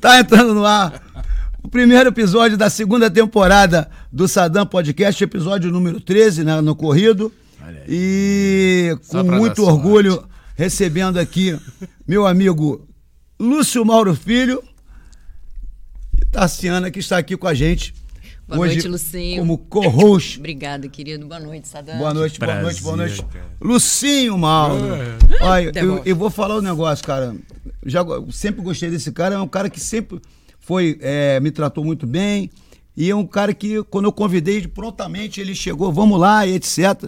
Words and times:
Tá 0.00 0.20
entrando 0.20 0.54
no 0.54 0.64
ar 0.64 1.02
o 1.60 1.68
primeiro 1.68 2.10
episódio 2.10 2.56
da 2.56 2.70
segunda 2.70 3.10
temporada 3.10 3.90
do 4.12 4.28
Sadam 4.28 4.64
Podcast, 4.64 5.24
episódio 5.24 5.72
número 5.72 6.00
13, 6.00 6.44
né, 6.44 6.60
no 6.60 6.76
corrido. 6.76 7.32
E 7.88 8.96
com 9.08 9.24
muito 9.24 9.64
orgulho 9.64 10.12
sorte. 10.12 10.28
recebendo 10.54 11.18
aqui 11.18 11.58
meu 12.06 12.28
amigo 12.28 12.86
Lúcio 13.40 13.84
Mauro 13.84 14.14
Filho 14.14 14.62
e 16.16 16.24
Tassiana, 16.26 16.92
que 16.92 17.00
está 17.00 17.18
aqui 17.18 17.36
com 17.36 17.48
a 17.48 17.54
gente. 17.54 17.92
Boa 18.48 18.60
hoje 18.60 18.74
noite, 18.76 18.88
Lucinho. 18.88 19.40
Como 19.42 19.58
co-host. 19.58 20.38
Obrigada, 20.40 20.88
querido. 20.88 21.26
Boa 21.26 21.38
noite, 21.38 21.68
Sadam. 21.68 21.98
Boa 21.98 22.14
noite, 22.14 22.40
boa 22.40 22.62
noite, 22.62 22.82
boa 22.82 22.96
noite. 22.96 23.22
cara. 23.24 23.44
Lucinho 23.60 24.38
Mauro. 24.38 24.82
Olha, 25.42 25.70
Tá 25.72 25.80
eu, 25.80 26.02
eu 26.04 26.16
vou 26.16 26.30
falar 26.30 26.56
um 26.56 26.62
negócio, 26.62 27.04
cara. 27.04 27.36
Já 27.84 28.02
sempre 28.30 28.62
gostei 28.62 28.88
desse 28.90 29.12
cara. 29.12 29.34
É 29.34 29.38
um 29.38 29.46
cara 29.46 29.68
que 29.68 29.78
sempre 29.78 30.18
foi, 30.58 30.98
é, 31.02 31.38
me 31.40 31.50
tratou 31.50 31.84
muito 31.84 32.06
bem. 32.06 32.50
E 32.96 33.10
é 33.10 33.14
um 33.14 33.26
cara 33.26 33.52
que, 33.52 33.82
quando 33.84 34.06
eu 34.06 34.12
convidei, 34.12 34.66
prontamente 34.66 35.40
ele 35.40 35.54
chegou, 35.54 35.92
vamos 35.92 36.18
lá, 36.18 36.46
e 36.46 36.54
etc. 36.54 37.04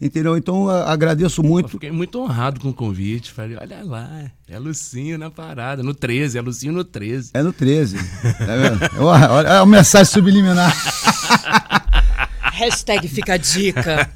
Entendeu? 0.00 0.36
Então, 0.36 0.68
a- 0.68 0.92
agradeço 0.92 1.40
Eu 1.42 1.48
muito. 1.48 1.68
fiquei 1.70 1.90
muito 1.90 2.20
honrado 2.20 2.60
com 2.60 2.68
o 2.68 2.72
convite. 2.74 3.32
Falei, 3.32 3.56
olha 3.60 3.82
lá, 3.82 4.30
é 4.48 4.58
Lucinho 4.58 5.18
na 5.18 5.28
parada, 5.30 5.82
no 5.82 5.92
13, 5.92 6.38
é 6.38 6.40
Lucinho 6.40 6.72
no 6.72 6.84
13. 6.84 7.30
É 7.34 7.42
no 7.42 7.52
13. 7.52 7.96
Tá 7.96 8.56
vendo? 8.56 9.04
Olha, 9.04 9.30
olha 9.32 9.58
a 9.60 9.66
mensagem 9.66 10.06
subliminar. 10.12 10.72
Hashtag 12.54 13.06
fica 13.08 13.34
a 13.34 13.36
dica. 13.36 14.08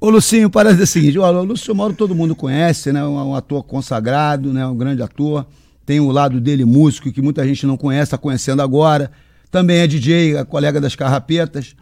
Ô 0.00 0.10
Lucinho, 0.10 0.50
para 0.50 0.70
dizer 0.70 0.82
o 0.84 0.86
seguinte, 0.86 1.18
olha, 1.18 1.38
o 1.38 1.44
Lúcio 1.44 1.74
Mauro 1.74 1.94
todo 1.94 2.14
mundo 2.14 2.34
conhece, 2.36 2.92
né? 2.92 3.02
Um, 3.04 3.30
um 3.30 3.34
ator 3.34 3.62
consagrado, 3.62 4.52
né? 4.52 4.66
Um 4.66 4.76
grande 4.76 5.02
ator. 5.02 5.46
Tem 5.84 6.00
o 6.00 6.10
lado 6.10 6.40
dele 6.40 6.64
músico 6.64 7.10
que 7.12 7.22
muita 7.22 7.46
gente 7.46 7.66
não 7.66 7.76
conhece, 7.76 8.04
está 8.04 8.18
conhecendo 8.18 8.60
agora. 8.60 9.10
Também 9.50 9.78
é 9.78 9.86
DJ, 9.86 10.36
é 10.36 10.44
colega 10.44 10.80
das 10.80 10.94
carrapetas. 10.94 11.74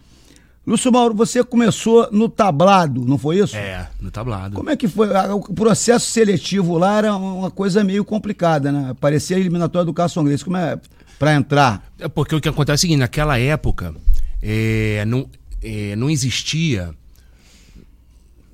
Lúcio 0.66 0.90
Mauro, 0.90 1.14
você 1.14 1.44
começou 1.44 2.08
no 2.10 2.26
tablado, 2.28 3.04
não 3.04 3.18
foi 3.18 3.38
isso? 3.38 3.54
É, 3.56 3.86
no 4.00 4.10
tablado. 4.10 4.56
Como 4.56 4.70
é 4.70 4.76
que 4.76 4.88
foi? 4.88 5.08
O 5.34 5.54
processo 5.54 6.06
seletivo 6.10 6.78
lá 6.78 6.96
era 6.98 7.14
uma 7.16 7.50
coisa 7.50 7.84
meio 7.84 8.02
complicada, 8.04 8.72
né? 8.72 8.94
Parecia 8.98 9.36
a 9.36 9.40
eliminatória 9.40 9.84
do 9.84 9.92
Carson 9.92 10.24
Grace. 10.24 10.42
Como 10.44 10.56
é 10.56 10.78
para 11.18 11.34
entrar? 11.34 11.86
É 11.98 12.08
porque 12.08 12.34
o 12.34 12.40
que 12.40 12.48
acontece 12.48 12.72
é 12.72 12.78
o 12.78 12.80
seguinte, 12.80 12.98
naquela 13.00 13.38
época 13.38 13.94
é, 14.42 15.04
não, 15.06 15.28
é, 15.62 15.94
não 15.96 16.08
existia 16.08 16.94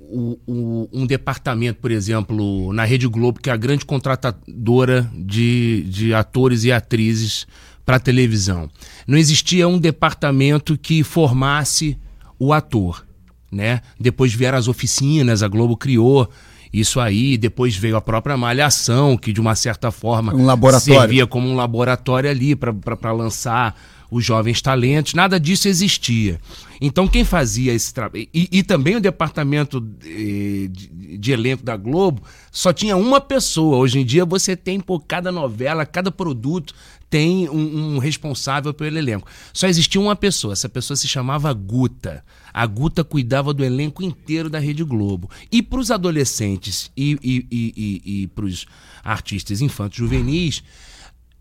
o- 0.00 0.36
o- 0.46 0.88
um 0.92 1.06
departamento, 1.06 1.78
por 1.80 1.92
exemplo, 1.92 2.72
na 2.72 2.84
Rede 2.84 3.06
Globo, 3.06 3.40
que 3.40 3.48
é 3.48 3.52
a 3.52 3.56
grande 3.56 3.84
contratadora 3.84 5.08
de, 5.14 5.84
de 5.88 6.12
atores 6.12 6.64
e 6.64 6.72
atrizes 6.72 7.46
para 7.90 7.98
televisão. 7.98 8.70
Não 9.04 9.18
existia 9.18 9.66
um 9.66 9.76
departamento 9.76 10.78
que 10.78 11.02
formasse 11.02 11.98
o 12.38 12.52
ator, 12.52 13.04
né? 13.50 13.80
Depois 13.98 14.32
vieram 14.32 14.56
as 14.56 14.68
oficinas, 14.68 15.42
a 15.42 15.48
Globo 15.48 15.76
criou 15.76 16.30
isso 16.72 17.00
aí, 17.00 17.36
depois 17.36 17.74
veio 17.74 17.96
a 17.96 18.00
própria 18.00 18.36
Malhação, 18.36 19.16
que 19.16 19.32
de 19.32 19.40
uma 19.40 19.56
certa 19.56 19.90
forma 19.90 20.32
Um 20.32 20.46
laboratório. 20.46 21.00
servia 21.00 21.26
como 21.26 21.48
um 21.48 21.56
laboratório 21.56 22.30
ali 22.30 22.54
para 22.54 23.10
lançar 23.10 23.74
os 24.10 24.24
jovens 24.24 24.60
talentos, 24.60 25.14
nada 25.14 25.38
disso 25.38 25.68
existia. 25.68 26.40
Então 26.80 27.06
quem 27.06 27.24
fazia 27.24 27.72
esse 27.72 27.92
trabalho. 27.92 28.26
E, 28.32 28.48
e 28.50 28.62
também 28.62 28.96
o 28.96 29.00
departamento 29.00 29.86
eh, 30.04 30.68
de, 30.70 31.18
de 31.18 31.32
elenco 31.32 31.62
da 31.62 31.76
Globo 31.76 32.22
só 32.50 32.72
tinha 32.72 32.96
uma 32.96 33.20
pessoa. 33.20 33.76
Hoje 33.76 34.00
em 34.00 34.04
dia 34.04 34.24
você 34.24 34.56
tem 34.56 34.80
por 34.80 35.00
cada 35.00 35.30
novela, 35.30 35.86
cada 35.86 36.10
produto 36.10 36.74
tem 37.10 37.48
um, 37.48 37.96
um 37.96 37.98
responsável 37.98 38.72
pelo 38.72 38.96
elenco. 38.96 39.28
Só 39.52 39.66
existia 39.66 40.00
uma 40.00 40.14
pessoa, 40.14 40.52
essa 40.52 40.68
pessoa 40.68 40.96
se 40.96 41.08
chamava 41.08 41.52
Guta. 41.52 42.24
A 42.52 42.64
Guta 42.64 43.02
cuidava 43.02 43.52
do 43.52 43.64
elenco 43.64 44.02
inteiro 44.02 44.48
da 44.48 44.60
Rede 44.60 44.84
Globo. 44.84 45.28
E 45.50 45.60
para 45.60 45.80
os 45.80 45.90
adolescentes 45.90 46.90
e, 46.96 47.18
e, 47.22 47.46
e, 47.50 47.74
e, 47.76 48.22
e 48.22 48.26
para 48.28 48.44
os 48.44 48.64
artistas 49.02 49.60
infantos 49.60 49.98
juvenis, 49.98 50.62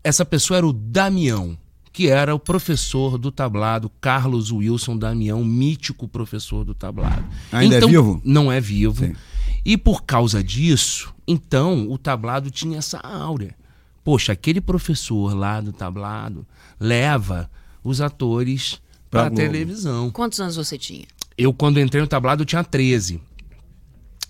essa 0.02 0.24
pessoa 0.24 0.58
era 0.58 0.66
o 0.66 0.72
Damião, 0.72 1.56
que 1.92 2.08
era 2.08 2.34
o 2.34 2.38
professor 2.38 3.18
do 3.18 3.32
tablado, 3.32 3.90
Carlos 4.00 4.52
Wilson 4.52 4.96
Damião, 4.96 5.44
mítico 5.44 6.06
professor 6.06 6.64
do 6.64 6.74
tablado. 6.74 7.24
Ainda 7.50 7.76
é 7.76 7.80
vivo? 7.80 8.20
Não 8.24 8.50
é 8.50 8.60
vivo. 8.60 9.06
Sim. 9.06 9.14
E 9.64 9.76
por 9.76 10.04
causa 10.04 10.42
disso, 10.42 11.12
então, 11.26 11.90
o 11.90 11.98
tablado 11.98 12.50
tinha 12.50 12.78
essa 12.78 12.98
áurea. 12.98 13.54
Poxa, 14.02 14.32
aquele 14.32 14.60
professor 14.60 15.34
lá 15.34 15.60
do 15.60 15.72
tablado 15.72 16.46
leva 16.78 17.50
os 17.84 18.00
atores 18.00 18.80
Pra 19.10 19.24
para 19.24 19.32
a 19.32 19.36
televisão. 19.36 20.10
Quantos 20.10 20.40
anos 20.40 20.56
você 20.56 20.78
tinha? 20.78 21.04
Eu, 21.36 21.52
quando 21.52 21.80
entrei 21.80 22.00
no 22.00 22.08
tablado, 22.08 22.42
eu 22.42 22.46
tinha 22.46 22.62
13. 22.62 23.20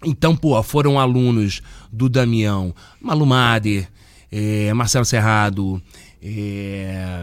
Então, 0.04 0.34
pô, 0.34 0.60
foram 0.62 0.98
alunos 0.98 1.60
do 1.92 2.08
Damião, 2.08 2.74
Malu 3.00 3.26
Mader, 3.26 3.88
eh, 4.32 4.72
Marcelo 4.72 5.04
Serrado, 5.04 5.80
eh, 6.22 7.22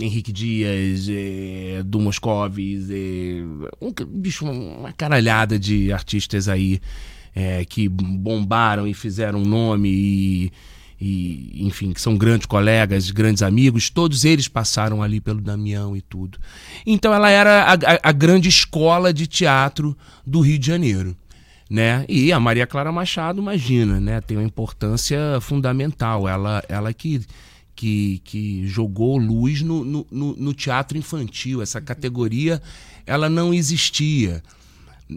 Henrique 0.00 0.32
Dias, 0.32 1.06
eh, 1.08 1.82
do 1.84 2.00
Moscovis, 2.00 2.88
eh, 2.90 3.42
um, 3.80 3.92
bicho, 4.08 4.44
uma 4.46 4.92
caralhada 4.92 5.58
de 5.58 5.92
artistas 5.92 6.48
aí 6.48 6.80
eh, 7.34 7.64
que 7.64 7.88
bombaram 7.88 8.86
e 8.86 8.94
fizeram 8.94 9.40
nome 9.40 9.88
e, 9.90 10.52
e, 11.00 11.66
enfim, 11.66 11.92
que 11.92 12.00
são 12.00 12.16
grandes 12.16 12.46
colegas, 12.46 13.10
grandes 13.10 13.42
amigos, 13.42 13.90
todos 13.90 14.24
eles 14.24 14.48
passaram 14.48 15.02
ali 15.02 15.20
pelo 15.20 15.40
Damião 15.40 15.96
e 15.96 16.00
tudo. 16.00 16.38
Então 16.86 17.12
ela 17.14 17.30
era 17.30 17.62
a, 17.64 17.72
a- 17.74 18.00
a 18.02 18.12
grande 18.12 18.48
escola 18.48 19.12
de 19.12 19.26
teatro 19.26 19.96
do 20.26 20.40
Rio 20.40 20.58
de 20.58 20.66
Janeiro. 20.66 21.16
Né? 21.70 22.04
E 22.08 22.32
a 22.32 22.40
Maria 22.40 22.66
Clara 22.66 22.90
Machado, 22.90 23.40
imagina, 23.40 24.00
né? 24.00 24.20
tem 24.20 24.36
uma 24.36 24.42
importância 24.42 25.38
fundamental. 25.40 26.28
Ela, 26.28 26.64
ela 26.68 26.92
que, 26.92 27.20
que, 27.80 28.20
que 28.24 28.66
jogou 28.66 29.16
luz 29.16 29.62
no, 29.62 29.82
no, 29.82 30.06
no- 30.10 30.52
teatro 30.52 30.98
infantil. 30.98 31.62
Essa 31.62 31.80
categoria 31.80 32.60
ela 33.06 33.30
não 33.30 33.54
existia. 33.54 34.42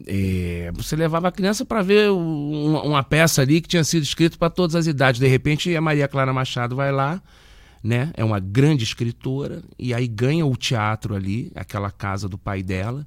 É, 0.07 0.71
você 0.73 0.95
levava 0.95 1.27
a 1.27 1.31
criança 1.31 1.65
para 1.65 1.81
ver 1.81 2.09
um- 2.09 2.67
uma, 2.69 2.81
uma 2.83 3.03
peça 3.03 3.41
ali 3.41 3.59
que 3.59 3.67
tinha 3.67 3.83
sido 3.83 4.03
escrita 4.03 4.37
para 4.37 4.49
todas 4.49 4.75
as 4.77 4.87
idades. 4.87 5.19
De 5.19 5.27
repente, 5.27 5.75
a 5.75 5.81
Maria 5.81 6.07
Clara 6.07 6.31
Machado 6.31 6.73
vai 6.73 6.89
lá, 6.89 7.21
né? 7.83 8.11
É 8.15 8.23
uma 8.23 8.39
grande 8.39 8.85
escritora 8.85 9.61
e 9.77 9.93
aí 9.93 10.07
ganha 10.07 10.45
o 10.45 10.55
teatro 10.55 11.13
ali, 11.15 11.51
aquela 11.55 11.91
casa 11.91 12.29
do 12.29 12.37
pai 12.37 12.63
dela, 12.63 13.05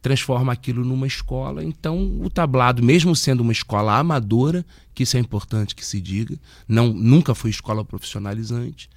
transforma 0.00 0.52
aquilo 0.52 0.84
numa 0.84 1.06
escola. 1.06 1.64
Então, 1.64 2.20
o 2.20 2.30
tablado, 2.30 2.82
mesmo 2.82 3.14
sendo 3.14 3.40
uma 3.40 3.52
escola 3.52 3.98
amadora, 3.98 4.64
que 4.94 5.02
isso 5.02 5.16
é 5.16 5.20
importante 5.20 5.74
que 5.74 5.84
se 5.84 6.00
diga, 6.00 6.38
não 6.66 6.92
nunca 6.92 7.34
foi 7.34 7.50
escola 7.50 7.84
profissionalizante, 7.84 8.88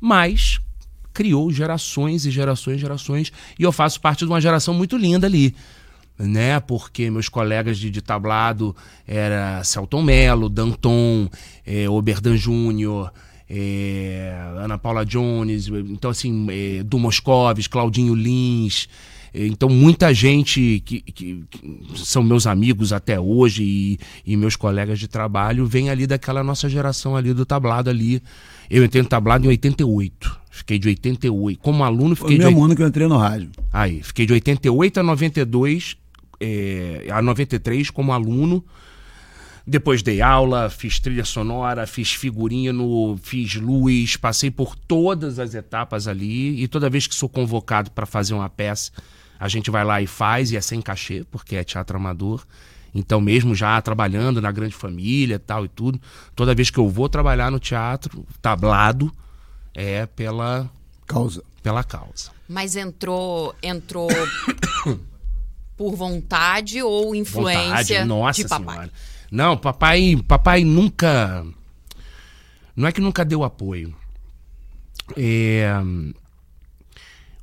mas 0.00 0.60
criou 1.12 1.52
gerações 1.52 2.24
e 2.24 2.30
gerações 2.30 2.76
e 2.76 2.80
gerações, 2.80 3.32
e 3.58 3.62
eu 3.62 3.72
faço 3.72 4.00
parte 4.00 4.24
de 4.24 4.30
uma 4.30 4.40
geração 4.40 4.72
muito 4.72 4.96
linda 4.96 5.26
ali 5.26 5.54
né? 6.18 6.60
Porque 6.60 7.10
meus 7.10 7.28
colegas 7.28 7.78
de, 7.78 7.90
de 7.90 8.00
tablado 8.00 8.74
era 9.06 9.62
Celton 9.64 10.02
Mello, 10.02 10.48
Danton, 10.48 11.28
eh, 11.66 11.88
Oberdan 11.88 12.36
Júnior, 12.36 13.12
eh, 13.48 14.32
Ana 14.56 14.78
Paula 14.78 15.04
Jones, 15.04 15.68
então 15.68 16.10
assim, 16.10 16.46
eh, 16.50 16.82
Du 16.82 16.98
Moscovis, 16.98 17.66
Claudinho 17.66 18.14
Lins, 18.14 18.88
eh, 18.88 19.11
então 19.34 19.68
muita 19.68 20.12
gente 20.12 20.82
que, 20.84 21.00
que- 21.00 21.44
que 21.50 21.98
são 21.98 22.22
meus 22.22 22.46
amigos 22.46 22.92
até 22.92 23.18
hoje 23.18 23.62
e, 23.64 23.98
e 24.26 24.36
meus 24.36 24.56
colegas 24.56 24.98
de 24.98 25.08
trabalho 25.08 25.64
vem 25.66 25.88
ali 25.90 26.06
daquela 26.06 26.42
nossa 26.44 26.68
geração 26.68 27.16
ali 27.16 27.32
do 27.32 27.46
tablado 27.46 27.88
ali. 27.88 28.22
Eu 28.70 28.84
entrei 28.84 29.02
no 29.02 29.08
tablado 29.08 29.44
em 29.46 29.48
88. 29.48 30.40
Fiquei 30.50 30.78
de 30.78 30.88
88. 30.88 31.58
Como 31.60 31.82
aluno, 31.82 32.14
Foi 32.14 32.26
o 32.28 32.30
fiquei 32.32 32.44
mesmo 32.46 32.62
ano 32.64 32.76
que 32.76 32.82
eu 32.82 32.86
entrei 32.86 33.06
no 33.06 33.16
rádio. 33.16 33.50
Aí, 33.72 34.02
fiquei 34.02 34.26
de 34.26 34.32
88 34.34 35.00
a 35.00 35.02
92, 35.02 35.96
é, 36.40 37.06
a 37.10 37.22
93 37.22 37.88
como 37.90 38.12
aluno. 38.12 38.62
Depois 39.66 40.02
dei 40.02 40.20
aula, 40.20 40.68
fiz 40.68 40.98
trilha 40.98 41.24
sonora, 41.24 41.86
fiz 41.86 42.12
figurino, 42.12 43.16
fiz 43.22 43.54
luz, 43.54 44.16
passei 44.16 44.50
por 44.50 44.74
todas 44.74 45.38
as 45.38 45.54
etapas 45.54 46.08
ali. 46.08 46.60
E 46.62 46.66
toda 46.66 46.90
vez 46.90 47.06
que 47.06 47.14
sou 47.14 47.28
convocado 47.28 47.90
para 47.92 48.04
fazer 48.04 48.34
uma 48.34 48.48
peça, 48.48 48.90
a 49.42 49.48
gente 49.48 49.72
vai 49.72 49.84
lá 49.84 50.00
e 50.00 50.06
faz, 50.06 50.52
e 50.52 50.56
é 50.56 50.60
sem 50.60 50.80
cachê, 50.80 51.26
porque 51.28 51.56
é 51.56 51.64
teatro 51.64 51.96
amador. 51.96 52.46
Então, 52.94 53.20
mesmo 53.20 53.56
já 53.56 53.82
trabalhando 53.82 54.40
na 54.40 54.52
grande 54.52 54.72
família 54.72 55.36
tal 55.36 55.64
e 55.64 55.68
tudo, 55.68 56.00
toda 56.36 56.54
vez 56.54 56.70
que 56.70 56.78
eu 56.78 56.88
vou 56.88 57.08
trabalhar 57.08 57.50
no 57.50 57.58
teatro, 57.58 58.24
tablado, 58.40 59.12
é 59.74 60.06
pela, 60.06 60.70
Causa. 61.08 61.42
pela 61.60 61.82
causa. 61.82 62.30
Mas 62.48 62.76
entrou, 62.76 63.52
entrou 63.60 64.08
por 65.76 65.96
vontade 65.96 66.80
ou 66.80 67.12
influência 67.12 67.66
Vontade, 67.98 68.04
nossa 68.04 68.42
de 68.44 68.48
papai? 68.48 68.74
senhora. 68.74 68.92
Não, 69.28 69.56
papai, 69.56 70.22
papai 70.28 70.62
nunca. 70.62 71.44
Não 72.76 72.86
é 72.86 72.92
que 72.92 73.00
nunca 73.00 73.24
deu 73.24 73.42
apoio. 73.42 73.92
É, 75.16 75.74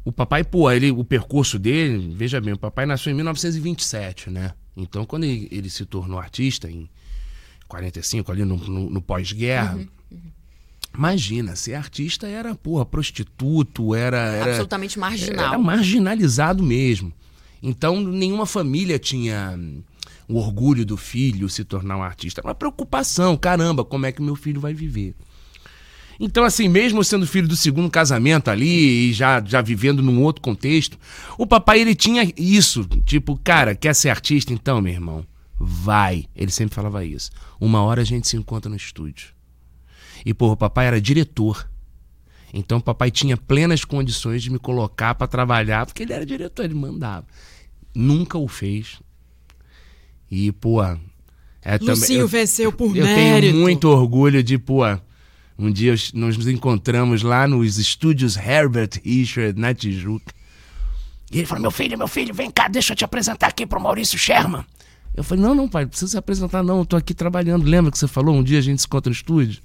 o 0.09 0.11
papai, 0.11 0.44
pô, 0.44 0.71
ele, 0.71 0.91
o 0.91 1.03
percurso 1.03 1.59
dele, 1.59 2.13
veja 2.15 2.41
bem, 2.41 2.53
o 2.53 2.57
papai 2.57 2.85
nasceu 2.85 3.11
em 3.11 3.15
1927, 3.15 4.29
né? 4.29 4.53
Então, 4.75 5.06
quando 5.06 5.23
ele, 5.23 5.47
ele 5.51 5.69
se 5.69 5.85
tornou 5.85 6.17
artista, 6.19 6.69
em 6.69 6.89
45, 7.67 8.31
ali 8.31 8.44
no, 8.44 8.57
no, 8.57 8.89
no 8.89 9.01
pós-guerra, 9.01 9.75
Uhum, 9.75 9.88
imagina, 10.95 11.56
ser 11.56 11.75
artista 11.75 12.27
era, 12.27 12.56
porra, 12.56 12.85
prostituto, 12.85 13.94
era. 13.94 14.17
era 14.17 14.50
Absolutamente 14.50 14.97
marginal. 14.97 15.50
era 15.50 15.57
marginalizado 15.59 16.63
mesmo. 16.63 17.13
Então, 17.61 18.01
nenhuma 18.01 18.45
família 18.47 18.97
tinha 18.97 19.53
hum, 19.56 19.83
o 20.27 20.38
orgulho 20.38 20.85
do 20.85 20.97
filho 20.97 21.47
se 21.50 21.63
tornar 21.63 21.97
um 21.97 22.03
artista. 22.03 22.41
Era 22.41 22.47
uma 22.47 22.56
preocupação, 22.56 23.38
caramba, 23.38 23.85
como 23.85 24.07
é 24.07 24.11
que 24.11 24.21
meu 24.21 24.35
filho 24.35 24.59
vai 24.59 24.73
viver? 24.73 25.13
Então, 26.19 26.44
assim, 26.44 26.68
mesmo 26.68 27.01
sendo 27.01 27.25
filho 27.25 27.48
do 27.48 27.56
segundo 27.56 27.89
casamento 27.89 28.50
ali 28.50 29.10
e 29.10 29.13
já, 29.13 29.42
já 29.44 29.62
vivendo 29.62 30.04
num 30.04 30.21
outro 30.21 30.42
contexto, 30.42 31.00
o 31.38 31.48
papai 31.48 31.80
ele 31.80 31.95
tinha 31.95 32.30
isso. 32.36 32.83
Tipo, 33.06 33.39
cara, 33.42 33.74
quer 33.74 33.95
ser 33.95 34.10
artista? 34.10 34.51
Então, 34.51 34.81
meu 34.81 34.92
irmão, 34.92 35.25
vai. 35.57 36.25
Ele 36.36 36.51
sempre 36.51 36.75
falava 36.75 37.06
isso. 37.06 37.31
Uma 37.60 37.81
hora 37.83 38.01
a 38.01 38.06
gente 38.06 38.27
se 38.27 38.36
encontra 38.36 38.69
no 38.69 38.75
estúdio. 38.75 39.30
E, 40.25 40.33
porra, 40.33 40.54
o 40.54 40.57
papai 40.57 40.88
era 40.88 41.00
diretor. 41.00 41.69
Então, 42.54 42.80
o 42.80 42.83
papai 42.83 43.10
tinha 43.10 43.38
plenas 43.38 43.86
condições 43.86 44.44
de 44.44 44.50
me 44.50 44.60
colocar 44.60 45.16
pra 45.16 45.25
trabalhar, 45.25 45.86
porque 45.86 46.04
ele 46.04 46.12
era 46.12 46.25
diretor, 46.25 46.66
ele 46.66 46.74
mandava. 46.74 47.25
Nunca 47.95 48.38
o 48.38 48.48
fez. 48.48 49.00
E, 50.30 50.51
pô. 50.51 50.83
É 50.83 51.77
Lucinho 51.80 52.21
eu, 52.21 52.27
venceu 52.27 52.74
por 52.74 52.95
eu 52.95 53.06
mérito. 53.06 53.42
tenho 53.42 53.56
muito 53.56 53.88
orgulho 53.88 54.44
de, 54.44 54.57
pô. 54.57 54.81
Um 55.59 55.69
dia 55.69 55.94
nós 56.13 56.38
nos 56.38 56.47
encontramos 56.47 57.21
lá 57.21 57.45
nos 57.45 57.77
estúdios 57.77 58.38
Herbert 58.38 58.91
Richard, 59.03 59.59
na 59.59 59.73
Tijuca. 59.73 60.33
E 61.29 61.39
ele 61.39 61.45
falou: 61.45 61.63
Meu 61.63 61.71
filho, 61.71 61.97
meu 61.97 62.07
filho, 62.07 62.33
vem 62.33 62.50
cá, 62.50 62.69
deixa 62.69 62.94
eu 62.94 62.95
te 62.95 63.03
apresentar 63.03 63.47
aqui 63.47 63.65
pro 63.65 63.79
Maurício 63.79 64.17
Sherman. 64.17 64.63
Eu 65.13 65.21
falei: 65.21 65.44
Não, 65.44 65.53
não, 65.53 65.67
pai, 65.67 65.83
não 65.83 65.89
precisa 65.89 66.11
se 66.11 66.17
apresentar, 66.17 66.63
não. 66.63 66.79
Eu 66.79 66.85
tô 66.85 66.95
aqui 66.95 67.13
trabalhando. 67.13 67.65
Lembra 67.65 67.91
que 67.91 68.00
você 68.00 68.07
falou? 68.07 68.35
Um 68.35 68.41
dia 68.41 68.57
a 68.57 68.61
gente 68.61 68.79
se 68.79 68.88
encontra 68.88 69.09
no 69.09 69.13
estúdio? 69.13 69.61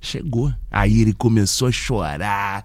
Chegou. 0.00 0.54
Aí 0.70 1.00
ele 1.00 1.12
começou 1.12 1.66
a 1.66 1.72
chorar. 1.72 2.64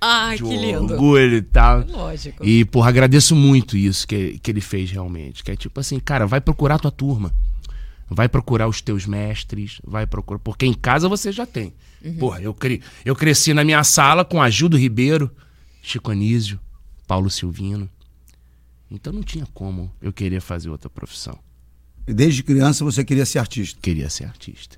Ai, 0.00 0.36
de 0.36 0.44
que 0.44 0.56
lindo. 0.56 0.94
orgulho 0.94 1.36
e 1.36 1.42
tal. 1.42 1.84
Lógico. 1.88 2.44
E, 2.44 2.64
porra, 2.64 2.88
agradeço 2.88 3.34
muito 3.34 3.76
isso 3.76 4.06
que, 4.06 4.38
que 4.38 4.50
ele 4.50 4.60
fez 4.60 4.92
realmente. 4.92 5.42
Que 5.42 5.50
é 5.50 5.56
tipo 5.56 5.78
assim, 5.80 5.98
cara, 5.98 6.24
vai 6.24 6.40
procurar 6.40 6.76
a 6.76 6.78
tua 6.78 6.90
turma. 6.92 7.32
Vai 8.08 8.28
procurar 8.28 8.68
os 8.68 8.80
teus 8.80 9.06
mestres, 9.06 9.80
vai 9.84 10.06
procurar. 10.06 10.38
Porque 10.38 10.66
em 10.66 10.74
casa 10.74 11.08
você 11.08 11.32
já 11.32 11.46
tem. 11.46 11.72
Porra, 12.18 12.40
eu, 12.40 12.52
cre... 12.52 12.80
eu 13.04 13.14
cresci 13.14 13.54
na 13.54 13.64
minha 13.64 13.82
sala 13.84 14.24
com 14.24 14.42
Agildo 14.42 14.76
Ribeiro, 14.76 15.30
Chico 15.82 16.10
Anísio, 16.10 16.58
Paulo 17.06 17.30
Silvino. 17.30 17.88
Então 18.90 19.12
não 19.12 19.22
tinha 19.22 19.46
como 19.54 19.90
eu 20.02 20.12
querer 20.12 20.40
fazer 20.40 20.68
outra 20.68 20.90
profissão. 20.90 21.38
Desde 22.06 22.42
criança 22.42 22.84
você 22.84 23.04
queria 23.04 23.24
ser 23.24 23.38
artista. 23.38 23.78
Queria 23.80 24.10
ser 24.10 24.24
artista. 24.24 24.76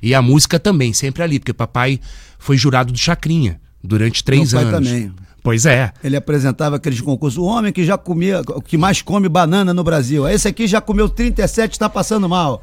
E 0.00 0.14
a 0.14 0.22
música 0.22 0.60
também, 0.60 0.92
sempre 0.92 1.22
ali, 1.22 1.38
porque 1.38 1.52
papai 1.52 2.00
foi 2.38 2.56
jurado 2.56 2.92
do 2.92 2.98
Chacrinha 2.98 3.60
durante 3.82 4.22
três 4.22 4.52
Meu 4.52 4.62
pai 4.62 4.74
anos. 4.74 4.88
também. 4.88 5.12
Pois 5.42 5.66
é. 5.66 5.92
Ele 6.04 6.16
apresentava 6.16 6.76
aqueles 6.76 7.00
concursos. 7.00 7.38
O 7.38 7.44
homem 7.44 7.72
que 7.72 7.84
já 7.84 7.96
comia, 7.96 8.42
o 8.46 8.60
que 8.60 8.76
mais 8.76 9.02
come 9.02 9.28
banana 9.28 9.72
no 9.72 9.82
Brasil. 9.82 10.28
Esse 10.28 10.48
aqui 10.48 10.66
já 10.66 10.80
comeu 10.80 11.08
37 11.08 11.72
está 11.72 11.88
passando 11.88 12.28
mal. 12.28 12.62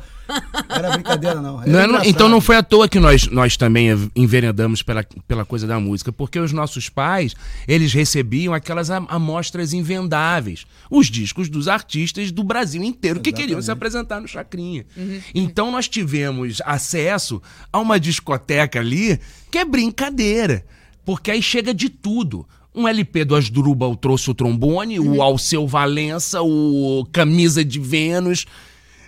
Era 0.70 0.92
brincadeira, 0.92 1.42
não. 1.42 1.62
Era 1.62 1.72
Não 1.72 1.80
é- 1.80 1.88
não- 1.88 2.04
então 2.04 2.28
não 2.30 2.42
foi 2.42 2.56
à 2.56 2.64
toa 2.64 2.88
que 2.90 3.00
nós, 3.00 3.28
nós 3.28 3.56
também 3.58 3.88
enveredamos 4.16 4.82
pela, 4.82 5.04
pela 5.28 5.46
coisa 5.46 5.66
da 5.68 5.80
música, 5.80 6.12
porque 6.12 6.40
os 6.40 6.52
nossos 6.52 6.90
pais, 6.90 7.36
eles 7.68 7.94
recebiam 7.94 8.54
aquelas 8.54 8.90
am- 8.90 9.06
amostras 9.10 9.74
invendáveis, 9.74 10.66
os 10.90 11.08
discos 11.08 11.50
dos 11.50 11.68
artistas 11.68 12.32
do 12.32 12.44
Brasil 12.44 12.84
inteiro 12.84 13.20
que 13.20 13.32
queriam 13.32 13.62
se 13.62 13.72
apresentar 13.72 14.20
no 14.22 14.28
Chacrinha. 14.28 14.86
Então 15.34 15.72
nós 15.72 15.88
tivemos 15.88 16.62
acesso 16.66 17.42
a 17.72 17.80
uma 17.80 18.00
discoteca 18.00 18.80
ali 18.80 19.20
que 19.52 19.58
é 19.58 19.66
brincadeira, 19.66 20.66
porque 21.06 21.32
aí 21.32 21.42
chega 21.42 21.74
de 21.74 21.90
tudo. 21.90 22.48
Um 22.78 22.88
LP 22.90 23.24
do 23.24 23.36
Asdrubal 23.38 23.96
trouxe 23.96 24.30
o 24.30 24.34
trombone, 24.34 25.00
o 25.00 25.22
Alceu 25.22 25.66
Valença, 25.66 26.42
o 26.42 27.08
Camisa 27.12 27.64
de 27.64 27.80
Vênus. 27.80 28.46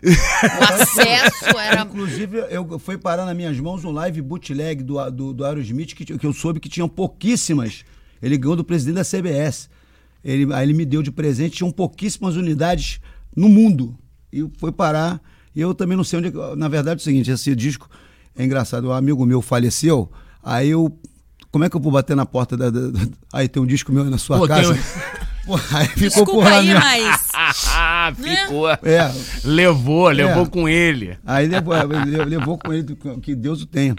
O 0.03 0.73
acesso 0.73 1.57
era. 1.57 1.81
Inclusive, 1.81 2.37
eu 2.49 2.77
foi 2.79 2.97
parar 2.97 3.25
nas 3.25 3.35
minhas 3.35 3.59
mãos 3.59 3.83
um 3.83 3.91
live 3.91 4.21
bootleg 4.21 4.83
do, 4.83 5.09
do, 5.11 5.33
do 5.33 5.45
Aerosmith 5.45 5.93
que, 5.95 6.05
que 6.05 6.25
eu 6.25 6.33
soube 6.33 6.59
que 6.59 6.69
tinham 6.69 6.87
pouquíssimas. 6.87 7.83
Ele 8.21 8.37
ganhou 8.37 8.55
do 8.55 8.63
presidente 8.63 8.95
da 8.95 9.03
CBS. 9.03 9.69
Ele, 10.23 10.53
aí 10.53 10.65
ele 10.65 10.73
me 10.73 10.85
deu 10.85 11.01
de 11.01 11.11
presente, 11.11 11.57
tinham 11.57 11.71
pouquíssimas 11.71 12.35
unidades 12.35 12.99
no 13.35 13.47
mundo. 13.47 13.97
E 14.31 14.47
foi 14.57 14.71
parar. 14.71 15.21
E 15.55 15.61
eu 15.61 15.73
também 15.73 15.95
não 15.97 16.03
sei 16.03 16.19
onde. 16.19 16.27
é 16.29 16.55
Na 16.55 16.67
verdade, 16.67 16.99
é 16.99 17.01
o 17.01 17.03
seguinte: 17.03 17.31
esse 17.31 17.55
disco 17.55 17.89
é 18.35 18.43
engraçado. 18.43 18.87
Um 18.89 18.91
amigo 18.93 19.25
meu 19.25 19.41
faleceu, 19.41 20.11
aí 20.43 20.69
eu. 20.69 20.95
Como 21.51 21.63
é 21.63 21.69
que 21.69 21.75
eu 21.75 21.81
vou 21.81 21.91
bater 21.91 22.15
na 22.15 22.25
porta 22.25 22.55
da. 22.57 22.69
da- 22.69 22.89
da- 22.89 23.07
aí 23.33 23.47
tem 23.47 23.61
um 23.61 23.65
disco 23.65 23.91
meu 23.91 24.03
aí 24.03 24.09
na 24.09 24.17
sua 24.17 24.37
Pô, 24.37 24.47
casa. 24.47 24.77
aí 25.55 25.85
ficou 25.87 25.99
Desculpa 26.09 26.31
por 26.31 26.43
lá 26.43 26.57
aí, 26.59 26.73
mas. 26.73 27.21
Ah, 27.33 28.11
ficou. 28.17 28.69
É, 28.69 29.11
Levou, 29.43 30.09
levou 30.09 30.43
É. 30.43 30.47
com 30.47 30.67
ele. 30.69 31.17
Aí 31.25 31.47
levou, 31.47 31.73
levou 32.27 32.57
com 32.57 32.73
ele, 32.73 32.97
que 33.21 33.35
Deus 33.35 33.61
o 33.61 33.65
tenha. 33.65 33.95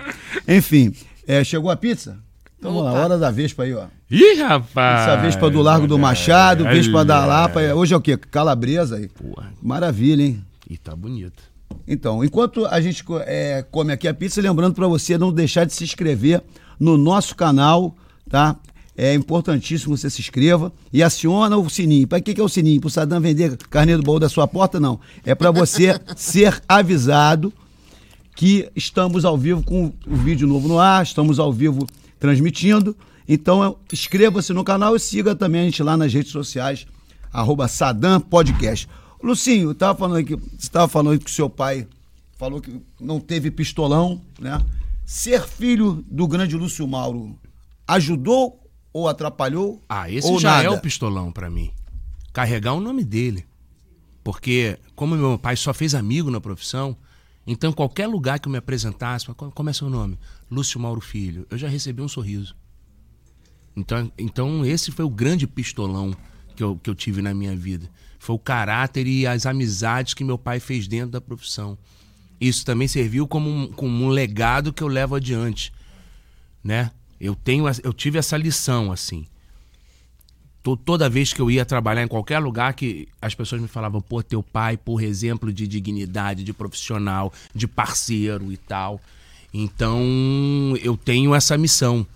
Enfim, 0.47 0.93
é, 1.27 1.43
chegou 1.45 1.71
a 1.71 1.77
pizza? 1.77 2.19
Então 2.59 2.73
vamos 2.73 2.87
lá, 2.87 2.93
Opa. 2.93 3.01
hora 3.03 3.19
da 3.19 3.31
Vespa 3.31 3.63
aí, 3.63 3.73
ó. 3.73 3.85
Ih, 4.11 4.35
rapaz. 4.43 5.03
Essa 5.03 5.17
Vespa 5.17 5.49
do 5.49 5.63
Largo 5.63 5.87
do 5.87 5.99
Machado, 5.99 6.65
Olha. 6.65 6.75
Vespa 6.75 7.05
da 7.05 7.25
Lapa. 7.25 7.61
Hoje 7.75 7.95
é 7.95 7.97
o 7.97 8.01
quê? 8.01 8.17
Calabresa 8.17 8.97
aí. 8.97 9.09
Porra. 9.09 9.53
Maravilha, 9.63 10.23
hein? 10.23 10.45
E 10.69 10.77
tá 10.77 10.97
bonito. 10.97 11.41
Então, 11.87 12.25
enquanto 12.25 12.67
a 12.67 12.81
gente 12.81 13.05
é, 13.27 13.65
come 13.71 13.93
aqui 13.93 14.09
a 14.09 14.15
pizza, 14.15 14.41
lembrando 14.41 14.75
para 14.75 14.89
você 14.89 15.17
não 15.17 15.33
deixar 15.33 15.65
de 15.65 15.73
se 15.73 15.85
inscrever 15.85 16.43
no 16.81 16.99
nosso 16.99 17.37
canal, 17.37 17.95
tá? 18.29 18.57
É 19.01 19.15
importantíssimo 19.15 19.95
que 19.95 20.01
você 20.01 20.11
se 20.11 20.21
inscreva 20.21 20.73
e 20.93 21.05
aciona 21.05 21.57
o 21.57 21.71
sininho. 21.71 22.09
Para 22.09 22.21
que, 22.21 22.35
que 22.35 22.41
é 22.41 22.43
o 22.43 22.49
sininho? 22.49 22.81
Para 22.81 22.89
o 22.89 22.91
Sadam 22.91 23.21
vender 23.21 23.57
carne 23.71 23.97
do 23.97 24.03
baú 24.03 24.19
da 24.19 24.29
sua 24.29 24.49
porta? 24.49 24.81
Não. 24.81 24.99
É 25.25 25.37
para 25.37 25.53
você 25.53 26.01
ser 26.17 26.61
avisado 26.69 27.53
que 28.35 28.69
estamos 28.75 29.25
ao 29.25 29.39
vivo 29.39 29.63
com 29.63 29.93
o 30.05 30.17
vídeo 30.17 30.49
novo 30.49 30.67
no 30.67 30.81
ar, 30.81 31.05
estamos 31.05 31.39
ao 31.39 31.53
vivo 31.53 31.87
transmitindo. 32.19 32.97
Então, 33.29 33.77
inscreva-se 33.93 34.53
no 34.53 34.65
canal 34.65 34.97
e 34.97 34.99
siga 34.99 35.33
também 35.37 35.61
a 35.61 35.65
gente 35.65 35.81
lá 35.81 35.97
nas 35.97 36.13
redes 36.13 36.33
sociais, 36.33 36.85
arroba 37.33 37.69
Sadam 37.69 38.21
Podcast. 38.21 38.89
Lucinho, 39.23 39.73
tava 39.75 39.97
falando 39.97 40.19
aqui, 40.19 40.35
você 40.35 40.57
estava 40.59 40.89
falando 40.89 41.21
que 41.21 41.31
o 41.31 41.33
seu 41.33 41.49
pai 41.49 41.87
falou 42.37 42.61
que 42.61 42.81
não 43.01 43.21
teve 43.21 43.49
pistolão, 43.49 44.21
né? 44.41 44.61
Ser 45.07 45.47
filho 45.47 46.05
do 46.11 46.27
grande 46.27 46.57
Lúcio 46.57 46.87
Mauro 46.89 47.39
ajudou 47.87 48.68
ou 48.99 49.09
atrapalhou? 49.09 49.83
Ah, 49.89 50.11
esse 50.11 50.29
ou 50.29 50.39
já 50.39 50.57
nada? 50.57 50.65
é 50.65 50.71
o 50.71 50.81
pistolão 50.81 51.33
pra 51.33 51.49
mim. 51.49 51.71
Carregar 52.33 52.75
o 52.75 52.81
nome 52.81 53.05
dele. 53.05 53.47
Porque, 54.23 54.79
como 54.95 55.17
meu 55.17 55.39
pai 55.39 55.57
só 55.57 55.73
fez 55.73 55.95
amigo 55.95 56.31
na 56.31 56.41
profissão, 56.41 56.97
então 57.47 57.73
qualquer 57.73 58.07
lugar 58.07 58.39
que 58.39 58.47
eu 58.47 58.53
me 58.53 58.59
apresentasse, 58.59 59.27
como 59.55 59.71
é 59.71 59.73
seu 59.73 59.89
nome? 59.89 60.19
Lúcio 60.51 60.79
Mauro 60.79 61.01
Filho. 61.01 61.47
Eu 61.51 61.57
já 61.57 61.69
recebi 61.69 62.03
um 62.03 62.09
sorriso. 62.09 62.55
Então, 63.75 64.13
então 64.19 64.67
esse 64.67 64.91
foi 64.91 65.05
o 65.05 65.11
grande 65.11 65.47
pistolão 65.47 66.15
que 66.55 66.63
eu, 66.63 66.77
que 66.77 66.91
eu 66.91 66.95
tive 66.95 67.23
na 67.23 67.33
minha 67.33 67.57
vida. 67.57 67.89
Foi 68.19 68.35
o 68.35 68.39
caráter 68.39 69.07
e 69.07 69.27
as 69.27 69.47
amizades 69.47 70.13
que 70.13 70.25
meu 70.25 70.37
pai 70.37 70.61
fez 70.61 70.89
dentro 70.89 71.13
da 71.13 71.21
profissão. 71.21 71.79
Isso 72.41 72.65
também 72.65 72.87
serviu 72.87 73.27
como 73.27 73.49
um, 73.49 73.69
como 73.69 74.05
um 74.05 74.09
legado 74.09 74.73
que 74.73 74.83
eu 74.83 74.89
levo 74.89 75.15
adiante, 75.15 75.73
né? 76.63 76.91
Eu 77.21 77.35
tenho, 77.35 77.65
eu 77.83 77.93
tive 77.93 78.19
essa 78.19 78.37
lição 78.37 78.93
assim. 78.93 79.27
To- 80.63 80.77
Toda 80.77 81.09
vez 81.09 81.33
que 81.33 81.41
eu 81.41 81.51
ia 81.51 81.65
trabalhar 81.65 82.03
em 82.03 82.09
qualquer 82.09 82.39
lugar 82.39 82.75
que 82.75 83.09
as 83.21 83.35
pessoas 83.35 83.61
me 83.61 83.69
falavam, 83.69 84.01
pô, 84.01 84.23
teu 84.23 84.43
pai, 84.43 84.77
por 84.77 85.03
exemplo, 85.03 85.53
de 85.53 85.67
dignidade, 85.67 86.45
de 86.45 86.53
profissional, 86.53 87.33
de 87.55 87.67
parceiro 87.67 88.53
e 88.53 88.57
tal. 88.57 89.01
Então, 89.53 90.01
eu 90.83 90.97
tenho 90.97 91.35
essa 91.35 91.57
missão 91.57 92.07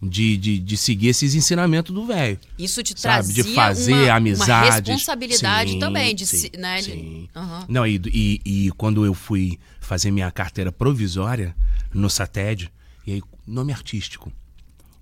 de, 0.00 0.36
de, 0.36 0.58
de 0.58 0.76
seguir 0.76 1.08
esses 1.08 1.34
ensinamentos 1.34 1.94
do 1.94 2.06
velho. 2.06 2.38
Isso 2.58 2.82
te 2.82 2.90
Sabe? 2.98 3.32
trazia 3.32 3.44
De 3.44 3.54
fazer 3.54 3.92
uma, 3.92 4.02
uma 4.04 4.14
amizades. 4.16 4.88
responsabilidade 4.88 5.72
Sim, 5.72 5.78
também. 5.78 6.14
De, 6.14 6.26
sim, 6.26 6.50
né, 6.58 6.82
sim. 6.82 7.28
Aham. 7.36 7.64
Não, 7.68 7.86
e, 7.86 8.00
e, 8.06 8.40
e 8.66 8.70
quando 8.72 9.04
eu 9.04 9.14
fui 9.14 9.58
fazer 9.80 10.10
minha 10.10 10.30
carteira 10.30 10.72
provisória 10.72 11.54
no 11.92 12.08
SATED, 12.08 12.72
e 13.06 13.12
aí, 13.14 13.22
nome 13.46 13.72
artístico. 13.72 14.32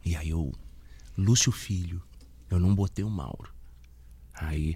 E 0.05 0.17
aí 0.17 0.31
eu, 0.31 0.53
Lúcio 1.17 1.53
Filho, 1.53 2.03
eu 2.49 2.59
não 2.59 2.75
botei 2.75 3.05
o 3.05 3.11
Mauro. 3.11 3.53
Aí 4.35 4.75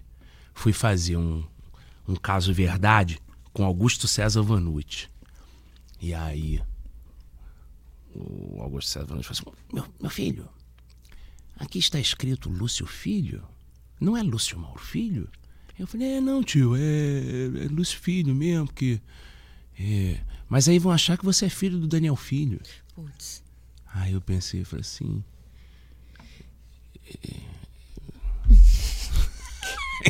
fui 0.55 0.73
fazer 0.73 1.17
um, 1.17 1.45
um 2.07 2.15
caso 2.15 2.53
verdade 2.53 3.19
com 3.53 3.65
Augusto 3.65 4.07
César 4.07 4.43
Vanucci. 4.43 5.09
E 6.01 6.13
aí 6.13 6.61
o 8.15 8.61
Augusto 8.61 8.91
César 8.91 9.07
Valentim 9.07 9.35
falou 9.35 9.55
assim: 9.55 9.75
meu, 9.75 9.85
meu 10.01 10.11
filho, 10.11 10.49
aqui 11.57 11.79
está 11.79 11.99
escrito 11.99 12.49
Lúcio 12.49 12.87
Filho, 12.87 13.43
não 14.01 14.17
é 14.17 14.23
Lúcio 14.23 14.59
Mauro 14.59 14.81
Filho? 14.81 15.29
Eu 15.79 15.87
falei: 15.87 16.15
é, 16.15 16.21
não, 16.21 16.43
tio, 16.43 16.77
é, 16.77 17.65
é 17.65 17.69
Lúcio 17.69 17.99
Filho 17.99 18.35
mesmo, 18.35 18.67
porque. 18.67 19.01
é, 19.79 20.21
mas 20.49 20.69
aí 20.69 20.79
vão 20.79 20.93
achar 20.93 21.19
que 21.19 21.25
você 21.25 21.47
é 21.47 21.49
filho 21.49 21.79
do 21.79 21.89
Daniel 21.89 22.17
Filho. 22.17 22.61
Putz. 22.95 23.43
Aí 23.95 24.13
eu 24.13 24.21
pensei, 24.21 24.65
falei 24.65 24.81
assim. 24.81 25.23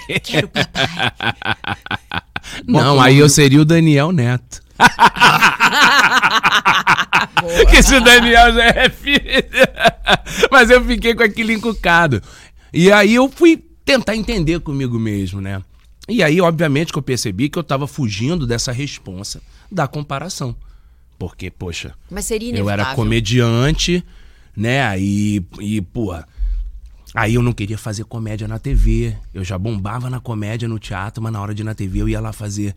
Quero 0.23 0.49
papai. 0.49 0.89
Não, 2.67 3.01
aí 3.01 3.19
eu 3.19 3.29
seria 3.29 3.61
o 3.61 3.65
Daniel 3.65 4.13
Neto. 4.13 4.63
Porque 7.41 7.83
se 7.83 7.95
o 7.97 8.01
Daniel 8.03 8.53
já 8.55 8.65
é 8.65 8.89
filho. 8.89 9.21
Mas 10.51 10.71
eu 10.71 10.85
fiquei 10.85 11.15
com 11.15 11.23
aquilo 11.23 11.53
encucado. 11.53 12.23
E 12.73 12.91
aí 12.91 13.15
eu 13.15 13.31
fui 13.31 13.63
tentar 13.85 14.17
entender 14.17 14.61
comigo 14.61 14.99
mesmo, 14.99 15.41
né? 15.41 15.63
E 16.09 16.23
aí, 16.23 16.41
obviamente, 16.41 16.93
que 16.93 16.99
eu 16.99 17.03
percebi 17.03 17.49
que 17.49 17.59
eu 17.59 17.65
tava 17.65 17.87
fugindo 17.87 18.47
dessa 18.47 18.73
responsa 18.73 19.41
da 19.71 19.87
comparação. 19.87 20.55
Porque, 21.19 21.51
poxa, 21.51 21.95
Mas 22.11 22.25
seria 22.27 22.49
eu 22.49 22.55
inevitável. 22.57 22.85
era 22.87 22.95
comediante, 22.95 24.05
né? 24.57 24.83
Aí, 24.85 25.45
e, 25.61 25.81
pô, 25.81 26.13
aí 27.15 27.35
eu 27.35 27.43
não 27.43 27.53
queria 27.53 27.79
fazer 27.79 28.05
comédia 28.05 28.49
na 28.49 28.59
TV. 28.59 29.17
Eu 29.33 29.45
já 29.45 29.57
bombava 29.59 30.11
na 30.11 30.21
comédia, 30.21 30.69
no 30.69 30.79
teatro, 30.79 31.23
mas 31.23 31.33
na 31.33 31.41
hora 31.41 31.55
de 31.55 31.63
ir 31.63 31.65
na 31.65 31.75
TV 31.75 32.01
eu 32.03 32.09
ia 32.09 32.21
lá 32.21 32.33
fazer 32.33 32.75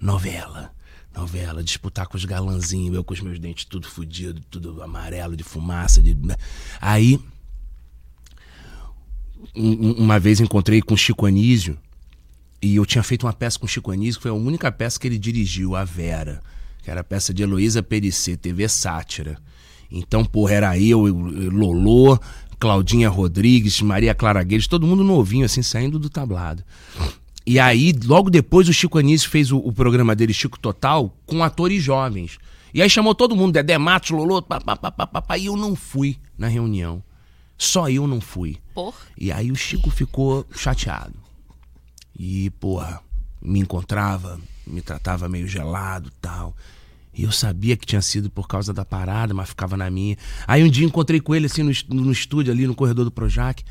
novela. 0.00 0.72
Novela, 1.16 1.62
disputar 1.62 2.08
com 2.08 2.16
os 2.16 2.24
galanzinhos, 2.24 2.94
eu 2.96 3.04
com 3.04 3.14
os 3.14 3.20
meus 3.20 3.38
dentes 3.38 3.64
tudo 3.64 3.86
fudido, 3.86 4.40
tudo 4.50 4.82
amarelo 4.82 5.36
de 5.36 5.44
fumaça. 5.44 6.02
De... 6.02 6.16
Aí, 6.80 7.20
um- 9.54 9.88
um- 9.90 9.92
uma 9.92 10.18
vez 10.18 10.40
encontrei 10.40 10.80
com 10.82 10.94
o 10.94 10.96
Chico 10.96 11.26
Anísio, 11.26 11.78
e 12.60 12.76
eu 12.76 12.86
tinha 12.86 13.02
feito 13.02 13.26
uma 13.26 13.32
peça 13.32 13.58
com 13.58 13.66
o 13.66 13.68
Chico 13.68 13.90
Anísio, 13.90 14.18
que 14.18 14.22
foi 14.22 14.30
a 14.30 14.34
única 14.34 14.72
peça 14.72 14.98
que 14.98 15.06
ele 15.06 15.18
dirigiu, 15.18 15.76
A 15.76 15.84
Vera, 15.84 16.42
que 16.84 16.90
era 16.90 17.00
a 17.00 17.04
peça 17.04 17.32
de 17.32 17.42
Heloísa 17.42 17.82
Perissé, 17.82 18.36
TV 18.36 18.68
Sátira. 18.68 19.38
Então, 19.90 20.24
porra, 20.24 20.52
era 20.52 20.78
eu, 20.78 21.06
Lolô, 21.06 22.18
Claudinha 22.58 23.08
Rodrigues, 23.08 23.80
Maria 23.80 24.14
Clara 24.14 24.42
Guedes, 24.42 24.66
todo 24.66 24.86
mundo 24.86 25.02
novinho, 25.02 25.46
assim, 25.46 25.62
saindo 25.62 25.98
do 25.98 26.10
tablado. 26.10 26.62
E 27.46 27.58
aí, 27.58 27.94
logo 28.04 28.28
depois, 28.28 28.68
o 28.68 28.72
Chico 28.72 28.98
Anísio 28.98 29.30
fez 29.30 29.50
o, 29.50 29.58
o 29.58 29.72
programa 29.72 30.14
dele, 30.14 30.34
Chico 30.34 30.58
Total, 30.58 31.14
com 31.24 31.42
atores 31.42 31.82
jovens. 31.82 32.38
E 32.72 32.82
aí 32.82 32.90
chamou 32.90 33.14
todo 33.14 33.36
mundo, 33.36 33.52
Dedé 33.52 33.78
Matos, 33.78 34.10
Lolô, 34.10 34.42
papapá, 34.42 34.90
papapá, 34.90 35.38
e 35.38 35.46
eu 35.46 35.56
não 35.56 35.74
fui 35.74 36.18
na 36.36 36.48
reunião. 36.48 37.02
Só 37.56 37.88
eu 37.88 38.06
não 38.06 38.20
fui. 38.20 38.58
Por? 38.74 38.94
E 39.16 39.32
aí 39.32 39.50
o 39.50 39.56
Chico 39.56 39.90
ficou 39.90 40.46
chateado. 40.54 41.14
E, 42.18 42.50
porra, 42.50 43.00
me 43.40 43.60
encontrava, 43.60 44.40
me 44.66 44.82
tratava 44.82 45.28
meio 45.28 45.46
gelado 45.46 46.10
tal. 46.20 46.54
E 47.16 47.22
eu 47.24 47.30
sabia 47.32 47.76
que 47.76 47.86
tinha 47.86 48.02
sido 48.02 48.28
por 48.28 48.48
causa 48.48 48.72
da 48.72 48.84
parada, 48.84 49.32
mas 49.32 49.48
ficava 49.48 49.76
na 49.76 49.88
minha. 49.90 50.16
Aí 50.46 50.62
um 50.64 50.68
dia 50.68 50.84
encontrei 50.86 51.20
com 51.20 51.34
ele 51.34 51.46
assim 51.46 51.62
no, 51.62 51.70
est- 51.70 51.88
no 51.88 52.10
estúdio, 52.10 52.52
ali 52.52 52.66
no 52.66 52.74
corredor 52.74 53.04
do 53.04 53.10
Projac. 53.10 53.62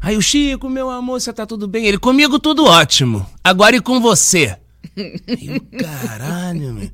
Aí 0.00 0.16
o 0.16 0.22
Chico, 0.22 0.68
meu 0.68 0.90
amor, 0.90 1.20
você 1.20 1.32
tá 1.32 1.46
tudo 1.46 1.66
bem? 1.68 1.86
Ele, 1.86 1.98
comigo 1.98 2.38
tudo 2.38 2.64
ótimo. 2.64 3.24
Agora 3.42 3.76
e 3.76 3.80
com 3.80 4.00
você? 4.00 4.56
E 4.96 5.46
eu, 5.48 5.60
caralho, 5.78 6.72
meu. 6.74 6.90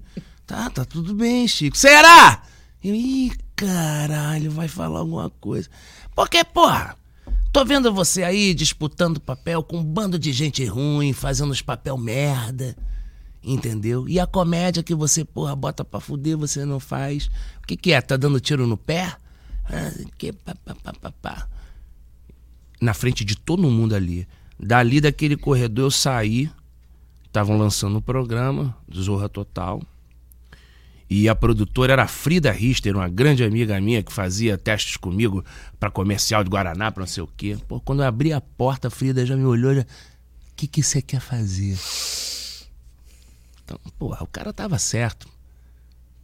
Tá, 0.47 0.69
tá 0.71 0.85
tudo 0.85 1.15
bem, 1.15 1.49
Chico. 1.49 1.77
Será? 1.77 2.43
Eu, 2.85 2.95
ih, 2.95 3.33
caralho, 3.57 4.51
vai 4.51 4.69
falar 4.69 5.01
alguma 5.01 5.31
coisa. 5.31 5.69
Porque, 6.15 6.45
porra, 6.45 6.97
tô 7.53 7.65
vendo 7.65 7.93
você 7.93 8.23
aí 8.23 8.53
disputando 8.55 9.19
papel 9.21 9.63
com 9.63 9.79
um 9.79 9.85
bando 9.85 10.19
de 10.19 10.33
gente 10.33 10.65
ruim, 10.65 11.13
fazendo 11.13 11.51
os 11.51 11.63
papel 11.63 11.97
merda. 11.97 12.77
Entendeu? 13.45 14.09
E 14.09 14.21
a 14.21 14.27
comédia 14.27 14.83
que 14.83 14.95
você, 14.95 15.25
porra, 15.25 15.57
bota 15.57 15.85
pra 15.85 15.99
fuder, 15.99 16.37
você 16.37 16.65
não 16.65 16.79
faz. 16.79 17.27
O 17.63 17.67
que 17.67 17.77
que 17.77 17.93
é? 17.93 18.01
Tá 18.01 18.17
dando 18.17 18.39
tiro 18.39 18.67
no 18.67 18.77
pé? 18.77 19.17
Ah, 19.65 19.93
que 20.17 20.33
pá, 20.33 20.55
pá, 20.65 20.75
pá, 20.75 20.93
pá, 20.93 21.13
pá 21.23 21.49
na 22.83 22.93
frente 22.93 23.25
de 23.25 23.37
todo 23.37 23.71
mundo 23.71 23.95
ali. 23.95 24.27
Dali 24.59 25.01
daquele 25.01 25.37
corredor 25.37 25.87
eu 25.87 25.91
saí, 25.91 26.51
estavam 27.25 27.57
lançando 27.57 27.99
o 27.99 28.03
programa 28.03 28.77
do 28.89 29.01
Zorra 29.01 29.29
Total. 29.29 29.81
E 31.09 31.29
a 31.29 31.35
produtora 31.35 31.93
era 31.93 32.03
a 32.03 32.09
Frida 32.09 32.51
Richter, 32.51 32.97
uma 32.97 33.09
grande 33.09 33.45
amiga 33.45 33.81
minha 33.81 34.03
que 34.03 34.13
fazia 34.13 34.59
testes 34.59 34.97
comigo 34.97 35.45
para 35.79 35.91
comercial 35.91 36.43
de 36.43 36.51
Guaraná, 36.51 36.91
para 36.91 37.03
não 37.03 37.07
sei 37.07 37.23
o 37.23 37.29
quê. 37.37 37.57
Pô, 37.69 37.79
quando 37.81 38.03
eu 38.03 38.09
abri 38.09 38.33
a 38.33 38.41
porta, 38.41 38.89
a 38.89 38.91
Frida 38.91 39.25
já 39.25 39.37
me 39.37 39.45
olhou 39.45 39.75
já. 39.75 39.83
O 39.83 39.87
que 40.57 40.67
que 40.67 40.83
você 40.83 41.01
quer 41.01 41.21
fazer? 41.21 41.77
Então, 43.73 43.93
porra, 43.99 44.23
o 44.23 44.27
cara 44.27 44.53
tava 44.53 44.79
certo. 44.79 45.27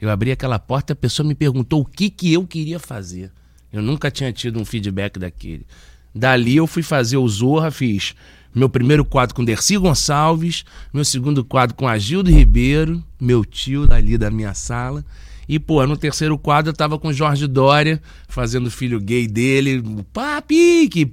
Eu 0.00 0.10
abri 0.10 0.30
aquela 0.30 0.58
porta 0.58 0.92
e 0.92 0.94
a 0.94 0.96
pessoa 0.96 1.26
me 1.26 1.34
perguntou 1.34 1.80
o 1.80 1.84
que 1.84 2.10
que 2.10 2.32
eu 2.32 2.46
queria 2.46 2.78
fazer. 2.78 3.32
Eu 3.72 3.82
nunca 3.82 4.10
tinha 4.10 4.32
tido 4.32 4.60
um 4.60 4.64
feedback 4.64 5.18
daquele. 5.18 5.66
Dali 6.14 6.56
eu 6.56 6.66
fui 6.66 6.82
fazer 6.82 7.16
o 7.16 7.28
Zorra, 7.28 7.70
fiz 7.70 8.14
meu 8.54 8.68
primeiro 8.68 9.04
quadro 9.04 9.34
com 9.34 9.44
Dercy 9.44 9.76
Gonçalves, 9.76 10.64
meu 10.92 11.04
segundo 11.04 11.44
quadro 11.44 11.76
com 11.76 11.86
Agildo 11.86 12.30
Ribeiro, 12.30 13.02
meu 13.20 13.44
tio 13.44 13.86
dali 13.86 14.16
da 14.16 14.30
minha 14.30 14.54
sala. 14.54 15.04
E, 15.48 15.58
pô, 15.58 15.86
no 15.86 15.96
terceiro 15.96 16.36
quadro 16.36 16.70
eu 16.70 16.74
tava 16.74 16.98
com 16.98 17.12
Jorge 17.12 17.46
Dória, 17.46 18.02
fazendo 18.26 18.66
o 18.66 18.70
filho 18.70 19.00
gay 19.00 19.26
dele, 19.26 19.78
o 19.78 20.02
Papi, 20.04 20.88
que 20.88 21.10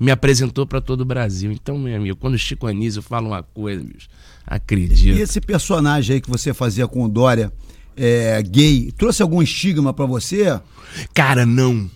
me 0.00 0.10
apresentou 0.10 0.66
para 0.66 0.80
todo 0.80 1.00
o 1.02 1.04
Brasil. 1.04 1.50
Então, 1.50 1.78
meu 1.78 1.96
amigo, 1.96 2.16
quando 2.16 2.34
o 2.34 2.38
Chico 2.38 2.66
Anísio 2.66 3.02
fala 3.02 3.26
uma 3.26 3.42
coisa, 3.42 3.82
bicho, 3.82 4.08
acredito. 4.46 5.16
E 5.16 5.20
esse 5.20 5.40
personagem 5.40 6.14
aí 6.14 6.20
que 6.20 6.30
você 6.30 6.54
fazia 6.54 6.86
com 6.86 7.04
o 7.04 7.08
Dória, 7.08 7.52
é, 7.96 8.42
gay, 8.42 8.92
trouxe 8.96 9.22
algum 9.22 9.42
estigma 9.42 9.92
pra 9.92 10.06
você? 10.06 10.60
Cara, 11.14 11.44
não. 11.44 11.90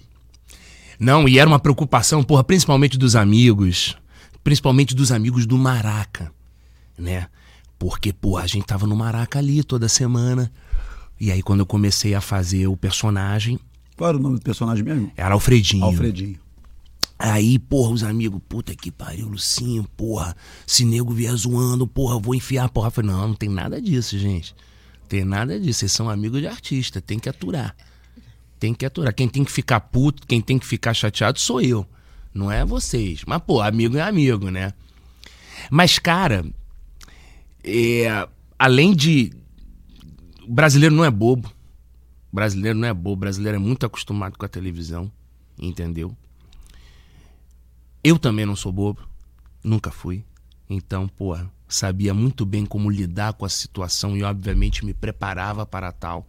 Não, 0.99 1.29
e 1.29 1.39
era 1.39 1.49
uma 1.49 1.59
preocupação, 1.59 2.23
porra, 2.23 2.45
principalmente 2.45 2.99
dos 2.99 3.17
amigos. 3.17 3.97
Principalmente 4.43 4.95
dos 4.95 5.13
amigos 5.13 5.47
do 5.47 5.57
Maraca, 5.57 6.33
né? 6.99 7.27
Porque, 7.79 8.13
porra, 8.13 8.43
a 8.43 8.47
gente 8.47 8.65
tava 8.67 8.87
no 8.87 8.97
Maraca 8.97 9.39
ali 9.39 9.63
toda 9.63 9.89
semana. 9.89 10.51
E 11.19 11.31
aí, 11.31 11.43
quando 11.43 11.61
eu 11.61 11.67
comecei 11.67 12.15
a 12.15 12.21
fazer 12.21 12.67
o 12.67 12.77
personagem, 12.77 13.59
Qual 13.97 14.09
era 14.09 14.19
o 14.19 14.21
nome 14.21 14.37
do 14.37 14.43
personagem 14.43 14.83
mesmo? 14.83 15.11
era 15.17 15.35
Alfredinho. 15.35 15.85
Alfredinho. 15.85 16.39
Aí, 17.23 17.59
porra, 17.59 17.93
os 17.93 18.03
amigos, 18.03 18.41
puta 18.49 18.75
que 18.75 18.91
pariu, 18.91 19.29
Lucinho, 19.29 19.85
porra, 19.95 20.35
se 20.67 20.87
nego 20.87 21.13
vier 21.13 21.35
zoando, 21.35 21.87
porra, 21.87 22.19
vou 22.19 22.35
enfiar 22.35 22.71
porra. 22.71 22.91
Falei, 22.91 23.11
não, 23.11 23.29
não 23.29 23.35
tem 23.35 23.51
nada 23.51 23.79
disso, 23.79 24.19
gente. 24.19 24.55
Tem 25.07 25.23
nada 25.23 25.61
disso. 25.61 25.81
Vocês 25.81 25.93
são 25.93 26.09
amigos 26.09 26.41
de 26.41 26.47
artista, 26.47 26.99
tem 26.99 27.19
que 27.19 27.29
aturar. 27.29 27.77
Tem 28.59 28.73
que 28.73 28.87
aturar. 28.87 29.13
Quem 29.13 29.29
tem 29.29 29.45
que 29.45 29.53
ficar 29.53 29.81
puto, 29.81 30.27
quem 30.27 30.41
tem 30.41 30.59
que 30.59 30.67
ficar 30.67 30.95
chateado 30.95 31.39
sou 31.39 31.61
eu. 31.61 31.87
Não 32.33 32.51
é 32.51 32.65
vocês. 32.65 33.23
Mas, 33.27 33.43
pô, 33.43 33.61
amigo 33.61 33.99
é 33.99 34.01
amigo, 34.01 34.51
né? 34.51 34.73
Mas, 35.71 35.99
cara, 35.99 36.43
é, 37.63 38.27
além 38.59 38.95
de. 38.97 39.31
O 40.49 40.55
brasileiro 40.55 40.95
não 40.95 41.05
é 41.05 41.11
bobo. 41.11 41.53
O 42.33 42.37
brasileiro 42.37 42.79
não 42.79 42.89
é 42.89 42.95
bobo. 42.95 43.13
O 43.13 43.17
brasileiro 43.17 43.57
é 43.57 43.61
muito 43.61 43.85
acostumado 43.85 44.39
com 44.39 44.47
a 44.47 44.49
televisão. 44.49 45.13
Entendeu? 45.59 46.17
Eu 48.03 48.19
também 48.19 48.47
não 48.47 48.57
sou 48.57 48.73
bobo. 48.73 49.07
Nunca 49.63 49.91
fui. 49.91 50.25
Então, 50.69 51.09
pô, 51.09 51.37
sabia 51.69 52.15
muito 52.15 52.47
bem 52.47 52.65
como 52.65 52.91
lidar 52.91 53.35
com 53.35 53.45
a 53.45 53.49
situação 53.49 54.17
e, 54.17 54.23
obviamente, 54.23 54.85
me 54.85 54.95
preparava 54.95 55.67
para 55.67 55.93
tal. 55.93 56.27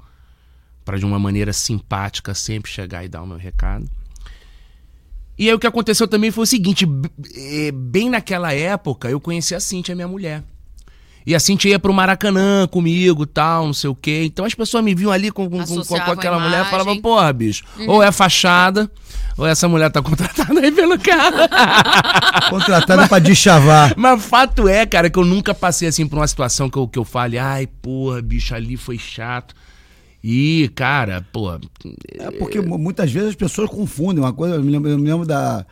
Para, 0.84 0.98
de 0.98 1.06
uma 1.06 1.20
maneira 1.20 1.54
simpática, 1.54 2.34
sempre 2.34 2.72
chegar 2.72 3.06
e 3.06 3.08
dar 3.08 3.22
o 3.22 3.28
meu 3.28 3.38
recado. 3.38 3.90
E 5.38 5.48
aí 5.48 5.54
o 5.54 5.60
que 5.60 5.68
aconteceu 5.68 6.08
também 6.08 6.32
foi 6.32 6.44
o 6.44 6.48
seguinte: 6.48 6.86
eh, 7.36 7.72
bem 7.72 8.10
naquela 8.10 8.54
época 8.54 9.10
eu 9.10 9.20
conheci 9.20 9.56
a 9.56 9.60
Cintia, 9.60 9.96
minha 9.96 10.08
mulher. 10.08 10.44
E 11.25 11.36
a 11.36 11.40
Cintia 11.40 11.72
ia 11.72 11.80
pro 11.80 11.94
Maracanã 11.94 12.68
comigo, 12.68 13.25
tal, 13.25 13.66
não 13.68 13.74
sei 13.74 13.90
o 13.90 13.96
quê. 13.96 14.24
Então 14.25 14.44
as 14.46 14.56
pessoas 14.56 14.84
me 14.84 14.96
viam 14.96 15.12
ali 15.12 15.30
com, 15.32 15.50
com, 15.50 15.58
com- 15.60 15.75
com 16.06 16.12
aquela 16.20 16.38
mulher 16.40 16.62
e 16.66 16.70
falavam, 16.72 16.94
porra, 17.01 17.32
bicho, 17.34 17.63
ou 17.88 18.01
é 18.01 18.12
fachada, 18.12 18.90
ou 19.38 19.46
essa 19.46 19.68
mulher 19.68 19.92
tá 19.92 20.01
contratada 20.01 20.60
aí 20.60 20.72
pelo 20.72 20.98
cara. 21.00 21.48
Contratada 22.50 23.08
pra 23.08 23.20
deschavar. 23.20 23.94
Mas 23.98 24.24
fato 24.25 24.68
é, 24.68 24.86
cara, 24.86 25.10
que 25.10 25.18
eu 25.20 25.25
nunca 25.25 25.54
passei 25.54 25.88
assim 25.88 26.08
por 26.08 26.18
uma 26.18 26.28
situação 26.28 26.70
que 26.70 26.78
eu, 26.78 26.88
que 26.88 26.98
eu 27.00 27.06
fale, 27.06 27.38
ai, 27.38 27.68
porra, 27.68 28.22
bicho, 28.22 28.54
ali 28.56 28.75
foi 28.78 28.98
chato. 28.98 29.54
E, 30.24 30.70
cara, 30.75 31.25
pô, 31.32 31.51
É 32.20 32.30
porque 32.32 32.62
mu- 32.62 32.78
muitas 32.78 33.12
vezes 33.12 33.30
as 33.30 33.36
pessoas 33.36 33.70
confundem 33.70 34.24
uma 34.24 34.34
coisa. 34.34 34.56
Eu 34.56 34.63
me 34.63 34.72
lembro, 34.72 34.90
eu 34.90 34.98
me 35.00 35.10
lembro 35.10 35.25
da, 35.25 35.66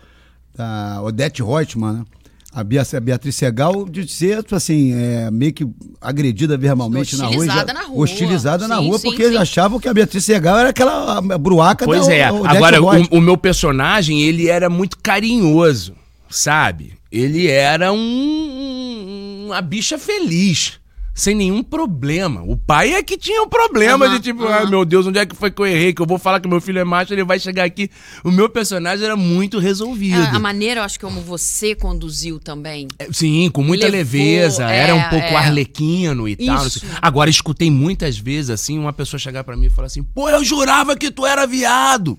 da 0.55 1.01
Odete 1.03 1.43
Reutemann, 1.43 1.93
né? 1.99 2.05
A 2.51 2.63
Bia- 2.63 2.81
a 2.81 2.99
Beatriz 2.99 3.35
Segal 3.35 3.85
de 3.87 4.07
ser, 4.11 4.41
tipo 4.41 4.55
assim, 4.55 4.91
é, 4.93 5.29
meio 5.29 5.53
que 5.53 5.67
agredida 6.01 6.57
verbalmente 6.57 7.15
na 7.15 7.25
rua. 7.25 7.33
já- 7.33 7.37
Hostilizada 7.41 7.73
na 7.73 7.81
rua. 7.83 8.03
Hostilizada 8.03 8.67
na 8.67 8.77
Sim, 8.79 8.87
rua, 8.87 8.97
sim, 8.97 9.07
porque 9.09 9.21
eles 9.21 9.35
sim. 9.35 9.41
achavam 9.41 9.79
que 9.79 9.87
a 9.87 9.93
Beatriz 9.93 10.23
Segal 10.25 10.57
era 10.57 10.69
aquela 10.69 11.21
bruaca 11.37 11.85
Pois 11.85 12.07
da 12.07 12.13
é. 12.13 12.31
Odete 12.31 12.47
Agora, 12.57 12.79
Roitman. 12.79 13.07
o, 13.11 13.17
o 13.19 13.21
meu 13.21 13.37
personagem, 13.37 14.21
ele 14.23 14.47
era 14.47 14.67
muito 14.67 14.97
carinhoso, 15.01 15.93
sabe? 16.27 16.93
Ele 17.11 17.47
era 17.47 17.91
um, 17.93 19.45
uma 19.47 19.61
bicha 19.61 19.97
feliz. 19.99 20.79
Sem 21.19 21.35
nenhum 21.35 21.61
problema. 21.61 22.41
O 22.43 22.55
pai 22.55 22.93
é 22.93 23.03
que 23.03 23.17
tinha 23.17 23.43
um 23.43 23.49
problema 23.49 24.05
Aham, 24.05 24.15
de 24.15 24.21
tipo, 24.21 24.45
aham. 24.45 24.63
ah, 24.63 24.65
meu 24.69 24.85
Deus, 24.85 25.05
onde 25.05 25.19
é 25.19 25.25
que 25.25 25.35
foi 25.35 25.51
que 25.51 25.61
eu 25.61 25.65
errei? 25.67 25.93
Que 25.93 26.01
eu 26.01 26.05
vou 26.05 26.17
falar 26.17 26.39
que 26.39 26.47
meu 26.47 26.61
filho 26.61 26.79
é 26.79 26.85
macho, 26.85 27.13
ele 27.13 27.25
vai 27.25 27.37
chegar 27.37 27.65
aqui. 27.65 27.91
O 28.23 28.31
meu 28.31 28.47
personagem 28.47 29.03
era 29.03 29.17
muito 29.17 29.59
resolvido. 29.59 30.15
A, 30.15 30.37
a 30.37 30.39
maneira, 30.39 30.79
eu 30.79 30.85
acho 30.85 30.97
que 30.97 31.03
como 31.03 31.19
você 31.19 31.75
conduziu 31.75 32.39
também. 32.39 32.87
É, 32.97 33.11
Sim, 33.11 33.49
com 33.51 33.61
muita 33.61 33.85
Levou, 33.85 33.97
leveza, 33.97 34.71
é, 34.71 34.77
era 34.77 34.95
um 34.95 35.09
pouco 35.09 35.25
é. 35.25 35.35
arlequino 35.35 36.25
e 36.25 36.37
tal. 36.37 36.65
Isso. 36.65 36.85
Agora, 37.01 37.29
escutei 37.29 37.69
muitas 37.69 38.17
vezes, 38.17 38.49
assim, 38.49 38.79
uma 38.79 38.93
pessoa 38.93 39.19
chegar 39.19 39.43
pra 39.43 39.57
mim 39.57 39.65
e 39.65 39.69
falar 39.69 39.87
assim, 39.87 40.01
pô, 40.03 40.29
eu 40.29 40.41
jurava 40.41 40.95
que 40.95 41.11
tu 41.11 41.25
era 41.25 41.45
viado. 41.45 42.17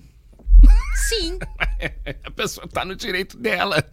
Sim. 1.09 1.39
A 2.23 2.29
pessoa 2.29 2.67
tá 2.67 2.85
no 2.85 2.95
direito 2.95 3.35
dela. 3.35 3.83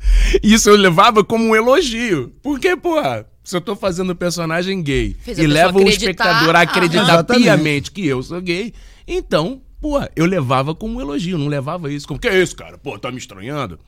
Isso 0.42 0.68
eu 0.68 0.76
levava 0.76 1.24
como 1.24 1.44
um 1.44 1.56
elogio. 1.56 2.34
Porque, 2.42 2.76
pô, 2.76 2.96
se 3.48 3.56
eu 3.56 3.62
tô 3.62 3.74
fazendo 3.74 4.12
um 4.12 4.14
personagem 4.14 4.82
gay 4.82 5.16
Fez 5.20 5.38
e 5.38 5.46
levo 5.46 5.78
o 5.78 5.88
espectador 5.88 6.54
a 6.54 6.60
acreditar 6.60 7.02
Exatamente. 7.02 7.42
piamente 7.42 7.90
que 7.90 8.06
eu 8.06 8.22
sou 8.22 8.42
gay, 8.42 8.74
então, 9.06 9.62
pô, 9.80 9.98
eu 10.14 10.26
levava 10.26 10.74
como 10.74 10.98
um 10.98 11.00
elogio, 11.00 11.38
não 11.38 11.48
levava 11.48 11.90
isso 11.90 12.06
como, 12.06 12.20
que 12.20 12.28
é 12.28 12.42
isso, 12.42 12.54
cara? 12.54 12.76
Pô, 12.76 12.98
tá 12.98 13.10
me 13.10 13.16
estranhando? 13.16 13.78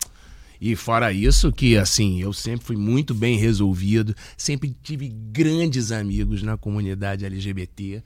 E 0.59 0.75
fora 0.75 1.13
isso, 1.13 1.53
que 1.53 1.77
assim, 1.77 2.23
eu 2.23 2.33
sempre 2.33 2.65
fui 2.65 2.77
muito 2.77 3.13
bem 3.13 3.37
resolvido, 3.37 4.17
sempre 4.35 4.75
tive 4.83 5.11
grandes 5.11 5.93
amigos 5.93 6.43
na 6.43 6.57
comunidade 6.57 7.27
LGBT, 7.27 8.03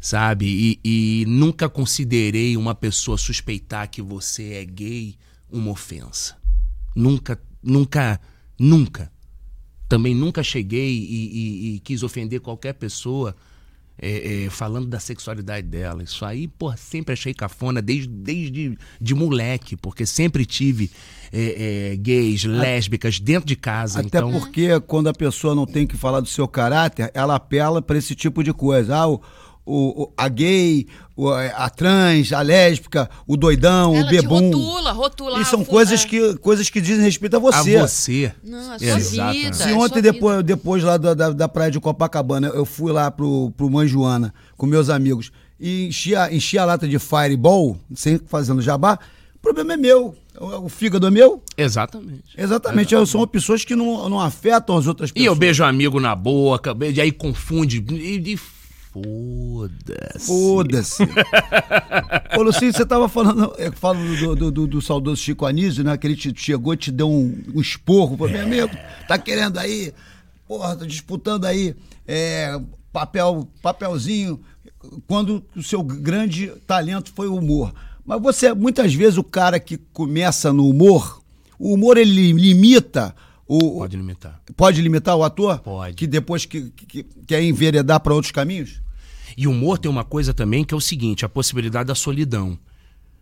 sabe? 0.00 0.46
E, 0.82 1.20
e 1.22 1.26
nunca 1.26 1.68
considerei 1.68 2.56
uma 2.56 2.74
pessoa 2.74 3.18
suspeitar 3.18 3.90
que 3.90 4.00
você 4.00 4.54
é 4.54 4.64
gay 4.64 5.14
uma 5.52 5.72
ofensa. 5.72 6.38
Nunca, 6.94 7.38
nunca, 7.62 8.18
nunca. 8.58 9.14
Também 9.88 10.14
nunca 10.14 10.42
cheguei 10.42 10.90
e, 10.92 11.72
e- 11.72 11.74
e 11.76 11.80
quis 11.80 12.02
ofender 12.02 12.40
qualquer 12.40 12.74
pessoa 12.74 13.34
é, 13.98 14.44
é, 14.44 14.50
falando 14.50 14.86
da 14.88 15.00
sexualidade 15.00 15.66
dela. 15.66 16.02
Isso 16.02 16.24
aí, 16.24 16.48
pô, 16.48 16.70
sempre 16.76 17.14
achei 17.14 17.32
cafona 17.32 17.80
desde, 17.80 18.06
desde 18.08 18.76
de 19.00 19.14
moleque, 19.14 19.74
porque 19.76 20.04
sempre 20.04 20.44
tive 20.44 20.90
é, 21.32 21.92
é, 21.92 21.96
gays, 21.96 22.44
lésbicas 22.44 23.18
dentro 23.20 23.46
de 23.46 23.56
casa. 23.56 24.00
Até 24.00 24.08
então, 24.18 24.32
porque 24.32 24.78
quando 24.80 25.08
a 25.08 25.14
pessoa 25.14 25.54
não 25.54 25.64
tem 25.64 25.86
que 25.86 25.96
falar 25.96 26.20
do 26.20 26.28
seu 26.28 26.46
caráter, 26.46 27.10
ela 27.14 27.36
apela 27.36 27.80
para 27.80 27.96
esse 27.96 28.14
tipo 28.14 28.44
de 28.44 28.52
coisa. 28.52 28.96
Ah, 28.96 29.08
o, 29.08 29.20
o- 29.66 30.04
o- 30.04 30.12
a 30.16 30.28
gay, 30.28 30.86
o- 31.16 31.28
a 31.28 31.68
trans, 31.68 32.32
a 32.32 32.40
lésbica, 32.40 33.10
o 33.26 33.36
doidão, 33.36 33.92
o 33.92 33.96
Ela 33.96 34.06
te 34.08 34.10
bebum. 34.22 34.46
rotula, 34.52 34.92
rotula. 34.92 35.40
E 35.40 35.44
são 35.44 35.64
fu- 35.64 35.70
coisas 35.72 36.04
é. 36.04 36.08
que, 36.08 36.36
coisas 36.38 36.70
que 36.70 36.80
dizem 36.80 37.04
respeito 37.04 37.34
a 37.34 37.38
a 37.38 37.40
você. 37.40 37.78
você. 37.80 38.32
Não, 38.44 38.58
a 38.72 38.78
sua 38.78 38.86
Exatamente. 38.86 39.42
vida. 39.42 39.54
Se 39.56 39.68
é 39.70 39.74
ontem, 39.74 40.00
depois, 40.00 40.42
depois 40.44 40.82
lá 40.84 40.96
da, 40.96 41.12
da, 41.14 41.30
da 41.30 41.48
praia 41.48 41.70
de 41.72 41.80
Copacabana, 41.80 42.46
eu 42.48 42.64
fui 42.64 42.92
lá 42.92 43.10
pro, 43.10 43.50
pro 43.56 43.68
Manjoana 43.68 44.32
com 44.56 44.64
meus 44.66 44.88
amigos 44.88 45.32
e 45.58 45.88
enchi 45.88 46.14
a, 46.14 46.32
enchi 46.32 46.56
a 46.58 46.64
lata 46.64 46.86
de 46.86 46.98
Fireball, 46.98 47.76
sem 47.94 48.20
fazendo 48.26 48.62
jabá, 48.62 48.98
o 49.34 49.38
problema 49.40 49.72
é 49.74 49.76
meu. 49.76 50.14
O, 50.38 50.66
o 50.66 50.68
fígado 50.68 51.06
é 51.06 51.10
meu. 51.10 51.42
Exatamente. 51.56 52.22
Exatamente. 52.36 52.94
Eu 52.94 53.06
são 53.06 53.26
pessoas 53.26 53.64
que 53.64 53.74
não, 53.74 54.06
não 54.08 54.20
afetam 54.20 54.76
as 54.76 54.86
outras 54.86 55.08
E 55.10 55.14
pessoas. 55.14 55.26
eu 55.28 55.34
beijo 55.34 55.64
amigo 55.64 55.98
na 55.98 56.14
boca, 56.14 56.74
beijo, 56.74 56.98
e 56.98 57.00
aí 57.00 57.10
confunde. 57.10 57.82
E, 57.90 58.32
e 58.32 58.38
foda-se. 59.02 60.26
Foda-se. 60.26 61.02
Ô, 62.38 62.42
Lucinho, 62.42 62.72
você 62.72 62.84
tava 62.86 63.08
falando, 63.08 63.52
eu 63.58 63.72
falo 63.72 63.98
do, 64.16 64.36
do, 64.36 64.50
do- 64.50 64.66
do 64.66 64.82
saudoso 64.82 65.20
Chico 65.20 65.44
Anísio, 65.46 65.84
né? 65.84 65.96
Que 65.96 66.06
ele 66.06 66.16
te, 66.16 66.32
chegou 66.36 66.74
e 66.74 66.76
te 66.76 66.90
deu 66.90 67.10
um, 67.10 67.42
um 67.54 67.60
esporro. 67.60 68.16
Falou, 68.16 68.32
meu 68.32 68.42
amigo, 68.42 68.70
tá 69.08 69.18
querendo 69.18 69.58
aí, 69.58 69.92
porra, 70.46 70.76
tá 70.76 70.84
disputando 70.86 71.44
aí 71.44 71.74
é, 72.06 72.58
papel, 72.92 73.48
papelzinho, 73.62 74.40
quando 75.06 75.44
o 75.54 75.62
seu 75.62 75.82
grande 75.82 76.48
talento 76.66 77.12
foi 77.14 77.28
o 77.28 77.36
humor. 77.36 77.74
Mas 78.04 78.22
você, 78.22 78.52
muitas 78.54 78.94
vezes, 78.94 79.18
o 79.18 79.24
cara 79.24 79.58
que 79.58 79.76
começa 79.92 80.52
no 80.52 80.68
humor, 80.68 81.20
o 81.58 81.74
humor 81.74 81.96
ele 81.98 82.32
limita 82.32 83.14
o, 83.48 83.78
Pode 83.78 83.96
limitar. 83.96 84.40
Pode 84.56 84.80
limitar 84.82 85.16
o 85.16 85.22
ator? 85.24 85.60
Pode. 85.60 85.94
Que 85.94 86.06
depois 86.06 86.44
que, 86.44 86.70
que, 86.70 86.84
que 86.86 87.02
quer 87.26 87.42
enveredar 87.42 88.00
para 88.00 88.12
outros 88.14 88.32
caminhos? 88.32 88.80
E 89.36 89.46
o 89.46 89.50
humor 89.50 89.78
tem 89.78 89.90
uma 89.90 90.04
coisa 90.04 90.32
também 90.32 90.64
que 90.64 90.72
é 90.72 90.76
o 90.76 90.80
seguinte, 90.80 91.24
a 91.24 91.28
possibilidade 91.28 91.88
da 91.88 91.94
solidão, 91.94 92.58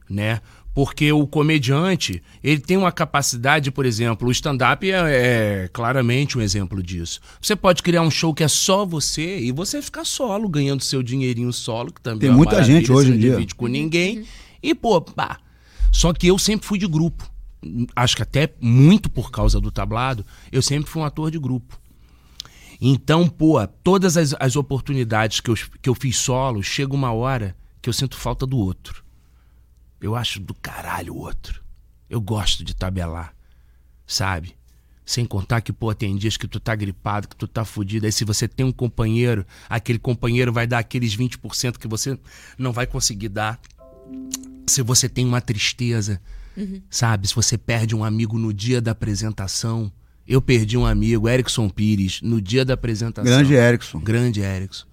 né? 0.09 0.41
Porque 0.75 1.13
o 1.13 1.25
comediante, 1.27 2.21
ele 2.43 2.61
tem 2.61 2.77
uma 2.77 2.91
capacidade, 2.91 3.71
por 3.71 3.87
exemplo, 3.87 4.29
o 4.29 4.33
stand-up 4.33 4.91
é, 4.91 5.65
é 5.65 5.69
claramente 5.73 6.37
um 6.37 6.41
exemplo 6.41 6.83
disso. 6.83 7.21
Você 7.41 7.55
pode 7.55 7.81
criar 7.81 8.03
um 8.03 8.11
show 8.11 8.35
que 8.35 8.43
é 8.43 8.49
só 8.49 8.85
você 8.85 9.39
e 9.39 9.53
você 9.53 9.81
ficar 9.81 10.05
solo, 10.05 10.49
ganhando 10.49 10.83
seu 10.83 11.01
dinheirinho 11.01 11.53
solo, 11.53 11.93
que 11.93 12.01
também 12.01 12.21
Tem 12.21 12.31
é 12.31 12.33
muita 12.33 12.63
gente 12.65 12.91
hoje 12.91 13.13
em 13.13 13.19
dia. 13.19 13.47
com 13.57 13.69
ninguém. 13.69 14.25
E, 14.61 14.75
pô, 14.75 15.01
pá. 15.01 15.39
Só 15.93 16.13
que 16.13 16.27
eu 16.27 16.37
sempre 16.41 16.67
fui 16.67 16.79
de 16.79 16.89
grupo. 16.89 17.31
Acho 17.95 18.17
que 18.17 18.23
até 18.23 18.53
muito 18.61 19.09
por 19.09 19.31
causa 19.31 19.61
do 19.61 19.71
tablado, 19.71 20.27
eu 20.51 20.61
sempre 20.61 20.91
fui 20.91 21.01
um 21.01 21.05
ator 21.05 21.31
de 21.31 21.39
grupo. 21.39 21.79
Então, 22.81 23.29
pô, 23.29 23.67
todas 23.67 24.17
as, 24.17 24.35
as 24.39 24.57
oportunidades 24.57 25.41
que 25.41 25.51
eu, 25.51 25.55
que 25.81 25.89
eu 25.89 25.95
fiz 25.95 26.17
solo, 26.17 26.63
chega 26.63 26.95
uma 26.95 27.13
hora 27.13 27.57
que 27.81 27.89
eu 27.89 27.93
sinto 27.93 28.17
falta 28.17 28.47
do 28.47 28.57
outro. 28.57 29.05
Eu 30.01 30.15
acho 30.15 30.41
do 30.41 30.55
caralho 30.55 31.15
o 31.15 31.19
outro. 31.19 31.63
Eu 32.09 32.21
gosto 32.21 32.65
de 32.65 32.75
tabelar, 32.75 33.35
sabe? 34.07 34.57
Sem 35.05 35.25
contar 35.25 35.61
que, 35.61 35.73
pô, 35.73 35.95
tem 35.95 36.17
dias 36.17 36.37
que 36.37 36.49
tu 36.49 36.59
tá 36.59 36.75
gripado, 36.75 37.29
que 37.29 37.37
tu 37.37 37.47
tá 37.47 37.65
fudido. 37.65 38.07
Aí 38.07 38.13
se 38.13 38.25
você 38.25 38.49
tem 38.49 38.65
um 38.65 38.73
companheiro, 38.73 39.47
aquele 39.69 39.99
companheiro 39.99 40.53
vai 40.53 40.67
dar 40.67 40.79
aqueles 40.79 41.17
20% 41.17 41.79
que 41.79 41.89
você 41.89 42.19
não 42.57 42.73
vai 42.73 42.87
conseguir 42.87 43.29
dar. 43.29 43.61
Se 44.67 44.83
você 44.83 45.09
tem 45.09 45.27
uma 45.27 45.41
tristeza, 45.41 46.21
sabe? 46.89 47.29
Se 47.29 47.35
você 47.35 47.59
perde 47.59 47.95
um 47.95 48.05
amigo 48.05 48.39
no 48.39 48.53
dia 48.53 48.81
da 48.81 48.93
apresentação. 48.93 49.93
Eu 50.27 50.41
perdi 50.41 50.77
um 50.79 50.87
amigo, 50.87 51.29
Erickson 51.29 51.69
Pires, 51.69 52.21
no 52.23 52.41
dia 52.41 52.65
da 52.65 52.75
apresentação. 52.75 53.31
Grande 53.31 53.55
Erickson. 53.55 54.01
Grande 54.01 54.41
Erickson. 54.41 54.87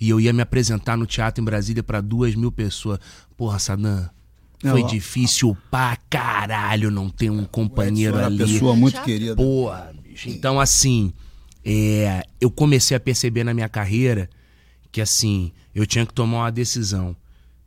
E 0.00 0.08
eu 0.10 0.20
ia 0.20 0.32
me 0.32 0.42
apresentar 0.42 0.96
no 0.96 1.06
teatro 1.06 1.40
em 1.42 1.44
Brasília 1.44 1.82
para 1.82 2.00
duas 2.00 2.34
mil 2.34 2.50
pessoas. 2.50 2.98
Porra, 3.36 3.58
Sadam, 3.58 4.08
foi 4.60 4.80
Não, 4.80 4.88
difícil 4.88 5.56
pra 5.70 5.96
caralho 6.08 6.90
não 6.90 7.10
ter 7.10 7.30
um 7.30 7.44
companheiro 7.44 8.16
Era 8.16 8.28
uma 8.28 8.42
ali. 8.42 8.52
pessoa 8.52 8.74
muito 8.74 8.94
Chato. 8.96 9.04
querida. 9.04 9.36
Porra, 9.36 9.94
bicho. 10.02 10.28
Então, 10.30 10.58
assim, 10.58 11.12
é, 11.64 12.24
eu 12.40 12.50
comecei 12.50 12.96
a 12.96 13.00
perceber 13.00 13.44
na 13.44 13.52
minha 13.54 13.68
carreira 13.68 14.28
que, 14.90 15.00
assim, 15.00 15.52
eu 15.74 15.86
tinha 15.86 16.06
que 16.06 16.14
tomar 16.14 16.38
uma 16.38 16.52
decisão. 16.52 17.14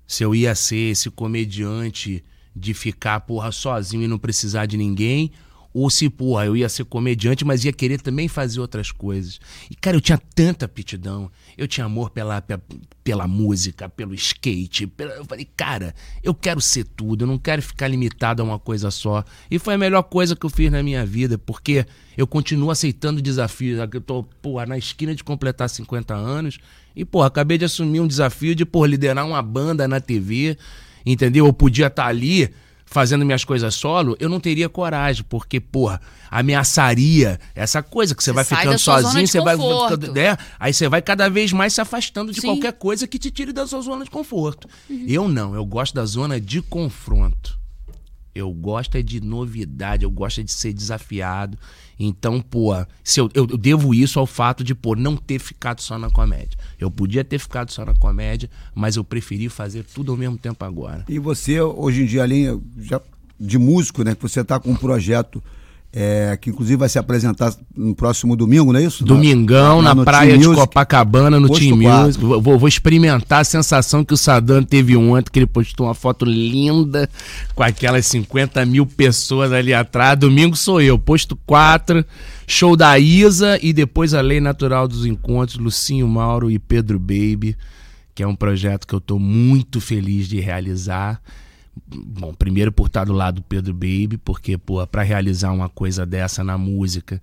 Se 0.07 0.23
eu 0.23 0.33
ia 0.33 0.55
ser 0.55 0.91
esse 0.91 1.09
comediante 1.09 2.23
de 2.55 2.73
ficar, 2.73 3.19
porra, 3.21 3.51
sozinho 3.51 4.03
e 4.03 4.07
não 4.07 4.17
precisar 4.17 4.65
de 4.65 4.77
ninguém, 4.77 5.31
ou 5.79 5.89
se, 5.89 6.09
porra, 6.09 6.45
eu 6.45 6.55
ia 6.57 6.67
ser 6.69 6.85
comediante, 6.85 7.45
mas 7.45 7.63
ia 7.63 7.71
querer 7.73 8.01
também 8.01 8.27
fazer 8.27 8.59
outras 8.59 8.91
coisas. 8.91 9.39
E, 9.69 9.75
cara, 9.75 9.95
eu 9.97 10.01
tinha 10.01 10.17
tanta 10.17 10.65
aptidão, 10.65 11.29
eu 11.57 11.67
tinha 11.67 11.85
amor 11.85 12.09
pela, 12.09 12.41
pe- 12.41 12.57
pela 13.03 13.27
música, 13.27 13.87
pelo 13.87 14.13
skate. 14.15 14.87
pela- 14.87 15.13
Eu 15.13 15.25
falei, 15.25 15.47
cara, 15.55 15.93
eu 16.23 16.33
quero 16.33 16.59
ser 16.61 16.83
tudo, 16.85 17.23
eu 17.23 17.27
não 17.27 17.37
quero 17.37 17.61
ficar 17.61 17.87
limitado 17.87 18.41
a 18.41 18.45
uma 18.45 18.57
coisa 18.59 18.89
só. 18.91 19.23
E 19.51 19.59
foi 19.59 19.75
a 19.75 19.77
melhor 19.77 20.03
coisa 20.03 20.35
que 20.35 20.45
eu 20.45 20.49
fiz 20.49 20.71
na 20.71 20.81
minha 20.81 21.05
vida, 21.05 21.37
porque 21.37 21.85
eu 22.17 22.25
continuo 22.25 22.71
aceitando 22.71 23.21
desafios. 23.21 23.79
Eu 23.93 24.01
tô, 24.01 24.23
porra, 24.23 24.65
na 24.65 24.77
esquina 24.77 25.13
de 25.13 25.23
completar 25.23 25.69
50 25.69 26.13
anos 26.15 26.59
e, 26.95 27.05
porra, 27.05 27.27
acabei 27.27 27.57
de 27.57 27.65
assumir 27.65 27.99
um 27.99 28.07
desafio 28.07 28.55
de, 28.55 28.65
porra, 28.65 28.87
liderar 28.87 29.25
uma 29.27 29.41
banda 29.41 29.87
na 29.87 29.99
TV, 29.99 30.57
entendeu? 31.05 31.45
Eu 31.45 31.53
podia 31.53 31.87
estar 31.87 32.07
ali 32.07 32.49
fazendo 32.89 33.25
minhas 33.25 33.43
coisas 33.43 33.75
solo, 33.75 34.15
eu 34.19 34.29
não 34.29 34.39
teria 34.39 34.69
coragem, 34.69 35.23
porque, 35.27 35.59
porra, 35.59 36.01
ameaçaria 36.31 37.39
essa 37.53 37.83
coisa 37.83 38.15
que 38.15 38.23
você, 38.23 38.31
Você 38.31 38.35
vai 38.35 38.43
ficando 38.43 38.79
sozinho, 38.79 39.27
você 39.27 39.41
vai 39.41 39.57
conforto. 39.57 40.01
ficando, 40.01 40.13
né? 40.13 40.37
Aí 40.57 40.73
você 40.73 40.87
vai 40.87 41.01
cada 41.01 41.29
vez 41.29 41.51
mais 41.51 41.73
se 41.73 41.81
afastando 41.81 42.31
de 42.31 42.39
Sim. 42.41 42.47
qualquer 42.47 42.73
coisa 42.73 43.05
que 43.05 43.19
te 43.19 43.29
tire 43.29 43.51
da 43.51 43.67
sua 43.67 43.81
zona 43.81 44.05
de 44.05 44.09
conforto. 44.09 44.67
Eu 45.05 45.27
não, 45.27 45.53
eu 45.53 45.65
gosto 45.65 45.93
da 45.93 46.05
zona 46.05 46.39
de 46.39 46.61
confronto. 46.61 47.59
Eu 48.33 48.51
gosto 48.51 48.95
é 48.95 49.01
de 49.01 49.19
novidade, 49.19 50.03
eu 50.03 50.11
gosto 50.11 50.39
é 50.39 50.43
de 50.43 50.51
ser 50.51 50.71
desafiado. 50.71 51.57
Então, 51.99 52.39
pô, 52.39 52.73
se 53.03 53.19
eu, 53.19 53.29
eu 53.33 53.45
devo 53.45 53.93
isso 53.93 54.19
ao 54.19 54.27
fato 54.27 54.63
de, 54.63 54.75
pô, 54.75 54.95
não 54.95 55.15
ter 55.15 55.39
ficado 55.39 55.81
só 55.81 55.97
na 55.97 56.09
comédia. 56.09 56.57
Eu 56.79 56.91
podia 56.91 57.23
ter 57.23 57.39
ficado 57.39 57.71
só 57.71 57.83
na 57.85 57.95
comédia, 57.95 58.49
mas 58.75 58.95
eu 58.95 59.03
preferi 59.03 59.49
fazer 59.49 59.83
tudo 59.83 60.11
ao 60.11 60.17
mesmo 60.17 60.37
tempo 60.37 60.63
agora. 60.63 61.03
E 61.09 61.17
você, 61.17 61.59
hoje 61.59 62.03
em 62.03 62.05
dia, 62.05 62.23
além 62.23 62.61
já 62.77 63.01
de 63.39 63.57
músico, 63.57 64.03
né? 64.03 64.15
Que 64.15 64.21
você 64.21 64.43
tá 64.43 64.59
com 64.59 64.71
um 64.71 64.75
projeto 64.75 65.43
é, 65.99 66.37
que 66.39 66.51
inclusive 66.51 66.77
vai 66.77 66.87
se 66.87 66.99
apresentar 66.99 67.51
no 67.75 67.95
próximo 67.95 68.35
domingo, 68.35 68.71
não 68.71 68.79
é 68.79 68.83
isso? 68.83 69.03
Domingão, 69.03 69.81
na, 69.81 69.95
no 69.95 70.05
praia 70.05 70.29
Team 70.29 70.41
de 70.41 70.47
Music. 70.49 70.67
Copacabana, 70.67 71.39
no 71.39 71.47
Posto 71.47 71.63
Team. 71.63 71.77
Music. 71.77 72.23
Vou, 72.23 72.59
vou 72.59 72.67
experimentar 72.67 73.41
a 73.41 73.43
sensação 73.43 74.05
que 74.05 74.13
o 74.13 74.17
Saddam 74.17 74.61
teve 74.61 74.95
ontem, 74.95 75.31
que 75.31 75.39
ele 75.39 75.47
postou 75.47 75.87
uma 75.87 75.95
foto 75.95 76.23
linda 76.23 77.09
com 77.55 77.63
aquelas 77.63 78.05
50 78.05 78.63
mil 78.67 78.85
pessoas 78.85 79.51
ali 79.51 79.73
atrás. 79.73 80.19
Domingo 80.19 80.55
sou 80.55 80.79
eu, 80.79 80.99
posto 80.99 81.35
4, 81.47 82.05
show 82.45 82.75
da 82.75 82.99
Isa 82.99 83.57
e 83.59 83.73
depois 83.73 84.13
a 84.13 84.21
Lei 84.21 84.39
Natural 84.39 84.87
dos 84.87 85.03
Encontros, 85.03 85.57
Lucinho 85.57 86.07
Mauro 86.07 86.51
e 86.51 86.59
Pedro 86.59 86.99
Baby, 86.99 87.57
que 88.13 88.21
é 88.21 88.27
um 88.27 88.35
projeto 88.35 88.85
que 88.85 88.93
eu 88.93 88.99
estou 88.99 89.17
muito 89.17 89.81
feliz 89.81 90.27
de 90.27 90.39
realizar. 90.39 91.19
Bom, 91.87 92.33
primeiro 92.33 92.71
por 92.71 92.87
estar 92.87 93.03
do 93.05 93.13
lado 93.13 93.35
do 93.35 93.41
Pedro 93.43 93.73
Baby, 93.73 94.17
porque, 94.23 94.57
pô, 94.57 94.85
pra 94.87 95.03
realizar 95.03 95.51
uma 95.51 95.69
coisa 95.69 96.05
dessa 96.05 96.43
na 96.43 96.57
música, 96.57 97.21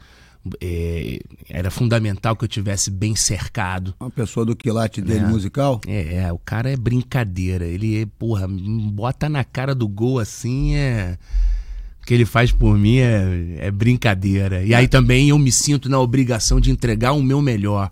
é, 0.60 1.20
era 1.48 1.70
fundamental 1.70 2.36
que 2.36 2.44
eu 2.44 2.48
tivesse 2.48 2.90
bem 2.90 3.16
cercado. 3.16 3.94
Uma 3.98 4.10
pessoa 4.10 4.44
do 4.44 4.54
quilate 4.54 5.00
dele 5.00 5.24
É. 5.24 5.28
musical. 5.28 5.80
É, 5.86 6.16
é, 6.24 6.32
o 6.32 6.38
cara 6.38 6.70
é 6.70 6.76
brincadeira. 6.76 7.64
Ele, 7.66 8.02
é, 8.02 8.06
porra, 8.18 8.46
bota 8.48 9.28
na 9.28 9.42
cara 9.44 9.74
do 9.74 9.88
gol 9.88 10.18
assim, 10.18 10.74
é. 10.76 11.16
O 12.02 12.06
que 12.06 12.12
ele 12.12 12.26
faz 12.26 12.52
por 12.52 12.76
mim 12.76 12.98
é, 12.98 13.56
é 13.60 13.70
brincadeira. 13.70 14.62
E 14.62 14.74
aí 14.74 14.86
também 14.86 15.30
eu 15.30 15.38
me 15.38 15.50
sinto 15.50 15.88
na 15.88 15.98
obrigação 15.98 16.60
de 16.60 16.70
entregar 16.70 17.12
o 17.12 17.22
meu 17.22 17.40
melhor. 17.40 17.90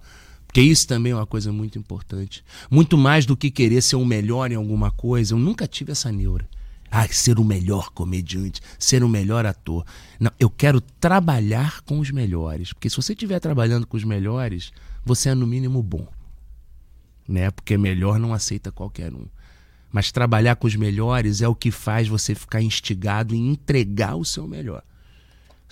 Porque 0.53 0.61
isso 0.61 0.87
também 0.87 1.12
é 1.12 1.15
uma 1.15 1.27
coisa 1.27 1.51
muito 1.51 1.79
importante. 1.79 2.45
Muito 2.71 2.99
mais 2.99 3.25
do 3.25 3.35
que 3.35 3.51
querer 3.51 3.81
ser 3.81 3.97
o 3.97 4.05
melhor 4.05 4.53
em 4.53 4.57
alguma 4.57 4.91
coisa, 4.91 5.33
eu 5.33 5.38
nunca 5.38 5.67
tive 5.67 5.93
essa 5.93 6.12
neura. 6.12 6.47
Ah, 6.91 7.09
ser 7.09 7.38
o 7.38 7.45
melhor 7.45 7.88
comediante, 7.91 8.61
ser 8.79 9.03
o 9.03 9.09
melhor 9.09 9.47
ator. 9.47 9.83
Não, 10.21 10.31
eu 10.38 10.51
quero 10.51 10.79
trabalhar 10.79 11.81
com 11.83 11.99
os 11.99 12.11
melhores. 12.11 12.75
Porque 12.75 12.91
se 12.91 12.97
você 12.97 13.15
estiver 13.15 13.41
trabalhando 13.41 13.87
com 13.87 13.97
os 13.97 14.05
melhores, 14.05 14.73
você 15.03 15.31
é 15.31 15.35
no 15.35 15.47
mínimo 15.47 15.83
bom 15.83 16.07
né? 17.33 17.51
Porque 17.51 17.79
melhor 17.79 18.19
não 18.19 18.35
aceita 18.35 18.73
qualquer 18.73 19.12
um. 19.12 19.27
Mas 19.91 20.11
trabalhar 20.11 20.57
com 20.57 20.67
os 20.67 20.77
melhores 20.77 21.43
é 21.43 21.49
o 21.49 21.55
que 21.55 21.71
faz 21.71 22.09
você 22.09 22.35
ficar 22.35 22.62
instigado 22.62 23.35
em 23.35 23.51
entregar 23.51 24.17
o 24.17 24.25
seu 24.25 24.47
melhor. 24.47 24.83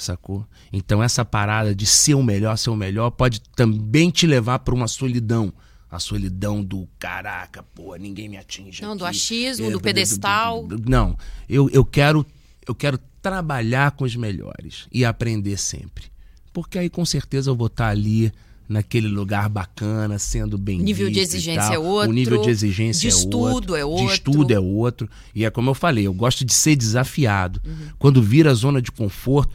Sacou? 0.03 0.47
Então 0.73 1.03
essa 1.03 1.25
parada 1.25 1.75
de 1.75 1.85
ser 1.87 2.15
o 2.15 2.23
melhor, 2.23 2.57
ser 2.57 2.71
o 2.71 2.77
melhor, 2.77 3.11
pode 3.11 3.41
também 3.55 4.11
te 4.11 4.27
levar 4.27 4.61
para 4.61 4.75
uma 4.75 4.89
solidão. 4.89 5.53
A 5.91 5.99
solidão 5.99 6.63
do 6.63 6.89
caraca, 7.01 7.65
pô, 7.75 7.97
ninguém 7.97 8.29
me 8.29 8.37
atinge. 8.37 8.81
Não, 8.81 8.97
do 8.97 9.05
aqui." 9.05 9.17
achismo, 9.17 9.67
É, 9.67 9.71
do 9.71 9.81
pedestal. 9.81 10.67
Não, 10.89 11.17
eu, 11.49 11.69
eu 11.71 11.85
quero 11.85 12.25
eu 12.67 12.75
quero 12.75 12.99
trabalhar 13.21 13.91
com 13.93 14.05
os 14.05 14.15
melhores 14.17 14.87
e 14.93 15.05
aprender 15.05 15.57
sempre. 15.57 16.05
Porque 16.53 16.79
aí 16.79 16.89
com 16.89 17.05
certeza 17.05 17.51
eu 17.51 17.57
vou 17.57 17.67
estar 17.67 17.89
ali 17.89 18.33
naquele 18.69 19.09
lugar 19.09 19.49
bacana, 19.49 20.17
sendo 20.17 20.57
bem 20.57 20.79
Nível 20.79 21.11
de 21.11 21.19
exigência 21.19 21.75
é 21.75 21.79
outro, 21.79 22.11
O 22.11 22.13
nível 22.13 22.41
de 22.41 22.51
exigência 22.51 23.01
de 23.01 23.07
é 23.09 23.19
estudo 23.19 23.39
outro. 23.41 23.75
é 23.75 23.79
De 23.81 23.85
outro. 23.85 24.15
estudo 24.15 24.53
é 24.55 24.61
outro. 24.61 25.11
E 25.35 25.45
é 25.45 25.51
como 25.51 25.71
eu 25.71 25.75
falei, 25.75 26.07
eu 26.07 26.15
gosto 26.15 26.45
de 26.45 26.55
ser 26.55 26.77
desafiado. 26.77 27.61
Uhum. 27.67 27.89
Quando 27.99 28.23
vira 28.23 28.53
a 28.53 28.55
zona 28.55 28.81
de 28.81 28.93
conforto. 28.93 29.53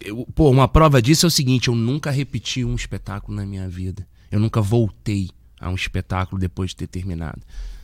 Eu- 0.00 0.26
pô, 0.34 0.50
uma 0.50 0.68
prova 0.68 1.00
disso 1.00 1.26
é 1.26 1.28
o 1.28 1.30
seguinte: 1.30 1.68
eu 1.68 1.74
nunca 1.74 2.10
repeti 2.10 2.64
um 2.64 2.74
espetáculo 2.74 3.36
na 3.36 3.46
minha 3.46 3.68
vida. 3.68 4.06
Eu 4.30 4.38
nunca 4.40 4.60
voltei 4.60 5.30
a 5.60 5.68
um 5.70 5.74
espetáculo 5.74 6.40
depois 6.40 6.70
de 6.70 6.76
ter 6.76 6.86
terminado. 6.86 7.40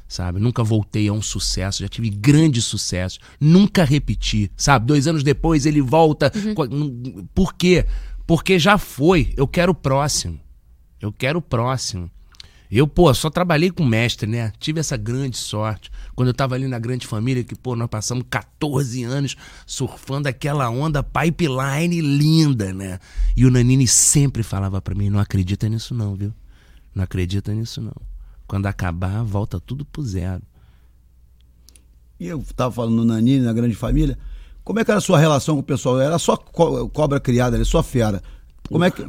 Sabe? 0.09 0.39
Nunca 0.39 0.63
voltei 0.63 1.09
a 1.09 1.13
um 1.13 1.21
sucesso, 1.21 1.83
já 1.83 1.89
tive 1.89 2.09
grandes 2.11 2.65
sucessos, 2.65 3.19
nunca 3.41 3.83
repeti, 3.85 4.53
sabe? 4.57 4.87
Dois 4.87 5.09
anos 5.09 5.25
depois 5.25 5.67
ele 5.67 5.81
volta. 5.81 6.31
Uhum. 6.57 7.27
Por 7.35 7.53
quê? 7.55 7.85
Porque 8.25 8.57
já 8.57 8.79
foi, 8.79 9.35
eu 9.37 9.49
quero 9.49 9.73
o 9.73 9.75
próximo. 9.75 10.39
Eu 11.01 11.13
quero 11.13 11.41
o 11.41 11.43
próximo. 11.43 12.09
Eu, 12.71 12.89
pô, 12.89 13.13
só 13.15 13.31
trabalhei 13.31 13.71
com 13.71 13.85
mestre, 13.85 14.29
né? 14.29 14.53
Tive 14.59 14.81
essa 14.81 14.97
grande 14.97 15.37
sorte. 15.37 15.91
Quando 16.15 16.29
eu 16.29 16.35
tava 16.35 16.55
ali 16.57 16.67
na 16.67 16.79
grande 16.79 17.07
família, 17.07 17.45
que, 17.45 17.55
pô, 17.55 17.77
nós 17.77 17.89
passamos 17.89 18.25
14 18.29 19.05
anos 19.05 19.37
surfando 19.65 20.29
aquela 20.29 20.69
onda 20.69 21.03
pipeline 21.03 22.01
linda, 22.01 22.73
né? 22.73 22.99
E 23.37 23.47
o 23.47 23.51
Nanini 23.51 23.87
sempre 23.87 24.43
falava 24.43 24.81
pra 24.83 24.95
mim: 24.95 25.09
não 25.11 25.21
acredita 25.21 25.69
nisso, 25.69 25.95
não, 25.95 26.15
viu? 26.17 26.33
Não 26.95 27.05
acredita 27.05 27.53
nisso, 27.55 27.81
não. 27.81 27.93
Quando 28.49 28.67
acabar, 28.67 29.23
volta 29.23 29.61
tudo 29.61 29.85
pro 29.85 30.03
zero. 30.03 30.43
E 32.19 32.27
eu 32.27 32.43
tava 32.55 32.73
falando 32.73 32.97
no 32.97 33.05
Nanini, 33.05 33.45
na 33.45 33.53
grande 33.53 33.75
família. 33.75 34.19
Como 34.65 34.81
é 34.81 34.85
que 34.85 34.91
era 34.91 34.99
a 34.99 35.03
sua 35.03 35.19
relação 35.19 35.55
com 35.55 35.61
o 35.61 35.65
pessoal? 35.65 36.01
Era 36.01 36.19
só 36.19 36.37
co- 36.37 36.89
cobra 36.89 37.21
criada, 37.21 37.57
era 37.57 37.65
só 37.65 37.83
fera. 37.83 38.23
Como 38.69 38.83
é 38.85 38.91
que. 38.91 39.07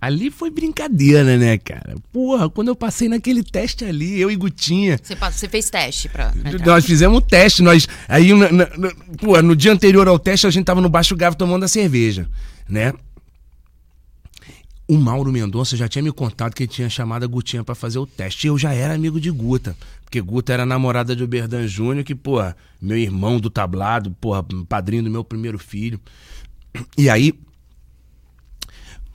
Ali 0.00 0.30
foi 0.30 0.48
brincadeira, 0.50 1.36
né, 1.36 1.58
cara? 1.58 1.94
Porra, 2.10 2.48
quando 2.48 2.68
eu 2.68 2.74
passei 2.76 3.06
naquele 3.08 3.42
teste 3.44 3.84
ali, 3.84 4.18
eu 4.18 4.30
e 4.30 4.36
Gutinha. 4.36 4.98
Você, 5.02 5.14
você 5.14 5.48
fez 5.48 5.68
teste 5.68 6.08
pra, 6.08 6.32
entrar. 6.34 6.64
Nós 6.66 6.86
fizemos 6.86 7.18
um 7.18 7.20
teste, 7.20 7.62
nós. 7.62 7.86
Aí, 8.08 8.32
na- 8.32 8.50
na- 8.50 8.76
na- 8.78 8.92
pô, 9.18 9.40
no 9.42 9.54
dia 9.54 9.72
anterior 9.72 10.08
ao 10.08 10.18
teste, 10.18 10.46
a 10.46 10.50
gente 10.50 10.64
tava 10.64 10.80
no 10.80 10.88
Baixo 10.88 11.14
Gavo 11.14 11.36
tomando 11.36 11.64
a 11.64 11.68
cerveja, 11.68 12.26
né? 12.66 12.94
O 14.88 14.96
Mauro 14.96 15.30
Mendonça 15.30 15.76
já 15.76 15.86
tinha 15.88 16.02
me 16.02 16.10
contado 16.10 16.52
que 16.54 16.64
ele 16.64 16.72
tinha 16.72 16.88
chamado 16.90 17.22
a 17.22 17.26
Gutinha 17.28 17.62
pra 17.62 17.76
fazer 17.76 17.98
o 18.00 18.06
teste. 18.06 18.46
E 18.46 18.48
eu 18.48 18.58
já 18.58 18.72
era 18.72 18.94
amigo 18.94 19.20
de 19.20 19.30
Guta. 19.30 19.76
Porque 20.02 20.20
Guta 20.20 20.52
era 20.52 20.66
namorada 20.66 21.14
de 21.14 21.22
Oberdan 21.22 21.64
Júnior, 21.68 22.04
que, 22.04 22.14
pô, 22.14 22.38
meu 22.82 22.96
irmão 22.96 23.38
do 23.38 23.48
tablado, 23.48 24.10
porra, 24.20 24.44
padrinho 24.68 25.04
do 25.04 25.10
meu 25.10 25.22
primeiro 25.22 25.58
filho. 25.60 26.00
E 26.98 27.08
aí, 27.08 27.32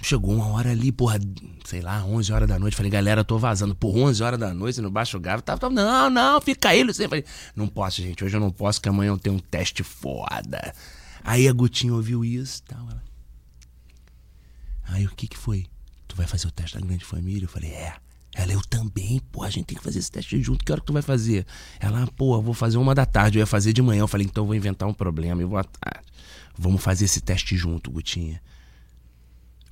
Chegou 0.05 0.35
uma 0.35 0.49
hora 0.49 0.69
ali, 0.69 0.91
porra, 0.91 1.19
sei 1.63 1.81
lá, 1.81 2.05
11 2.05 2.31
horas 2.31 2.47
da 2.47 2.59
noite. 2.59 2.77
Falei, 2.77 2.91
galera, 2.91 3.23
tô 3.23 3.39
vazando. 3.39 3.73
Por 3.73 3.97
11 3.97 4.21
horas 4.21 4.39
da 4.39 4.53
noite, 4.53 4.79
no 4.79 4.91
Baixo 4.91 5.19
Gavo, 5.19 5.41
tava, 5.41 5.59
tava 5.59 5.73
não, 5.73 6.11
não, 6.11 6.39
fica 6.39 6.69
aí, 6.69 6.83
Luciano. 6.83 7.09
Falei, 7.09 7.25
não 7.55 7.67
posso, 7.67 8.03
gente, 8.03 8.23
hoje 8.23 8.37
eu 8.37 8.39
não 8.39 8.51
posso, 8.51 8.79
que 8.79 8.87
amanhã 8.87 9.09
eu 9.09 9.17
tenho 9.17 9.37
um 9.37 9.39
teste 9.39 9.81
foda. 9.81 10.75
Aí 11.23 11.47
a 11.47 11.51
Gutinha 11.51 11.91
ouviu 11.91 12.23
isso 12.23 12.59
e 12.59 12.69
tal. 12.69 12.87
Ela... 12.87 13.03
Aí 14.89 15.07
o 15.07 15.09
que 15.09 15.27
que 15.27 15.35
foi? 15.35 15.65
Tu 16.07 16.15
vai 16.15 16.27
fazer 16.27 16.45
o 16.45 16.51
teste 16.51 16.79
da 16.79 16.85
grande 16.85 17.03
família? 17.03 17.45
Eu 17.45 17.49
falei, 17.49 17.71
é. 17.71 17.95
Ela, 18.35 18.53
eu 18.53 18.61
também, 18.61 19.19
pô, 19.31 19.41
a 19.41 19.49
gente 19.49 19.65
tem 19.65 19.75
que 19.75 19.83
fazer 19.83 19.97
esse 19.97 20.11
teste 20.11 20.39
junto. 20.39 20.63
Que 20.63 20.71
hora 20.71 20.81
que 20.81 20.85
tu 20.85 20.93
vai 20.93 21.01
fazer? 21.01 21.47
Ela, 21.79 22.05
pô, 22.15 22.35
eu 22.35 22.43
vou 22.43 22.53
fazer 22.53 22.77
uma 22.77 22.93
da 22.93 23.07
tarde, 23.07 23.39
eu 23.39 23.41
ia 23.41 23.47
fazer 23.47 23.73
de 23.73 23.81
manhã. 23.81 24.01
Eu 24.01 24.07
falei, 24.07 24.27
então 24.27 24.43
eu 24.43 24.47
vou 24.47 24.55
inventar 24.55 24.87
um 24.87 24.93
problema, 24.93 25.41
eu 25.41 25.49
vou 25.49 25.57
à 25.57 25.63
tarde. 25.63 26.05
Vamos 26.55 26.83
fazer 26.83 27.05
esse 27.05 27.21
teste 27.21 27.57
junto, 27.57 27.89
Gutinha. 27.89 28.39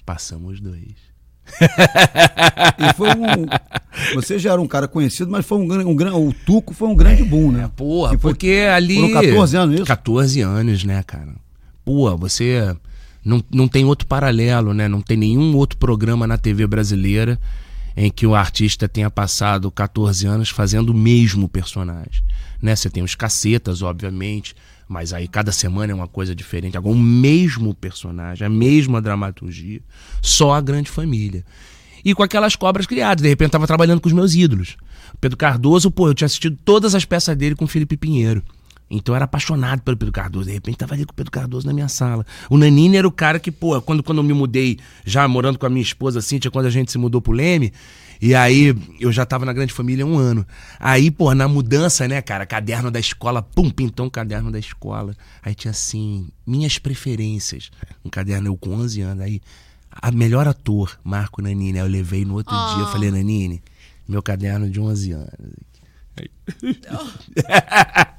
Passamos 0.06 0.54
os 0.56 0.60
dois. 0.60 1.14
E 2.80 2.94
foi 2.96 3.10
um. 3.10 3.46
Você 4.16 4.40
já 4.40 4.52
era 4.54 4.62
um 4.62 4.68
cara 4.68 4.88
conhecido, 4.88 5.30
mas 5.30 5.46
foi 5.46 5.58
um 5.58 5.68
grande. 5.68 5.86
Um, 6.16 6.30
o 6.30 6.34
Tuco 6.34 6.74
foi 6.74 6.88
um 6.88 6.96
grande 6.96 7.24
boom, 7.24 7.52
né? 7.52 7.70
Porra, 7.76 8.18
foi- 8.18 8.32
porque 8.34 8.68
ali. 8.74 8.96
Foram 8.96 9.12
14 9.14 9.58
anos 9.58 9.76
isso? 9.76 9.86
14 9.86 10.42
anos, 10.42 10.84
né, 10.84 11.04
cara? 11.04 11.34
Pô, 11.86 12.16
você. 12.18 12.76
Não, 13.24 13.42
não 13.54 13.68
tem 13.68 13.86
outro 13.86 14.06
paralelo, 14.08 14.74
né? 14.74 14.88
Não 14.88 15.02
tem 15.02 15.16
nenhum 15.16 15.56
outro 15.56 15.78
programa 15.78 16.28
na 16.28 16.38
TV 16.38 16.68
brasileira 16.68 17.40
em 17.96 18.10
que 18.12 18.26
o 18.26 18.36
artista 18.36 18.88
tenha 18.90 19.10
passado 19.10 19.70
14 19.72 20.26
anos 20.26 20.50
fazendo 20.50 20.90
o 20.90 20.94
mesmo 20.94 21.48
personagem. 21.48 22.24
Né? 22.62 22.76
Você 22.76 22.90
tem 22.90 23.04
os 23.04 23.16
cacetas, 23.16 23.82
obviamente, 23.82 24.56
mas 24.88 25.14
aí 25.14 25.28
cada 25.28 25.52
semana 25.52 25.92
é 25.92 25.96
uma 25.96 26.08
coisa 26.08 26.36
diferente. 26.36 26.78
Agora, 26.78 26.96
o 26.96 27.00
mesmo 27.00 27.74
personagem, 27.74 28.46
a 28.46 28.50
mesma 28.50 29.02
dramaturgia, 29.02 29.82
só 30.22 30.54
a 30.54 30.62
grande 30.62 30.90
família. 30.90 31.46
E 32.04 32.14
com 32.14 32.24
aquelas 32.24 32.56
cobras 32.56 32.86
criadas. 32.86 33.22
De 33.22 33.30
repente, 33.30 33.48
eu 33.48 33.52
tava 33.52 33.68
trabalhando 33.68 34.02
com 34.02 34.08
os 34.08 34.14
meus 34.14 34.36
ídolos. 34.36 34.76
Pedro 35.22 35.38
Cardoso, 35.38 35.90
pô, 35.90 36.08
eu 36.08 36.14
tinha 36.14 36.26
assistido 36.26 36.58
todas 36.66 36.94
as 36.96 37.06
peças 37.06 37.36
dele 37.36 37.56
com 37.56 37.66
Felipe 37.66 37.96
Pinheiro. 37.96 38.44
Então 38.90 39.14
eu 39.14 39.16
era 39.16 39.26
apaixonado 39.26 39.82
pelo 39.82 39.98
Pedro 39.98 40.12
Cardoso. 40.12 40.46
De 40.46 40.52
repente 40.52 40.78
tava 40.78 40.94
ali 40.94 41.06
com 41.06 41.14
o 41.14 41.16
Pedro 41.16 41.32
Cardoso 41.32 41.66
na 41.66 41.74
minha 41.74 41.88
sala. 41.88 42.26
O 42.50 42.58
Nanini 42.58 42.98
era 42.98 43.08
o 43.08 43.12
cara 43.12 43.40
que, 43.40 43.52
pô, 43.52 43.82
quando, 43.82 44.04
quando 44.04 44.20
eu 44.20 44.24
me 44.24 44.34
mudei, 44.34 44.78
já 45.06 45.28
morando 45.28 45.58
com 45.58 45.66
a 45.66 45.70
minha 45.70 45.82
esposa 45.82 46.22
Cíntia, 46.22 46.52
quando 46.52 46.68
a 46.68 46.70
gente 46.70 46.92
se 46.92 46.98
mudou 46.98 47.22
pro 47.22 47.32
Leme, 47.32 47.74
e 48.26 48.34
aí 48.34 48.74
eu 49.00 49.12
já 49.12 49.26
tava 49.26 49.46
na 49.46 49.52
grande 49.52 49.74
família 49.74 50.06
há 50.06 50.08
um 50.08 50.18
ano. 50.18 50.46
Aí, 50.80 51.12
pô, 51.12 51.34
na 51.34 51.48
mudança, 51.48 52.08
né, 52.08 52.22
cara, 52.22 52.46
caderno 52.46 52.90
da 52.90 53.00
escola, 53.00 53.42
pum, 53.42 53.70
pintou 53.70 54.06
um 54.06 54.10
caderno 54.10 54.50
da 54.50 54.60
escola. 54.60 55.14
Aí 55.42 55.54
tinha 55.54 55.72
assim, 55.72 56.30
minhas 56.48 56.78
preferências. 56.80 57.70
Um 58.06 58.10
caderno 58.10 58.48
eu 58.48 58.56
com 58.56 58.72
11 58.76 59.02
anos. 59.02 59.24
Aí, 59.26 59.42
a 59.92 60.10
melhor 60.12 60.48
ator, 60.48 60.98
Marco 61.04 61.42
Nanini. 61.42 61.80
Aí 61.80 61.86
eu 61.86 61.90
levei 61.92 62.24
no 62.24 62.36
outro 62.36 62.56
dia, 62.74 62.84
eu 62.84 62.88
falei, 62.88 63.12
Nanini, 63.12 63.62
meu 64.08 64.24
caderno 64.24 64.70
de 64.70 64.80
11 64.80 65.12
anos. 65.12 65.30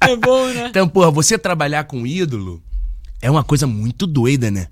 É 0.07 0.15
bom, 0.17 0.47
né? 0.49 0.67
Então, 0.67 0.87
porra, 0.87 1.09
você 1.09 1.37
trabalhar 1.37 1.85
com 1.85 2.05
ídolo 2.05 2.61
é 3.21 3.31
uma 3.31 3.43
coisa 3.43 3.65
muito 3.65 4.05
doida, 4.05 4.51
né? 4.51 4.67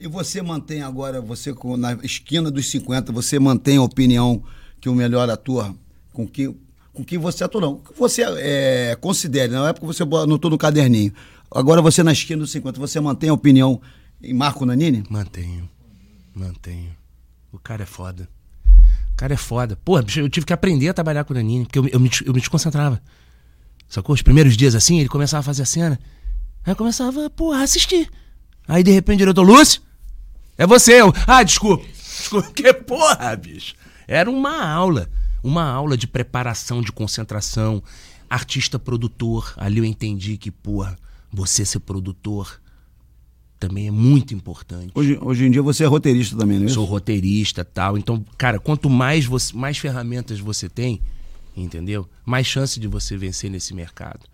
E 0.00 0.06
você 0.06 0.40
mantém 0.40 0.82
agora, 0.82 1.20
você 1.20 1.52
com- 1.52 1.76
na 1.76 1.94
esquina 2.04 2.50
dos 2.50 2.70
50, 2.70 3.10
você 3.10 3.38
mantém 3.40 3.78
a 3.78 3.82
opinião 3.82 4.42
que 4.80 4.88
o 4.88 4.94
melhor 4.94 5.28
ator 5.30 5.74
com 6.12 6.26
que, 6.26 6.52
com 6.92 7.04
que 7.04 7.16
você 7.16 7.44
atua, 7.44 7.60
não. 7.60 7.82
Você 7.96 8.22
é, 8.24 8.96
considere, 9.00 9.52
na 9.52 9.68
época 9.68 9.86
você 9.86 10.02
anotou 10.02 10.50
no 10.50 10.58
caderninho. 10.58 11.12
Agora 11.50 11.80
você 11.80 12.02
na 12.02 12.12
esquina 12.12 12.40
dos 12.40 12.50
50, 12.50 12.78
você 12.78 13.00
mantém 13.00 13.30
a 13.30 13.34
opinião 13.34 13.80
em 14.22 14.34
Marco 14.34 14.66
Nanini? 14.66 15.04
Mantenho. 15.08 15.68
Mantenho. 16.34 16.94
O 17.52 17.58
cara 17.58 17.84
é 17.84 17.86
foda. 17.86 18.28
O 19.12 19.16
cara 19.16 19.34
é 19.34 19.36
foda. 19.36 19.76
Pô, 19.84 19.98
eu 19.98 20.28
tive 20.28 20.44
que 20.44 20.52
aprender 20.52 20.88
a 20.88 20.94
trabalhar 20.94 21.24
com 21.24 21.32
o 21.32 21.36
Nanini, 21.36 21.64
porque 21.64 21.78
eu, 21.78 21.86
eu, 21.88 22.00
me, 22.00 22.10
eu 22.24 22.32
me 22.32 22.40
desconcentrava. 22.40 23.00
Sacou? 23.88 24.14
Os 24.14 24.22
primeiros 24.22 24.56
dias 24.56 24.74
assim, 24.74 25.00
ele 25.00 25.08
começava 25.08 25.40
a 25.40 25.44
fazer 25.44 25.62
a 25.62 25.66
cena. 25.66 25.98
Aí 26.64 26.72
eu 26.72 26.76
começava, 26.76 27.30
pô, 27.30 27.52
a 27.52 27.62
assistir. 27.62 28.10
Aí 28.66 28.82
de 28.82 28.90
repente 28.90 29.16
o 29.16 29.18
diretor, 29.20 29.42
Lúcio, 29.42 29.80
é 30.58 30.66
você. 30.66 31.00
Eu, 31.00 31.12
ah, 31.26 31.42
desculpa. 31.42 31.84
Desculpa, 32.18 32.50
que 32.50 32.74
porra, 32.74 33.36
bicho. 33.36 33.76
Era 34.08 34.30
uma 34.30 34.64
aula. 34.64 35.08
Uma 35.44 35.64
aula 35.64 35.96
de 35.96 36.08
preparação, 36.08 36.80
de 36.80 36.90
concentração. 36.90 37.82
Artista 38.28 38.78
produtor. 38.78 39.52
Ali 39.56 39.78
eu 39.78 39.84
entendi 39.84 40.38
que, 40.38 40.50
porra, 40.50 40.98
você 41.30 41.64
ser 41.64 41.80
produtor 41.80 42.60
também 43.58 43.88
é 43.88 43.90
muito 43.90 44.32
importante. 44.32 44.92
Hoje, 44.94 45.18
hoje 45.20 45.44
em 45.44 45.50
dia 45.50 45.62
você 45.62 45.84
é 45.84 45.86
roteirista 45.86 46.36
também, 46.36 46.58
não 46.58 46.66
é 46.66 46.68
Sou 46.68 46.84
roteirista 46.84 47.64
tal. 47.64 47.98
Então, 47.98 48.24
cara, 48.36 48.58
quanto 48.58 48.88
mais, 48.88 49.26
você, 49.26 49.54
mais 49.54 49.78
ferramentas 49.78 50.38
você 50.38 50.68
tem, 50.68 51.00
entendeu? 51.56 52.08
Mais 52.24 52.46
chance 52.46 52.78
de 52.78 52.86
você 52.86 53.16
vencer 53.16 53.50
nesse 53.50 53.74
mercado. 53.74 54.26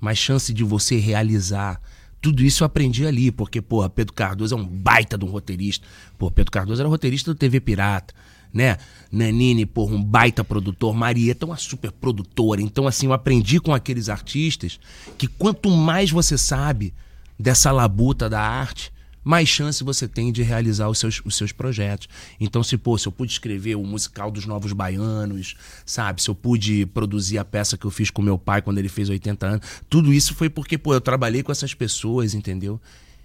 Mais 0.00 0.16
chance 0.16 0.52
de 0.52 0.62
você 0.62 0.96
realizar. 0.96 1.80
Tudo 2.20 2.42
isso 2.42 2.62
eu 2.62 2.66
aprendi 2.66 3.06
ali, 3.06 3.30
porque, 3.30 3.60
porra, 3.60 3.90
Pedro 3.90 4.14
Cardoso 4.14 4.54
é 4.54 4.58
um 4.58 4.64
baita 4.64 5.18
de 5.18 5.24
um 5.24 5.28
roteirista. 5.28 5.86
Pô, 6.16 6.30
Pedro 6.30 6.52
Cardoso 6.52 6.80
era 6.80 6.88
roteirista 6.88 7.32
do 7.32 7.38
TV 7.38 7.60
Pirata, 7.60 8.14
né? 8.52 8.76
Nanini, 9.10 9.64
porra, 9.66 9.94
um 9.94 10.02
baita 10.02 10.44
produtor. 10.44 10.94
Marieta, 10.94 11.46
uma 11.46 11.56
super 11.56 11.92
produtora. 11.92 12.60
Então, 12.60 12.86
assim, 12.86 13.06
eu 13.06 13.12
aprendi 13.12 13.60
com 13.60 13.74
aqueles 13.74 14.08
artistas 14.08 14.78
que 15.16 15.26
quanto 15.26 15.70
mais 15.70 16.10
você 16.10 16.36
sabe 16.36 16.92
dessa 17.38 17.70
labuta 17.70 18.28
da 18.28 18.40
arte, 18.40 18.92
mais 19.28 19.48
chance 19.48 19.84
você 19.84 20.08
tem 20.08 20.32
de 20.32 20.42
realizar 20.42 20.88
os 20.88 20.98
seus, 20.98 21.20
os 21.24 21.36
seus 21.36 21.52
projetos. 21.52 22.08
Então, 22.40 22.62
se, 22.62 22.78
pô, 22.78 22.96
se 22.96 23.06
eu 23.06 23.12
pude 23.12 23.32
escrever 23.32 23.76
o 23.76 23.84
musical 23.84 24.30
dos 24.30 24.46
Novos 24.46 24.72
Baianos, 24.72 25.54
sabe? 25.84 26.22
Se 26.22 26.30
eu 26.30 26.34
pude 26.34 26.86
produzir 26.86 27.36
a 27.36 27.44
peça 27.44 27.76
que 27.76 27.84
eu 27.84 27.90
fiz 27.90 28.10
com 28.10 28.22
meu 28.22 28.38
pai 28.38 28.62
quando 28.62 28.78
ele 28.78 28.88
fez 28.88 29.08
80 29.10 29.46
anos, 29.46 29.66
tudo 29.88 30.12
isso 30.12 30.34
foi 30.34 30.48
porque, 30.48 30.78
pô, 30.78 30.94
eu 30.94 31.00
trabalhei 31.00 31.42
com 31.42 31.52
essas 31.52 31.74
pessoas, 31.74 32.32
entendeu? 32.32 32.80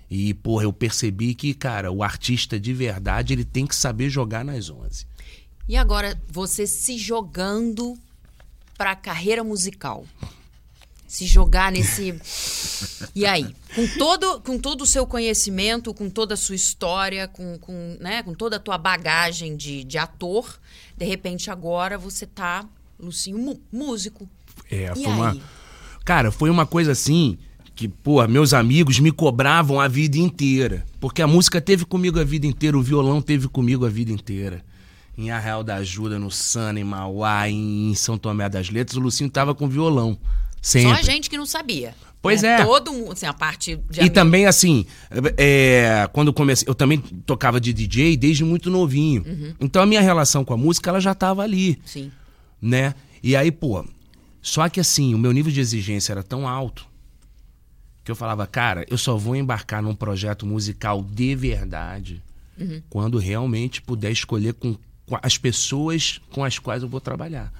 E, 0.09 0.33
pô, 0.33 0.61
eu 0.61 0.73
percebi 0.73 1.33
que, 1.33 1.53
cara, 1.53 1.91
o 1.91 2.03
artista 2.03 2.59
de 2.59 2.73
verdade, 2.73 3.33
ele 3.33 3.45
tem 3.45 3.65
que 3.65 3.75
saber 3.75 4.09
jogar 4.09 4.43
nas 4.43 4.69
11. 4.69 5.07
E 5.67 5.77
agora, 5.77 6.21
você 6.27 6.67
se 6.67 6.97
jogando 6.97 7.97
para 8.77 8.91
a 8.91 8.95
carreira 8.95 9.43
musical 9.43 10.05
se 11.13 11.27
jogar 11.27 11.71
nesse. 11.71 12.15
E 13.15 13.27
aí? 13.27 13.45
Com 13.75 13.87
todo, 13.99 14.41
com 14.41 14.57
todo 14.57 14.81
o 14.81 14.85
seu 14.87 15.05
conhecimento, 15.05 15.93
com 15.93 16.09
toda 16.09 16.33
a 16.33 16.37
sua 16.37 16.55
história, 16.55 17.27
com, 17.27 17.59
com, 17.59 17.95
né, 17.99 18.23
com 18.23 18.33
toda 18.33 18.55
a 18.55 18.59
tua 18.59 18.75
bagagem 18.75 19.55
de, 19.55 19.83
de 19.83 19.99
ator, 19.99 20.59
de 20.97 21.05
repente 21.05 21.51
agora 21.51 21.95
você 21.95 22.25
tá, 22.25 22.65
Lucinho, 22.99 23.59
músico. 23.71 24.27
É, 24.71 24.85
e 24.85 25.03
foi 25.03 25.05
aí? 25.05 25.11
uma. 25.11 25.37
Cara, 26.03 26.31
foi 26.31 26.49
uma 26.49 26.65
coisa 26.65 26.93
assim 26.93 27.37
que, 27.75 27.87
pô, 27.87 28.27
meus 28.27 28.51
amigos 28.51 28.99
me 28.99 29.11
cobravam 29.11 29.79
a 29.79 29.87
vida 29.87 30.17
inteira. 30.17 30.83
Porque 30.99 31.21
a 31.21 31.27
música 31.27 31.61
teve 31.61 31.85
comigo 31.85 32.19
a 32.19 32.23
vida 32.23 32.47
inteira, 32.47 32.75
o 32.75 32.81
violão 32.81 33.21
teve 33.21 33.47
comigo 33.47 33.85
a 33.85 33.89
vida 33.89 34.11
inteira. 34.11 34.65
Em 35.17 35.29
Arreal 35.29 35.63
da 35.63 35.75
Ajuda, 35.75 36.17
no 36.17 36.31
Sana, 36.31 36.79
em 36.79 36.83
Mauá, 36.83 37.49
em 37.49 37.93
São 37.95 38.17
Tomé 38.17 38.49
das 38.49 38.69
Letras, 38.69 38.97
o 38.97 38.99
Lucinho 38.99 39.29
tava 39.29 39.53
com 39.53 39.67
violão. 39.67 40.17
Sempre. 40.61 40.89
Só 40.89 40.99
a 40.99 41.03
gente 41.03 41.29
que 41.29 41.37
não 41.37 41.45
sabia. 41.45 41.93
Pois 42.21 42.41
é. 42.41 42.61
é. 42.61 42.65
Todo 42.65 42.93
mundo, 42.93 43.11
assim, 43.11 43.25
a 43.25 43.33
parte 43.33 43.75
de. 43.89 44.01
E 44.01 44.09
também, 44.09 44.45
assim, 44.45 44.85
é, 45.37 46.09
quando 46.13 46.31
comecei. 46.31 46.67
Eu 46.67 46.73
também 46.73 46.99
tocava 46.99 47.59
de 47.59 47.73
DJ 47.73 48.15
desde 48.15 48.45
muito 48.45 48.69
novinho. 48.69 49.23
Uhum. 49.27 49.53
Então 49.59 49.83
a 49.83 49.85
minha 49.85 50.01
relação 50.01 50.45
com 50.45 50.53
a 50.53 50.57
música, 50.57 50.89
ela 50.89 51.01
já 51.01 51.13
tava 51.13 51.43
ali. 51.43 51.77
Sim. 51.85 52.11
Né? 52.61 52.95
E 53.21 53.35
aí, 53.35 53.51
pô. 53.51 53.85
Só 54.41 54.67
que 54.69 54.79
assim, 54.79 55.13
o 55.13 55.17
meu 55.17 55.31
nível 55.31 55.51
de 55.51 55.59
exigência 55.59 56.13
era 56.13 56.23
tão 56.23 56.47
alto 56.47 56.87
que 58.03 58.11
eu 58.11 58.15
falava, 58.15 58.45
cara, 58.45 58.85
eu 58.89 58.97
só 58.97 59.15
vou 59.15 59.35
embarcar 59.35 59.81
num 59.81 59.95
projeto 59.95 60.45
musical 60.45 61.01
de 61.01 61.33
verdade 61.35 62.21
uhum. 62.59 62.81
quando 62.89 63.17
realmente 63.17 63.81
puder 63.81 64.11
escolher 64.11 64.53
com 64.53 64.75
as 65.21 65.37
pessoas 65.37 66.21
com 66.31 66.43
as 66.43 66.59
quais 66.59 66.83
eu 66.83 66.89
vou 66.89 67.01
trabalhar. 67.01 67.51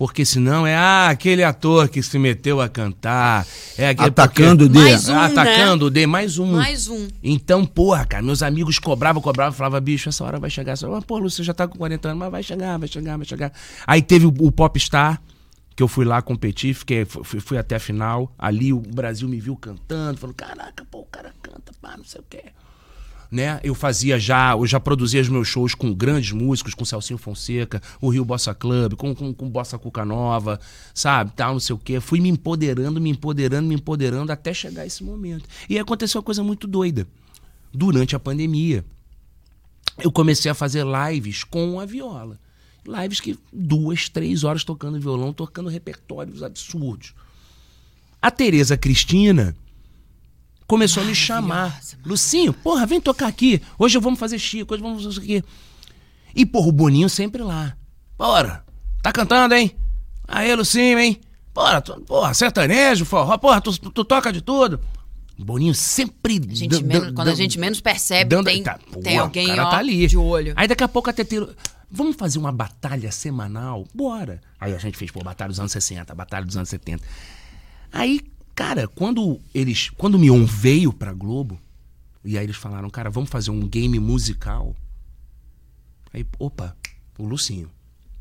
Porque 0.00 0.24
senão 0.24 0.66
é 0.66 0.74
ah, 0.74 1.10
aquele 1.10 1.44
ator 1.44 1.86
que 1.86 2.02
se 2.02 2.18
meteu 2.18 2.58
a 2.58 2.70
cantar. 2.70 3.46
É 3.76 3.90
aquele 3.90 4.08
atacando 4.08 4.64
o 4.64 4.68
D. 4.70 4.78
Mais 4.78 5.08
um, 5.10 5.18
atacando 5.18 5.84
né? 5.84 5.88
o 5.88 5.90
D, 5.90 6.06
mais 6.06 6.38
um. 6.38 6.52
Mais 6.52 6.88
um. 6.88 7.06
Então, 7.22 7.66
porra, 7.66 8.06
cara, 8.06 8.22
meus 8.22 8.42
amigos 8.42 8.78
cobravam, 8.78 9.20
cobravam, 9.20 9.52
falavam, 9.52 9.78
bicho, 9.78 10.08
essa 10.08 10.24
hora 10.24 10.40
vai 10.40 10.48
chegar. 10.48 10.72
Essa 10.72 10.88
hora, 10.88 11.02
pô, 11.02 11.18
Lúcio, 11.18 11.44
já 11.44 11.52
tá 11.52 11.68
com 11.68 11.76
40 11.76 12.08
anos, 12.08 12.18
mas 12.18 12.30
vai 12.30 12.42
chegar, 12.42 12.78
vai 12.78 12.88
chegar, 12.88 13.18
vai 13.18 13.26
chegar. 13.26 13.52
Aí 13.86 14.00
teve 14.00 14.24
o, 14.24 14.32
o 14.40 14.50
Popstar, 14.50 15.20
que 15.76 15.82
eu 15.82 15.88
fui 15.88 16.06
lá 16.06 16.22
competir, 16.22 16.72
fiquei, 16.72 17.04
fui, 17.04 17.38
fui, 17.38 17.58
até 17.58 17.76
a 17.76 17.78
final. 17.78 18.32
Ali 18.38 18.72
o 18.72 18.80
Brasil 18.80 19.28
me 19.28 19.38
viu 19.38 19.54
cantando, 19.54 20.18
falou, 20.18 20.34
caraca, 20.34 20.82
pô, 20.90 21.00
o 21.00 21.06
cara 21.12 21.30
canta, 21.42 21.74
pá, 21.78 21.98
não 21.98 22.04
sei 22.06 22.22
o 22.22 22.24
quê 22.26 22.44
né? 23.30 23.60
Eu 23.62 23.74
fazia 23.74 24.18
já, 24.18 24.52
eu 24.52 24.66
já 24.66 24.80
produzia 24.80 25.20
os 25.20 25.28
meus 25.28 25.46
shows 25.46 25.74
com 25.74 25.94
grandes 25.94 26.32
músicos, 26.32 26.74
com 26.74 26.84
Celcinho 26.84 27.18
Fonseca, 27.18 27.80
o 28.00 28.08
Rio 28.08 28.24
Bossa 28.24 28.52
Club, 28.52 28.94
com, 28.94 29.14
com, 29.14 29.32
com 29.32 29.48
Bossa 29.48 29.78
Cuca 29.78 30.04
Nova, 30.04 30.58
sabe? 30.92 31.32
Tal, 31.36 31.52
não 31.52 31.60
sei 31.60 31.74
o 31.74 31.78
quê. 31.78 32.00
Fui 32.00 32.20
me 32.20 32.28
empoderando, 32.28 33.00
me 33.00 33.10
empoderando, 33.10 33.68
me 33.68 33.74
empoderando 33.76 34.32
até 34.32 34.52
chegar 34.52 34.84
esse 34.84 35.04
momento. 35.04 35.48
E 35.68 35.78
aconteceu 35.78 36.18
uma 36.18 36.24
coisa 36.24 36.42
muito 36.42 36.66
doida. 36.66 37.06
Durante 37.72 38.16
a 38.16 38.18
pandemia, 38.18 38.84
eu 40.02 40.10
comecei 40.10 40.50
a 40.50 40.54
fazer 40.54 40.84
lives 40.84 41.44
com 41.44 41.78
a 41.78 41.86
viola. 41.86 42.38
Lives 42.84 43.20
que 43.20 43.38
duas, 43.52 44.08
três 44.08 44.42
horas 44.42 44.64
tocando 44.64 44.98
violão, 44.98 45.32
tocando 45.32 45.68
repertórios 45.68 46.42
absurdos. 46.42 47.14
A 48.20 48.30
Tereza 48.30 48.76
Cristina 48.76 49.54
começou 50.70 51.02
a 51.02 51.06
me 51.06 51.16
chamar. 51.16 51.80
Lucinho, 52.06 52.52
porra, 52.52 52.86
vem 52.86 53.00
tocar 53.00 53.26
aqui. 53.26 53.60
Hoje 53.76 53.98
vamos 53.98 54.20
fazer 54.20 54.38
Chico, 54.38 54.72
hoje 54.72 54.80
vamos 54.80 54.98
fazer 55.02 55.10
isso 55.10 55.20
aqui. 55.20 55.44
E, 56.32 56.46
porra, 56.46 56.68
o 56.68 56.72
Boninho 56.72 57.08
sempre 57.08 57.42
lá. 57.42 57.76
Bora, 58.16 58.64
tá 59.02 59.10
cantando, 59.10 59.52
hein? 59.52 59.72
Aí, 60.28 60.54
Lucinho, 60.54 60.96
hein? 61.00 61.20
Porra, 61.52 61.80
tu, 61.80 62.00
porra 62.02 62.32
sertanejo, 62.34 63.04
forró, 63.04 63.36
porra, 63.36 63.60
tu, 63.60 63.76
tu, 63.80 63.90
tu 63.90 64.04
toca 64.04 64.32
de 64.32 64.40
tudo. 64.40 64.78
Boninho 65.36 65.74
sempre. 65.74 66.40
A 66.48 66.54
gente 66.54 66.84
menos, 66.84 67.10
quando 67.14 67.28
a 67.28 67.34
gente 67.34 67.58
menos 67.58 67.80
percebe, 67.80 68.30
dando, 68.30 68.44
tem, 68.44 68.62
tá, 68.62 68.78
porra, 68.78 69.02
tem 69.02 69.18
alguém 69.18 69.50
ó, 69.58 69.70
tá 69.70 69.78
ali. 69.78 70.06
de 70.06 70.16
olho. 70.16 70.52
Aí 70.54 70.68
daqui 70.68 70.84
a 70.84 70.88
pouco 70.88 71.10
até 71.10 71.24
ter. 71.24 71.48
Vamos 71.90 72.14
fazer 72.14 72.38
uma 72.38 72.52
batalha 72.52 73.10
semanal? 73.10 73.84
Bora. 73.92 74.40
Aí 74.60 74.72
a 74.72 74.78
gente 74.78 74.96
fez, 74.96 75.10
pô, 75.10 75.18
batalha 75.24 75.48
dos 75.48 75.58
anos 75.58 75.72
60, 75.72 76.14
batalha 76.14 76.46
dos 76.46 76.56
anos 76.56 76.68
70. 76.68 77.02
Aí 77.90 78.20
Cara, 78.60 78.86
quando 78.86 79.40
eles. 79.54 79.88
Quando 79.96 80.16
o 80.16 80.18
Mion 80.18 80.44
veio 80.44 80.92
pra 80.92 81.14
Globo, 81.14 81.58
e 82.22 82.36
aí 82.36 82.44
eles 82.44 82.56
falaram, 82.56 82.90
cara, 82.90 83.08
vamos 83.08 83.30
fazer 83.30 83.50
um 83.50 83.66
game 83.66 83.98
musical. 83.98 84.76
Aí, 86.12 86.26
opa, 86.38 86.76
o 87.16 87.24
Lucinho. 87.24 87.70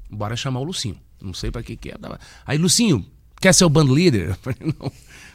Bora 0.10 0.38
chamar 0.38 0.62
o 0.62 0.64
Lucinho. 0.64 0.98
Não 1.22 1.34
sei 1.34 1.52
pra 1.52 1.62
que 1.62 1.76
que 1.76 1.90
é. 1.90 1.96
Aí, 2.46 2.58
Lucinho, 2.58 3.06
quer 3.42 3.54
ser 3.54 3.66
o 3.66 3.70
band 3.70 3.92
leader? 3.92 4.30
Eu 4.30 4.36
falei, 4.36 4.74
não. 4.80 4.90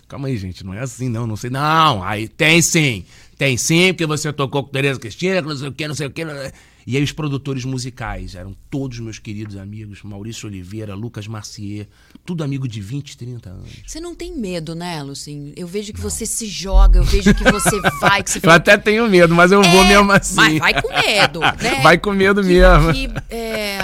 Calma 0.08 0.28
aí, 0.28 0.38
gente, 0.38 0.64
não 0.64 0.72
é 0.72 0.80
assim, 0.80 1.10
não, 1.10 1.26
não 1.26 1.36
sei. 1.36 1.50
Não, 1.50 2.02
aí 2.02 2.26
tem 2.26 2.62
sim. 2.62 3.04
Tem 3.36 3.58
sim, 3.58 3.92
porque 3.92 4.06
você 4.06 4.32
tocou 4.32 4.64
com 4.64 4.70
Tereza 4.70 4.98
Cristina, 4.98 5.42
não 5.42 5.54
sei 5.54 5.68
o 5.68 5.72
que, 5.72 5.86
não 5.86 5.94
sei 5.94 6.06
o 6.06 6.10
que. 6.10 6.24
Não 6.24 6.34
sei 6.34 6.48
o 6.48 6.50
que. 6.50 6.58
E 6.86 6.96
aí 6.96 7.02
os 7.02 7.12
produtores 7.12 7.64
musicais 7.64 8.34
eram 8.34 8.54
todos 8.70 8.98
meus 9.00 9.18
queridos 9.18 9.56
amigos, 9.56 10.02
Maurício 10.02 10.48
Oliveira, 10.48 10.94
Lucas 10.94 11.26
Marcier, 11.26 11.88
tudo 12.24 12.44
amigo 12.44 12.68
de 12.68 12.80
20, 12.80 13.16
30 13.16 13.50
anos. 13.50 13.70
Você 13.86 14.00
não 14.00 14.14
tem 14.14 14.36
medo, 14.36 14.74
né, 14.74 15.02
Lucim? 15.02 15.52
Eu 15.56 15.66
vejo 15.66 15.92
que 15.92 16.02
não. 16.02 16.10
você 16.10 16.26
se 16.26 16.46
joga, 16.46 16.98
eu 16.98 17.04
vejo 17.04 17.34
que 17.34 17.44
você 17.44 17.80
vai, 18.00 18.22
que 18.22 18.30
você 18.30 18.40
Eu 18.42 18.50
até 18.50 18.76
tenho 18.76 19.08
medo, 19.08 19.34
mas 19.34 19.52
eu 19.52 19.62
é, 19.62 19.68
vou 19.70 19.84
mesmo 19.84 20.12
assim. 20.12 20.36
Mas 20.36 20.58
vai 20.58 20.82
com 20.82 20.88
medo, 20.88 21.40
né? 21.62 21.82
Vai 21.82 21.98
com 21.98 22.12
medo 22.12 22.42
que, 22.42 22.48
mesmo. 22.48 22.92
Que, 22.92 23.34
é 23.34 23.78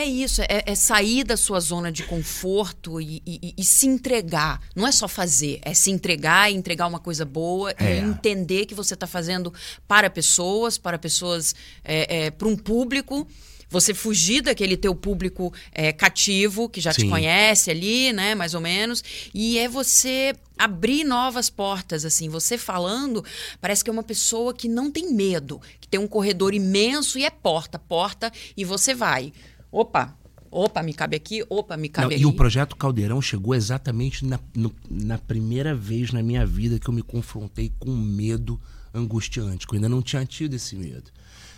é 0.00 0.06
isso, 0.06 0.42
é, 0.42 0.62
é, 0.66 0.74
sair 0.74 1.24
da 1.24 1.36
sua 1.36 1.60
zona 1.60 1.90
de 1.90 2.04
conforto 2.04 3.00
e, 3.00 3.22
e, 3.26 3.54
e, 3.56 3.64
se 3.64 3.86
entregar. 3.86 4.60
Não 4.74 4.86
é 4.86 4.92
só 4.92 5.08
fazer, 5.08 5.58
é 5.62 5.74
se 5.74 5.90
entregar 5.90 6.50
e 6.50 6.54
entregar 6.54 6.86
uma 6.86 7.00
coisa 7.00 7.24
boa 7.24 7.72
é. 7.78 7.96
e 7.96 7.98
entender 7.98 8.66
que 8.66 8.74
você 8.74 8.94
está 8.94 9.06
fazendo 9.06 9.52
para 9.86 10.08
pessoas, 10.08 10.78
para 10.78 10.98
pessoas, 10.98 11.54
é, 11.84 12.26
é, 12.26 12.30
para 12.30 12.48
um 12.48 12.56
público. 12.56 13.26
Você 13.70 13.92
fugir 13.92 14.40
daquele 14.40 14.78
teu 14.78 14.94
público 14.94 15.52
é, 15.72 15.92
cativo, 15.92 16.70
que 16.70 16.80
já 16.80 16.90
Sim. 16.92 17.02
te 17.02 17.08
conhece 17.10 17.70
ali, 17.70 18.14
né, 18.14 18.34
mais 18.34 18.54
ou 18.54 18.62
menos, 18.62 19.04
e 19.34 19.58
é 19.58 19.68
você 19.68 20.34
abrir 20.56 21.04
novas 21.04 21.50
portas, 21.50 22.06
assim. 22.06 22.30
Você 22.30 22.56
falando, 22.56 23.22
parece 23.60 23.84
que 23.84 23.90
é 23.90 23.92
uma 23.92 24.02
pessoa 24.02 24.54
que 24.54 24.68
não 24.68 24.90
tem 24.90 25.12
medo, 25.12 25.60
que 25.80 25.88
tem 25.88 26.00
um 26.00 26.08
corredor 26.08 26.54
imenso 26.54 27.18
e 27.18 27.26
é 27.26 27.30
porta, 27.30 27.78
porta, 27.78 28.32
e 28.56 28.64
você 28.64 28.94
vai 28.94 29.34
opa, 29.70 30.16
Opa, 30.50 30.82
me 30.82 30.94
cabe 30.94 31.14
aqui, 31.14 31.44
opa, 31.50 31.76
me 31.76 31.90
cabe 31.90 32.06
Não, 32.06 32.14
aqui. 32.14 32.22
E 32.22 32.26
o 32.26 32.32
projeto 32.32 32.74
Caldeirão 32.74 33.20
chegou 33.20 33.54
exatamente 33.54 34.24
na, 34.24 34.40
no- 34.56 34.74
na 34.90 35.18
primeira 35.18 35.74
vez 35.74 36.10
na 36.10 36.22
minha 36.22 36.46
vida 36.46 36.78
que 36.78 36.88
eu 36.88 36.94
me 36.94 37.02
confrontei 37.02 37.70
com 37.78 37.90
um 37.90 38.00
medo 38.02 38.58
angustiante, 38.94 39.66
que 39.66 39.74
eu 39.74 39.76
ainda 39.76 39.90
não 39.90 40.00
tinha 40.00 40.24
tido 40.24 40.54
esse 40.54 40.74
medo. 40.74 41.10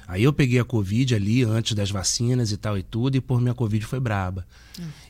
Aí 0.08 0.24
eu 0.24 0.32
peguei 0.32 0.58
a 0.58 0.64
Covid 0.64 1.14
ali 1.14 1.44
antes 1.44 1.72
das 1.76 1.88
vacinas 1.88 2.50
e 2.50 2.56
tal 2.56 2.76
e 2.76 2.82
tudo, 2.82 3.14
e 3.16 3.20
por 3.20 3.40
minha 3.40 3.54
Covid 3.54 3.86
foi 3.86 4.00
braba. 4.00 4.44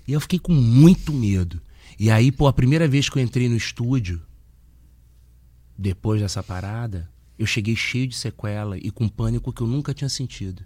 E 0.06 0.12
eu 0.12 0.20
fiquei 0.20 0.38
com 0.38 0.52
muito 0.52 1.10
medo. 1.10 1.58
E 1.98 2.10
aí, 2.10 2.30
pô, 2.30 2.46
a 2.48 2.52
primeira 2.52 2.86
vez 2.86 3.08
que 3.08 3.16
eu 3.18 3.22
entrei 3.22 3.48
no 3.48 3.56
estúdio, 3.56 4.20
depois 5.76 6.20
dessa 6.20 6.42
parada, 6.42 7.08
eu 7.38 7.46
cheguei 7.46 7.74
cheio 7.74 8.06
de 8.06 8.14
sequela 8.14 8.76
e 8.76 8.90
com 8.90 9.08
pânico 9.08 9.52
que 9.54 9.62
eu 9.62 9.66
nunca 9.66 9.94
tinha 9.94 10.08
sentido. 10.10 10.62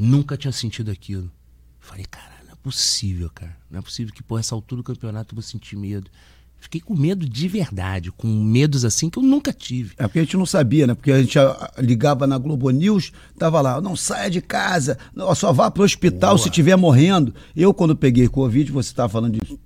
Nunca 0.00 0.34
tinha 0.34 0.50
sentido 0.50 0.90
aquilo. 0.90 1.30
Falei, 1.78 2.06
cara, 2.10 2.32
não 2.46 2.52
é 2.52 2.56
possível, 2.62 3.30
cara. 3.34 3.54
Não 3.70 3.78
é 3.78 3.82
possível 3.82 4.14
que, 4.14 4.22
por 4.22 4.40
essa 4.40 4.54
altura 4.54 4.80
do 4.80 4.84
campeonato, 4.84 5.34
eu 5.34 5.36
vou 5.36 5.42
sentir 5.42 5.76
medo. 5.76 6.10
Fiquei 6.58 6.80
com 6.80 6.94
medo 6.94 7.28
de 7.28 7.48
verdade, 7.48 8.10
com 8.10 8.26
medos 8.26 8.84
assim 8.84 9.10
que 9.10 9.18
eu 9.18 9.22
nunca 9.22 9.52
tive. 9.52 9.92
É 9.98 10.06
porque 10.06 10.18
a 10.18 10.22
gente 10.22 10.38
não 10.38 10.46
sabia, 10.46 10.86
né? 10.86 10.94
Porque 10.94 11.12
a 11.12 11.20
gente 11.20 11.38
ligava 11.78 12.26
na 12.26 12.38
Globo 12.38 12.70
News, 12.70 13.12
tava 13.38 13.60
lá, 13.60 13.78
não 13.80 13.94
saia 13.94 14.30
de 14.30 14.40
casa, 14.40 14.98
não, 15.14 15.34
só 15.34 15.52
vá 15.52 15.70
pro 15.70 15.82
hospital 15.82 16.38
se 16.38 16.48
estiver 16.48 16.76
morrendo. 16.76 17.34
Eu, 17.54 17.72
quando 17.72 17.94
peguei 17.96 18.26
Covid, 18.28 18.72
você 18.72 18.90
estava 18.90 19.08
falando 19.08 19.38
de, 19.38 19.58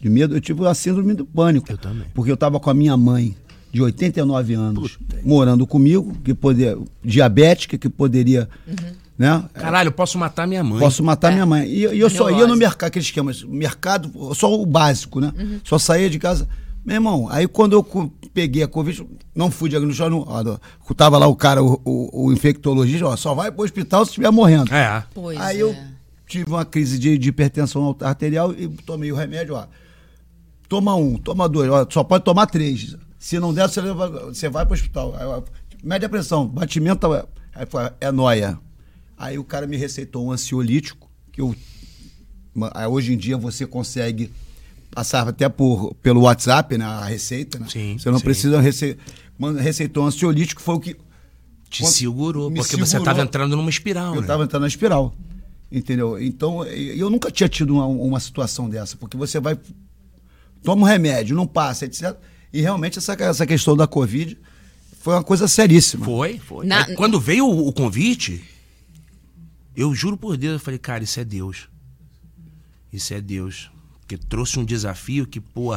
de 0.00 0.08
medo, 0.10 0.34
eu 0.34 0.40
tive 0.40 0.66
a 0.66 0.74
síndrome 0.74 1.14
do 1.14 1.24
pânico. 1.24 1.70
Eu 1.70 1.78
também. 1.78 2.06
Porque 2.14 2.30
eu 2.30 2.34
estava 2.34 2.58
com 2.60 2.70
a 2.70 2.74
minha 2.74 2.96
mãe, 2.96 3.36
de 3.72 3.80
89 3.82 4.54
anos, 4.54 4.98
morando 5.24 5.66
comigo, 5.66 6.14
que 6.22 6.34
poder, 6.34 6.78
diabética, 7.02 7.78
que 7.78 7.88
poderia, 7.88 8.48
né? 9.16 9.44
Caralho, 9.54 9.88
eu 9.88 9.92
posso 9.92 10.18
matar 10.18 10.46
minha 10.46 10.64
mãe. 10.64 10.78
Posso 10.78 11.02
matar 11.02 11.32
minha 11.32 11.46
mãe. 11.46 11.66
E, 11.68 11.86
e 11.86 12.00
eu 12.00 12.10
só 12.10 12.30
ia 12.30 12.46
no 12.46 12.56
mercado, 12.56 12.88
aquele 12.88 13.04
esquema, 13.04 13.32
mercado, 13.46 14.34
só 14.34 14.52
o 14.52 14.66
básico, 14.66 15.20
né? 15.20 15.32
Só 15.64 15.78
saía 15.78 16.10
de 16.10 16.18
casa. 16.18 16.48
Meu 16.84 16.96
irmão, 16.96 17.28
aí 17.30 17.46
quando 17.46 17.74
eu 17.74 18.12
peguei 18.34 18.62
a 18.62 18.68
Covid, 18.68 19.06
não 19.34 19.52
fui 19.52 19.70
diagnosticado, 19.70 20.10
não, 20.10 20.24
ó, 20.26 20.58
tava 20.94 21.16
lá 21.16 21.28
o 21.28 21.36
cara, 21.36 21.62
o, 21.62 21.80
o, 21.84 22.26
o 22.26 22.32
infectologista, 22.32 23.06
ó, 23.06 23.16
só 23.16 23.34
vai 23.34 23.52
pro 23.52 23.62
hospital 23.62 24.04
se 24.04 24.10
estiver 24.10 24.30
morrendo. 24.32 24.74
É. 24.74 25.04
Pois 25.14 25.38
aí 25.38 25.58
é. 25.58 25.62
eu 25.62 25.76
tive 26.26 26.50
uma 26.50 26.64
crise 26.64 26.98
de, 26.98 27.16
de 27.16 27.28
hipertensão 27.28 27.96
arterial 28.00 28.52
e 28.52 28.66
tomei 28.66 29.12
o 29.12 29.14
remédio, 29.14 29.54
ó. 29.54 29.66
Toma 30.68 30.96
um, 30.96 31.16
toma 31.16 31.48
dois, 31.48 31.70
ó, 31.70 31.86
só 31.88 32.02
pode 32.02 32.24
tomar 32.24 32.46
três. 32.46 32.96
Se 33.16 33.38
não 33.38 33.54
der, 33.54 33.68
você, 33.68 33.80
leva- 33.80 34.26
você 34.34 34.48
vai 34.48 34.66
pro 34.66 34.74
hospital. 34.74 35.14
Aí, 35.16 35.24
ó, 35.24 35.40
mede 35.84 36.04
a 36.04 36.08
pressão, 36.08 36.48
batimento, 36.48 37.06
aí 37.54 37.66
foi, 37.66 37.90
é 38.00 38.10
nóia. 38.10 38.58
Aí 39.22 39.38
o 39.38 39.44
cara 39.44 39.68
me 39.68 39.76
receitou 39.76 40.26
um 40.26 40.32
ansiolítico, 40.32 41.08
que 41.30 41.40
eu, 41.40 41.54
hoje 42.90 43.12
em 43.12 43.16
dia 43.16 43.36
você 43.38 43.64
consegue 43.64 44.32
passar 44.90 45.28
até 45.28 45.48
por, 45.48 45.94
pelo 46.02 46.22
WhatsApp, 46.22 46.76
né, 46.76 46.84
a 46.84 47.04
receita, 47.04 47.56
né? 47.58 47.66
Sim, 47.70 47.96
Você 47.98 48.10
não 48.10 48.18
sim. 48.18 48.24
precisa 48.24 48.60
rece... 48.60 48.98
receitou 49.60 50.02
um 50.02 50.06
ansiolítico, 50.08 50.60
foi 50.60 50.74
o 50.74 50.80
que 50.80 50.96
Te 51.70 51.82
Quando- 51.84 51.92
segurou, 51.92 52.50
porque 52.50 52.76
você 52.76 52.86
segurou. 52.86 53.04
tava 53.04 53.22
entrando 53.22 53.56
numa 53.56 53.70
espiral, 53.70 54.08
eu 54.08 54.16
né? 54.16 54.20
estava 54.22 54.42
entrando 54.44 54.62
na 54.62 54.68
espiral. 54.68 55.14
Entendeu? 55.70 56.20
Então, 56.20 56.64
eu 56.66 57.08
nunca 57.08 57.30
tinha 57.30 57.48
tido 57.48 57.72
uma, 57.74 57.86
uma 57.86 58.20
situação 58.20 58.68
dessa, 58.68 58.94
porque 58.96 59.16
você 59.16 59.40
vai. 59.40 59.56
Toma 60.62 60.82
um 60.82 60.84
remédio, 60.84 61.34
não 61.34 61.46
passa, 61.46 61.86
etc. 61.86 62.14
E 62.52 62.60
realmente 62.60 62.98
essa, 62.98 63.14
essa 63.14 63.46
questão 63.46 63.74
da 63.74 63.86
Covid 63.86 64.36
foi 65.00 65.14
uma 65.14 65.22
coisa 65.24 65.48
seríssima. 65.48 66.04
Foi, 66.04 66.38
foi. 66.38 66.66
Na- 66.66 66.94
quando 66.94 67.18
veio 67.18 67.46
o, 67.46 67.68
o 67.68 67.72
convite, 67.72 68.44
eu 69.76 69.94
juro 69.94 70.16
por 70.16 70.36
Deus, 70.36 70.54
eu 70.54 70.60
falei, 70.60 70.78
cara, 70.78 71.02
isso 71.04 71.18
é 71.18 71.24
Deus. 71.24 71.68
Isso 72.92 73.14
é 73.14 73.20
Deus. 73.20 73.70
Porque 74.00 74.16
trouxe 74.16 74.58
um 74.58 74.64
desafio 74.64 75.26
que, 75.26 75.40
pô, 75.40 75.74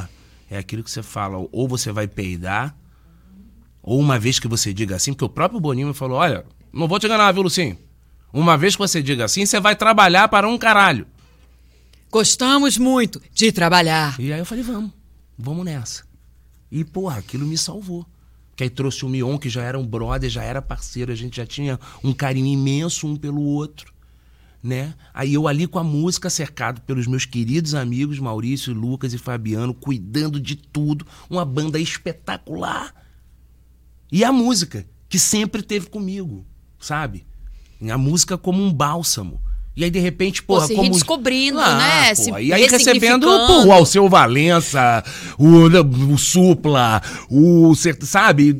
é 0.49 0.57
aquilo 0.57 0.83
que 0.83 0.91
você 0.91 1.01
fala, 1.01 1.47
ou 1.51 1.67
você 1.67 1.91
vai 1.91 2.07
peidar, 2.07 2.75
ou 3.81 3.99
uma 3.99 4.19
vez 4.19 4.39
que 4.39 4.47
você 4.47 4.73
diga 4.73 4.95
assim, 4.95 5.13
porque 5.13 5.25
o 5.25 5.29
próprio 5.29 5.59
Boninho 5.59 5.87
me 5.87 5.93
falou, 5.93 6.17
olha, 6.17 6.45
não 6.73 6.87
vou 6.87 6.99
te 6.99 7.05
enganar, 7.05 7.31
viu, 7.31 7.43
Lucinho? 7.43 7.77
Uma 8.33 8.57
vez 8.57 8.75
que 8.75 8.79
você 8.79 9.01
diga 9.01 9.25
assim, 9.25 9.45
você 9.45 9.59
vai 9.59 9.75
trabalhar 9.75 10.27
para 10.27 10.47
um 10.47 10.57
caralho. 10.57 11.07
Gostamos 12.11 12.77
muito 12.77 13.21
de 13.31 13.51
trabalhar. 13.51 14.19
E 14.19 14.33
aí 14.33 14.39
eu 14.39 14.45
falei, 14.45 14.63
vamos, 14.63 14.91
vamos 15.37 15.63
nessa. 15.65 16.03
E, 16.71 16.83
porra, 16.83 17.19
aquilo 17.19 17.45
me 17.45 17.57
salvou. 17.57 18.05
Que 18.55 18.63
aí 18.63 18.69
trouxe 18.69 19.05
o 19.05 19.09
Mion, 19.09 19.37
que 19.37 19.49
já 19.49 19.63
era 19.63 19.77
um 19.77 19.85
brother, 19.85 20.29
já 20.29 20.43
era 20.43 20.61
parceiro, 20.61 21.11
a 21.11 21.15
gente 21.15 21.37
já 21.37 21.45
tinha 21.45 21.79
um 22.03 22.13
carinho 22.13 22.47
imenso 22.47 23.05
um 23.05 23.15
pelo 23.15 23.41
outro, 23.41 23.93
né? 24.63 24.93
Aí 25.13 25.33
eu 25.33 25.47
ali 25.47 25.67
com 25.67 25.77
a 25.77 25.83
música, 25.83 26.29
cercado 26.29 26.81
pelos 26.81 27.05
meus 27.05 27.25
queridos 27.25 27.75
amigos 27.75 28.17
Maurício, 28.17 28.73
Lucas 28.73 29.13
e 29.13 29.17
Fabiano, 29.17 29.73
cuidando 29.73 30.39
de 30.39 30.55
tudo, 30.55 31.05
uma 31.29 31.43
banda 31.43 31.79
espetacular. 31.79 32.93
E 34.11 34.23
a 34.23 34.31
música, 34.31 34.87
que 35.09 35.19
sempre 35.19 35.61
teve 35.61 35.87
comigo, 35.89 36.45
sabe? 36.79 37.25
A 37.91 37.97
música 37.97 38.37
como 38.37 38.63
um 38.63 38.71
bálsamo. 38.71 39.41
E 39.75 39.83
aí, 39.83 39.89
de 39.91 39.99
repente, 39.99 40.41
Pô, 40.41 40.55
porra, 40.55 40.67
se 40.67 40.73
como... 40.73 40.83
redescobrindo, 40.87 41.59
né? 41.59 42.09
pô, 42.09 42.15
Se 42.15 42.31
e 42.31 42.53
aí 42.53 42.65
recebendo 42.65 43.27
pô, 43.27 43.65
o 43.65 43.71
Alceu 43.73 44.07
Valença, 44.07 45.03
o, 45.37 45.65
o 46.13 46.17
Supla, 46.17 47.01
o... 47.29 47.73
Sabe? 48.01 48.55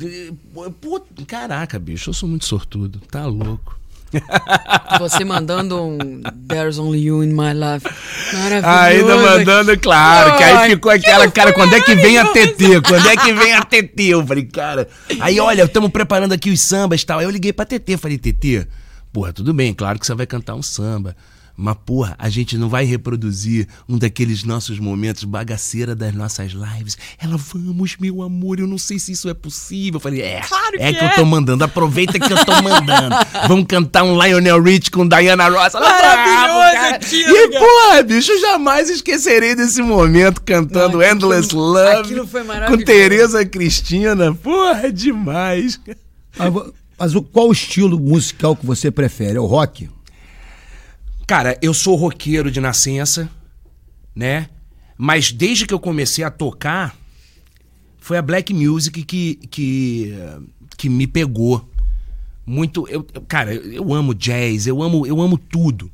Pô, 0.80 1.00
caraca, 1.26 1.78
bicho, 1.78 2.10
eu 2.10 2.14
sou 2.14 2.28
muito 2.28 2.44
sortudo. 2.44 3.00
Tá 3.10 3.24
louco. 3.24 3.76
Você 5.00 5.24
mandando 5.24 5.82
um 5.82 6.22
There's 6.48 6.78
Only 6.78 7.06
You 7.06 7.24
in 7.24 7.32
My 7.32 7.52
Life. 7.52 7.86
Maravilhoso. 8.32 8.78
Ainda 8.78 9.16
mandando, 9.16 9.78
claro, 9.78 10.36
que 10.36 10.44
aí 10.44 10.70
ficou 10.70 10.92
aquela, 10.92 11.30
cara, 11.30 11.52
quando 11.52 11.74
é 11.74 11.80
que 11.80 11.94
vem 11.94 12.18
a 12.18 12.26
TT? 12.26 12.82
Quando 12.86 13.08
é 13.08 13.16
que 13.16 13.32
vem 13.32 13.52
a 13.52 13.62
TT? 13.62 14.02
Eu 14.04 14.26
falei, 14.26 14.44
cara. 14.44 14.88
Aí, 15.20 15.40
olha, 15.40 15.64
estamos 15.64 15.90
preparando 15.90 16.32
aqui 16.32 16.50
os 16.50 16.60
sambas 16.60 17.02
e 17.02 17.06
tal. 17.06 17.18
Aí 17.18 17.24
eu 17.24 17.30
liguei 17.30 17.52
pra 17.52 17.64
TT, 17.64 17.96
falei, 17.96 18.18
TT, 18.18 18.66
porra, 19.12 19.32
tudo 19.32 19.52
bem, 19.54 19.72
claro 19.74 19.98
que 19.98 20.06
você 20.06 20.14
vai 20.14 20.26
cantar 20.26 20.54
um 20.54 20.62
samba. 20.62 21.16
Mas, 21.58 21.74
porra, 21.86 22.14
a 22.18 22.28
gente 22.28 22.58
não 22.58 22.68
vai 22.68 22.84
reproduzir 22.84 23.66
um 23.88 23.96
daqueles 23.96 24.44
nossos 24.44 24.78
momentos 24.78 25.24
bagaceira 25.24 25.94
das 25.94 26.14
nossas 26.14 26.52
lives. 26.52 26.98
Ela, 27.18 27.38
vamos, 27.38 27.96
meu 27.98 28.20
amor, 28.20 28.60
eu 28.60 28.66
não 28.66 28.76
sei 28.76 28.98
se 28.98 29.12
isso 29.12 29.26
é 29.26 29.32
possível. 29.32 29.96
Eu 29.96 30.00
falei, 30.00 30.20
é, 30.20 30.42
Claro 30.42 30.76
é 30.78 30.92
que 30.92 30.98
que 30.98 31.04
eu 31.06 31.08
é. 31.08 31.14
tô 31.14 31.24
mandando, 31.24 31.64
aproveita 31.64 32.18
que 32.20 32.30
eu 32.30 32.44
tô 32.44 32.60
mandando. 32.60 33.16
Vamos 33.48 33.64
cantar 33.66 34.02
um 34.02 34.22
Lionel 34.22 34.62
Rich 34.62 34.90
com 34.90 35.08
Diana 35.08 35.48
Ross. 35.48 35.74
Ela, 35.74 35.88
Maravilhoso, 35.88 37.08
tia, 37.08 37.26
E, 37.26 37.58
porra, 37.58 38.02
bicho, 38.02 38.32
eu 38.32 38.40
jamais 38.42 38.90
esquecerei 38.90 39.54
desse 39.54 39.80
momento 39.80 40.42
cantando 40.42 40.98
Não, 40.98 41.00
aquilo- 41.00 41.32
Endless 41.32 41.54
Love 41.54 41.88
aquilo 42.00 42.26
foi 42.26 42.42
com 42.42 42.48
maravilhoso. 42.48 42.84
Tereza 42.84 43.46
Cristina. 43.46 44.34
Porra, 44.34 44.88
é 44.88 44.90
demais. 44.92 45.80
Mas, 46.36 46.52
vo- 46.52 46.70
mas 46.98 47.14
o- 47.14 47.22
qual 47.22 47.48
o 47.48 47.52
estilo 47.52 47.98
musical 47.98 48.54
que 48.56 48.64
você 48.66 48.90
prefere? 48.90 49.36
É 49.36 49.40
o 49.40 49.46
rock? 49.46 49.88
Cara, 51.26 51.58
eu 51.60 51.74
sou 51.74 51.96
roqueiro 51.96 52.50
de 52.50 52.60
nascença, 52.60 53.28
né? 54.14 54.48
Mas 54.96 55.32
desde 55.32 55.66
que 55.66 55.74
eu 55.74 55.80
comecei 55.80 56.24
a 56.24 56.30
tocar, 56.30 56.96
foi 57.98 58.16
a 58.16 58.22
black 58.22 58.54
music 58.54 59.02
que, 59.02 59.34
que, 59.50 60.14
que 60.76 60.88
me 60.88 61.06
pegou. 61.06 61.68
Muito. 62.46 62.86
Eu, 62.88 63.02
cara, 63.26 63.52
eu 63.54 63.92
amo 63.92 64.14
jazz, 64.14 64.66
eu 64.68 64.80
amo, 64.80 65.04
eu 65.06 65.20
amo 65.20 65.36
tudo, 65.36 65.90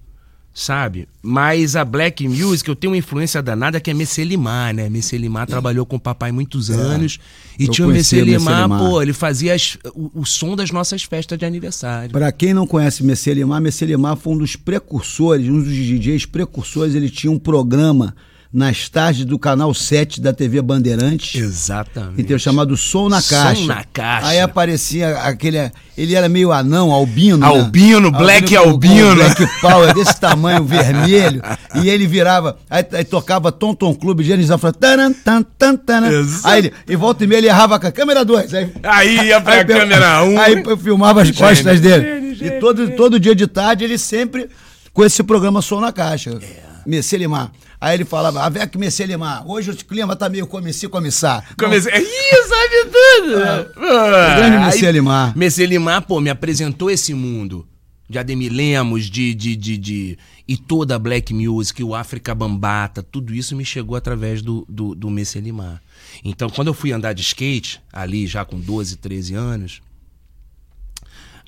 sabe? 0.55 1.09
Mas 1.23 1.77
a 1.77 1.85
black 1.85 2.27
music, 2.29 2.69
eu 2.69 2.77
tenho 2.77 2.93
uma 2.93 2.97
influência 2.99 3.41
danada 3.43 3.81
que 3.81 3.91
é 3.91 3.95
Messelimar, 3.95 4.75
né? 4.75 4.89
Messelimar 4.91 5.47
trabalhou 5.47 5.87
com 5.87 5.97
o 5.97 6.01
papai 6.01 6.31
muitos 6.33 6.71
anos. 6.71 7.19
E 7.59 7.65
É. 7.65 7.67
eu 7.69 7.71
tinha 7.71 7.87
o 7.89 7.91
Messelimar. 7.91 8.69
pô, 8.69 9.01
ele 9.01 9.13
fazia 9.13 9.55
as- 9.55 9.79
o, 9.95 10.11
o 10.21 10.25
som 10.27 10.55
das 10.57 10.71
nossas 10.71 11.03
festas 11.05 11.39
de 11.39 11.45
aniversário. 11.45 12.11
Para 12.11 12.31
quem 12.33 12.53
não 12.53 12.67
conhece 12.67 13.03
Messelimar, 13.03 13.61
Messelimar 13.61 14.17
foi 14.17 14.35
um 14.35 14.39
dos 14.39 14.57
precursores, 14.57 15.49
um 15.49 15.61
dos 15.63 15.73
DJs 15.75 16.27
precursores. 16.27 16.95
Ele 16.95 17.09
tinha 17.09 17.31
um 17.31 17.39
programa 17.39 18.15
nas 18.53 18.87
tardes 18.89 19.25
do 19.25 19.39
canal 19.39 19.73
7 19.73 20.21
da 20.21 20.31
TV 20.33 20.61
Bandeirantes. 20.61 21.41
Exatamente. 21.41 22.13
Entendeu? 22.21 22.39
Chamado 22.39 22.77
Som 22.77 23.09
na 23.09 23.21
Som 23.21 23.35
Caixa. 23.35 23.65
na 23.67 23.85
Caixa. 23.85 24.27
Aí 24.29 24.41
aparecia 24.41 25.19
aquele. 25.21 25.71
Ele 25.97 26.15
era 26.15 26.29
meio 26.29 26.53
anão, 26.53 26.93
albino. 26.93 27.39
né? 27.39 27.47
Albino, 27.47 28.11
Black 28.11 28.55
com- 28.55 28.63
com 28.63 28.69
albino. 28.71 29.15
Black 29.15 29.47
Power, 29.61 29.95
desse 29.95 30.21
tamanho, 30.21 30.65
vermelho. 30.65 31.41
E 31.77 31.89
ele 31.89 32.07
virava. 32.07 32.59
Aí, 32.69 32.85
aí 32.93 33.05
tocava 33.05 33.51
Tom 33.51 33.75
Tom 33.75 33.95
Clube, 33.95 34.23
Genizão 34.23 34.59
falava. 34.59 34.79
Taran, 34.79 35.13
tan, 35.13 35.43
tan, 35.43 35.75
taran. 35.77 36.11
Aí 36.45 36.59
ele, 36.59 36.73
e 36.87 36.95
volta 36.95 37.25
e 37.25 37.27
meia 37.27 37.39
ele 37.39 37.47
errava 37.49 37.81
com 37.81 37.87
a 37.87 37.93
câmera 37.93 38.23
2. 38.25 38.53
Aí, 38.53 38.71
Aí 38.83 39.27
ia 39.29 39.41
pra 39.41 39.55
Aí 39.55 39.65
câmera 39.65 40.23
1. 40.25 40.39
Aí 40.39 40.63
eu 40.67 40.77
filmava 40.77 41.23
as 41.23 41.31
costas 41.31 41.81
Gênio, 41.81 41.81
dele. 41.81 42.39
E 42.41 42.51
todo, 42.61 42.91
todo 42.97 43.19
dia 43.21 43.35
de 43.35 43.47
tarde 43.47 43.85
ele 43.85 43.97
sempre 43.97 44.49
com 44.93 45.03
esse 45.05 45.23
programa 45.23 45.63
Som 45.63 45.81
na 45.81 45.91
Caixa. 45.93 46.39
É. 46.43 46.63
Messelimar. 46.85 47.51
Aí 47.83 47.97
ele 47.97 48.05
falava, 48.05 48.45
Avec 48.45 48.79
Messelimar, 48.79 49.45
hoje 49.45 49.73
o 49.73 49.77
clima 49.77 50.15
tá 50.15 50.29
meio 50.29 50.47
comici 50.47 50.87
comissar. 50.87 51.45
Comecei. 51.59 51.93
Ih, 51.93 52.49
sabe 52.49 52.93
tudo! 52.93 53.77
o 53.77 54.37
grande 54.37 54.57
aí, 54.57 54.65
Messi 54.67 54.93
Limar. 54.93 55.37
Messi 55.37 55.67
Limar, 55.67 56.03
pô, 56.03 56.21
me 56.21 56.31
apresentou 56.31 56.89
esse 56.89 57.13
mundo. 57.13 57.67
de 58.09 58.21
Ademir 58.21 58.53
Lemos, 58.53 59.07
de, 59.07 59.35
de, 59.35 59.57
de, 59.57 59.77
de, 59.77 60.19
e 60.47 60.57
toda 60.57 60.95
a 60.95 60.99
black 60.99 61.35
music, 61.35 61.83
o 61.83 61.93
África 61.93 62.33
Bambata, 62.33 63.03
tudo 63.03 63.35
isso 63.35 63.57
me 63.57 63.65
chegou 63.65 63.97
através 63.97 64.43
do, 64.43 64.65
do, 64.69 64.95
do 64.95 65.11
Messi 65.11 65.41
Limar. 65.41 65.83
Então, 66.25 66.49
quando 66.49 66.69
eu 66.69 66.75
fui 66.75 66.93
andar 66.93 67.15
de 67.15 67.23
skate, 67.23 67.83
ali 67.93 68.29
já 68.29 68.45
com 68.45 68.61
12, 68.61 68.99
13 68.99 69.35
anos, 69.35 69.83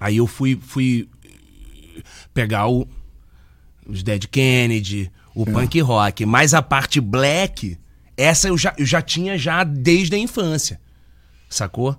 aí 0.01 0.17
eu 0.17 0.27
fui, 0.27 0.59
fui 0.61 1.09
pegar 2.33 2.67
o, 2.67 2.89
os 3.87 4.03
Dead 4.03 4.27
Kennedy, 4.27 5.13
o 5.35 5.43
é. 5.43 5.53
punk 5.53 5.81
rock, 5.81 6.25
mas 6.25 6.55
a 6.55 6.63
parte 6.63 7.01
black, 7.01 7.79
essa 8.17 8.49
eu 8.49 8.57
já, 8.57 8.75
eu 8.79 8.87
já 8.87 9.03
tinha 9.03 9.37
já 9.37 9.65
desde 9.65 10.15
a 10.15 10.19
infância, 10.19 10.81
sacou? 11.49 11.99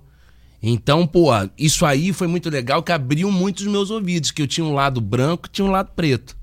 Então, 0.62 1.06
pô, 1.06 1.28
isso 1.56 1.84
aí 1.84 2.12
foi 2.12 2.26
muito 2.26 2.48
legal 2.48 2.82
que 2.82 2.90
abriu 2.90 3.30
muito 3.30 3.60
os 3.60 3.66
meus 3.66 3.90
ouvidos, 3.90 4.30
que 4.30 4.42
eu 4.42 4.46
tinha 4.46 4.64
um 4.64 4.72
lado 4.72 5.00
branco 5.00 5.46
e 5.46 5.50
tinha 5.50 5.66
um 5.66 5.70
lado 5.70 5.90
preto, 5.94 6.36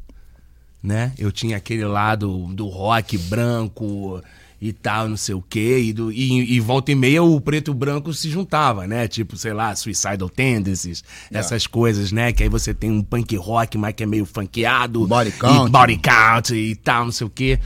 né? 0.81 1.13
Eu 1.17 1.31
tinha 1.31 1.57
aquele 1.57 1.85
lado 1.85 2.47
do 2.53 2.67
rock 2.67 3.17
branco 3.17 4.21
e 4.63 4.71
tal, 4.71 5.09
não 5.09 5.17
sei 5.17 5.35
o 5.35 5.41
quê, 5.41 5.79
e, 5.79 5.91
do, 5.91 6.09
e, 6.09 6.55
e 6.55 6.59
volta 6.61 6.89
e 6.89 6.95
meia 6.95 7.21
o 7.21 7.41
preto 7.41 7.69
e 7.69 7.71
o 7.71 7.73
branco 7.73 8.13
se 8.13 8.29
juntava, 8.29 8.87
né? 8.87 9.09
Tipo, 9.09 9.35
sei 9.35 9.51
lá, 9.51 9.75
Suicidal 9.75 10.29
Tendencies. 10.29 11.03
É. 11.29 11.37
essas 11.37 11.67
coisas, 11.67 12.13
né? 12.13 12.31
Que 12.31 12.43
aí 12.43 12.49
você 12.49 12.73
tem 12.73 12.89
um 12.89 13.03
punk 13.03 13.35
rock, 13.35 13.77
mas 13.77 13.93
que 13.93 14.03
é 14.03 14.05
meio 14.05 14.25
funkeado. 14.25 15.05
Body 15.05 15.31
count. 15.33 15.67
E 15.67 15.69
body 15.69 15.97
count 15.97 16.55
e 16.55 16.75
tal, 16.77 17.03
não 17.03 17.11
sei 17.11 17.27
o 17.27 17.29
quê. 17.29 17.59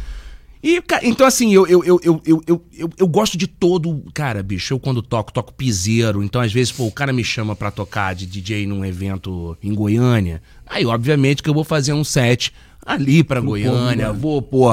E, 0.64 0.82
então, 1.04 1.28
assim, 1.28 1.54
eu, 1.54 1.68
eu, 1.68 1.84
eu, 1.84 2.02
eu, 2.04 2.22
eu, 2.26 2.66
eu, 2.76 2.90
eu, 2.98 3.08
gosto 3.08 3.38
de 3.38 3.46
todo. 3.46 4.04
Cara, 4.12 4.42
bicho, 4.42 4.74
eu 4.74 4.80
quando 4.80 5.04
toco, 5.04 5.32
toco 5.32 5.54
piseiro. 5.54 6.24
Então, 6.24 6.42
às 6.42 6.52
vezes, 6.52 6.72
pô, 6.72 6.88
o 6.88 6.92
cara 6.92 7.14
me 7.14 7.24
chama 7.24 7.56
pra 7.56 7.70
tocar 7.70 8.16
de 8.16 8.26
DJ 8.26 8.66
num 8.66 8.84
evento 8.84 9.56
em 9.62 9.72
Goiânia. 9.72 10.42
Aí, 10.66 10.84
obviamente, 10.84 11.44
que 11.44 11.50
eu 11.50 11.54
vou 11.54 11.64
fazer 11.64 11.94
um 11.94 12.04
set 12.04 12.52
ali 12.88 13.24
pra 13.24 13.42
Goiânia. 13.42 14.12
Vou, 14.14 14.42
pô, 14.42 14.70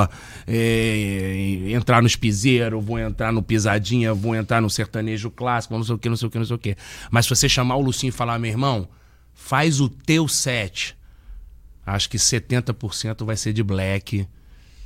é, 0.47 1.71
entrar 1.71 2.03
nos 2.03 2.17
piseiros, 2.17 2.83
vou 2.83 2.99
entrar 2.99 3.33
no 3.33 3.43
pisadinha, 3.43 4.15
vou 4.15 4.35
entrar 4.35 4.63
no 4.63 4.71
sertanejo 4.71 5.31
clássico, 5.31 5.77
não 5.77 5.85
sei 5.85 5.95
o 5.95 5.99
que, 5.99 6.09
não 6.09 6.17
sei 6.17 6.29
o 6.29 6.31
que, 6.31 6.39
não 6.39 6.47
sei 6.47 6.57
o 6.57 6.59
que. 6.59 6.77
Mas 7.11 7.27
se 7.27 7.31
você 7.31 7.49
chamar 7.49 7.77
o 7.77 7.81
Lucinho 7.81 8.11
e 8.11 8.13
falar, 8.13 8.39
meu 8.39 8.51
irmão, 8.51 8.89
faz 9.35 9.81
o 9.81 9.89
teu 9.89 10.29
set. 10.29 10.97
Acho 11.85 12.09
que 12.09 12.17
70% 12.17 13.25
vai 13.25 13.37
ser 13.37 13.53
de 13.53 13.63
black 13.63 14.27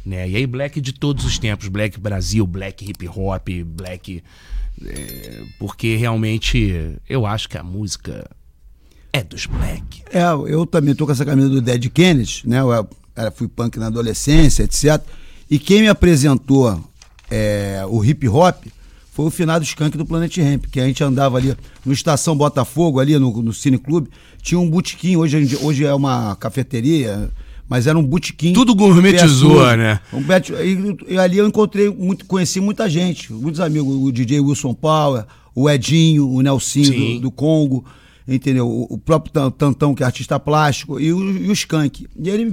né? 0.05 0.29
E 0.29 0.37
aí 0.37 0.47
black 0.47 0.81
de 0.81 0.93
todos 0.95 1.25
os 1.25 1.39
tempos, 1.39 1.69
black 1.69 2.01
Brasil, 2.01 2.47
black 2.47 2.89
hip 2.89 3.07
hop, 3.09 3.47
black 3.67 4.23
é, 4.85 5.43
porque 5.59 5.97
realmente 5.97 6.97
eu 7.09 7.27
acho 7.27 7.49
que 7.49 7.59
a 7.59 7.63
música 7.63 8.29
é 9.13 9.23
dos 9.23 9.47
black. 9.47 10.03
É, 10.11 10.23
eu 10.51 10.65
também 10.65 10.95
tô 10.95 11.05
com 11.05 11.13
essa 11.13 11.25
camisa 11.25 11.49
do 11.49 11.61
Dead 11.61 11.91
Kennedy, 11.91 12.43
né? 12.47 12.61
Eu, 12.61 12.89
eu 13.27 13.33
fui 13.33 13.49
punk 13.49 13.79
na 13.79 13.87
adolescência, 13.87 14.63
etc. 14.63 15.01
E 15.51 15.59
quem 15.59 15.83
me 15.83 15.89
apresentou 15.89 16.79
é, 17.31 17.83
o 17.89 18.05
hip 18.05 18.29
hop 18.29 18.67
foi 19.19 19.27
o 19.27 19.31
finado 19.31 19.65
Skank 19.65 19.99
do 19.99 20.07
Planet 20.07 20.37
Ramp, 20.39 20.67
que 20.71 20.79
a 20.79 20.87
gente 20.87 21.03
andava 21.03 21.39
ali 21.39 21.53
no 21.85 21.93
Estação 21.93 22.37
Botafogo, 22.37 23.01
ali 23.01 23.19
no, 23.19 23.43
no 23.43 23.53
Cine 23.53 23.77
Clube, 23.77 24.09
tinha 24.41 24.61
um 24.61 24.71
botequim, 24.71 25.17
hoje, 25.17 25.59
hoje 25.61 25.85
é 25.85 25.93
uma 25.93 26.37
cafeteria, 26.37 27.29
mas 27.69 27.89
era 27.89 27.99
um 27.99 28.03
botequim. 28.03 28.53
Tudo 28.53 28.77
gourmetizou, 28.77 29.77
né? 29.77 29.99
Um 30.13 30.23
bet... 30.23 30.53
e, 30.53 31.15
e, 31.15 31.19
ali 31.19 31.39
eu 31.39 31.49
encontrei, 31.49 31.91
muito, 31.91 32.25
conheci 32.27 32.61
muita 32.61 32.89
gente, 32.89 33.33
muitos 33.33 33.61
amigos, 33.61 33.93
o 33.93 34.13
DJ 34.13 34.39
Wilson 34.41 34.73
Power, 34.73 35.25
o 35.53 35.69
Edinho, 35.69 36.31
o 36.31 36.41
Nelsinho 36.41 37.17
do, 37.17 37.23
do, 37.23 37.31
Congo, 37.33 37.85
entendeu? 38.29 38.69
O, 38.69 38.95
o, 38.95 38.99
próprio 38.99 39.33
Tantão, 39.51 39.97
que 39.97 40.05
é 40.05 40.07
artista 40.07 40.39
plástico, 40.39 41.01
e 41.01 41.13
o, 41.13 41.39
e 41.39 41.49
o 41.49 41.53
Skank. 41.53 42.07
E 42.17 42.31
ele, 42.31 42.45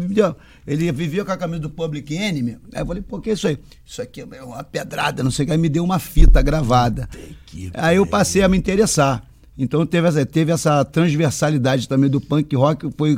ele 0.68 0.92
vivia 0.92 1.24
com 1.24 1.32
a 1.32 1.38
camisa 1.38 1.62
do 1.62 1.70
Public 1.70 2.14
Enemy. 2.14 2.58
Aí 2.74 2.82
eu 2.82 2.86
falei, 2.86 3.04
por 3.04 3.22
que 3.22 3.32
isso 3.32 3.48
aí? 3.48 3.58
Isso 3.86 4.02
aqui 4.02 4.22
é 4.22 4.44
uma 4.44 4.64
pedrada, 4.64 5.24
não 5.24 5.30
sei 5.30 5.44
o 5.44 5.46
que. 5.48 5.52
Aí 5.52 5.58
me 5.58 5.70
deu 5.70 5.84
uma 5.84 6.00
fita 6.00 6.42
gravada. 6.42 7.08
Aí 7.74 7.98
eu 7.98 8.06
passei 8.06 8.42
a 8.42 8.50
me 8.50 8.58
interessar. 8.58 9.24
Então 9.58 9.86
teve 9.86 10.08
essa, 10.08 10.26
teve 10.26 10.52
essa 10.52 10.84
transversalidade 10.84 11.88
também 11.88 12.10
do 12.10 12.20
punk 12.20 12.54
rock, 12.56 12.90
foi 12.98 13.18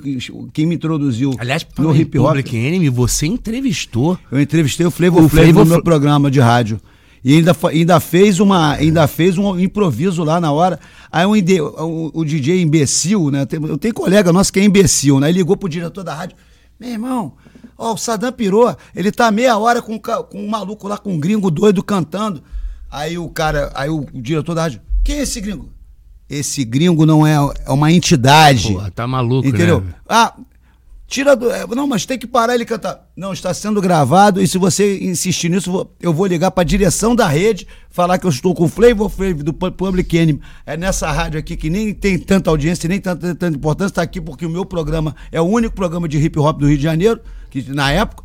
quem 0.53 0.67
me 0.67 0.75
introduziu 0.75 1.33
Aliás, 1.39 1.65
no 1.79 1.95
hip 1.95 2.19
hop. 2.19 2.27
Public 2.27 2.55
Enemy, 2.55 2.89
você 2.89 3.25
entrevistou. 3.25 4.19
Eu 4.31 4.39
entrevistei 4.39 4.85
o 4.85 4.91
Flavor 4.91 5.23
o 5.23 5.29
Flavor 5.29 5.53
no 5.53 5.65
meu 5.65 5.83
programa 5.83 6.29
de 6.29 6.39
rádio. 6.39 6.79
E 7.23 7.35
ainda, 7.37 7.55
ainda 7.69 7.99
fez 7.99 8.39
uma 8.39 8.73
ainda 8.73 9.07
fez 9.07 9.37
um 9.37 9.59
improviso 9.59 10.23
lá 10.23 10.39
na 10.39 10.51
hora. 10.51 10.79
Aí 11.11 11.25
um, 11.25 11.33
o, 11.33 12.11
o 12.13 12.23
DJ 12.23 12.61
imbecil, 12.61 13.31
né? 13.31 13.47
Eu 13.51 13.77
tenho 13.77 13.93
colega 13.93 14.31
nosso 14.31 14.53
que 14.53 14.59
é 14.59 14.63
imbecil, 14.63 15.19
né? 15.19 15.29
Ele 15.29 15.39
ligou 15.39 15.57
pro 15.57 15.67
diretor 15.67 16.03
da 16.03 16.13
rádio. 16.13 16.37
Meu 16.79 16.89
irmão, 16.89 17.33
ó, 17.77 17.93
o 17.93 17.97
Saddam 17.97 18.31
pirou, 18.31 18.75
ele 18.95 19.11
tá 19.11 19.31
meia 19.31 19.57
hora 19.57 19.81
com, 19.81 19.99
com 19.99 20.39
um 20.39 20.47
maluco 20.47 20.87
lá, 20.87 20.97
com 20.97 21.13
um 21.13 21.19
gringo 21.19 21.49
doido 21.49 21.83
cantando. 21.83 22.43
Aí 22.89 23.17
o 23.17 23.29
cara, 23.29 23.71
aí 23.75 23.89
o, 23.89 24.05
diretor 24.13 24.53
da 24.53 24.63
rádio, 24.63 24.81
quem 25.03 25.17
é 25.17 25.23
esse 25.23 25.41
gringo? 25.41 25.77
esse 26.29 26.65
gringo 26.65 27.05
não 27.05 27.25
é, 27.25 27.35
é 27.65 27.71
uma 27.71 27.91
entidade. 27.91 28.73
Porra, 28.73 28.91
tá 28.91 29.07
maluco, 29.07 29.47
entendeu? 29.47 29.81
né? 29.81 29.93
Ah, 30.07 30.33
tira 31.07 31.35
do. 31.35 31.49
É, 31.49 31.65
não, 31.67 31.87
mas 31.87 32.05
tem 32.05 32.19
que 32.19 32.27
parar 32.27 32.53
ele 32.53 32.65
cantar. 32.65 33.07
Não, 33.15 33.31
está 33.31 33.53
sendo 33.53 33.81
gravado 33.81 34.41
e 34.41 34.47
se 34.47 34.57
você 34.57 34.99
insistir 34.99 35.49
nisso, 35.49 35.89
eu 35.99 36.13
vou 36.13 36.25
ligar 36.25 36.51
para 36.51 36.61
a 36.61 36.65
direção 36.65 37.15
da 37.15 37.27
rede, 37.27 37.65
falar 37.89 38.17
que 38.17 38.25
eu 38.25 38.29
estou 38.29 38.53
com 38.53 38.65
o 38.65 38.67
Flavor 38.67 39.09
Flav 39.09 39.41
do 39.41 39.53
Public 39.53 40.15
Enemy. 40.15 40.41
É 40.65 40.75
nessa 40.75 41.09
rádio 41.09 41.39
aqui 41.39 41.55
que 41.55 41.69
nem 41.69 41.93
tem 41.93 42.19
tanta 42.19 42.49
audiência, 42.49 42.87
nem 42.89 42.99
tanta, 42.99 43.33
tanta 43.33 43.55
importância, 43.55 43.91
está 43.91 44.01
aqui 44.01 44.19
porque 44.19 44.45
o 44.45 44.49
meu 44.49 44.65
programa 44.65 45.15
é 45.31 45.39
o 45.39 45.45
único 45.45 45.73
programa 45.73 46.07
de 46.07 46.17
hip 46.17 46.37
hop 46.37 46.59
do 46.59 46.67
Rio 46.67 46.77
de 46.77 46.83
Janeiro, 46.83 47.21
que 47.49 47.63
na 47.71 47.91
época, 47.91 48.23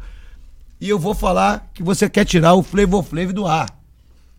e 0.81 0.89
eu 0.89 0.99
vou 0.99 1.15
falar 1.15 1.71
que 1.73 1.83
você 1.83 2.11
quer 2.11 2.25
tirar 2.25 2.55
o 2.55 2.63
Flavor 2.63 3.05
Flav 3.05 3.33
do 3.33 3.47
ar. 3.47 3.83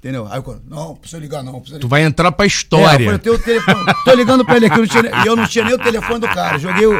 Entendeu? 0.04 0.28
Aí 0.30 0.38
eu, 0.46 0.62
não, 0.68 0.96
precisa 0.98 1.22
ligar, 1.22 1.42
não. 1.42 1.54
Precisa 1.54 1.78
ligar. 1.78 1.88
Tu 1.88 1.88
vai 1.88 2.04
entrar 2.04 2.30
pra 2.34 2.46
história. 2.46 3.10
É, 3.10 3.14
eu 3.14 3.20
tenho 3.20 3.36
o 3.36 3.40
telefone. 3.40 3.86
Tô 4.04 4.14
ligando 4.14 4.44
pra 4.44 4.58
ele 4.58 4.66
aqui, 4.66 4.76
eu 4.76 4.82
não, 4.82 4.88
tinha, 4.88 5.26
eu 5.26 5.36
não 5.38 5.48
tinha 5.48 5.64
nem 5.64 5.74
o 5.76 5.78
telefone 5.78 6.20
do 6.20 6.28
cara. 6.28 6.58
Joguei 6.58 6.86
o. 6.86 7.00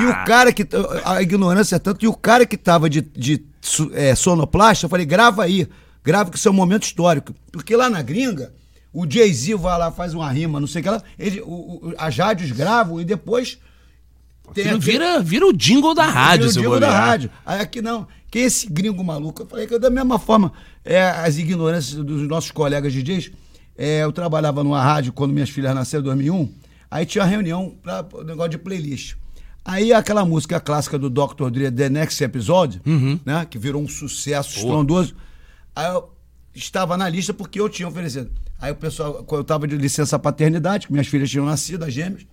E 0.00 0.06
o 0.06 0.24
cara 0.24 0.52
que. 0.52 0.66
A 1.04 1.22
ignorância 1.22 1.76
é 1.76 1.78
tanto. 1.78 2.04
E 2.04 2.08
o 2.08 2.14
cara 2.14 2.46
que 2.46 2.56
tava 2.56 2.88
de, 2.88 3.00
de 3.00 3.44
é, 3.92 4.14
sonoplasta, 4.14 4.86
eu 4.86 4.90
falei, 4.90 5.06
grava 5.06 5.44
aí. 5.44 5.68
Grava 6.04 6.30
que 6.30 6.36
isso 6.36 6.48
é 6.48 6.50
um 6.50 6.54
momento 6.54 6.84
histórico. 6.84 7.34
Porque 7.50 7.76
lá 7.76 7.88
na 7.88 8.02
gringa, 8.02 8.52
o 8.92 9.08
Jay-Z 9.08 9.54
vai 9.54 9.78
lá, 9.78 9.90
faz 9.90 10.14
uma 10.14 10.30
rima, 10.30 10.58
não 10.58 10.66
sei 10.66 10.80
o 10.80 10.82
que 10.84 10.90
lá. 10.90 11.02
Ele, 11.18 11.40
o, 11.40 11.44
o, 11.46 11.94
as 11.96 12.16
rádios 12.16 12.50
gravam 12.50 13.00
e 13.00 13.04
depois. 13.04 13.58
Tem 14.54 14.78
vira, 14.78 15.20
vira 15.20 15.46
o 15.46 15.52
jingle 15.52 15.94
da 15.94 16.04
rádio, 16.04 16.48
vira 16.48 16.60
o 16.60 16.62
jingle 16.62 16.80
da 16.80 16.90
rádio. 16.90 17.30
Aí 17.46 17.60
aqui 17.60 17.80
não. 17.80 18.06
Que 18.30 18.40
esse 18.40 18.66
gringo 18.68 19.02
maluco? 19.04 19.42
Eu 19.42 19.46
falei 19.46 19.66
que 19.66 19.78
da 19.78 19.90
mesma 19.90 20.18
forma 20.18 20.52
é, 20.84 21.02
as 21.02 21.38
ignorâncias 21.38 22.02
dos 22.04 22.26
nossos 22.28 22.50
colegas 22.50 22.92
DJs. 22.92 23.30
É, 23.76 24.04
eu 24.04 24.12
trabalhava 24.12 24.62
numa 24.62 24.82
rádio 24.82 25.12
quando 25.12 25.32
minhas 25.32 25.48
filhas 25.48 25.74
nasceram 25.74 26.02
em 26.02 26.04
2001. 26.04 26.52
Aí 26.90 27.06
tinha 27.06 27.24
reunião 27.24 27.74
para 27.82 28.04
negócio 28.24 28.50
de 28.50 28.58
playlist. 28.58 29.14
Aí 29.64 29.92
aquela 29.92 30.24
música 30.24 30.58
clássica 30.58 30.98
do 30.98 31.08
Dr. 31.08 31.50
Dre, 31.50 31.70
The 31.70 31.88
Next 31.88 32.22
Episode, 32.22 32.80
uhum. 32.84 33.18
né? 33.24 33.46
Que 33.48 33.58
virou 33.58 33.82
um 33.82 33.88
sucesso 33.88 34.54
Pô. 34.54 34.60
estrondoso. 34.60 35.14
Aí 35.74 35.86
eu 35.86 36.12
estava 36.54 36.96
na 36.96 37.08
lista 37.08 37.32
porque 37.32 37.60
eu 37.60 37.68
tinha 37.68 37.88
oferecido. 37.88 38.30
Aí 38.60 38.72
o 38.72 38.76
pessoal, 38.76 39.24
eu 39.28 39.40
estava 39.40 39.66
de 39.66 39.76
licença 39.76 40.18
paternidade, 40.18 40.86
que 40.86 40.92
minhas 40.92 41.06
filhas 41.06 41.30
tinham 41.30 41.46
nascido, 41.46 41.84
as 41.84 41.92
gêmeas. 41.92 42.24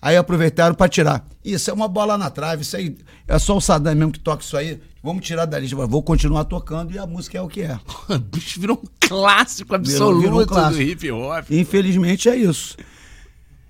Aí 0.00 0.16
aproveitaram 0.16 0.74
para 0.74 0.88
tirar. 0.88 1.24
Isso 1.44 1.70
é 1.70 1.72
uma 1.72 1.86
bola 1.86 2.18
na 2.18 2.28
trave, 2.28 2.62
isso 2.62 2.76
aí 2.76 2.96
é 3.26 3.38
só 3.38 3.56
o 3.56 3.60
Saddam 3.60 3.94
mesmo 3.94 4.10
que 4.10 4.18
toca 4.18 4.42
isso 4.42 4.56
aí. 4.56 4.80
Vamos 5.00 5.24
tirar 5.24 5.46
da 5.46 5.58
lista, 5.58 5.76
vou 5.76 6.02
continuar 6.02 6.44
tocando 6.44 6.92
e 6.92 6.98
a 6.98 7.06
música 7.06 7.38
é 7.38 7.40
o 7.40 7.48
que 7.48 7.62
é. 7.62 7.78
bicho 8.18 8.60
virou 8.60 8.82
um 8.82 8.88
clássico 9.00 9.74
absoluto 9.74 10.20
virou, 10.20 10.20
virou 10.20 10.42
um 10.42 10.46
clássico. 10.46 10.74
do 10.74 10.82
hip 10.82 11.10
hop. 11.12 11.50
Infelizmente 11.50 12.28
é 12.28 12.36
isso. 12.36 12.76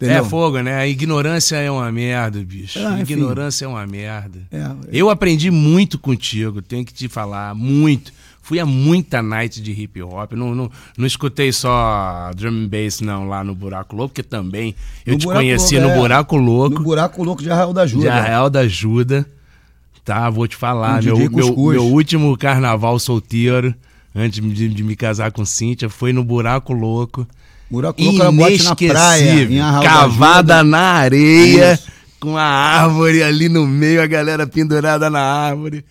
É 0.02 0.06
Entendeu? 0.06 0.24
É 0.24 0.28
fogo, 0.28 0.60
né? 0.60 0.74
A 0.74 0.86
ignorância 0.86 1.56
é 1.56 1.70
uma 1.70 1.90
merda, 1.92 2.42
bicho. 2.42 2.78
É, 2.78 3.00
ignorância 3.00 3.64
é 3.64 3.68
uma 3.68 3.86
merda. 3.86 4.40
É, 4.50 4.66
eu 4.92 5.08
aprendi 5.08 5.50
muito 5.50 5.98
contigo, 5.98 6.60
tenho 6.60 6.84
que 6.84 6.92
te 6.92 7.08
falar, 7.08 7.54
muito. 7.54 8.12
Fui 8.42 8.58
a 8.58 8.66
muita 8.66 9.22
night 9.22 9.62
de 9.62 9.70
hip 9.70 10.02
hop. 10.02 10.32
Não, 10.32 10.52
não, 10.52 10.68
não 10.98 11.06
escutei 11.06 11.52
só 11.52 12.32
drum 12.34 12.64
and 12.64 12.66
bass, 12.66 13.00
não, 13.00 13.28
lá 13.28 13.44
no 13.44 13.54
Buraco 13.54 13.94
Louco, 13.94 14.12
porque 14.12 14.22
também 14.24 14.74
eu 15.06 15.12
no 15.12 15.18
te 15.20 15.26
conheci 15.26 15.76
louco, 15.76 15.88
no 15.88 15.94
é, 15.94 15.98
Buraco 15.98 16.36
Louco. 16.36 16.74
No 16.74 16.82
Buraco 16.82 17.22
Louco 17.22 17.40
de 17.40 17.50
Arraial 17.50 17.72
da 17.72 17.82
Ajuda. 17.82 18.02
De 18.02 18.08
Arraial 18.08 18.50
da 18.50 18.60
Ajuda. 18.60 19.26
Tá, 20.04 20.28
vou 20.28 20.48
te 20.48 20.56
falar. 20.56 21.00
Um 21.00 21.04
meu, 21.04 21.30
meu, 21.30 21.56
meu, 21.56 21.84
último 21.84 22.36
carnaval 22.36 22.98
solteiro, 22.98 23.72
antes 24.12 24.42
de, 24.42 24.68
de, 24.68 24.82
me 24.82 24.96
casar 24.96 25.30
com 25.30 25.44
Cíntia, 25.44 25.88
foi 25.88 26.12
no 26.12 26.24
Buraco 26.24 26.72
Louco. 26.72 27.24
Buraco 27.72 28.02
Louco 28.02 28.20
era 28.20 28.30
na 28.30 28.76
praia, 28.76 29.44
em 29.44 29.82
Cavada 29.82 30.62
na 30.62 30.78
areia, 30.78 31.72
Isso. 31.72 31.90
com 32.20 32.36
a 32.36 32.44
árvore 32.44 33.22
ali 33.22 33.48
no 33.48 33.66
meio, 33.66 34.02
a 34.02 34.06
galera 34.06 34.46
pendurada 34.46 35.08
na 35.08 35.20
árvore. 35.20 35.82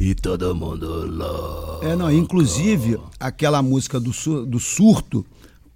E 0.00 0.14
todo 0.14 0.54
mundo 0.54 1.06
louco. 1.06 1.84
É, 1.84 1.94
não, 1.94 2.10
inclusive, 2.10 2.98
aquela 3.20 3.60
música 3.60 4.00
do, 4.00 4.10
sur 4.10 4.46
do 4.46 4.58
surto, 4.58 5.26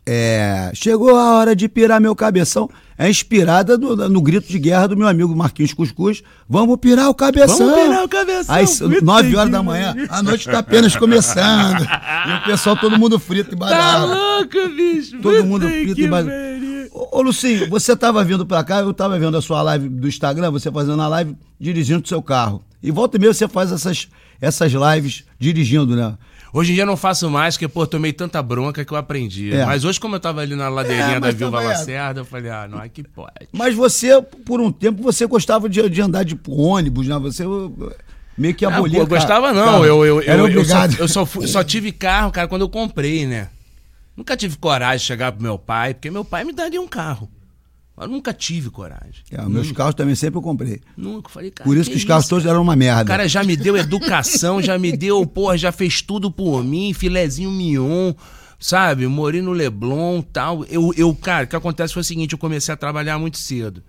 é, 0.06 0.70
chegou 0.72 1.14
a 1.18 1.34
hora 1.34 1.54
de 1.54 1.68
pirar 1.68 2.00
meu 2.00 2.16
cabeção. 2.16 2.70
É 3.02 3.10
inspirada 3.10 3.76
no, 3.76 3.96
no, 4.08 4.22
grito 4.22 4.46
de 4.46 4.58
guerra 4.60 4.86
do 4.86 4.96
meu 4.96 5.08
amigo 5.08 5.34
Marquinhos 5.34 5.74
Cuscuz. 5.74 6.22
Vamos 6.48 6.76
pirar 6.76 7.10
o 7.10 7.14
cabeção. 7.14 7.66
Vamos 7.66 7.82
pirar 7.82 8.04
o 8.04 8.08
cabeção. 8.08 8.54
Aí, 8.54 8.64
nove 9.02 9.34
horas 9.34 9.50
da 9.50 9.60
manhã, 9.60 9.92
a 10.08 10.22
noite 10.22 10.46
está 10.46 10.60
apenas 10.60 10.94
começando. 10.94 11.82
e 11.82 12.32
o 12.32 12.44
pessoal, 12.44 12.76
todo 12.76 12.96
mundo 12.96 13.18
frito 13.18 13.54
e 13.54 13.58
badalo. 13.58 14.08
Tá 14.08 14.14
louco, 14.14 14.76
bicho. 14.76 15.18
Todo 15.20 15.44
mundo 15.44 15.68
frito 15.68 16.00
e 16.00 16.06
badalo. 16.06 16.32
Ô, 16.92 17.18
ô, 17.18 17.22
Lucinho, 17.22 17.68
você 17.68 17.92
estava 17.92 18.22
vindo 18.22 18.46
para 18.46 18.62
cá, 18.62 18.78
eu 18.78 18.92
estava 18.92 19.18
vendo 19.18 19.36
a 19.36 19.42
sua 19.42 19.62
live 19.62 19.88
do 19.88 20.06
Instagram, 20.06 20.52
você 20.52 20.70
fazendo 20.70 21.02
a 21.02 21.08
live 21.08 21.36
dirigindo 21.58 22.04
o 22.04 22.08
seu 22.08 22.22
carro. 22.22 22.62
E 22.80 22.92
volta 22.92 23.16
e 23.16 23.20
meia 23.20 23.34
você 23.34 23.48
faz 23.48 23.72
essas, 23.72 24.06
essas 24.40 24.70
lives 24.72 25.24
dirigindo, 25.40 25.96
né? 25.96 26.14
Hoje 26.52 26.72
em 26.72 26.74
dia 26.74 26.82
eu 26.82 26.86
não 26.86 26.98
faço 26.98 27.30
mais, 27.30 27.54
porque, 27.54 27.66
pô, 27.66 27.86
tomei 27.86 28.12
tanta 28.12 28.42
bronca 28.42 28.84
que 28.84 28.92
eu 28.92 28.96
aprendi. 28.98 29.54
É. 29.54 29.64
Mas 29.64 29.84
hoje, 29.84 29.98
como 29.98 30.16
eu 30.16 30.20
tava 30.20 30.42
ali 30.42 30.54
na 30.54 30.68
ladeirinha 30.68 31.16
é, 31.16 31.20
da 31.20 31.30
Vilva 31.30 31.60
Lacerda, 31.62 32.20
eu 32.20 32.24
falei, 32.26 32.50
ah, 32.50 32.68
não, 32.68 32.82
é 32.82 32.88
que 32.90 33.02
pode. 33.02 33.48
Mas 33.50 33.74
você, 33.74 34.20
por 34.44 34.60
um 34.60 34.70
tempo, 34.70 35.02
você 35.02 35.26
gostava 35.26 35.66
de, 35.66 35.88
de 35.88 36.02
andar 36.02 36.24
de 36.24 36.38
ônibus, 36.46 37.08
né? 37.08 37.18
Você 37.18 37.44
meio 38.36 38.54
que 38.54 38.66
abolia. 38.66 39.02
Ah, 39.02 39.06
pô, 39.06 39.14
gostava 39.14 39.52
não, 39.52 39.84
eu, 39.84 40.04
eu, 40.04 40.20
eu, 40.20 40.48
eu, 40.48 40.64
só, 40.64 40.84
eu 40.98 41.08
só, 41.08 41.24
só 41.24 41.64
tive 41.64 41.90
carro, 41.90 42.30
cara, 42.30 42.46
quando 42.46 42.62
eu 42.62 42.68
comprei, 42.68 43.26
né? 43.26 43.48
Nunca 44.14 44.36
tive 44.36 44.58
coragem 44.58 44.98
de 44.98 45.04
chegar 45.04 45.32
pro 45.32 45.42
meu 45.42 45.58
pai, 45.58 45.94
porque 45.94 46.10
meu 46.10 46.24
pai 46.24 46.44
me 46.44 46.52
daria 46.52 46.80
um 46.80 46.88
carro. 46.88 47.30
Eu 47.96 48.08
nunca 48.08 48.32
tive 48.32 48.70
coragem. 48.70 49.22
É, 49.30 49.42
meus 49.46 49.70
carros 49.70 49.94
também 49.94 50.14
sempre 50.14 50.38
eu 50.38 50.42
comprei. 50.42 50.80
Nunca. 50.96 51.28
Falei, 51.28 51.50
cara, 51.50 51.68
por 51.68 51.76
isso 51.76 51.90
que, 51.90 51.96
que 51.96 52.02
os 52.02 52.04
carros 52.04 52.26
todos 52.26 52.46
eram 52.46 52.62
uma 52.62 52.74
merda. 52.74 53.02
O 53.02 53.06
cara 53.06 53.28
já 53.28 53.44
me 53.44 53.56
deu 53.56 53.76
educação, 53.76 54.62
já 54.62 54.78
me 54.78 54.96
deu, 54.96 55.24
porra, 55.26 55.58
já 55.58 55.70
fez 55.70 56.00
tudo 56.00 56.30
por 56.30 56.64
mim, 56.64 56.94
filezinho 56.94 57.50
mignon, 57.50 58.14
sabe? 58.58 59.06
Morei 59.06 59.42
no 59.42 59.52
Leblon 59.52 60.22
tal. 60.22 60.64
Eu, 60.64 60.92
eu, 60.96 61.14
cara, 61.14 61.44
o 61.44 61.48
que 61.48 61.56
acontece 61.56 61.92
foi 61.92 62.00
o 62.00 62.04
seguinte: 62.04 62.32
eu 62.32 62.38
comecei 62.38 62.72
a 62.72 62.76
trabalhar 62.76 63.18
muito 63.18 63.38
cedo, 63.38 63.82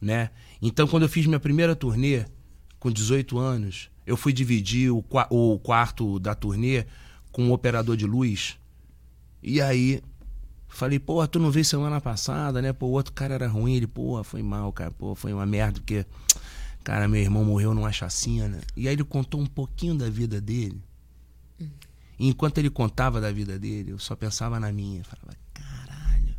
né? 0.00 0.30
Então, 0.62 0.86
quando 0.86 1.04
eu 1.04 1.08
fiz 1.08 1.26
minha 1.26 1.40
primeira 1.40 1.76
turnê, 1.76 2.24
com 2.78 2.90
18 2.90 3.38
anos, 3.38 3.90
eu 4.06 4.16
fui 4.16 4.32
dividir 4.32 4.90
o, 4.90 5.04
o 5.30 5.58
quarto 5.58 6.18
da 6.18 6.34
turnê 6.34 6.86
com 7.30 7.44
um 7.44 7.52
operador 7.52 7.96
de 7.96 8.06
luz. 8.06 8.56
E 9.42 9.60
aí 9.60 10.02
Falei, 10.70 10.98
pô, 10.98 11.26
tu 11.26 11.38
não 11.38 11.50
veio 11.50 11.64
semana 11.64 12.00
passada, 12.00 12.62
né? 12.62 12.72
Pô, 12.72 12.86
o 12.86 12.92
outro 12.92 13.12
cara 13.12 13.34
era 13.34 13.48
ruim. 13.48 13.74
Ele, 13.74 13.86
pô, 13.86 14.22
foi 14.22 14.42
mal, 14.42 14.72
cara. 14.72 14.90
Pô, 14.90 15.14
foi 15.14 15.32
uma 15.32 15.44
merda, 15.44 15.80
porque, 15.80 16.06
cara, 16.82 17.06
meu 17.08 17.20
irmão 17.20 17.44
morreu 17.44 17.74
numa 17.74 17.92
chacina. 17.92 18.60
E 18.76 18.88
aí 18.88 18.94
ele 18.94 19.04
contou 19.04 19.40
um 19.40 19.46
pouquinho 19.46 19.96
da 19.96 20.08
vida 20.08 20.40
dele. 20.40 20.80
E 22.18 22.28
enquanto 22.28 22.58
ele 22.58 22.70
contava 22.70 23.20
da 23.20 23.32
vida 23.32 23.58
dele, 23.58 23.90
eu 23.90 23.98
só 23.98 24.14
pensava 24.14 24.60
na 24.60 24.70
minha. 24.70 25.00
Eu 25.00 25.04
falava, 25.04 25.36
caralho, 25.52 26.34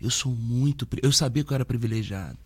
eu 0.00 0.10
sou 0.10 0.32
muito. 0.32 0.86
Eu 1.02 1.12
sabia 1.12 1.44
que 1.44 1.52
eu 1.52 1.54
era 1.54 1.64
privilegiado. 1.64 2.38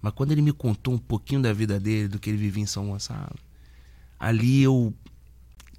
Mas 0.00 0.12
quando 0.12 0.32
ele 0.32 0.42
me 0.42 0.52
contou 0.52 0.94
um 0.94 0.98
pouquinho 0.98 1.40
da 1.40 1.52
vida 1.52 1.80
dele, 1.80 2.08
do 2.08 2.18
que 2.18 2.28
ele 2.30 2.36
vivia 2.36 2.62
em 2.62 2.66
São 2.66 2.88
Gonçalo, 2.88 3.38
ali 4.20 4.62
eu. 4.62 4.92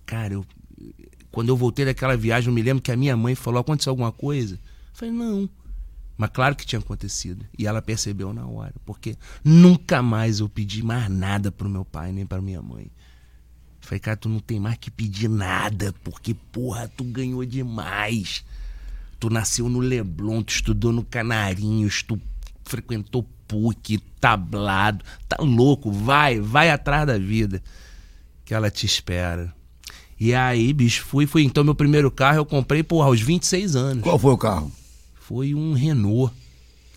Cara, 0.05 0.33
eu, 0.33 0.45
quando 1.33 1.49
eu 1.49 1.57
voltei 1.57 1.83
daquela 1.83 2.15
viagem, 2.15 2.49
eu 2.49 2.53
me 2.53 2.61
lembro 2.61 2.83
que 2.83 2.91
a 2.91 2.95
minha 2.95 3.17
mãe 3.17 3.33
falou: 3.33 3.59
aconteceu 3.59 3.89
alguma 3.89 4.11
coisa? 4.11 4.53
Eu 4.53 4.59
falei: 4.93 5.11
não. 5.11 5.49
Mas 6.15 6.29
claro 6.29 6.55
que 6.55 6.63
tinha 6.63 6.77
acontecido. 6.77 7.43
E 7.57 7.65
ela 7.65 7.81
percebeu 7.81 8.31
na 8.31 8.45
hora. 8.45 8.75
Porque 8.85 9.17
nunca 9.43 10.03
mais 10.03 10.41
eu 10.41 10.47
pedi 10.47 10.83
mais 10.83 11.09
nada 11.09 11.51
pro 11.51 11.67
meu 11.67 11.83
pai, 11.83 12.11
nem 12.11 12.23
pra 12.23 12.39
minha 12.39 12.61
mãe. 12.61 12.83
Eu 12.83 12.91
falei, 13.87 13.99
cara, 13.99 14.15
tu 14.15 14.29
não 14.29 14.39
tem 14.39 14.59
mais 14.59 14.77
que 14.77 14.91
pedir 14.91 15.27
nada, 15.27 15.91
porque, 16.03 16.35
porra, 16.35 16.87
tu 16.87 17.03
ganhou 17.03 17.43
demais. 17.43 18.45
Tu 19.19 19.27
nasceu 19.27 19.67
no 19.67 19.79
Leblon, 19.79 20.43
tu 20.43 20.53
estudou 20.53 20.91
no 20.91 21.03
Canarinhos, 21.03 22.03
tu 22.03 22.21
frequentou 22.63 23.27
PUC, 23.47 23.97
tablado. 24.21 25.03
Tá 25.27 25.37
louco, 25.39 25.91
vai, 25.91 26.39
vai 26.39 26.69
atrás 26.69 27.07
da 27.07 27.17
vida. 27.17 27.59
Que 28.45 28.53
ela 28.53 28.69
te 28.69 28.85
espera. 28.85 29.51
E 30.23 30.33
aí, 30.33 30.71
bicho, 30.71 31.03
fui, 31.03 31.27
fui. 31.27 31.43
Então, 31.43 31.65
meu 31.65 31.75
primeiro 31.75 32.09
carro 32.09 32.37
eu 32.37 32.45
comprei, 32.45 32.81
porra, 32.81 33.07
aos 33.07 33.19
26 33.19 33.75
anos. 33.75 34.03
Qual 34.03 34.17
foi 34.17 34.31
o 34.31 34.37
carro? 34.37 34.71
Foi 35.19 35.53
um 35.53 35.73
Renault. 35.73 36.33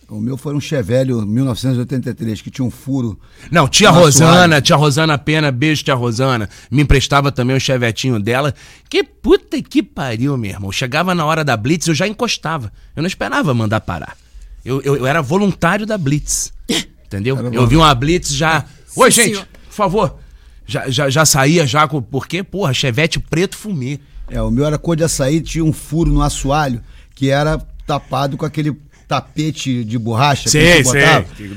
O 0.08 0.20
meu 0.20 0.36
foi 0.36 0.54
um 0.54 0.60
Chevelle 0.60 1.12
1983, 1.12 2.40
que 2.40 2.52
tinha 2.52 2.64
um 2.64 2.70
furo. 2.70 3.18
Não, 3.50 3.66
tia 3.66 3.90
Rosana, 3.90 4.60
tia 4.60 4.76
Rosana 4.76 5.18
Pena, 5.18 5.50
beijo, 5.50 5.82
tia 5.82 5.94
Rosana. 5.96 6.48
Me 6.70 6.82
emprestava 6.82 7.32
também 7.32 7.56
o 7.56 7.60
chevetinho 7.60 8.20
dela. 8.20 8.54
Que 8.88 9.02
puta 9.02 9.60
que 9.60 9.82
pariu, 9.82 10.36
meu 10.36 10.52
irmão. 10.52 10.70
Chegava 10.70 11.12
na 11.12 11.24
hora 11.24 11.42
da 11.42 11.56
Blitz, 11.56 11.88
eu 11.88 11.94
já 11.96 12.06
encostava. 12.06 12.72
Eu 12.94 13.02
não 13.02 13.08
esperava 13.08 13.52
mandar 13.52 13.80
parar. 13.80 14.16
Eu, 14.64 14.80
eu, 14.82 14.98
eu 14.98 15.04
era 15.04 15.20
voluntário 15.20 15.84
da 15.84 15.98
Blitz. 15.98 16.52
Entendeu? 17.06 17.36
Eu 17.52 17.66
vi 17.66 17.74
uma 17.74 17.92
Blitz 17.92 18.32
já. 18.32 18.64
Oi, 18.94 19.10
Sim, 19.10 19.22
gente, 19.22 19.34
senhor. 19.34 19.48
por 19.66 19.74
favor, 19.74 20.18
já, 20.66 20.90
já, 20.90 21.08
já 21.08 21.24
saía 21.24 21.66
já 21.66 21.86
com. 21.86 22.02
Porque, 22.02 22.42
porra, 22.42 22.74
chevette 22.74 23.18
preto 23.18 23.56
fumê. 23.56 24.00
É, 24.28 24.42
o 24.42 24.50
meu 24.50 24.66
era 24.66 24.76
cor 24.76 24.96
de 24.96 25.04
açaí, 25.04 25.40
tinha 25.40 25.64
um 25.64 25.72
furo 25.72 26.10
no 26.10 26.20
assoalho 26.20 26.82
que 27.14 27.30
era 27.30 27.58
tapado 27.86 28.36
com 28.36 28.44
aquele 28.44 28.76
tapete 29.08 29.84
de 29.84 29.98
borracha 29.98 30.48
sei, 30.48 30.82
que 30.82 30.84
sei. 30.84 31.04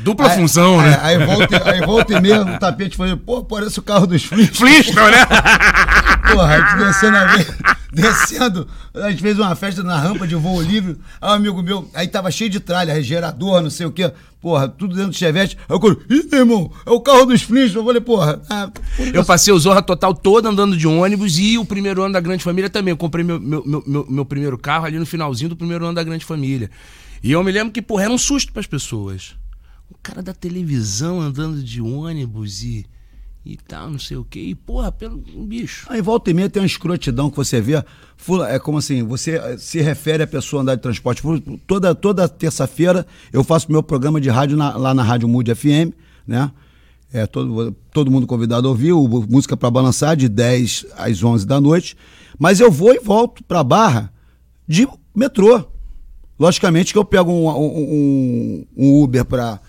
Dupla 0.03 0.29
aí, 0.31 0.37
função, 0.37 0.79
aí, 0.79 0.89
né? 0.89 0.99
Aí, 1.01 1.25
volta, 1.25 1.69
aí 1.69 1.81
volta 1.81 2.13
e 2.13 2.21
meia 2.21 2.41
o 2.41 2.59
tapete 2.59 2.95
foi, 2.95 3.15
pô, 3.15 3.43
parece 3.43 3.79
o 3.79 3.81
carro 3.81 4.05
dos 4.05 4.23
Flintstones. 4.23 4.85
Flintstone, 4.85 5.11
né? 5.11 5.25
Porra, 6.31 6.45
a 6.45 6.59
gente 6.59 6.85
descendo 6.85 7.17
a 7.17 7.25
vez, 7.25 7.47
descendo, 7.91 8.67
a 8.93 9.09
gente 9.09 9.21
fez 9.21 9.39
uma 9.39 9.55
festa 9.55 9.81
na 9.81 9.97
rampa 9.97 10.27
de 10.27 10.35
voo 10.35 10.61
livre, 10.61 10.97
aí 11.19 11.31
um 11.31 11.33
amigo 11.33 11.63
meu, 11.63 11.89
aí 11.95 12.07
tava 12.07 12.29
cheio 12.29 12.51
de 12.51 12.59
tralha, 12.59 13.01
gerador, 13.01 13.63
não 13.63 13.69
sei 13.71 13.87
o 13.87 13.91
quê, 13.91 14.11
porra, 14.39 14.67
tudo 14.67 14.95
dentro 14.95 15.09
do 15.09 15.15
chevette, 15.15 15.57
aí 15.67 15.75
eu 15.75 15.81
falei, 15.81 15.97
ih, 16.07 16.35
irmão, 16.35 16.71
é 16.85 16.91
o 16.91 17.01
carro 17.01 17.25
dos 17.25 17.41
Flintstones, 17.41 17.75
eu 17.75 17.83
falei, 17.83 18.01
porra... 18.01 18.39
Ah, 18.47 18.69
eu 19.11 19.25
passei 19.25 19.51
o 19.51 19.57
Zorra 19.57 19.81
Total 19.81 20.13
todo 20.13 20.47
andando 20.47 20.77
de 20.77 20.87
ônibus 20.87 21.39
e 21.39 21.57
o 21.57 21.65
primeiro 21.65 22.03
ano 22.03 22.13
da 22.13 22.19
Grande 22.19 22.43
Família 22.43 22.69
também, 22.69 22.91
eu 22.91 22.97
comprei 22.97 23.25
meu, 23.25 23.39
meu, 23.39 23.63
meu, 23.65 24.05
meu 24.07 24.25
primeiro 24.25 24.57
carro 24.57 24.85
ali 24.85 24.99
no 24.99 25.05
finalzinho 25.05 25.49
do 25.49 25.55
primeiro 25.55 25.83
ano 25.83 25.95
da 25.95 26.03
Grande 26.03 26.25
Família. 26.25 26.69
E 27.21 27.31
eu 27.31 27.43
me 27.43 27.51
lembro 27.51 27.73
que, 27.73 27.81
porra, 27.81 28.03
era 28.03 28.13
um 28.13 28.17
susto 28.17 28.51
para 28.51 28.61
as 28.61 28.67
pessoas. 28.67 29.35
O 29.89 29.95
cara 30.01 30.21
da 30.21 30.33
televisão 30.33 31.19
andando 31.19 31.61
de 31.61 31.81
ônibus 31.81 32.63
e, 32.63 32.85
e 33.45 33.57
tal, 33.57 33.89
não 33.89 33.99
sei 33.99 34.17
o 34.17 34.23
quê. 34.23 34.39
E, 34.39 34.55
porra, 34.55 34.91
pelo 34.91 35.21
um 35.35 35.45
bicho. 35.45 35.85
Aí 35.89 36.01
volta 36.01 36.29
e 36.29 36.33
meia 36.33 36.49
tem 36.49 36.61
uma 36.61 36.67
escrotidão 36.67 37.29
que 37.29 37.37
você 37.37 37.59
vê. 37.59 37.83
É 38.49 38.59
como 38.59 38.77
assim, 38.77 39.03
você 39.03 39.37
eh, 39.37 39.57
se 39.57 39.81
refere 39.81 40.23
à 40.23 40.27
pessoa 40.27 40.61
andar 40.61 40.75
de 40.75 40.81
transporte. 40.81 41.21
Toda, 41.65 41.93
toda 41.93 42.29
terça-feira 42.29 43.05
eu 43.33 43.43
faço 43.43 43.71
meu 43.71 43.83
programa 43.83 44.21
de 44.21 44.29
rádio 44.29 44.55
na, 44.55 44.77
lá 44.77 44.93
na 44.93 45.03
Rádio 45.03 45.27
Mood 45.27 45.53
FM, 45.53 45.93
né? 46.27 46.51
É, 47.11 47.25
todo, 47.25 47.75
todo 47.91 48.11
mundo 48.11 48.27
convidado 48.27 48.67
a 48.67 48.69
ouvir, 48.69 48.93
o 48.93 49.07
Música 49.27 49.57
para 49.57 49.71
Balançar, 49.71 50.15
de 50.15 50.29
10 50.29 50.85
às 50.95 51.23
11 51.23 51.45
da 51.45 51.59
noite. 51.59 51.97
Mas 52.37 52.59
eu 52.59 52.71
vou 52.71 52.93
e 52.93 52.99
volto 52.99 53.43
para 53.43 53.63
Barra 53.63 54.13
de 54.67 54.87
metrô. 55.15 55.78
Logicamente 56.39 56.93
que 56.93 56.97
eu 56.97 57.05
pego 57.05 57.31
um, 57.31 57.49
um, 57.49 58.65
um 58.77 59.03
Uber 59.03 59.25
para 59.25 59.59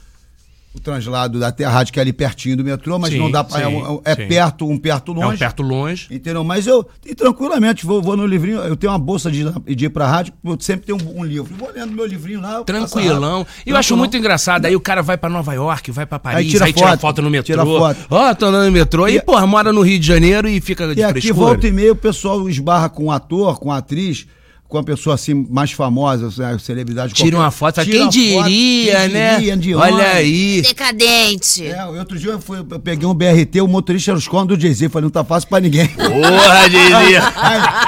o 0.73 0.79
translado 0.79 1.41
da 1.41 1.51
Terra 1.51 1.73
Rádio, 1.73 1.93
que 1.93 1.99
é 1.99 2.03
ali 2.03 2.13
pertinho 2.13 2.57
do 2.57 2.65
metrô, 2.65 2.97
mas 2.97 3.13
sim, 3.13 3.19
não 3.19 3.29
dá 3.29 3.43
para. 3.43 3.69
É, 3.69 4.01
é 4.05 4.15
perto, 4.15 4.69
um 4.69 4.79
perto 4.79 5.13
longe. 5.13 5.27
É 5.27 5.35
um 5.35 5.39
perto 5.39 5.63
longe. 5.65 6.07
Entendeu? 6.11 6.45
Mas 6.45 6.67
eu, 6.67 6.89
e 7.05 7.13
tranquilamente, 7.13 7.85
vou, 7.85 8.01
vou 8.01 8.17
no 8.17 8.25
livrinho, 8.25 8.59
eu 8.61 8.77
tenho 8.77 8.93
uma 8.93 8.99
bolsa 8.99 9.31
de, 9.33 9.45
de 9.75 9.87
ir 9.87 9.89
pra 9.89 10.07
rádio, 10.07 10.33
eu 10.45 10.57
sempre 10.61 10.87
tenho 10.87 10.99
um, 11.03 11.21
um 11.21 11.25
livro. 11.25 11.53
Vou 11.59 11.71
lendo 11.73 11.93
meu 11.93 12.07
livrinho 12.07 12.41
lá. 12.41 12.63
Tranquilão. 12.63 13.45
E 13.67 13.71
eu 13.71 13.77
acho 13.77 13.97
muito 13.97 14.17
engraçado. 14.17 14.67
Aí 14.67 14.77
o 14.77 14.81
cara 14.81 15.03
vai 15.03 15.17
para 15.17 15.29
Nova 15.29 15.53
York, 15.53 15.91
vai 15.91 16.07
para 16.07 16.21
Paris, 16.21 16.39
aí 16.39 16.49
tira, 16.49 16.65
aí 16.67 16.73
foto, 16.73 16.85
tira 16.85 16.99
foto 16.99 17.23
no 17.23 17.31
metrô. 17.31 17.47
Tira 17.47 17.67
foto. 17.67 18.07
Ó, 18.09 18.31
oh, 18.31 18.35
tô 18.37 18.47
andando 18.47 18.67
no 18.67 18.73
metrô. 18.73 19.09
E, 19.09 19.17
e 19.17 19.23
porra, 19.23 19.45
mora 19.49 19.73
no 19.73 19.81
Rio 19.81 19.99
de 19.99 20.07
Janeiro 20.07 20.49
e 20.49 20.61
fica 20.61 20.95
de 20.95 21.01
E 21.01 21.03
aqui 21.03 21.33
volta 21.33 21.67
e 21.67 21.73
meia 21.73 21.91
o 21.91 21.97
pessoal 21.97 22.49
esbarra 22.49 22.89
com 22.89 23.07
um 23.07 23.11
ator, 23.11 23.59
com 23.59 23.73
atriz 23.73 24.27
com 24.71 24.79
uma 24.79 24.85
pessoa 24.85 25.15
assim 25.15 25.47
mais 25.51 25.73
famosa, 25.73 26.31
celebridade. 26.61 27.13
Tira 27.13 27.37
uma 27.37 27.51
foto, 27.51 27.83
quem 27.85 28.09
diria, 28.09 28.37
foto, 28.39 29.13
né? 29.13 29.41
Quem 29.41 29.59
diria, 29.59 29.79
Olha 29.79 30.07
aí. 30.13 30.63
Decadente. 30.63 31.67
É, 31.67 31.85
outro 31.87 32.17
dia 32.17 32.31
eu, 32.31 32.41
fui, 32.41 32.59
eu 32.59 32.79
peguei 32.79 33.07
um 33.07 33.13
BRT, 33.13 33.61
o 33.61 33.67
motorista 33.67 34.13
era 34.13 34.19
os 34.19 34.29
do 34.47 34.59
Jay-Z, 34.59 34.89
falei, 34.89 35.03
não 35.03 35.11
tá 35.11 35.25
fácil 35.25 35.49
pra 35.49 35.59
ninguém. 35.59 35.89
Porra, 35.89 36.71
Jay-Z. 36.71 37.21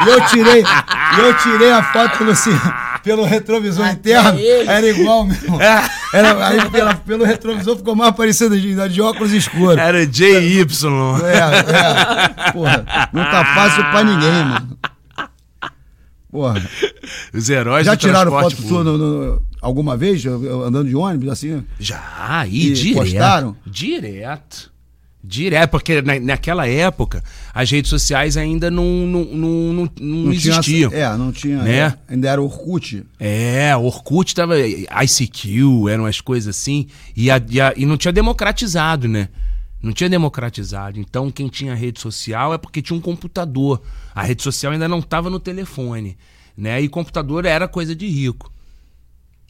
eu 0.09 0.27
tirei, 0.27 0.65
eu 1.19 1.39
tirei 1.39 1.71
a 1.71 1.85
foto 1.85 2.19
pelo, 2.19 2.33
assim, 2.33 2.51
pelo 3.05 3.25
retrovisor 3.25 3.87
Até 3.87 4.19
interno, 4.19 4.41
ele. 4.41 4.69
era 4.69 4.89
igual 4.89 5.25
mesmo. 5.25 5.63
É. 5.63 5.89
Era, 6.13 6.49
aí 6.49 6.69
pela, 6.69 6.95
pelo 6.97 7.25
retrovisor 7.25 7.77
ficou 7.77 7.95
mais 7.95 8.13
parecido 8.17 8.61
de, 8.61 8.89
de 8.89 9.01
óculos 9.01 9.33
escuros. 9.33 9.79
Era 9.79 10.05
JY. 10.05 10.67
É, 11.23 12.49
é. 12.49 12.53
Porra, 12.53 12.85
não 13.13 13.23
tá 13.23 13.45
fácil 13.55 13.85
pra 13.85 14.03
ninguém, 14.03 14.45
mano. 14.45 14.79
Porra. 16.33 16.67
Os 17.35 17.51
heróis 17.51 17.85
Já 17.85 17.95
tiraram 17.95 18.33
foto 18.33 18.57
sua 18.63 18.83
no, 18.83 18.97
no, 18.97 19.43
alguma 19.61 19.99
vez, 19.99 20.25
andando 20.25 20.89
de 20.89 20.97
ônibus, 20.97 21.29
assim? 21.29 21.63
Já, 21.79 22.47
e, 22.49 22.69
e 22.69 22.73
direto. 22.73 23.03
Postaram? 23.03 23.57
Direto. 23.67 24.73
Direto, 25.23 25.71
porque 25.71 26.03
na, 26.03 26.19
naquela 26.19 26.67
época 26.67 27.23
as 27.55 27.71
redes 27.71 27.91
sociais 27.91 28.37
ainda 28.37 28.71
não, 28.71 28.85
não, 29.07 29.25
não, 29.25 29.73
não, 29.73 29.91
não 30.01 30.33
existiam. 30.33 30.91
Tinha, 30.91 31.05
é, 31.05 31.17
não 31.17 31.31
tinha. 31.31 31.59
Né? 31.59 31.77
É, 31.77 31.95
ainda 32.09 32.29
era 32.29 32.43
Orkut. 32.43 33.05
É, 33.21 33.77
Orkut 33.77 34.35
tava. 34.35 34.55
ICQ, 34.59 35.89
eram 35.89 36.07
as 36.07 36.21
coisas 36.21 36.57
assim. 36.57 36.89
E, 37.15 37.31
a, 37.31 37.41
e, 37.49 37.61
a, 37.61 37.73
e 37.77 37.87
não 37.87 37.97
tinha 37.97 38.11
democratizado, 38.11 39.07
né? 39.07 39.29
Não 39.83 39.93
tinha 39.93 40.09
democratizado. 40.09 41.01
Então, 41.01 41.31
quem 41.31 41.49
tinha 41.49 41.75
rede 41.75 42.01
social 42.01 42.55
é 42.55 42.59
porque 42.59 42.81
tinha 42.81 42.97
um 42.97 43.01
computador. 43.01 43.83
A 44.15 44.23
rede 44.23 44.43
social 44.43 44.73
ainda 44.73 44.87
não 44.87 45.01
estava 45.01 45.29
no 45.29 45.41
telefone. 45.41 46.17
Né? 46.57 46.81
E 46.81 46.89
computador 46.89 47.45
era 47.45 47.67
coisa 47.67 47.95
de 47.95 48.07
rico. 48.07 48.53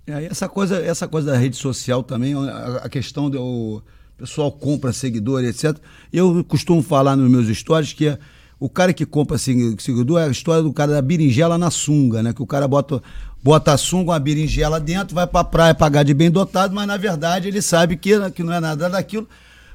É, 0.06 0.24
essa, 0.24 0.48
coisa, 0.48 0.78
essa 0.78 1.06
coisa 1.06 1.32
da 1.32 1.36
rede 1.36 1.56
social 1.56 2.02
também, 2.02 2.34
a, 2.34 2.88
questão 2.88 3.30
do 3.30 3.82
pessoal 4.16 4.50
compra 4.50 4.92
seguidor, 4.92 5.44
etc. 5.44 5.76
Eu 6.12 6.42
costumo 6.44 6.82
falar 6.82 7.14
nos 7.14 7.30
meus 7.30 7.56
stories 7.56 7.92
que 7.92 8.16
o 8.58 8.68
cara 8.68 8.92
que 8.92 9.04
compra 9.04 9.36
seguidor 9.38 10.20
é 10.20 10.24
a 10.24 10.28
história 10.28 10.62
do 10.62 10.72
cara 10.72 10.92
da 10.92 11.02
berinjela 11.02 11.58
na 11.58 11.70
sunga, 11.70 12.22
né? 12.22 12.32
Que 12.32 12.42
o 12.42 12.46
cara 12.46 12.66
bota, 12.66 13.02
bota 13.42 13.72
a 13.72 13.76
sunga, 13.76 14.12
uma 14.12 14.18
berinjela 14.18 14.80
dentro, 14.80 15.14
vai 15.14 15.26
pra 15.26 15.44
praia 15.44 15.74
pagar 15.74 16.04
de 16.04 16.14
bem 16.14 16.30
dotado, 16.30 16.74
mas 16.74 16.86
na 16.86 16.96
verdade 16.96 17.48
ele 17.48 17.60
sabe 17.60 17.96
que, 17.96 18.30
que 18.30 18.42
não 18.42 18.52
é 18.52 18.60
nada 18.60 18.88
daquilo. 18.88 19.28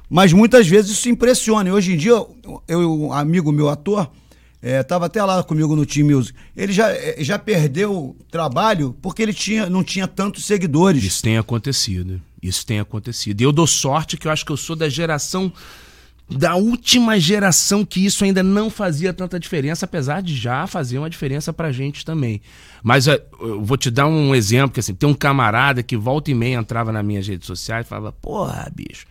Mas 0.08 0.32
muitas 0.32 0.66
vezes 0.66 0.92
isso 0.92 1.08
impressiona. 1.08 1.68
E 1.68 1.72
hoje 1.72 1.92
em 1.92 1.96
dia, 1.96 2.12
eu, 2.66 3.06
um 3.06 3.12
amigo 3.12 3.52
meu 3.52 3.68
ator, 3.68 4.10
estava 4.62 5.04
é, 5.04 5.06
até 5.06 5.22
lá 5.22 5.42
comigo 5.42 5.76
no 5.76 5.86
Team 5.86 6.08
Music. 6.08 6.36
Ele 6.56 6.72
já, 6.72 6.90
é, 6.90 7.16
já 7.20 7.38
perdeu 7.38 8.16
trabalho 8.30 8.96
porque 9.00 9.22
ele 9.22 9.32
tinha, 9.32 9.68
não 9.68 9.84
tinha 9.84 10.08
tantos 10.08 10.44
seguidores. 10.44 11.04
Isso 11.04 11.22
tem 11.22 11.38
acontecido. 11.38 12.20
Isso 12.42 12.64
tem 12.64 12.80
acontecido. 12.80 13.40
E 13.40 13.44
eu 13.44 13.52
dou 13.52 13.66
sorte 13.66 14.16
que 14.16 14.26
eu 14.26 14.32
acho 14.32 14.44
que 14.44 14.52
eu 14.52 14.56
sou 14.56 14.74
da 14.74 14.88
geração. 14.88 15.52
Da 16.30 16.56
última 16.56 17.18
geração 17.18 17.86
que 17.86 18.04
isso 18.04 18.22
ainda 18.22 18.42
não 18.42 18.68
fazia 18.68 19.14
tanta 19.14 19.40
diferença, 19.40 19.86
apesar 19.86 20.20
de 20.20 20.36
já 20.36 20.66
fazer 20.66 20.98
uma 20.98 21.08
diferença 21.08 21.54
pra 21.54 21.72
gente 21.72 22.04
também. 22.04 22.42
Mas 22.82 23.08
é, 23.08 23.24
eu 23.40 23.64
vou 23.64 23.78
te 23.78 23.90
dar 23.90 24.06
um 24.06 24.34
exemplo, 24.34 24.72
que 24.72 24.80
assim, 24.80 24.94
tem 24.94 25.08
um 25.08 25.14
camarada 25.14 25.82
que 25.82 25.96
volta 25.96 26.30
e 26.30 26.34
meia 26.34 26.58
entrava 26.58 26.92
nas 26.92 27.02
minhas 27.02 27.26
redes 27.26 27.46
sociais 27.46 27.86
e 27.86 27.88
falava, 27.88 28.12
porra, 28.12 28.70
bicho, 28.74 29.06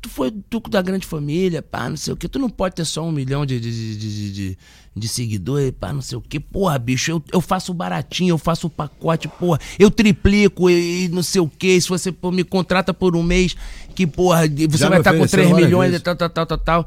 tu 0.00 0.08
foi 0.08 0.30
tuco 0.30 0.70
da 0.70 0.80
grande 0.82 1.06
família, 1.06 1.62
pá, 1.62 1.88
não 1.88 1.96
sei 1.96 2.12
o 2.12 2.16
que, 2.16 2.28
tu 2.28 2.38
não 2.38 2.48
pode 2.48 2.74
ter 2.74 2.84
só 2.84 3.04
um 3.04 3.12
milhão 3.12 3.44
de, 3.44 3.58
de, 3.58 3.96
de, 3.96 4.32
de, 4.32 4.58
de 4.94 5.08
seguidores, 5.08 5.72
pá, 5.78 5.92
não 5.92 6.02
sei 6.02 6.18
o 6.18 6.20
que. 6.20 6.38
Porra, 6.38 6.78
bicho, 6.78 7.10
eu, 7.10 7.22
eu 7.32 7.40
faço 7.40 7.74
baratinho, 7.74 8.32
eu 8.32 8.38
faço 8.38 8.66
o 8.66 8.70
pacote, 8.70 9.28
porra, 9.28 9.58
eu 9.78 9.90
triplico 9.90 10.70
e, 10.70 11.04
e 11.04 11.08
não 11.08 11.22
sei 11.22 11.40
o 11.40 11.48
que. 11.48 11.80
Se 11.80 11.88
você 11.88 12.12
pô, 12.12 12.30
me 12.30 12.44
contrata 12.44 12.94
por 12.94 13.16
um 13.16 13.22
mês, 13.22 13.56
que, 13.94 14.06
porra, 14.06 14.42
você 14.48 14.78
Já 14.78 14.88
vai 14.88 14.98
estar 14.98 15.12
tá 15.12 15.18
com 15.18 15.26
3 15.26 15.52
milhões 15.52 15.94
e 15.94 16.00
tal, 16.00 16.16
tal, 16.16 16.30
tal, 16.30 16.46
tal, 16.46 16.58
tal. 16.58 16.86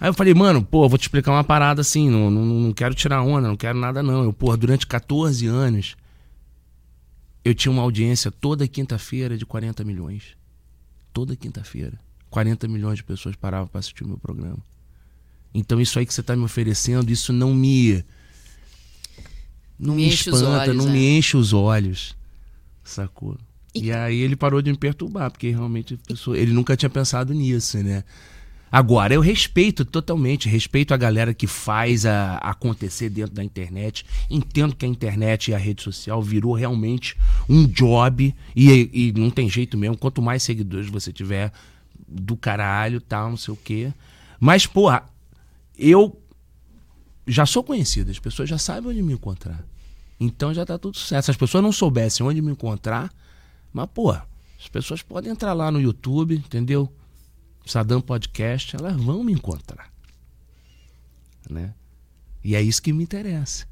Aí 0.00 0.08
eu 0.08 0.14
falei, 0.14 0.32
mano, 0.32 0.62
pô, 0.62 0.88
vou 0.88 0.96
te 0.98 1.02
explicar 1.02 1.32
uma 1.32 1.42
parada 1.42 1.80
assim, 1.80 2.08
não, 2.08 2.30
não, 2.30 2.44
não 2.44 2.72
quero 2.72 2.94
tirar 2.94 3.22
onda, 3.22 3.48
não 3.48 3.56
quero 3.56 3.78
nada 3.78 4.02
não. 4.02 4.24
Eu, 4.24 4.32
porra, 4.32 4.56
durante 4.56 4.86
14 4.86 5.46
anos, 5.46 5.96
eu 7.44 7.54
tinha 7.54 7.72
uma 7.72 7.82
audiência 7.82 8.30
toda 8.30 8.68
quinta-feira 8.68 9.36
de 9.36 9.44
40 9.44 9.82
milhões. 9.84 10.36
Toda 11.12 11.34
quinta-feira. 11.34 11.98
40 12.30 12.68
milhões 12.68 12.98
de 12.98 13.04
pessoas 13.04 13.36
paravam 13.36 13.66
para 13.66 13.80
assistir 13.80 14.04
o 14.04 14.08
meu 14.08 14.18
programa. 14.18 14.58
Então 15.54 15.80
isso 15.80 15.98
aí 15.98 16.06
que 16.06 16.12
você 16.12 16.20
está 16.20 16.36
me 16.36 16.44
oferecendo, 16.44 17.10
isso 17.10 17.32
não 17.32 17.54
me 17.54 18.04
não 19.78 19.94
me, 19.94 20.06
me 20.06 20.08
espanta, 20.12 20.70
olhos, 20.70 20.76
não 20.76 20.88
é. 20.88 20.92
me 20.92 21.18
enche 21.18 21.36
os 21.36 21.52
olhos, 21.52 22.16
sacou? 22.82 23.38
E... 23.74 23.86
e... 23.86 23.92
aí 23.92 24.20
ele 24.20 24.36
parou 24.36 24.60
de 24.60 24.70
me 24.70 24.76
perturbar, 24.76 25.30
porque 25.30 25.50
realmente 25.50 25.98
ele 26.34 26.52
nunca 26.52 26.76
tinha 26.76 26.90
pensado 26.90 27.32
nisso, 27.32 27.78
né? 27.78 28.04
Agora, 28.70 29.14
eu 29.14 29.20
respeito 29.20 29.84
totalmente, 29.84 30.48
respeito 30.48 30.92
a 30.92 30.96
galera 30.96 31.32
que 31.32 31.46
faz 31.46 32.04
a, 32.04 32.36
acontecer 32.36 33.08
dentro 33.08 33.34
da 33.34 33.42
internet. 33.42 34.04
Entendo 34.28 34.76
que 34.76 34.84
a 34.84 34.88
internet 34.88 35.50
e 35.50 35.54
a 35.54 35.58
rede 35.58 35.82
social 35.82 36.22
virou 36.22 36.52
realmente 36.52 37.16
um 37.48 37.66
job 37.66 38.34
e, 38.54 38.90
e 38.92 39.12
não 39.18 39.30
tem 39.30 39.48
jeito 39.48 39.78
mesmo. 39.78 39.96
Quanto 39.96 40.20
mais 40.20 40.42
seguidores 40.42 40.90
você 40.90 41.10
tiver, 41.10 41.50
do 42.08 42.36
caralho, 42.36 43.00
tal, 43.00 43.30
não 43.30 43.36
sei 43.36 43.52
o 43.54 43.56
quê. 43.56 43.92
Mas, 44.40 44.66
porra, 44.66 45.04
eu 45.76 46.20
já 47.26 47.44
sou 47.44 47.62
conhecido, 47.62 48.10
as 48.10 48.18
pessoas 48.18 48.48
já 48.48 48.58
sabem 48.58 48.90
onde 48.90 49.02
me 49.02 49.12
encontrar. 49.12 49.62
Então 50.18 50.52
já 50.52 50.64
tá 50.64 50.78
tudo 50.78 50.96
certo. 50.96 51.26
Se 51.26 51.30
as 51.30 51.36
pessoas 51.36 51.62
não 51.62 51.70
soubessem 51.70 52.26
onde 52.26 52.40
me 52.40 52.50
encontrar, 52.50 53.12
mas, 53.72 53.88
pô, 53.92 54.10
as 54.12 54.68
pessoas 54.70 55.02
podem 55.02 55.30
entrar 55.30 55.52
lá 55.52 55.70
no 55.70 55.80
YouTube, 55.80 56.34
entendeu? 56.34 56.92
Sadam 57.64 58.00
Podcast, 58.00 58.74
elas 58.74 58.96
vão 58.96 59.22
me 59.22 59.32
encontrar. 59.32 59.92
Né? 61.48 61.74
E 62.42 62.56
é 62.56 62.62
isso 62.62 62.82
que 62.82 62.92
me 62.92 63.04
interessa. 63.04 63.66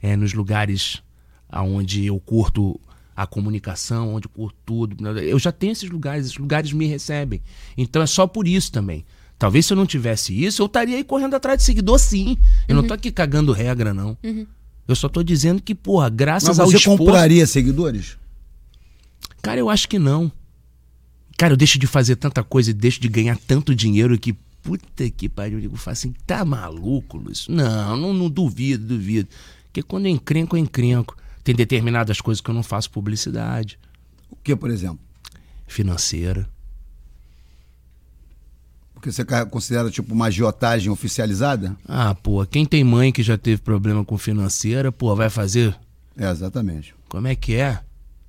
É 0.00 0.14
nos 0.14 0.32
lugares 0.32 1.02
aonde 1.48 2.06
eu 2.06 2.20
curto 2.20 2.80
a 3.14 3.26
comunicação, 3.26 4.14
onde 4.14 4.28
curto 4.28 4.56
tudo. 4.64 5.18
Eu 5.18 5.38
já 5.38 5.52
tenho 5.52 5.72
esses 5.72 5.88
lugares, 5.88 6.26
esses 6.26 6.38
lugares 6.38 6.72
me 6.72 6.86
recebem. 6.86 7.40
Então 7.76 8.02
é 8.02 8.06
só 8.06 8.26
por 8.26 8.46
isso 8.46 8.72
também. 8.72 9.04
Talvez 9.38 9.66
se 9.66 9.72
eu 9.72 9.76
não 9.76 9.86
tivesse 9.86 10.32
isso, 10.44 10.60
eu 10.60 10.66
estaria 10.66 10.96
aí 10.96 11.04
correndo 11.04 11.34
atrás 11.34 11.58
de 11.58 11.64
seguidor, 11.64 11.98
sim. 11.98 12.36
Eu 12.68 12.76
uhum. 12.76 12.82
não 12.82 12.88
tô 12.88 12.94
aqui 12.94 13.10
cagando 13.10 13.52
regra, 13.52 13.94
não. 13.94 14.16
Uhum. 14.22 14.46
Eu 14.86 14.94
só 14.94 15.08
tô 15.08 15.22
dizendo 15.22 15.62
que, 15.62 15.74
porra, 15.74 16.10
graças 16.10 16.48
Mas 16.48 16.60
ao 16.60 16.66
você 16.66 16.76
esforço... 16.76 16.98
compraria 16.98 17.46
seguidores? 17.46 18.18
Cara, 19.40 19.58
eu 19.58 19.70
acho 19.70 19.88
que 19.88 19.98
não. 19.98 20.30
Cara, 21.38 21.54
eu 21.54 21.56
deixo 21.56 21.78
de 21.78 21.86
fazer 21.86 22.16
tanta 22.16 22.44
coisa 22.44 22.70
e 22.70 22.74
deixo 22.74 23.00
de 23.00 23.08
ganhar 23.08 23.38
tanto 23.38 23.74
dinheiro 23.74 24.18
que, 24.18 24.34
puta 24.62 25.08
que 25.08 25.26
pariu, 25.26 25.56
eu 25.56 25.62
digo, 25.62 25.78
assim, 25.86 26.12
tá 26.26 26.44
maluco, 26.44 27.16
Luiz? 27.16 27.48
Não, 27.48 27.96
não, 27.96 28.12
não 28.12 28.28
duvido, 28.28 28.84
duvido. 28.84 29.28
Porque 29.64 29.82
quando 29.82 30.04
eu 30.06 30.10
encrenco, 30.10 30.56
eu 30.56 30.60
encrenco. 30.60 31.16
Tem 31.42 31.54
determinadas 31.54 32.20
coisas 32.20 32.40
que 32.40 32.50
eu 32.50 32.54
não 32.54 32.62
faço 32.62 32.90
publicidade. 32.90 33.78
O 34.30 34.36
que, 34.36 34.54
por 34.54 34.70
exemplo? 34.70 35.00
Financeira. 35.66 36.48
Porque 38.94 39.10
você 39.10 39.24
considera 39.46 39.90
tipo 39.90 40.12
uma 40.12 40.26
agiotagem 40.26 40.90
oficializada? 40.90 41.74
Ah, 41.88 42.14
pô, 42.14 42.44
quem 42.44 42.66
tem 42.66 42.84
mãe 42.84 43.10
que 43.10 43.22
já 43.22 43.38
teve 43.38 43.62
problema 43.62 44.04
com 44.04 44.18
financeira, 44.18 44.92
pô, 44.92 45.16
vai 45.16 45.30
fazer? 45.30 45.74
É, 46.18 46.30
exatamente. 46.30 46.94
Como 47.08 47.26
é 47.26 47.34
que 47.34 47.54
é? 47.54 47.80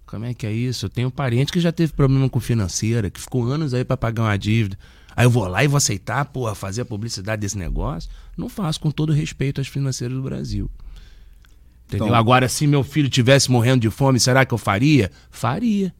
Como 0.05 0.23
é 0.23 0.33
que 0.33 0.47
é 0.47 0.51
isso? 0.51 0.85
Eu 0.85 0.89
tenho 0.89 1.11
parente 1.11 1.51
que 1.51 1.59
já 1.59 1.73
teve 1.73 1.91
problema 1.91 2.29
com 2.29 2.39
financeira, 2.39 3.09
que 3.09 3.19
ficou 3.19 3.43
anos 3.43 3.73
aí 3.73 3.83
para 3.83 3.97
pagar 3.97 4.23
uma 4.23 4.37
dívida. 4.37 4.77
Aí 5.13 5.25
eu 5.25 5.29
vou 5.29 5.45
lá 5.45 5.61
e 5.61 5.67
vou 5.67 5.77
aceitar, 5.77 6.23
pô, 6.25 6.53
fazer 6.55 6.81
a 6.81 6.85
publicidade 6.85 7.41
desse 7.41 7.57
negócio? 7.57 8.09
Não 8.37 8.47
faço, 8.47 8.79
com 8.79 8.91
todo 8.91 9.11
respeito 9.11 9.59
às 9.59 9.67
financeiras 9.67 10.15
do 10.15 10.23
Brasil. 10.23 10.69
Entendeu? 11.91 12.07
Então, 12.07 12.17
Agora, 12.17 12.47
se 12.47 12.65
meu 12.65 12.83
filho 12.83 13.09
tivesse 13.09 13.51
morrendo 13.51 13.81
de 13.81 13.89
fome, 13.89 14.19
será 14.19 14.45
que 14.45 14.53
eu 14.53 14.57
faria? 14.57 15.11
Faria. 15.29 15.93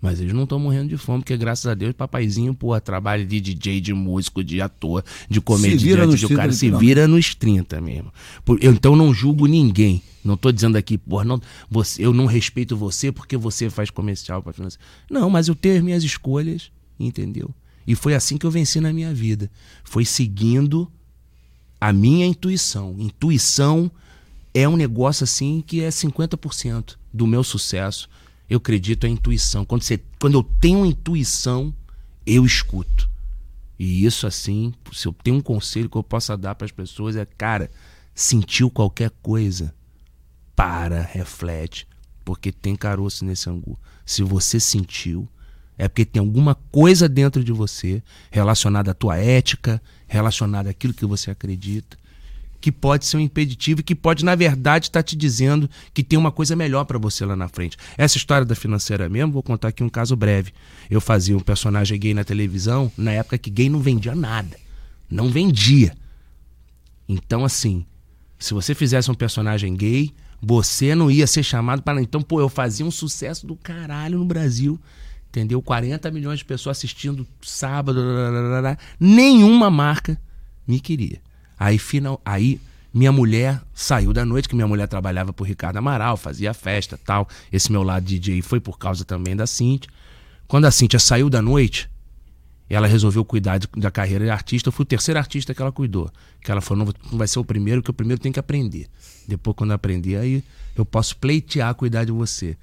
Mas 0.00 0.20
eles 0.20 0.32
não 0.32 0.44
estão 0.44 0.60
morrendo 0.60 0.90
de 0.90 0.96
fome, 0.96 1.20
porque 1.20 1.36
graças 1.36 1.66
a 1.66 1.74
Deus, 1.74 1.92
papaizinho, 1.92 2.54
pô, 2.54 2.78
trabalha 2.80 3.24
de 3.24 3.40
DJ, 3.40 3.80
de 3.80 3.92
músico, 3.92 4.44
de 4.44 4.60
ator, 4.60 5.04
de 5.28 5.40
comediante, 5.40 6.24
o 6.26 6.36
cara 6.36 6.52
se 6.52 6.70
vira 6.70 7.08
nos 7.08 7.34
30 7.34 7.80
mesmo. 7.80 8.12
Eu, 8.60 8.72
então 8.72 8.94
não 8.94 9.12
julgo 9.12 9.46
ninguém. 9.46 10.00
Não 10.24 10.34
estou 10.34 10.52
dizendo 10.52 10.76
aqui, 10.76 10.98
pô, 10.98 11.24
não, 11.24 11.40
você, 11.68 12.04
eu 12.04 12.12
não 12.12 12.26
respeito 12.26 12.76
você 12.76 13.10
porque 13.10 13.36
você 13.36 13.70
faz 13.70 13.90
comercial 13.90 14.42
para 14.42 14.52
financiar. 14.52 14.84
Não, 15.10 15.28
mas 15.30 15.48
eu 15.48 15.54
tenho 15.54 15.76
as 15.76 15.82
minhas 15.82 16.04
escolhas, 16.04 16.70
entendeu? 17.00 17.50
E 17.86 17.94
foi 17.94 18.14
assim 18.14 18.36
que 18.36 18.46
eu 18.46 18.50
venci 18.50 18.80
na 18.80 18.92
minha 18.92 19.12
vida. 19.12 19.50
Foi 19.82 20.04
seguindo 20.04 20.88
a 21.80 21.92
minha 21.92 22.26
intuição. 22.26 22.94
Intuição 22.98 23.90
é 24.54 24.68
um 24.68 24.76
negócio 24.76 25.24
assim 25.24 25.62
que 25.66 25.82
é 25.82 25.88
50% 25.88 26.96
do 27.12 27.26
meu 27.26 27.44
sucesso 27.44 28.08
eu 28.48 28.56
acredito 28.56 29.06
a 29.06 29.08
intuição. 29.08 29.64
Quando, 29.64 29.82
você, 29.82 30.00
quando 30.18 30.38
eu 30.38 30.42
tenho 30.42 30.86
intuição, 30.86 31.74
eu 32.24 32.46
escuto. 32.46 33.08
E 33.78 34.04
isso, 34.04 34.26
assim, 34.26 34.72
se 34.92 35.06
eu 35.06 35.12
tenho 35.12 35.36
um 35.36 35.40
conselho 35.40 35.88
que 35.88 35.96
eu 35.96 36.02
possa 36.02 36.36
dar 36.36 36.54
para 36.54 36.64
as 36.64 36.72
pessoas 36.72 37.14
é, 37.14 37.24
cara, 37.24 37.70
sentiu 38.14 38.70
qualquer 38.70 39.10
coisa, 39.22 39.74
para, 40.56 41.02
reflete, 41.02 41.86
porque 42.24 42.50
tem 42.50 42.74
caroço 42.74 43.24
nesse 43.24 43.48
angu. 43.48 43.78
Se 44.04 44.22
você 44.22 44.58
sentiu, 44.58 45.28
é 45.76 45.86
porque 45.86 46.04
tem 46.04 46.18
alguma 46.18 46.54
coisa 46.54 47.08
dentro 47.08 47.44
de 47.44 47.52
você 47.52 48.02
relacionada 48.30 48.90
à 48.90 48.94
tua 48.94 49.18
ética, 49.18 49.80
relacionada 50.08 50.70
àquilo 50.70 50.94
que 50.94 51.06
você 51.06 51.30
acredita 51.30 51.96
que 52.60 52.72
pode 52.72 53.06
ser 53.06 53.16
um 53.16 53.20
impeditivo 53.20 53.80
e 53.80 53.84
que 53.84 53.94
pode, 53.94 54.24
na 54.24 54.34
verdade, 54.34 54.86
estar 54.86 55.00
tá 55.00 55.02
te 55.02 55.16
dizendo 55.16 55.68
que 55.94 56.02
tem 56.02 56.18
uma 56.18 56.32
coisa 56.32 56.56
melhor 56.56 56.84
para 56.84 56.98
você 56.98 57.24
lá 57.24 57.36
na 57.36 57.48
frente. 57.48 57.76
Essa 57.96 58.16
história 58.16 58.44
da 58.44 58.54
financeira 58.54 59.08
mesmo, 59.08 59.32
vou 59.32 59.42
contar 59.42 59.68
aqui 59.68 59.82
um 59.82 59.88
caso 59.88 60.16
breve. 60.16 60.52
Eu 60.90 61.00
fazia 61.00 61.36
um 61.36 61.40
personagem 61.40 61.98
gay 61.98 62.14
na 62.14 62.24
televisão 62.24 62.90
na 62.96 63.12
época 63.12 63.38
que 63.38 63.50
gay 63.50 63.68
não 63.68 63.80
vendia 63.80 64.14
nada. 64.14 64.56
Não 65.10 65.30
vendia. 65.30 65.96
Então, 67.08 67.44
assim, 67.44 67.86
se 68.38 68.52
você 68.52 68.74
fizesse 68.74 69.10
um 69.10 69.14
personagem 69.14 69.74
gay, 69.74 70.12
você 70.40 70.94
não 70.94 71.10
ia 71.10 71.26
ser 71.26 71.42
chamado 71.42 71.82
para. 71.82 72.02
Então, 72.02 72.22
pô, 72.22 72.40
eu 72.40 72.48
fazia 72.48 72.84
um 72.84 72.90
sucesso 72.90 73.46
do 73.46 73.56
caralho 73.56 74.18
no 74.18 74.24
Brasil. 74.24 74.78
Entendeu? 75.28 75.60
40 75.60 76.10
milhões 76.10 76.38
de 76.38 76.44
pessoas 76.44 76.78
assistindo 76.78 77.26
sábado. 77.42 78.00
nenhuma 78.98 79.70
marca 79.70 80.20
me 80.66 80.80
queria. 80.80 81.20
Aí, 81.58 81.78
final, 81.78 82.20
aí 82.24 82.60
minha 82.92 83.12
mulher 83.12 83.60
saiu 83.74 84.12
da 84.12 84.24
noite, 84.24 84.48
que 84.48 84.54
minha 84.54 84.66
mulher 84.66 84.88
trabalhava 84.88 85.32
pro 85.32 85.44
Ricardo 85.44 85.76
Amaral, 85.76 86.16
fazia 86.16 86.54
festa 86.54 86.98
tal. 86.98 87.28
Esse 87.52 87.70
meu 87.70 87.82
lado 87.82 88.04
DJ 88.04 88.42
foi 88.42 88.60
por 88.60 88.78
causa 88.78 89.04
também 89.04 89.36
da 89.36 89.46
Cintia. 89.46 89.90
Quando 90.46 90.64
a 90.64 90.70
Cintia 90.70 90.98
saiu 90.98 91.28
da 91.28 91.42
noite, 91.42 91.90
ela 92.70 92.86
resolveu 92.86 93.24
cuidar 93.24 93.58
de, 93.58 93.68
da 93.76 93.90
carreira 93.90 94.24
de 94.24 94.30
artista. 94.30 94.68
Eu 94.68 94.72
fui 94.72 94.82
o 94.82 94.86
terceiro 94.86 95.18
artista 95.18 95.54
que 95.54 95.60
ela 95.60 95.72
cuidou. 95.72 96.10
Que 96.42 96.50
ela 96.50 96.60
falou: 96.60 96.86
não, 96.86 97.18
vai 97.18 97.28
ser 97.28 97.38
o 97.38 97.44
primeiro, 97.44 97.82
que 97.82 97.90
o 97.90 97.94
primeiro 97.94 98.20
tem 98.20 98.32
que 98.32 98.40
aprender. 98.40 98.88
Depois, 99.26 99.56
quando 99.56 99.70
eu 99.70 99.76
aprender, 99.76 100.16
aí 100.16 100.42
eu 100.76 100.84
posso 100.84 101.16
pleitear 101.16 101.74
cuidar 101.74 102.04
de 102.04 102.12
você. 102.12 102.56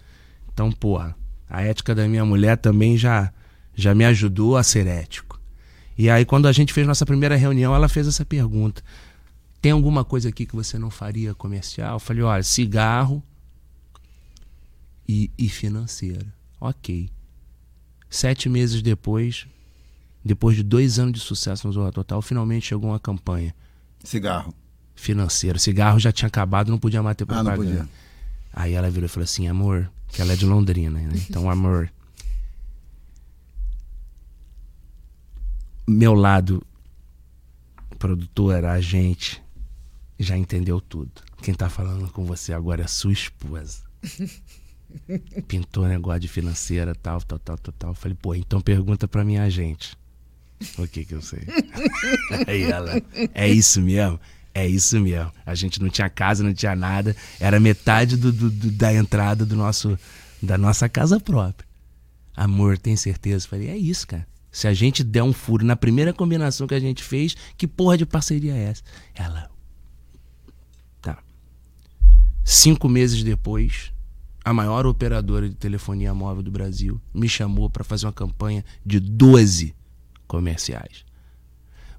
Então, 0.51 0.71
porra, 0.71 1.15
a 1.49 1.61
ética 1.61 1.93
da 1.93 2.07
minha 2.07 2.25
mulher 2.25 2.57
também 2.57 2.97
já, 2.97 3.31
já 3.75 3.93
me 3.93 4.05
ajudou 4.05 4.57
a 4.57 4.63
ser 4.63 4.87
ético. 4.87 5.34
E 5.97 6.09
aí, 6.09 6.25
quando 6.25 6.47
a 6.47 6.51
gente 6.51 6.73
fez 6.73 6.85
nossa 6.85 7.05
primeira 7.05 7.35
reunião, 7.35 7.73
ela 7.73 7.87
fez 7.87 8.07
essa 8.07 8.25
pergunta: 8.25 8.83
tem 9.61 9.71
alguma 9.71 10.03
coisa 10.03 10.29
aqui 10.29 10.45
que 10.45 10.55
você 10.55 10.77
não 10.77 10.89
faria 10.89 11.33
comercial? 11.33 11.95
Eu 11.95 11.99
falei: 11.99 12.23
olha, 12.23 12.43
cigarro 12.43 13.23
e, 15.07 15.31
e 15.37 15.49
financeira. 15.49 16.25
Ok. 16.59 17.09
Sete 18.09 18.47
meses 18.47 18.81
depois, 18.81 19.47
depois 20.23 20.55
de 20.55 20.63
dois 20.63 20.99
anos 20.99 21.13
de 21.13 21.19
sucesso 21.19 21.67
no 21.67 21.73
Zorra 21.73 21.91
Total, 21.91 22.21
finalmente 22.21 22.67
chegou 22.67 22.89
uma 22.89 22.99
campanha. 22.99 23.53
Cigarro. 24.03 24.53
Financeiro. 24.95 25.59
Cigarro 25.59 25.99
já 25.99 26.11
tinha 26.11 26.27
acabado, 26.27 26.69
não 26.69 26.77
podia 26.77 27.03
mais 27.03 27.15
ter 27.17 27.25
propaganda. 27.25 27.53
Ah, 27.53 27.57
não 27.57 27.63
podia. 27.63 27.89
Aí 28.53 28.73
ela 28.73 28.89
virou 28.89 29.05
e 29.05 29.09
falou 29.09 29.25
assim, 29.25 29.47
amor, 29.47 29.91
que 30.07 30.21
ela 30.21 30.31
é 30.31 30.35
de 30.35 30.45
Londrina, 30.45 30.99
né? 30.99 31.09
Então, 31.29 31.49
amor. 31.49 31.91
Meu 35.87 36.13
lado 36.13 36.65
produtor, 37.99 38.65
agente, 38.65 39.41
já 40.19 40.37
entendeu 40.37 40.81
tudo. 40.81 41.11
Quem 41.41 41.53
tá 41.53 41.69
falando 41.69 42.09
com 42.11 42.25
você 42.25 42.53
agora 42.53 42.83
é 42.83 42.87
sua 42.87 43.13
esposa. 43.13 43.79
Pintou 45.47 45.87
negócio 45.87 46.21
de 46.21 46.27
financeira, 46.27 46.95
tal, 46.95 47.21
tal, 47.21 47.39
tal, 47.39 47.57
tal, 47.57 47.73
tal. 47.77 47.93
Falei, 47.93 48.17
pô, 48.19 48.33
então 48.33 48.61
pergunta 48.61 49.07
pra 49.07 49.23
minha 49.23 49.43
agente. 49.43 49.97
O 50.77 50.87
que 50.87 51.05
que 51.05 51.13
eu 51.13 51.21
sei? 51.21 51.43
Aí 52.47 52.63
ela, 52.63 53.01
é 53.33 53.47
isso 53.49 53.81
mesmo? 53.81 54.19
É 54.53 54.65
isso 54.65 54.99
mesmo. 54.99 55.31
A 55.45 55.53
gente 55.53 55.81
não 55.81 55.89
tinha 55.89 56.09
casa, 56.09 56.43
não 56.43 56.53
tinha 56.53 56.75
nada. 56.75 57.15
Era 57.39 57.59
metade 57.59 58.15
do, 58.15 58.31
do, 58.31 58.49
do, 58.49 58.71
da 58.71 58.93
entrada 58.93 59.45
do 59.45 59.55
nosso, 59.55 59.99
da 60.41 60.57
nossa 60.57 60.87
casa 60.87 61.19
própria. 61.19 61.67
Amor, 62.35 62.77
tem 62.77 62.95
certeza? 62.95 63.47
Falei, 63.47 63.69
é 63.69 63.77
isso, 63.77 64.07
cara. 64.07 64.25
Se 64.55 64.69
a 64.69 64.73
gente 64.73 65.03
der 65.03 65.21
um 65.21 65.33
furo 65.33 65.65
na 65.65 65.75
primeira 65.75 66.13
combinação 66.13 66.65
que 66.65 66.73
a 66.73 66.79
gente 66.79 67.03
fez, 67.03 67.35
que 67.57 67.67
porra 67.67 67.97
de 67.97 68.05
parceria 68.05 68.53
é 68.53 68.69
essa? 68.69 68.83
Ela. 69.13 69.51
Tá. 71.01 71.17
Cinco 72.41 72.87
meses 72.87 73.21
depois, 73.21 73.91
a 74.45 74.53
maior 74.53 74.85
operadora 74.85 75.49
de 75.49 75.55
telefonia 75.55 76.13
móvel 76.13 76.41
do 76.41 76.51
Brasil 76.51 77.01
me 77.13 77.27
chamou 77.27 77.69
para 77.69 77.83
fazer 77.83 78.05
uma 78.05 78.13
campanha 78.13 78.63
de 78.85 78.97
12 78.97 79.75
comerciais. 80.25 81.03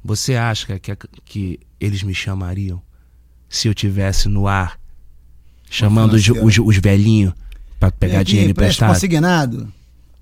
Você 0.02 0.34
acha 0.34 0.78
que, 0.78 0.96
que 1.26 1.60
eles 1.78 2.02
me 2.02 2.14
chamariam 2.14 2.80
se 3.50 3.68
eu 3.68 3.74
tivesse 3.74 4.30
no 4.30 4.48
ar 4.48 4.80
chamando 5.68 6.14
os, 6.14 6.26
os, 6.26 6.58
os 6.58 6.78
velhinhos 6.78 7.34
para 7.78 7.90
pegar 7.90 8.20
aqui, 8.20 8.30
dinheiro 8.30 8.52
emprestado? 8.52 8.94
consignado? 8.94 9.70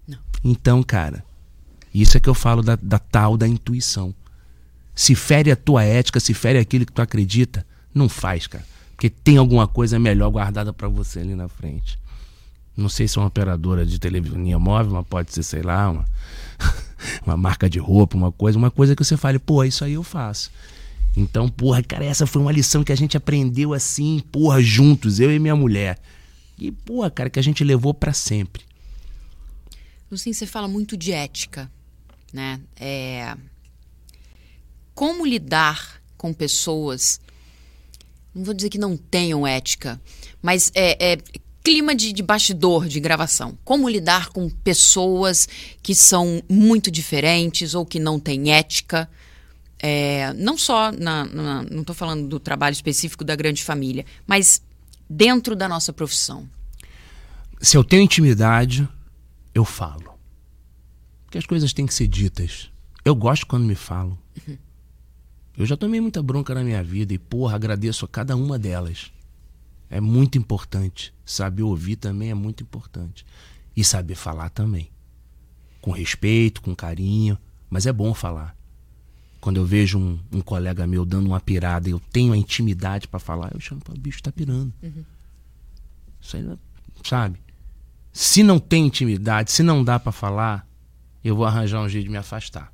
Não. 0.08 0.18
Então, 0.42 0.82
cara, 0.82 1.24
isso 2.02 2.16
é 2.16 2.20
que 2.20 2.28
eu 2.28 2.34
falo 2.34 2.62
da, 2.62 2.76
da 2.76 2.98
tal 2.98 3.36
da 3.36 3.46
intuição. 3.46 4.14
Se 4.94 5.14
fere 5.14 5.50
a 5.50 5.56
tua 5.56 5.84
ética, 5.84 6.18
se 6.20 6.34
fere 6.34 6.58
aquilo 6.58 6.84
que 6.84 6.92
tu 6.92 7.02
acredita, 7.02 7.66
não 7.94 8.08
faz, 8.08 8.46
cara. 8.46 8.64
Porque 8.90 9.08
tem 9.08 9.36
alguma 9.36 9.66
coisa 9.66 9.98
melhor 9.98 10.30
guardada 10.30 10.72
para 10.72 10.88
você 10.88 11.20
ali 11.20 11.34
na 11.34 11.48
frente. 11.48 11.98
Não 12.76 12.88
sei 12.88 13.06
se 13.06 13.18
é 13.18 13.20
uma 13.20 13.28
operadora 13.28 13.86
de 13.86 13.98
televisão 13.98 14.38
móvel, 14.58 14.92
mas 14.92 15.06
pode 15.06 15.32
ser, 15.32 15.42
sei 15.42 15.62
lá, 15.62 15.90
uma, 15.90 16.04
uma 17.24 17.36
marca 17.36 17.70
de 17.70 17.78
roupa, 17.78 18.16
uma 18.16 18.32
coisa, 18.32 18.58
uma 18.58 18.70
coisa 18.70 18.96
que 18.96 19.04
você 19.04 19.16
fale, 19.16 19.38
pô, 19.38 19.62
isso 19.62 19.84
aí 19.84 19.92
eu 19.92 20.02
faço. 20.02 20.50
Então, 21.16 21.48
porra, 21.48 21.82
cara, 21.82 22.04
essa 22.04 22.26
foi 22.26 22.42
uma 22.42 22.50
lição 22.50 22.82
que 22.82 22.92
a 22.92 22.96
gente 22.96 23.16
aprendeu 23.16 23.72
assim, 23.72 24.20
porra, 24.32 24.60
juntos, 24.60 25.20
eu 25.20 25.32
e 25.32 25.38
minha 25.38 25.54
mulher. 25.54 25.98
E, 26.58 26.72
porra, 26.72 27.10
cara, 27.10 27.30
que 27.30 27.38
a 27.38 27.42
gente 27.42 27.62
levou 27.62 27.94
para 27.94 28.12
sempre. 28.12 28.62
Lucim, 30.10 30.32
você 30.32 30.46
fala 30.46 30.66
muito 30.66 30.96
de 30.96 31.12
ética, 31.12 31.70
né? 32.34 32.60
É... 32.74 33.36
Como 34.92 35.24
lidar 35.24 36.02
com 36.18 36.32
pessoas, 36.32 37.20
não 38.34 38.44
vou 38.44 38.52
dizer 38.52 38.68
que 38.70 38.78
não 38.78 38.96
tenham 38.96 39.46
ética, 39.46 40.00
mas 40.42 40.70
é, 40.74 41.12
é 41.12 41.18
clima 41.62 41.94
de, 41.94 42.12
de, 42.12 42.22
bastidor 42.22 42.88
de 42.88 42.98
gravação. 42.98 43.56
Como 43.64 43.88
lidar 43.88 44.30
com 44.30 44.50
pessoas 44.50 45.48
que 45.82 45.94
são 45.94 46.42
muito 46.48 46.90
diferentes 46.90 47.74
ou 47.74 47.86
que 47.86 47.98
não 48.00 48.18
têm 48.18 48.52
ética. 48.52 49.08
É, 49.78 50.32
não 50.34 50.58
só, 50.58 50.90
na, 50.92 51.24
na 51.24 51.62
não 51.62 51.80
estou 51.80 51.94
falando 51.94 52.26
do 52.28 52.40
trabalho 52.40 52.72
específico 52.72 53.24
da 53.24 53.36
grande 53.36 53.62
família, 53.62 54.04
mas 54.26 54.62
dentro 55.08 55.54
da 55.54 55.68
nossa 55.68 55.92
profissão. 55.92 56.48
Se 57.60 57.76
eu 57.76 57.84
tenho 57.84 58.02
intimidade, 58.02 58.88
eu 59.54 59.64
falo. 59.64 60.13
Porque 61.34 61.38
as 61.40 61.46
coisas 61.46 61.72
têm 61.72 61.84
que 61.84 61.92
ser 61.92 62.06
ditas. 62.06 62.70
Eu 63.04 63.12
gosto 63.12 63.44
quando 63.44 63.64
me 63.64 63.74
falam. 63.74 64.16
Uhum. 64.46 64.56
Eu 65.58 65.66
já 65.66 65.76
tomei 65.76 66.00
muita 66.00 66.22
bronca 66.22 66.54
na 66.54 66.62
minha 66.62 66.80
vida 66.80 67.12
e, 67.12 67.18
porra, 67.18 67.56
agradeço 67.56 68.04
a 68.04 68.08
cada 68.08 68.36
uma 68.36 68.56
delas. 68.56 69.10
É 69.90 70.00
muito 70.00 70.38
importante. 70.38 71.12
Saber 71.24 71.64
ouvir 71.64 71.96
também 71.96 72.30
é 72.30 72.34
muito 72.34 72.62
importante. 72.62 73.26
E 73.76 73.82
saber 73.82 74.14
falar 74.14 74.48
também. 74.50 74.88
Com 75.80 75.90
respeito, 75.90 76.62
com 76.62 76.72
carinho. 76.72 77.36
Mas 77.68 77.84
é 77.84 77.92
bom 77.92 78.14
falar. 78.14 78.56
Quando 79.40 79.56
eu 79.56 79.66
vejo 79.66 79.98
um, 79.98 80.20
um 80.30 80.40
colega 80.40 80.86
meu 80.86 81.04
dando 81.04 81.26
uma 81.26 81.40
pirada 81.40 81.88
e 81.88 81.92
eu 81.92 81.98
tenho 82.12 82.32
a 82.32 82.36
intimidade 82.36 83.08
para 83.08 83.18
falar, 83.18 83.50
eu 83.52 83.58
chamo 83.58 83.80
para 83.80 83.92
o 83.92 83.98
bicho 83.98 84.22
tá 84.22 84.30
pirando. 84.30 84.72
Uhum. 84.80 85.04
Isso 86.20 86.36
aí, 86.36 86.48
sabe? 87.02 87.40
Se 88.12 88.44
não 88.44 88.60
tem 88.60 88.86
intimidade, 88.86 89.50
se 89.50 89.64
não 89.64 89.82
dá 89.82 89.98
para 89.98 90.12
falar, 90.12 90.64
eu 91.24 91.34
vou 91.34 91.46
arranjar 91.46 91.80
um 91.80 91.88
jeito 91.88 92.04
de 92.04 92.10
me 92.10 92.18
afastar. 92.18 92.72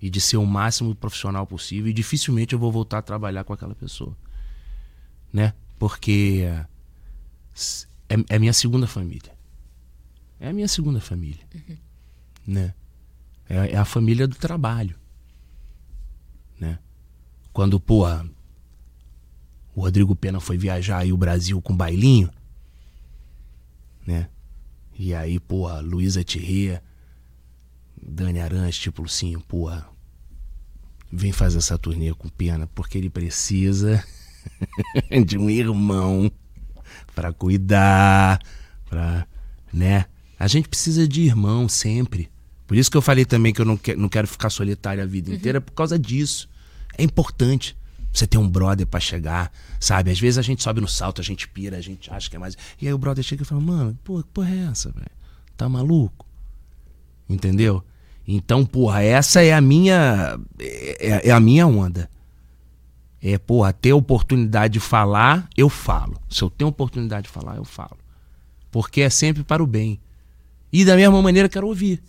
E 0.00 0.08
de 0.08 0.20
ser 0.20 0.36
o 0.36 0.46
máximo 0.46 0.94
profissional 0.94 1.46
possível. 1.46 1.90
E 1.90 1.92
dificilmente 1.92 2.52
eu 2.52 2.58
vou 2.58 2.70
voltar 2.70 2.98
a 2.98 3.02
trabalhar 3.02 3.44
com 3.44 3.52
aquela 3.52 3.74
pessoa. 3.74 4.16
Né? 5.32 5.52
Porque 5.78 6.44
é, 8.08 8.16
é 8.28 8.38
minha 8.38 8.52
segunda 8.52 8.86
família. 8.86 9.32
É 10.38 10.48
a 10.48 10.52
minha 10.52 10.68
segunda 10.68 11.00
família. 11.00 11.44
Uhum. 11.54 11.76
Né? 12.46 12.74
É, 13.48 13.72
é, 13.72 13.76
a 13.76 13.84
família 13.84 14.28
do 14.28 14.36
trabalho. 14.36 14.96
Né? 16.58 16.78
Quando, 17.52 17.80
porra, 17.80 18.28
o 19.74 19.80
Rodrigo 19.80 20.14
Pena 20.14 20.38
foi 20.38 20.56
viajar 20.56 20.98
aí 20.98 21.12
o 21.12 21.16
Brasil 21.16 21.60
com 21.60 21.76
bailinho, 21.76 22.30
né? 24.06 24.28
E 24.96 25.12
aí, 25.12 25.40
porra, 25.40 25.80
Luísa 25.80 26.22
Thierry, 26.22 26.80
Dani 28.06 28.40
Arantes, 28.40 28.78
tipo 28.78 29.04
assim, 29.04 29.38
porra, 29.40 29.86
vem 31.10 31.32
fazer 31.32 31.58
essa 31.58 31.78
turnê 31.78 32.12
com 32.12 32.28
Pena, 32.28 32.66
porque 32.74 32.98
ele 32.98 33.08
precisa 33.08 34.04
de 35.26 35.38
um 35.38 35.48
irmão 35.48 36.30
para 37.14 37.32
cuidar, 37.32 38.40
para, 38.88 39.26
né? 39.72 40.06
A 40.38 40.46
gente 40.46 40.68
precisa 40.68 41.08
de 41.08 41.22
irmão 41.22 41.68
sempre. 41.68 42.30
Por 42.66 42.76
isso 42.76 42.90
que 42.90 42.96
eu 42.96 43.02
falei 43.02 43.24
também 43.24 43.52
que 43.52 43.60
eu 43.60 43.64
não, 43.64 43.76
que, 43.76 43.94
não 43.94 44.08
quero 44.08 44.26
ficar 44.26 44.50
solitário 44.50 45.02
a 45.02 45.06
vida 45.06 45.30
uhum. 45.30 45.36
inteira, 45.36 45.60
por 45.60 45.72
causa 45.72 45.98
disso. 45.98 46.48
É 46.98 47.02
importante 47.02 47.76
você 48.12 48.26
ter 48.26 48.38
um 48.38 48.48
brother 48.48 48.86
para 48.86 49.00
chegar, 49.00 49.52
sabe? 49.80 50.10
Às 50.10 50.20
vezes 50.20 50.38
a 50.38 50.42
gente 50.42 50.62
sobe 50.62 50.80
no 50.80 50.88
salto, 50.88 51.20
a 51.20 51.24
gente 51.24 51.48
pira, 51.48 51.76
a 51.76 51.80
gente 51.80 52.12
acha 52.12 52.28
que 52.28 52.36
é 52.36 52.38
mais. 52.38 52.56
E 52.80 52.86
aí 52.86 52.92
o 52.92 52.98
brother 52.98 53.24
chega 53.24 53.42
e 53.42 53.46
fala, 53.46 53.60
mano, 53.60 53.98
pô, 54.04 54.22
que 54.22 54.28
porra 54.28 54.50
é 54.50 54.68
essa, 54.70 54.90
velho? 54.90 55.10
Tá 55.56 55.68
maluco? 55.68 56.26
Entendeu? 57.28 57.84
Então, 58.26 58.64
porra, 58.64 59.02
essa 59.02 59.42
é 59.42 59.52
a 59.52 59.60
minha. 59.60 60.38
É, 60.58 61.28
é 61.28 61.30
a 61.30 61.40
minha 61.40 61.66
onda 61.66 62.08
é, 63.24 63.38
porra, 63.38 63.72
ter 63.72 63.94
oportunidade 63.94 64.74
de 64.74 64.80
falar, 64.80 65.48
eu 65.56 65.70
falo. 65.70 66.20
Se 66.28 66.42
eu 66.42 66.50
tenho 66.50 66.68
oportunidade 66.68 67.22
de 67.22 67.32
falar, 67.32 67.56
eu 67.56 67.64
falo. 67.64 67.96
Porque 68.70 69.00
é 69.00 69.08
sempre 69.08 69.42
para 69.42 69.62
o 69.62 69.66
bem. 69.66 69.98
E 70.70 70.84
da 70.84 70.94
mesma 70.94 71.22
maneira 71.22 71.48
quero 71.48 71.66
ouvir. 71.66 72.02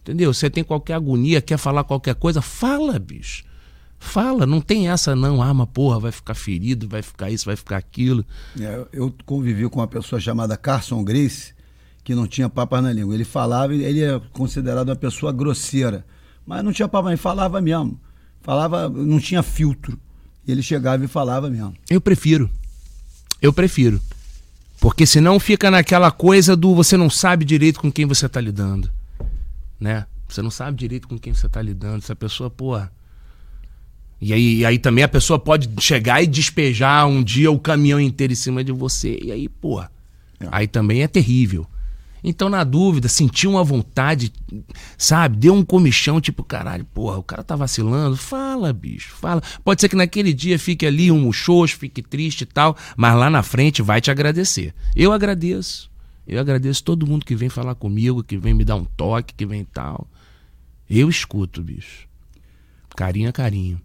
Entendeu? 0.00 0.32
Você 0.32 0.48
tem 0.48 0.64
qualquer 0.64 0.94
agonia, 0.94 1.42
quer 1.42 1.58
falar 1.58 1.84
qualquer 1.84 2.14
coisa, 2.14 2.40
fala, 2.40 2.98
bicho. 2.98 3.44
Fala, 3.98 4.46
não 4.46 4.62
tem 4.62 4.88
essa 4.88 5.14
não, 5.14 5.42
ah, 5.42 5.52
mas 5.52 5.68
porra, 5.74 6.00
vai 6.00 6.10
ficar 6.10 6.32
ferido, 6.32 6.88
vai 6.88 7.02
ficar 7.02 7.30
isso, 7.30 7.44
vai 7.44 7.54
ficar 7.54 7.76
aquilo. 7.76 8.24
É, 8.58 8.86
eu 8.94 9.14
convivi 9.26 9.68
com 9.68 9.80
uma 9.80 9.86
pessoa 9.86 10.18
chamada 10.18 10.56
Carson 10.56 11.04
Grace, 11.04 11.52
que 12.10 12.14
não 12.16 12.26
tinha 12.26 12.48
papas 12.48 12.82
na 12.82 12.92
língua. 12.92 13.14
Ele 13.14 13.24
falava, 13.24 13.72
ele 13.72 14.02
é 14.02 14.20
considerado 14.32 14.88
uma 14.88 14.96
pessoa 14.96 15.30
grosseira, 15.30 16.04
mas 16.44 16.64
não 16.64 16.72
tinha 16.72 16.88
papas, 16.88 17.12
ele 17.12 17.16
falava 17.16 17.60
mesmo. 17.60 18.00
Falava, 18.42 18.88
não 18.88 19.20
tinha 19.20 19.44
filtro. 19.44 19.96
Ele 20.44 20.60
chegava 20.60 21.04
e 21.04 21.06
falava 21.06 21.48
mesmo. 21.48 21.72
Eu 21.88 22.00
prefiro. 22.00 22.50
Eu 23.40 23.52
prefiro. 23.52 24.00
Porque 24.80 25.06
senão 25.06 25.38
fica 25.38 25.70
naquela 25.70 26.10
coisa 26.10 26.56
do 26.56 26.74
você 26.74 26.96
não 26.96 27.08
sabe 27.08 27.44
direito 27.44 27.78
com 27.78 27.92
quem 27.92 28.06
você 28.06 28.26
está 28.26 28.40
lidando. 28.40 28.90
Né? 29.78 30.04
Você 30.28 30.42
não 30.42 30.50
sabe 30.50 30.76
direito 30.76 31.06
com 31.06 31.16
quem 31.16 31.32
você 31.32 31.46
está 31.46 31.62
lidando. 31.62 31.98
Essa 31.98 32.16
pessoa, 32.16 32.50
porra. 32.50 32.90
E 34.20 34.32
aí, 34.32 34.56
e 34.56 34.66
aí 34.66 34.80
também 34.80 35.04
a 35.04 35.08
pessoa 35.08 35.38
pode 35.38 35.70
chegar 35.80 36.20
e 36.20 36.26
despejar 36.26 37.06
um 37.06 37.22
dia 37.22 37.52
o 37.52 37.58
caminhão 37.60 38.00
inteiro 38.00 38.32
em 38.32 38.36
cima 38.36 38.64
de 38.64 38.72
você. 38.72 39.16
E 39.22 39.30
aí, 39.30 39.48
porra. 39.48 39.92
É. 40.40 40.48
Aí 40.50 40.66
também 40.66 41.04
é 41.04 41.06
terrível. 41.06 41.68
Então, 42.22 42.48
na 42.48 42.64
dúvida, 42.64 43.08
sentiu 43.08 43.50
uma 43.50 43.64
vontade, 43.64 44.32
sabe? 44.96 45.36
Deu 45.36 45.54
um 45.54 45.64
comichão, 45.64 46.20
tipo, 46.20 46.44
caralho, 46.44 46.84
porra, 46.84 47.18
o 47.18 47.22
cara 47.22 47.42
tá 47.42 47.56
vacilando. 47.56 48.16
Fala, 48.16 48.72
bicho, 48.72 49.14
fala. 49.14 49.42
Pode 49.64 49.80
ser 49.80 49.88
que 49.88 49.96
naquele 49.96 50.32
dia 50.32 50.58
fique 50.58 50.86
ali 50.86 51.10
um 51.10 51.20
muxoxo, 51.20 51.78
fique 51.78 52.02
triste 52.02 52.42
e 52.42 52.46
tal, 52.46 52.76
mas 52.96 53.14
lá 53.14 53.30
na 53.30 53.42
frente 53.42 53.82
vai 53.82 54.00
te 54.00 54.10
agradecer. 54.10 54.74
Eu 54.94 55.12
agradeço. 55.12 55.90
Eu 56.26 56.40
agradeço 56.40 56.84
todo 56.84 57.06
mundo 57.06 57.24
que 57.24 57.34
vem 57.34 57.48
falar 57.48 57.74
comigo, 57.74 58.22
que 58.22 58.36
vem 58.36 58.54
me 58.54 58.64
dar 58.64 58.76
um 58.76 58.84
toque, 58.84 59.34
que 59.34 59.46
vem 59.46 59.64
tal. 59.64 60.06
Eu 60.88 61.08
escuto, 61.08 61.62
bicho. 61.62 62.06
Carinho 62.96 63.28
a 63.28 63.32
carinho. 63.32 63.80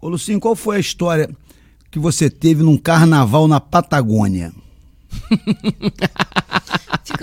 Ô, 0.00 0.08
Lucinho, 0.08 0.40
qual 0.40 0.54
foi 0.54 0.76
a 0.76 0.80
história 0.80 1.28
que 1.90 1.98
você 1.98 2.30
teve 2.30 2.62
num 2.62 2.76
carnaval 2.76 3.48
na 3.48 3.60
Patagônia? 3.60 4.52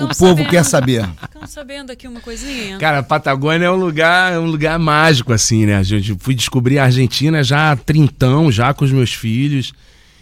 o 0.03 0.07
povo 0.07 0.13
sabendo, 0.13 0.49
quer 0.49 0.63
saber. 0.63 1.09
Ficamos 1.21 1.49
sabendo 1.49 1.91
aqui 1.91 2.07
uma 2.07 2.19
coisinha. 2.19 2.77
Cara, 2.77 2.99
a 2.99 3.03
Patagônia 3.03 3.65
é 3.65 3.71
um 3.71 3.75
lugar, 3.75 4.33
é 4.33 4.39
um 4.39 4.45
lugar 4.45 4.77
mágico, 4.77 5.33
assim, 5.33 5.65
né? 5.65 5.77
A 5.77 5.83
gente 5.83 6.15
fui 6.19 6.35
descobrir 6.35 6.79
a 6.79 6.85
Argentina 6.85 7.43
já 7.43 7.75
trintão, 7.75 8.51
já 8.51 8.73
com 8.73 8.85
os 8.85 8.91
meus 8.91 9.13
filhos. 9.13 9.73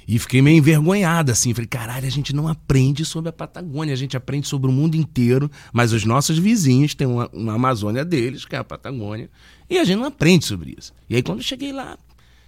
E 0.07 0.19
fiquei 0.19 0.41
meio 0.41 0.57
envergonhado, 0.57 1.31
assim. 1.31 1.53
Falei, 1.53 1.67
caralho, 1.67 2.05
a 2.05 2.11
gente 2.11 2.33
não 2.33 2.47
aprende 2.47 3.03
sobre 3.03 3.29
a 3.29 3.33
Patagônia, 3.33 3.93
a 3.93 3.97
gente 3.97 4.15
aprende 4.15 4.47
sobre 4.47 4.69
o 4.69 4.73
mundo 4.73 4.95
inteiro, 4.95 5.49
mas 5.73 5.93
os 5.93 6.05
nossos 6.05 6.37
vizinhos 6.37 6.93
têm 6.93 7.07
uma, 7.07 7.27
uma 7.33 7.53
Amazônia 7.55 8.05
deles, 8.05 8.45
que 8.45 8.55
é 8.55 8.59
a 8.59 8.63
Patagônia, 8.63 9.29
e 9.67 9.79
a 9.79 9.83
gente 9.83 9.97
não 9.97 10.05
aprende 10.05 10.45
sobre 10.45 10.75
isso. 10.77 10.93
E 11.09 11.15
aí, 11.15 11.23
quando 11.23 11.39
eu 11.39 11.43
cheguei 11.43 11.73
lá, 11.73 11.97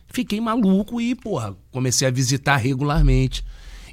fiquei 0.07 0.39
maluco 0.39 1.01
e, 1.01 1.15
porra, 1.15 1.55
comecei 1.71 2.07
a 2.07 2.11
visitar 2.11 2.57
regularmente. 2.57 3.43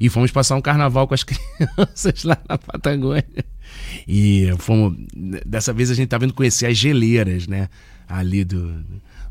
E 0.00 0.08
fomos 0.08 0.30
passar 0.30 0.56
um 0.56 0.60
carnaval 0.60 1.06
com 1.06 1.14
as 1.14 1.22
crianças 1.24 2.24
lá 2.24 2.38
na 2.48 2.58
Patagônia. 2.58 3.24
E 4.06 4.48
fomos. 4.58 4.96
Dessa 5.46 5.72
vez 5.72 5.90
a 5.90 5.94
gente 5.94 6.08
tá 6.08 6.18
vindo 6.18 6.34
conhecer 6.34 6.66
as 6.66 6.76
geleiras, 6.76 7.46
né? 7.46 7.68
Ali 8.08 8.44
do, 8.44 8.84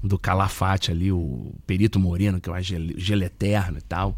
do 0.04 0.18
Calafate, 0.18 0.92
ali, 0.92 1.12
o 1.12 1.54
Perito 1.68 2.00
Moreno, 2.00 2.40
que 2.40 2.50
é 2.50 2.52
uma 2.52 2.62
gelo 2.62 3.24
eterno 3.24 3.78
e 3.78 3.82
tal. 3.82 4.18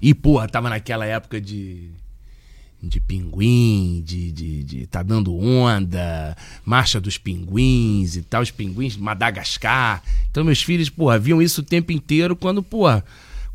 E, 0.00 0.14
porra, 0.14 0.48
tava 0.48 0.70
naquela 0.70 1.04
época 1.04 1.40
de. 1.40 1.90
De 2.82 2.98
pinguim, 2.98 4.02
de, 4.02 4.32
de, 4.32 4.64
de 4.64 4.86
tá 4.86 5.02
dando 5.02 5.36
onda, 5.36 6.34
marcha 6.64 6.98
dos 6.98 7.18
pinguins 7.18 8.16
e 8.16 8.22
tal, 8.22 8.40
os 8.40 8.50
pinguins, 8.50 8.96
Madagascar. 8.96 10.02
Então, 10.30 10.42
meus 10.42 10.62
filhos, 10.62 10.88
porra, 10.88 11.18
viam 11.18 11.42
isso 11.42 11.60
o 11.60 11.64
tempo 11.64 11.92
inteiro 11.92 12.34
quando, 12.34 12.62
porra, 12.62 13.04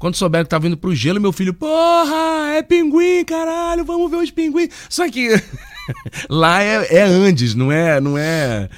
quando 0.05 0.17
souberam 0.17 0.45
que 0.45 0.51
tava 0.51 0.67
indo 0.67 0.77
pro 0.77 0.93
gelo, 0.93 1.19
meu 1.19 1.31
filho, 1.31 1.51
porra, 1.51 2.53
é 2.55 2.61
pinguim, 2.61 3.25
caralho, 3.25 3.83
vamos 3.83 4.11
ver 4.11 4.17
os 4.17 4.29
pinguins. 4.29 4.69
Só 4.87 5.09
que 5.09 5.29
lá 6.29 6.61
é, 6.61 6.97
é 6.97 7.01
Andes, 7.01 7.55
não 7.55 7.71
é, 7.71 7.99
não 7.99 8.15
é. 8.15 8.69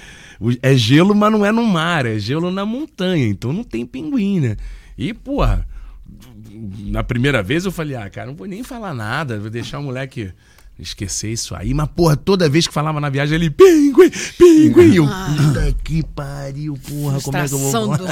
É 0.62 0.74
gelo, 0.74 1.14
mas 1.14 1.30
não 1.30 1.46
é 1.46 1.52
no 1.52 1.66
mar, 1.66 2.06
é 2.06 2.18
gelo 2.18 2.50
na 2.50 2.66
montanha, 2.66 3.28
então 3.28 3.52
não 3.52 3.66
tem 3.66 3.86
pinguim, 3.86 4.40
né? 4.40 4.56
E, 4.98 5.14
porra, 5.14 5.68
na 6.86 7.04
primeira 7.04 7.44
vez 7.44 7.66
eu 7.66 7.74
falei, 7.74 7.98
ah, 7.98 8.10
cara, 8.10 8.28
não 8.28 8.36
vou 8.36 8.48
nem 8.48 8.64
falar 8.64 8.94
nada, 8.94 9.38
vou 9.38 9.50
deixar 9.50 9.80
o 9.80 9.84
moleque 9.84 10.32
esquecer 10.80 11.32
isso 11.32 11.56
aí. 11.56 11.74
Mas, 11.74 11.88
porra, 11.90 12.16
toda 12.16 12.50
vez 12.50 12.68
que 12.68 12.74
falava 12.74 13.00
na 13.00 13.10
viagem, 13.10 13.36
ele, 13.36 13.50
pinguim, 13.50 14.10
pinguim. 14.38 14.96
Eu, 14.96 15.06
ah. 15.06 15.36
puta 15.36 15.76
que 15.84 16.04
pariu, 16.04 16.78
porra, 16.78 17.22
como 17.22 17.38
é 17.38 17.48
que 17.48 17.54
eu 17.54 17.60
vou... 17.60 17.98
Do 17.98 18.06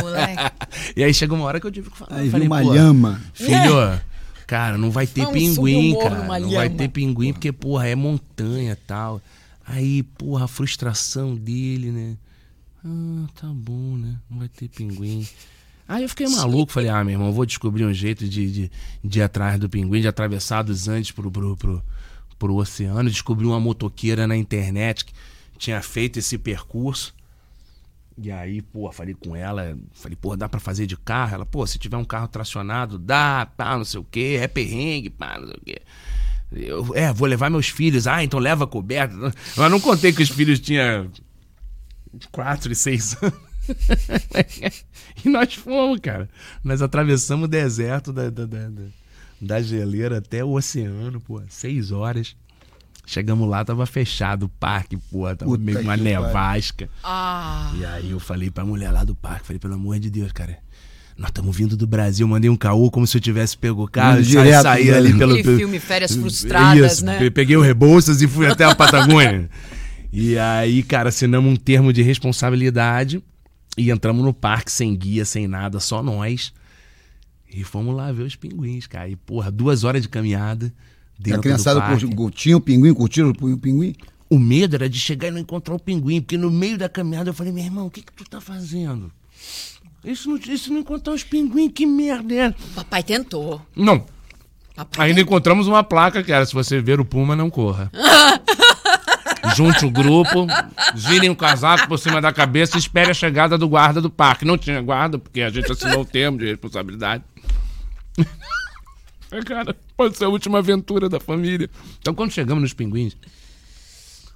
e 0.96 1.04
aí 1.04 1.14
chegou 1.14 1.38
uma 1.38 1.46
hora 1.46 1.60
que 1.60 1.68
eu 1.68 1.72
tive 1.72 1.90
que 1.90 1.98
falar. 1.98 2.20
Aí 2.20 2.30
falei, 2.30 2.48
uma 2.48 2.62
lhama. 2.62 3.22
Filho, 3.34 3.80
é. 3.82 4.02
cara, 4.48 4.78
não 4.78 4.92
vai 4.92 5.06
ter 5.06 5.28
pinguim, 5.28 5.98
cara. 6.00 6.40
Não 6.40 6.52
vai 6.52 6.70
ter 6.70 6.90
pinguim, 6.90 7.34
porque, 7.34 7.52
porra, 7.52 7.88
é 7.88 7.96
montanha 7.96 8.74
e 8.74 8.88
tal. 8.88 9.22
Aí, 9.68 10.04
porra, 10.04 10.46
a 10.46 10.48
frustração 10.48 11.36
dele, 11.36 11.92
né? 11.92 12.18
Ah, 12.86 13.28
tá 13.40 13.48
bom, 13.48 13.98
né? 13.98 14.16
Não 14.30 14.40
vai 14.40 14.48
ter 14.48 14.68
pinguim. 14.68 15.28
Aí 15.88 16.04
eu 16.04 16.10
fiquei 16.10 16.28
maluco, 16.28 16.72
falei, 16.72 16.90
ah, 16.90 17.04
meu 17.04 17.14
irmão, 17.14 17.32
vou 17.32 17.46
descobrir 17.46 17.86
um 17.86 17.94
jeito 17.94 18.28
de, 18.28 18.52
de, 18.52 18.72
de 19.04 19.20
ir 19.20 19.22
atrás 19.22 19.60
do 19.60 19.70
pinguim, 19.70 20.02
de 20.02 20.08
atravessar 20.08 20.64
dos 20.64 20.88
Andes 20.88 21.12
pro, 21.12 21.30
pro, 21.30 21.56
pro, 21.56 21.84
pro 22.38 22.56
oceano, 22.56 23.10
descobri 23.10 23.46
uma 23.46 23.60
motoqueira 23.60 24.28
na 24.28 24.36
internet 24.36 25.06
que 25.06 25.14
tinha 25.58 25.82
feito 25.82 26.20
esse 26.20 26.38
percurso. 26.38 27.14
E 28.18 28.32
aí, 28.32 28.62
pô, 28.62 28.90
falei 28.92 29.14
com 29.14 29.36
ela, 29.36 29.78
falei, 29.94 30.16
pô, 30.16 30.38
dá 30.38 30.48
para 30.48 30.60
fazer 30.60 30.86
de 30.86 30.96
carro? 30.96 31.36
Ela, 31.36 31.46
pô, 31.46 31.68
se 31.68 31.78
tiver 31.78 31.98
um 31.98 32.06
carro 32.06 32.28
tracionado, 32.30 32.98
dá, 32.98 33.46
pá, 33.58 33.78
não 33.78 33.84
sei 33.84 34.00
o 34.00 34.06
quê, 34.06 34.40
é 34.42 34.48
perrengue, 34.48 35.10
pá, 35.10 35.38
não 35.38 35.48
sei 35.48 35.58
o 35.58 35.62
quê. 35.66 35.82
Eu, 36.52 36.96
é, 36.96 37.12
vou 37.12 37.28
levar 37.28 37.50
meus 37.50 37.68
filhos. 37.68 38.08
Ah, 38.08 38.24
então 38.24 38.40
leva 38.40 38.66
coberta. 38.66 39.16
Mas 39.58 39.72
não 39.72 39.80
contei 39.80 40.14
que 40.14 40.24
os 40.24 40.30
filhos 40.30 40.60
tinham 40.60 41.12
quatro 42.32 42.72
e 42.72 42.76
seis 42.76 43.18
anos. 43.22 43.38
e 45.26 45.28
nós 45.28 45.54
fomos, 45.56 46.00
cara. 46.00 46.30
Nós 46.64 46.82
atravessamos 46.82 47.46
o 47.46 47.50
deserto 47.50 48.14
da, 48.14 48.30
da, 48.30 48.46
da, 48.46 48.70
da 48.70 48.84
da 49.42 49.62
geleira 49.62 50.18
até 50.18 50.44
o 50.44 50.52
oceano, 50.52 51.20
pô, 51.20 51.42
seis 51.50 51.92
horas. 51.92 52.36
Chegamos 53.06 53.48
lá, 53.48 53.64
tava 53.64 53.86
fechado 53.86 54.48
o 54.48 54.50
parque, 54.50 54.98
pô, 54.98 55.24
tava 55.36 55.46
Puta 55.46 55.64
meio 55.64 55.82
uma 55.82 55.96
nevasca. 55.96 56.90
Ah. 57.04 57.72
E 57.78 57.86
aí 57.86 58.12
eu 58.12 58.20
falei 58.20 58.50
pra 58.50 58.66
mulher 58.66 58.92
lá 58.92 59.04
do 59.04 59.16
parque, 59.16 59.46
falei, 59.46 59.60
pelo 59.60 59.76
amor 59.76 60.00
de 60.00 60.10
Deus, 60.10 60.32
cara, 60.32 60.58
nós 61.16 61.30
estamos 61.30 61.56
vindo 61.56 61.78
do 61.78 61.86
Brasil, 61.86 62.28
mandei 62.28 62.50
um 62.50 62.58
caô 62.58 62.90
como 62.90 63.06
se 63.06 63.16
eu 63.16 63.22
tivesse 63.22 63.58
pego 63.58 63.84
o 63.84 63.88
carro, 63.88 64.20
e 64.20 64.24
direto, 64.24 64.64
saí 64.64 64.92
ali 64.92 65.16
pelo... 65.16 65.36
Aquele 65.36 65.58
filme 65.58 65.80
Férias 65.80 66.16
Frustradas, 66.16 66.94
Isso, 66.94 67.06
né? 67.06 67.30
Peguei 67.30 67.56
o 67.56 67.62
Rebouças 67.62 68.22
e 68.22 68.28
fui 68.28 68.48
até 68.48 68.66
a 68.66 68.74
Patagônia. 68.74 69.50
e 70.12 70.38
aí, 70.38 70.82
cara, 70.82 71.10
assinamos 71.10 71.52
um 71.52 71.56
termo 71.56 71.94
de 71.94 72.02
responsabilidade 72.02 73.24
e 73.78 73.92
entramos 73.92 74.26
no 74.26 74.34
parque 74.34 74.72
sem 74.72 74.96
guia, 74.96 75.24
sem 75.26 75.48
nada, 75.48 75.80
só 75.80 76.02
nós. 76.02 76.52
E 77.52 77.64
fomos 77.64 77.96
lá 77.96 78.12
ver 78.12 78.24
os 78.24 78.36
pinguins, 78.36 78.88
cara. 78.88 79.08
E, 79.08 79.16
porra, 79.16 79.52
duas 79.52 79.84
horas 79.84 80.02
de 80.02 80.10
caminhada. 80.10 80.74
Dentro 81.18 81.40
a 81.40 81.44
criançada 81.44 81.82
tinha 82.34 82.58
o 82.58 82.62
pinguim, 82.62 82.94
curtiram 82.94 83.30
o 83.30 83.58
pinguim? 83.58 83.96
O 84.30 84.38
medo 84.38 84.76
era 84.76 84.90
de 84.90 85.00
chegar 85.00 85.30
e 85.30 85.32
não 85.32 85.40
encontrar 85.40 85.76
o 85.76 85.80
pinguim, 85.80 86.20
porque 86.20 86.38
no 86.38 86.52
meio 86.52 86.78
da 86.78 86.90
caminhada 86.90 87.30
eu 87.30 87.34
falei, 87.34 87.54
meu 87.54 87.64
irmão, 87.64 87.86
o 87.86 87.92
que, 87.92 88.02
que 88.02 88.12
tu 88.12 88.26
tá 88.26 88.42
fazendo? 88.42 89.12
Isso 90.04 90.30
não, 90.30 90.38
isso 90.38 90.74
não 90.74 90.80
encontrar 90.80 91.14
os 91.14 91.24
pinguins, 91.24 91.72
que 91.74 91.86
merda 91.86 92.34
é? 92.34 92.56
Papai 92.76 93.02
tentou. 93.02 93.62
Não. 93.76 94.06
Papai 94.76 95.08
Ainda 95.08 95.20
tentou. 95.20 95.32
encontramos 95.32 95.68
uma 95.68 95.84
placa 95.84 96.22
que 96.22 96.32
era: 96.32 96.46
se 96.46 96.54
você 96.54 96.82
ver 96.82 97.00
o 97.00 97.06
Puma, 97.06 97.36
não 97.36 97.50
corra. 97.50 97.92
Junte 99.56 99.86
o 99.86 99.92
grupo, 99.92 100.48
virem 100.96 101.30
o 101.30 101.36
casaco 101.36 101.88
por 101.88 101.98
cima 101.98 102.20
da 102.20 102.34
cabeça 102.34 102.76
e 102.76 102.80
espere 102.80 103.12
a 103.12 103.14
chegada 103.14 103.58
do 103.58 103.70
guarda 103.70 104.02
do 104.02 104.10
parque. 104.10 104.44
Não 104.44 104.58
tinha 104.58 104.82
guarda, 104.82 105.18
porque 105.18 105.42
a 105.42 105.50
gente 105.50 105.72
assinou 105.72 106.02
o 106.02 106.06
termo 106.06 106.38
de 106.40 106.46
responsabilidade. 106.46 107.24
É, 109.32 109.42
cara, 109.42 109.76
pode 109.98 110.18
ser 110.18 110.26
a 110.26 110.30
última 110.30 110.60
aventura 110.60 111.10
da 111.10 111.20
família. 111.20 111.70
Então, 112.00 112.14
quando 112.14 112.32
chegamos 112.32 112.62
nos 112.62 112.74
pinguins, 112.74 113.18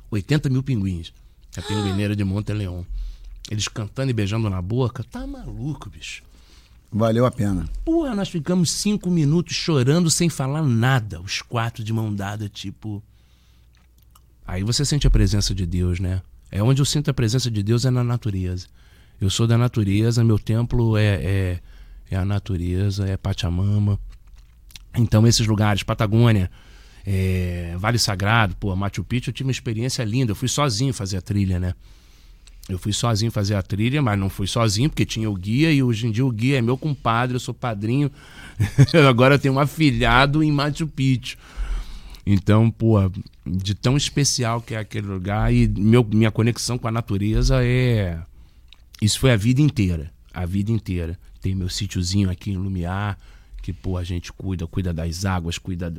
80 0.09 0.49
mil 0.49 0.63
pinguins, 0.63 1.13
a 1.55 1.61
pinguineira 1.61 2.15
de 2.15 2.23
Monte 2.23 2.51
Leão, 2.53 2.86
eles 3.49 3.67
cantando 3.67 4.09
e 4.09 4.13
beijando 4.13 4.49
na 4.49 4.61
boca, 4.61 5.03
tá 5.03 5.25
maluco, 5.25 5.89
bicho. 5.89 6.23
Valeu 6.91 7.25
a 7.25 7.32
pena. 7.32 7.69
Porra, 7.86 8.15
nós 8.15 8.30
ficamos 8.30 8.71
cinco 8.71 9.11
minutos 9.11 9.55
chorando 9.55 10.09
sem 10.09 10.27
falar 10.27 10.63
nada, 10.63 11.21
os 11.21 11.41
quatro 11.41 11.84
de 11.84 11.93
mão 11.93 12.13
dada, 12.13 12.49
tipo. 12.49 13.01
Aí 14.45 14.63
você 14.63 14.84
sente 14.84 15.05
a 15.05 15.11
presença 15.11 15.53
de 15.53 15.65
Deus, 15.65 15.99
né? 15.99 16.21
É 16.51 16.63
onde 16.63 16.82
eu 16.82 16.86
sinto 16.86 17.11
a 17.11 17.13
presença 17.13 17.51
de 17.51 17.61
Deus 17.61 17.86
é 17.86 17.91
na 17.91 18.03
natureza. 18.03 18.67
Eu 19.21 19.30
sou 19.30 19.45
da 19.45 19.57
natureza, 19.57 20.23
meu 20.23 20.39
templo 20.39 20.97
é, 20.97 21.23
é 21.23 21.59
é 22.10 22.16
a 22.16 22.26
natureza, 22.26 23.07
é 23.07 23.18
Pachamama. 23.18 23.99
Então, 24.95 25.26
esses 25.28 25.45
lugares, 25.45 25.84
Patagônia, 25.84 26.49
é, 27.05 27.76
Vale 27.78 27.99
Sagrado, 27.99 28.55
pô, 28.55 28.76
Machu 28.76 29.03
Picchu, 29.03 29.30
eu 29.30 29.34
tive 29.34 29.47
uma 29.47 29.51
experiência 29.51 30.03
linda. 30.03 30.32
Eu 30.32 30.36
fui 30.36 30.47
sozinho 30.47 30.93
fazer 30.93 31.18
a 31.18 31.22
trilha, 31.22 31.60
né? 31.60 31.74
Eu 32.68 32.78
fui 32.78 32.93
sozinho 32.93 33.32
fazer 33.32 33.55
a 33.55 33.64
trilha, 33.64 34.01
mas 34.01 34.18
não 34.20 34.30
fui 34.30 34.45
sozinho, 34.45 34.89
porque 34.89 35.05
tinha 35.05 35.30
o 35.30 35.34
guia, 35.34 35.72
e 35.72 35.82
hoje 35.82 36.05
em 36.05 36.12
dia 36.12 36.26
o 36.26 36.32
guia 36.32 36.60
é 36.60 36.62
meu 36.62 36.78
compadre, 36.78 37.36
eu 37.36 37.39
sou 37.39 37.53
padrinho. 37.53 38.12
Agora 39.10 39.36
eu 39.36 39.39
tenho 39.39 39.55
um 39.55 39.60
afilhado 39.60 40.43
em 40.43 40.51
Machu 40.51 40.88
Picchu. 40.88 41.38
Então, 42.26 42.70
pô, 42.70 42.97
de 43.43 43.74
tão 43.74 43.97
especial 43.97 44.62
que 44.62 44.76
é 44.76 44.78
aquele 44.78 45.07
lugar 45.07 45.51
e 45.51 45.68
meu, 45.68 46.03
minha 46.03 46.30
conexão 46.30 46.78
com 46.78 46.88
a 46.88 46.91
natureza 46.91 47.64
é. 47.64 48.20
Isso 49.01 49.20
foi 49.20 49.32
a 49.32 49.36
vida 49.36 49.62
inteira. 49.62 50.12
A 50.32 50.45
vida 50.45 50.72
inteira. 50.72 51.18
Tem 51.41 51.55
meu 51.55 51.69
sítiozinho 51.69 52.29
aqui 52.29 52.51
em 52.51 52.57
Lumiar, 52.57 53.17
que, 53.61 53.71
pô, 53.73 53.97
a 53.97 54.03
gente 54.03 54.31
cuida, 54.33 54.67
cuida 54.67 54.93
das 54.93 55.25
águas, 55.25 55.57
cuida. 55.57 55.93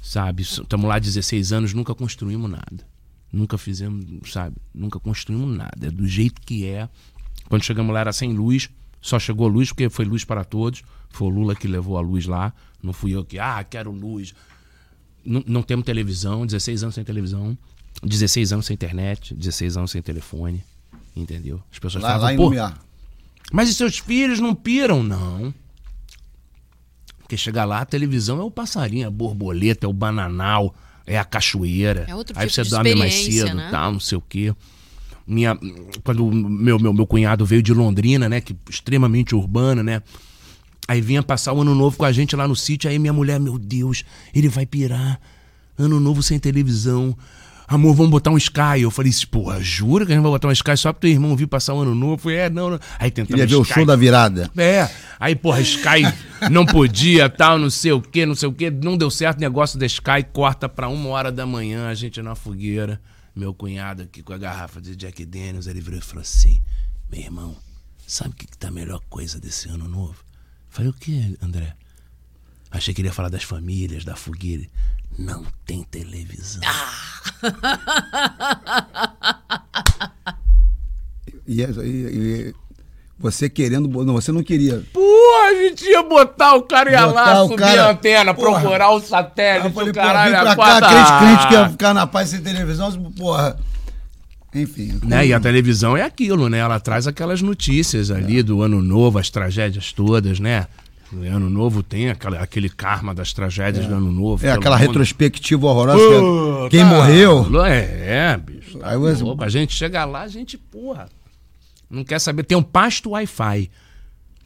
Sabe? 0.00 0.42
Estamos 0.42 0.86
lá 0.86 0.98
16 0.98 1.52
anos, 1.52 1.72
nunca 1.72 1.94
construímos 1.94 2.50
nada. 2.50 2.86
Nunca 3.32 3.56
fizemos, 3.58 4.30
sabe? 4.30 4.56
Nunca 4.74 5.00
construímos 5.00 5.56
nada. 5.56 5.86
É 5.86 5.90
do 5.90 6.06
jeito 6.06 6.40
que 6.42 6.66
é. 6.66 6.88
Quando 7.48 7.62
chegamos 7.62 7.92
lá 7.92 8.00
era 8.00 8.12
sem 8.12 8.32
luz, 8.32 8.70
só 9.00 9.18
chegou 9.18 9.48
luz 9.48 9.70
porque 9.70 9.88
foi 9.88 10.04
luz 10.04 10.24
para 10.24 10.44
todos. 10.44 10.82
Foi 11.10 11.28
o 11.28 11.30
Lula 11.30 11.54
que 11.54 11.68
levou 11.68 11.96
a 11.96 12.00
luz 12.00 12.26
lá. 12.26 12.52
Não 12.82 12.92
fui 12.92 13.12
eu 13.12 13.24
que, 13.24 13.38
ah, 13.38 13.62
quero 13.62 13.92
luz. 13.92 14.34
Não, 15.24 15.42
não 15.46 15.62
temos 15.62 15.84
televisão, 15.84 16.44
16 16.44 16.82
anos 16.82 16.94
sem 16.94 17.04
televisão, 17.04 17.56
16 18.02 18.52
anos 18.52 18.66
sem 18.66 18.74
internet, 18.74 19.34
16 19.34 19.76
anos 19.76 19.90
sem 19.90 20.02
telefone. 20.02 20.62
Entendeu? 21.14 21.62
As 21.72 21.78
pessoas 21.78 22.02
lá, 22.02 22.10
falam, 22.10 22.24
lá 22.24 22.34
em 22.34 22.36
Lumiar. 22.36 22.78
Mas 23.52 23.68
e 23.68 23.74
seus 23.74 23.98
filhos 23.98 24.40
não 24.40 24.54
piram? 24.54 25.02
Não. 25.02 25.52
Porque 27.18 27.36
chegar 27.36 27.64
lá, 27.64 27.80
a 27.80 27.84
televisão 27.86 28.38
é 28.38 28.42
o 28.42 28.50
passarinho, 28.50 29.06
a 29.06 29.10
borboleta, 29.10 29.86
é 29.86 29.88
o 29.88 29.92
bananal, 29.92 30.74
é 31.06 31.18
a 31.18 31.24
cachoeira. 31.24 32.04
É 32.08 32.14
outro 32.14 32.34
Aí 32.38 32.46
tipo 32.46 32.54
você 32.54 32.62
de 32.62 32.70
dorme 32.70 32.94
mais 32.94 33.14
cedo, 33.14 33.54
né? 33.54 33.68
tal, 33.70 33.92
não 33.92 34.00
sei 34.00 34.18
o 34.18 34.20
quê. 34.20 34.54
Minha, 35.26 35.58
quando 36.02 36.30
meu, 36.30 36.78
meu, 36.78 36.92
meu 36.92 37.06
cunhado 37.06 37.46
veio 37.46 37.62
de 37.62 37.72
Londrina, 37.72 38.28
né? 38.28 38.42
Que 38.42 38.54
extremamente 38.68 39.34
urbano, 39.34 39.82
né? 39.82 40.02
Aí 40.86 41.00
vinha 41.00 41.22
passar 41.22 41.54
o 41.54 41.62
ano 41.62 41.74
novo 41.74 41.96
com 41.96 42.04
a 42.04 42.12
gente 42.12 42.36
lá 42.36 42.46
no 42.46 42.54
sítio. 42.54 42.90
Aí 42.90 42.98
minha 42.98 43.12
mulher, 43.12 43.40
meu 43.40 43.58
Deus, 43.58 44.04
ele 44.34 44.48
vai 44.48 44.66
pirar. 44.66 45.18
Ano 45.78 45.98
novo 45.98 46.22
sem 46.22 46.38
televisão. 46.38 47.16
Amor, 47.66 47.94
vamos 47.94 48.10
botar 48.10 48.30
um 48.30 48.36
Sky. 48.36 48.82
Eu 48.82 48.90
falei, 48.90 49.10
porra, 49.30 49.60
jura 49.60 50.04
que 50.04 50.12
a 50.12 50.14
gente 50.14 50.22
vai 50.22 50.32
botar 50.32 50.48
um 50.48 50.52
Sky 50.52 50.76
só 50.76 50.92
pro 50.92 51.00
teu 51.00 51.10
irmão 51.10 51.34
vir 51.34 51.46
passar 51.46 51.74
o 51.74 51.80
ano 51.80 51.94
novo? 51.94 52.14
Eu 52.14 52.18
falei, 52.18 52.38
é, 52.38 52.50
não, 52.50 52.70
não. 52.70 52.80
Aí 52.98 53.10
tentamos 53.10 53.40
Queria 53.40 53.46
ver 53.46 53.56
o 53.56 53.64
show 53.64 53.86
da 53.86 53.96
virada. 53.96 54.50
É. 54.56 54.88
Aí, 55.18 55.34
porra, 55.34 55.60
Sky 55.60 56.02
não 56.50 56.66
podia, 56.66 57.28
tal, 57.28 57.58
não 57.58 57.70
sei 57.70 57.92
o 57.92 58.00
que, 58.00 58.26
não 58.26 58.34
sei 58.34 58.48
o 58.48 58.52
que. 58.52 58.70
Não 58.70 58.96
deu 58.96 59.10
certo 59.10 59.38
o 59.38 59.40
negócio 59.40 59.78
da 59.78 59.86
Sky, 59.86 60.22
corta 60.32 60.68
pra 60.68 60.88
uma 60.88 61.08
hora 61.08 61.32
da 61.32 61.46
manhã, 61.46 61.88
a 61.88 61.94
gente 61.94 62.20
na 62.20 62.34
fogueira. 62.34 63.00
Meu 63.34 63.52
cunhado 63.52 64.02
aqui 64.02 64.22
com 64.22 64.32
a 64.32 64.38
garrafa 64.38 64.80
de 64.80 64.94
Jack 64.94 65.24
Daniels, 65.24 65.66
ele 65.66 65.80
virou 65.80 65.98
e 65.98 66.02
falou 66.02 66.22
assim: 66.22 66.62
Meu 67.10 67.20
irmão, 67.20 67.56
sabe 68.06 68.30
o 68.30 68.34
que, 68.34 68.46
que 68.46 68.56
tá 68.56 68.68
a 68.68 68.70
melhor 68.70 69.00
coisa 69.08 69.40
desse 69.40 69.68
ano 69.68 69.88
novo? 69.88 70.14
Falei, 70.68 70.90
o 70.90 70.94
que, 70.94 71.36
André? 71.42 71.74
Achei 72.74 72.92
que 72.92 73.00
ele 73.00 73.08
ia 73.08 73.12
falar 73.14 73.28
das 73.30 73.42
famílias, 73.44 74.04
da 74.04 74.16
fogueira. 74.16 74.64
Não 75.18 75.46
tem 75.64 75.82
televisão. 75.84 76.60
E, 81.46 81.60
e- 81.62 81.66
e 81.84 82.54
você 83.18 83.48
querendo. 83.50 83.86
Não, 84.04 84.14
você 84.14 84.32
não 84.32 84.42
queria. 84.42 84.82
Pô, 84.92 85.00
a 85.50 85.54
gente 85.54 85.84
ia 85.84 86.02
botar 86.02 86.54
o 86.54 86.62
cara 86.62 86.90
ia 86.90 87.06
Botar 87.06 87.32
lá, 87.34 87.42
o 87.44 87.48
subir 87.48 87.58
cara- 87.60 87.84
a 87.86 87.90
antena, 87.90 88.32
Porra. 88.34 88.60
procurar 88.60 88.90
o 88.90 89.00
satélite, 89.00 89.74
falei, 89.74 89.90
o 89.90 89.94
caralho, 89.94 90.30
vim 90.32 90.36
a 90.48 90.56
pra 90.56 90.80
cá, 90.80 90.88
crente, 90.88 91.18
crente 91.18 91.48
que 91.48 91.54
ia 91.54 91.68
ficar 91.68 91.92
na 91.94 92.06
paz 92.06 92.30
sem 92.30 92.40
televisão, 92.40 92.90
porra. 93.12 93.58
Enfim. 94.54 95.00
Né? 95.02 95.26
E 95.26 95.34
a 95.34 95.40
televisão 95.40 95.96
é 95.96 96.02
aquilo, 96.02 96.48
né? 96.48 96.58
Ela 96.58 96.78
traz 96.80 97.06
aquelas 97.06 97.42
notícias 97.42 98.10
ali 98.10 98.42
do 98.42 98.62
ano 98.62 98.80
novo, 98.80 99.18
as 99.18 99.28
tragédias 99.28 99.92
todas, 99.92 100.38
né? 100.40 100.66
O 101.16 101.22
ano 101.36 101.48
novo 101.50 101.82
tem 101.82 102.10
aquela, 102.10 102.38
aquele 102.40 102.68
karma 102.68 103.14
das 103.14 103.32
tragédias 103.32 103.86
do 103.86 103.94
ano 103.94 104.10
novo. 104.10 104.44
É 104.46 104.50
aquela 104.52 104.76
mundo- 104.76 104.86
retrospectiva 104.88 105.66
horrorosa. 105.66 105.98
Pô, 105.98 106.68
quem 106.70 106.80
tá 106.80 106.86
morreu. 106.86 107.64
É, 107.64 108.32
é, 108.32 108.36
bicho. 108.36 108.78
Tá 108.78 108.92
louco. 108.94 109.44
A 109.44 109.48
gente 109.48 109.72
chega 109.74 110.04
lá, 110.04 110.22
a 110.22 110.28
gente, 110.28 110.58
porra. 110.58 111.08
Não 111.88 112.02
quer 112.04 112.18
saber. 112.18 112.42
Tem 112.44 112.56
um 112.58 112.62
pasto 112.62 113.10
Wi-Fi. 113.10 113.70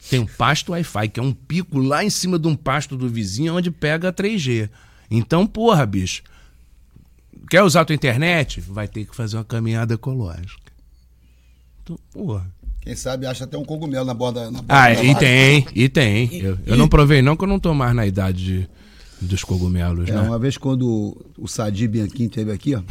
Tem 0.09 0.19
um 0.19 0.25
pasto 0.25 0.71
Wi-Fi, 0.71 1.09
que 1.09 1.19
é 1.19 1.23
um 1.23 1.33
pico 1.33 1.79
lá 1.79 2.03
em 2.03 2.09
cima 2.09 2.37
de 2.37 2.47
um 2.47 2.55
pasto 2.55 2.95
do 2.95 3.09
vizinho 3.09 3.55
onde 3.55 3.71
pega 3.71 4.13
3G. 4.13 4.69
Então, 5.09 5.45
porra, 5.47 5.85
bicho. 5.85 6.21
Quer 7.49 7.63
usar 7.63 7.81
a 7.81 7.85
tua 7.85 7.95
internet? 7.95 8.61
Vai 8.61 8.87
ter 8.87 9.05
que 9.05 9.15
fazer 9.15 9.37
uma 9.37 9.43
caminhada 9.43 9.95
ecológica. 9.95 10.71
Então, 11.83 11.97
porra. 12.13 12.47
Quem 12.81 12.95
sabe 12.95 13.25
acha 13.25 13.43
até 13.43 13.57
um 13.57 13.65
cogumelo 13.65 14.05
na 14.05 14.13
borda. 14.13 14.45
Na 14.45 14.61
borda 14.61 14.65
Ah, 14.69 14.93
e 14.93 15.15
tem, 15.15 15.67
e 15.75 15.89
tem. 15.89 16.39
Eu, 16.39 16.57
eu 16.65 16.77
não 16.77 16.87
provei 16.87 17.21
não, 17.21 17.35
que 17.35 17.43
eu 17.43 17.47
não 17.47 17.59
tô 17.59 17.73
mais 17.73 17.93
na 17.95 18.05
idade 18.05 18.43
de- 18.45 18.69
dos 19.21 19.43
cogumelos, 19.43 20.07
É, 20.09 20.13
né? 20.13 20.21
uma 20.21 20.39
vez 20.39 20.57
quando 20.57 21.17
o 21.37 21.45
Sadi 21.47 21.87
Bianchini 21.89 22.27
esteve 22.27 22.51
aqui, 22.53 22.73
ó, 22.75 22.81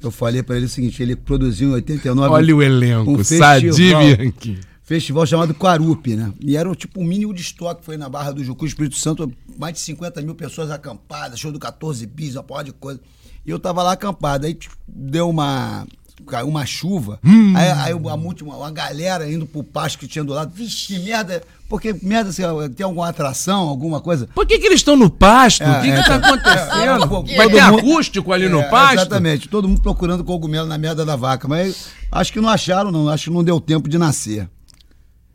eu 0.00 0.10
falei 0.10 0.42
pra 0.42 0.56
ele 0.56 0.64
o 0.64 0.68
seguinte, 0.68 1.02
ele 1.02 1.14
produziu 1.14 1.68
em 1.68 1.72
89 1.72 2.32
Olha 2.32 2.56
o 2.56 2.62
elenco, 2.62 3.10
um 3.10 3.22
Sadi 3.22 3.66
festival. 3.66 4.02
Bianchi. 4.02 4.58
festival 4.82 5.26
chamado 5.26 5.54
Quarupi, 5.54 6.16
né? 6.16 6.32
E 6.40 6.56
era 6.56 6.74
tipo 6.74 6.98
um 7.00 7.04
mini 7.04 7.26
Woodstock, 7.26 7.84
foi 7.84 7.98
na 7.98 8.08
Barra 8.08 8.30
do 8.32 8.42
Jucu, 8.42 8.64
Espírito 8.64 8.96
Santo, 8.96 9.30
mais 9.58 9.74
de 9.74 9.80
50 9.80 10.22
mil 10.22 10.34
pessoas 10.34 10.70
acampadas, 10.70 11.38
show 11.38 11.52
do 11.52 11.58
14 11.58 12.06
bis, 12.06 12.34
uma 12.34 12.42
porra 12.42 12.64
de 12.64 12.72
coisa. 12.72 12.98
E 13.44 13.50
eu 13.50 13.58
tava 13.58 13.82
lá 13.82 13.92
acampado, 13.92 14.46
aí 14.46 14.54
tipo, 14.54 14.74
deu 14.88 15.28
uma 15.28 15.86
caiu 16.24 16.48
uma 16.48 16.64
chuva, 16.66 17.18
Hum. 17.24 17.54
aí, 17.56 17.70
aí 17.70 17.94
uma, 17.94 18.16
multi- 18.16 18.42
uma, 18.44 18.56
uma 18.56 18.70
galera 18.70 19.30
indo 19.30 19.46
pro 19.46 19.62
pasto 19.62 19.98
que 19.98 20.06
tinha 20.06 20.24
do 20.24 20.32
lado, 20.32 20.52
vixe, 20.54 20.86
que 20.86 20.98
merda, 21.00 21.42
porque 21.68 21.94
merda, 22.02 22.30
assim, 22.30 22.42
tem 22.76 22.84
alguma 22.84 23.08
atração, 23.08 23.68
alguma 23.68 24.00
coisa? 24.00 24.28
Por 24.34 24.46
que, 24.46 24.58
que 24.58 24.66
eles 24.66 24.80
estão 24.80 24.96
no 24.96 25.10
pasto? 25.10 25.62
É, 25.62 25.78
o 25.78 25.82
que, 25.82 25.90
é, 25.90 25.96
que 26.02 26.08
tá 26.08 26.14
é, 26.14 26.16
acontecendo? 26.16 27.04
é, 27.04 27.06
pô, 27.06 27.22
Vai 27.36 27.48
ter 27.50 27.60
acústico 27.60 28.32
ali 28.32 28.48
no 28.48 28.60
É, 28.60 28.68
pasto? 28.70 28.94
Exatamente, 29.00 29.48
todo 29.48 29.68
mundo 29.68 29.80
procurando 29.80 30.24
cogumelo 30.24 30.66
na 30.66 30.78
merda 30.78 31.04
da 31.04 31.16
vaca, 31.16 31.46
mas 31.46 31.88
acho 32.10 32.32
que 32.32 32.40
não 32.40 32.48
acharam, 32.48 32.90
não, 32.90 33.08
acho 33.08 33.24
que 33.24 33.30
não 33.30 33.44
deu 33.44 33.60
tempo 33.60 33.88
de 33.88 33.98
nascer. 33.98 34.48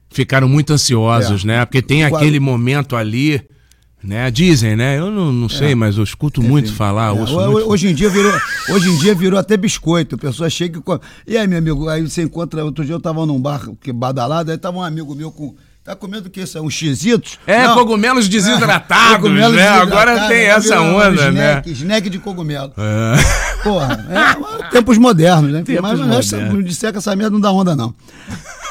Ficaram 0.10 0.48
muito 0.48 0.72
ansiosos, 0.74 1.44
É. 1.44 1.48
né? 1.48 1.66
Porque 1.66 1.82
tem 1.82 2.04
aquele 2.04 2.40
momento 2.40 2.96
ali, 2.96 3.42
né? 4.04 4.30
Dizem, 4.30 4.76
né? 4.76 5.00
Eu 5.00 5.10
não, 5.10 5.32
não 5.32 5.48
sei, 5.50 5.74
mas 5.76 5.98
eu 5.98 6.04
escuto 6.04 6.42
muito 6.42 6.74
falar. 6.74 7.08
É, 7.08 7.12
ouço 7.20 7.38
ho- 7.38 7.52
muito... 7.52 7.70
Hoje 7.70 7.88
em 7.88 7.94
dia 7.96 8.10
virou, 8.10 8.34
hoje 8.70 8.90
em 8.90 8.98
dia 8.98 9.16
virou 9.16 9.40
até 9.40 9.56
biscoito. 9.56 10.16
A 10.16 10.18
pessoa 10.18 10.50
chega 10.50 10.80
e. 10.80 11.02
E 11.28 11.38
aí, 11.38 11.48
meu 11.48 11.58
amigo, 11.60 11.88
aí 11.90 12.02
você 12.02 12.22
encontra. 12.24 12.64
Outro 12.66 12.84
dia 12.86 12.94
eu 12.96 13.00
tava 13.00 13.26
num 13.26 13.40
bar 13.40 13.62
que 13.82 13.94
badalado, 13.94 14.52
aí 14.52 14.58
tava 14.58 14.78
um 14.78 14.84
amigo 14.84 15.16
meu 15.16 15.32
com. 15.32 15.56
Tá 15.84 15.98
comendo 15.98 16.30
o 16.30 16.32
que 16.32 16.40
isso? 16.40 16.58
É 16.58 16.62
uns 16.62 16.74
xizitos? 16.74 17.38
É, 17.46 17.68
Não. 17.68 17.74
cogumelos 17.76 18.30
desidratados, 18.30 19.18
Cogumelo 19.18 19.52
né? 19.54 19.64
desidratado, 19.64 19.92
Agora 19.92 20.28
tem 20.30 20.46
essa 20.46 20.80
onda, 20.80 21.30
né? 21.30 21.50
snack, 21.62 21.72
Snack 21.72 22.10
de 22.10 22.20
cogumelo. 22.20 22.72
É. 22.78 23.62
Porra, 23.64 24.06
é, 24.10 24.70
tempos 24.70 24.98
modernos, 24.98 25.52
né? 25.52 25.62
Tempos 25.62 25.82
Mas 25.82 26.00
não 26.32 26.62
disser 26.62 26.94
que 26.94 27.00
essa 27.00 27.14
merda 27.18 27.32
não 27.32 27.42
dá 27.42 27.52
onda, 27.52 27.76
não. 27.76 27.94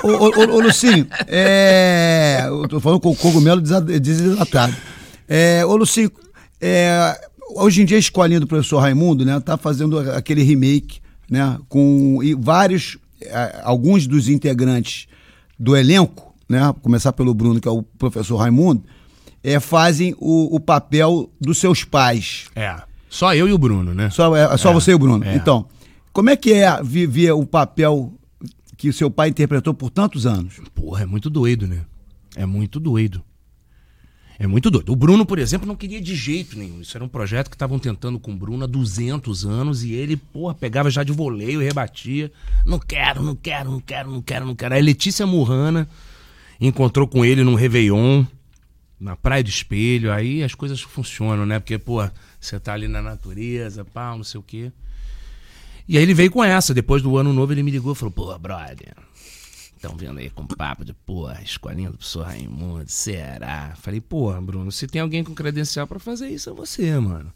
Ô, 0.02 0.08
ô, 0.08 0.28
ô, 0.30 0.54
ô, 0.56 0.60
Lucinho, 0.60 1.06
é, 1.28 2.44
eu 2.48 2.66
tô 2.66 2.80
falando 2.80 2.98
com 2.98 3.14
cogumelo 3.14 3.60
desidratado. 3.60 4.74
É, 5.28 5.64
ô, 5.64 5.76
Lucinho, 5.76 6.10
é, 6.60 7.18
hoje 7.54 7.82
em 7.82 7.84
dia 7.84 7.96
a 7.96 8.00
escolinha 8.00 8.40
do 8.40 8.46
professor 8.46 8.78
Raimundo, 8.78 9.24
né, 9.24 9.38
tá 9.40 9.56
fazendo 9.56 9.98
aquele 9.98 10.42
remake, 10.42 11.00
né, 11.30 11.58
com 11.68 12.22
e 12.22 12.34
vários, 12.34 12.98
é, 13.20 13.60
alguns 13.62 14.06
dos 14.06 14.28
integrantes 14.28 15.06
do 15.58 15.76
elenco, 15.76 16.34
né, 16.48 16.74
começar 16.82 17.12
pelo 17.12 17.34
Bruno, 17.34 17.60
que 17.60 17.68
é 17.68 17.70
o 17.70 17.82
professor 17.82 18.36
Raimundo, 18.36 18.82
é, 19.42 19.58
fazem 19.58 20.14
o, 20.18 20.54
o 20.54 20.60
papel 20.60 21.30
dos 21.40 21.58
seus 21.58 21.84
pais. 21.84 22.46
É. 22.54 22.76
Só 23.08 23.34
eu 23.34 23.48
e 23.48 23.52
o 23.52 23.58
Bruno, 23.58 23.92
né? 23.92 24.08
Só, 24.08 24.34
é, 24.34 24.56
só 24.56 24.70
É, 24.70 24.74
você 24.74 24.92
e 24.92 24.94
o 24.94 24.98
Bruno. 24.98 25.24
é. 25.24 25.34
Então, 25.34 25.66
como 26.12 26.30
é 26.30 26.36
que 26.36 26.52
é 26.52 26.82
viver 26.82 27.32
o 27.32 27.44
papel 27.44 28.12
que 28.76 28.88
o 28.88 28.92
seu 28.92 29.10
pai 29.10 29.28
interpretou 29.28 29.74
por 29.74 29.90
tantos 29.90 30.26
anos? 30.26 30.54
Porra, 30.74 31.02
é 31.02 31.06
muito 31.06 31.28
doido, 31.28 31.66
né? 31.66 31.82
É 32.36 32.46
muito 32.46 32.80
doido. 32.80 33.22
É 34.42 34.46
muito 34.48 34.72
doido. 34.72 34.90
O 34.90 34.96
Bruno, 34.96 35.24
por 35.24 35.38
exemplo, 35.38 35.68
não 35.68 35.76
queria 35.76 36.00
de 36.00 36.16
jeito 36.16 36.58
nenhum. 36.58 36.80
Isso 36.80 36.96
era 36.96 37.04
um 37.04 37.08
projeto 37.08 37.48
que 37.48 37.54
estavam 37.54 37.78
tentando 37.78 38.18
com 38.18 38.32
o 38.32 38.36
Bruno 38.36 38.64
há 38.64 38.66
200 38.66 39.46
anos 39.46 39.84
e 39.84 39.92
ele, 39.92 40.16
porra, 40.16 40.52
pegava 40.52 40.90
já 40.90 41.04
de 41.04 41.12
voleio 41.12 41.62
e 41.62 41.64
rebatia. 41.64 42.28
Não 42.66 42.80
quero, 42.80 43.22
não 43.22 43.36
quero, 43.36 43.70
não 43.70 43.78
quero, 43.78 44.10
não 44.10 44.20
quero, 44.20 44.44
não 44.44 44.56
quero. 44.56 44.74
Aí 44.74 44.82
Letícia 44.82 45.24
Murrana 45.24 45.88
encontrou 46.60 47.06
com 47.06 47.24
ele 47.24 47.44
num 47.44 47.54
Réveillon, 47.54 48.24
na 48.98 49.14
Praia 49.14 49.44
do 49.44 49.48
Espelho. 49.48 50.12
Aí 50.12 50.42
as 50.42 50.56
coisas 50.56 50.80
funcionam, 50.80 51.46
né? 51.46 51.60
Porque, 51.60 51.78
pô, 51.78 52.02
você 52.40 52.58
tá 52.58 52.72
ali 52.72 52.88
na 52.88 53.00
natureza, 53.00 53.84
pá, 53.84 54.10
não 54.16 54.24
sei 54.24 54.40
o 54.40 54.42
quê. 54.42 54.72
E 55.86 55.96
aí 55.96 56.02
ele 56.02 56.14
veio 56.14 56.32
com 56.32 56.42
essa. 56.42 56.74
Depois 56.74 57.00
do 57.00 57.16
ano 57.16 57.32
novo, 57.32 57.52
ele 57.52 57.62
me 57.62 57.70
ligou 57.70 57.92
e 57.92 57.96
falou: 57.96 58.10
pô, 58.10 58.36
brother, 58.40 58.96
estão 59.82 59.96
vendo 59.96 60.20
aí 60.20 60.30
com 60.30 60.46
papo 60.46 60.84
de, 60.84 60.94
porra, 60.94 61.42
escolinha 61.42 61.90
do 61.90 61.98
professor 61.98 62.24
Raimundo, 62.24 62.84
será? 62.86 63.74
Falei, 63.76 64.00
porra, 64.00 64.40
Bruno, 64.40 64.70
se 64.70 64.86
tem 64.86 65.02
alguém 65.02 65.24
com 65.24 65.34
credencial 65.34 65.88
pra 65.88 65.98
fazer 65.98 66.28
isso, 66.28 66.48
é 66.48 66.52
você, 66.52 66.96
mano. 66.98 67.32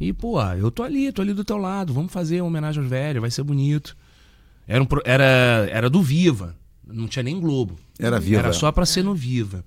E, 0.00 0.12
porra, 0.12 0.56
eu 0.56 0.70
tô 0.70 0.82
ali, 0.82 1.12
tô 1.12 1.20
ali 1.20 1.34
do 1.34 1.44
teu 1.44 1.58
lado, 1.58 1.92
vamos 1.92 2.10
fazer 2.10 2.40
uma 2.40 2.48
homenagem 2.48 2.82
aos 2.82 2.88
velhos, 2.88 3.20
vai 3.20 3.30
ser 3.30 3.42
bonito. 3.42 3.94
Era, 4.66 4.82
um, 4.82 4.86
era, 5.04 5.68
era 5.70 5.90
do 5.90 6.02
Viva, 6.02 6.56
não 6.86 7.06
tinha 7.06 7.22
nem 7.22 7.38
Globo. 7.38 7.78
Era 7.98 8.18
Viva. 8.18 8.36
é. 8.36 8.38
Era 8.40 8.52
só 8.54 8.72
pra 8.72 8.86
ser 8.86 9.04
no 9.04 9.14
Viva. 9.14 9.62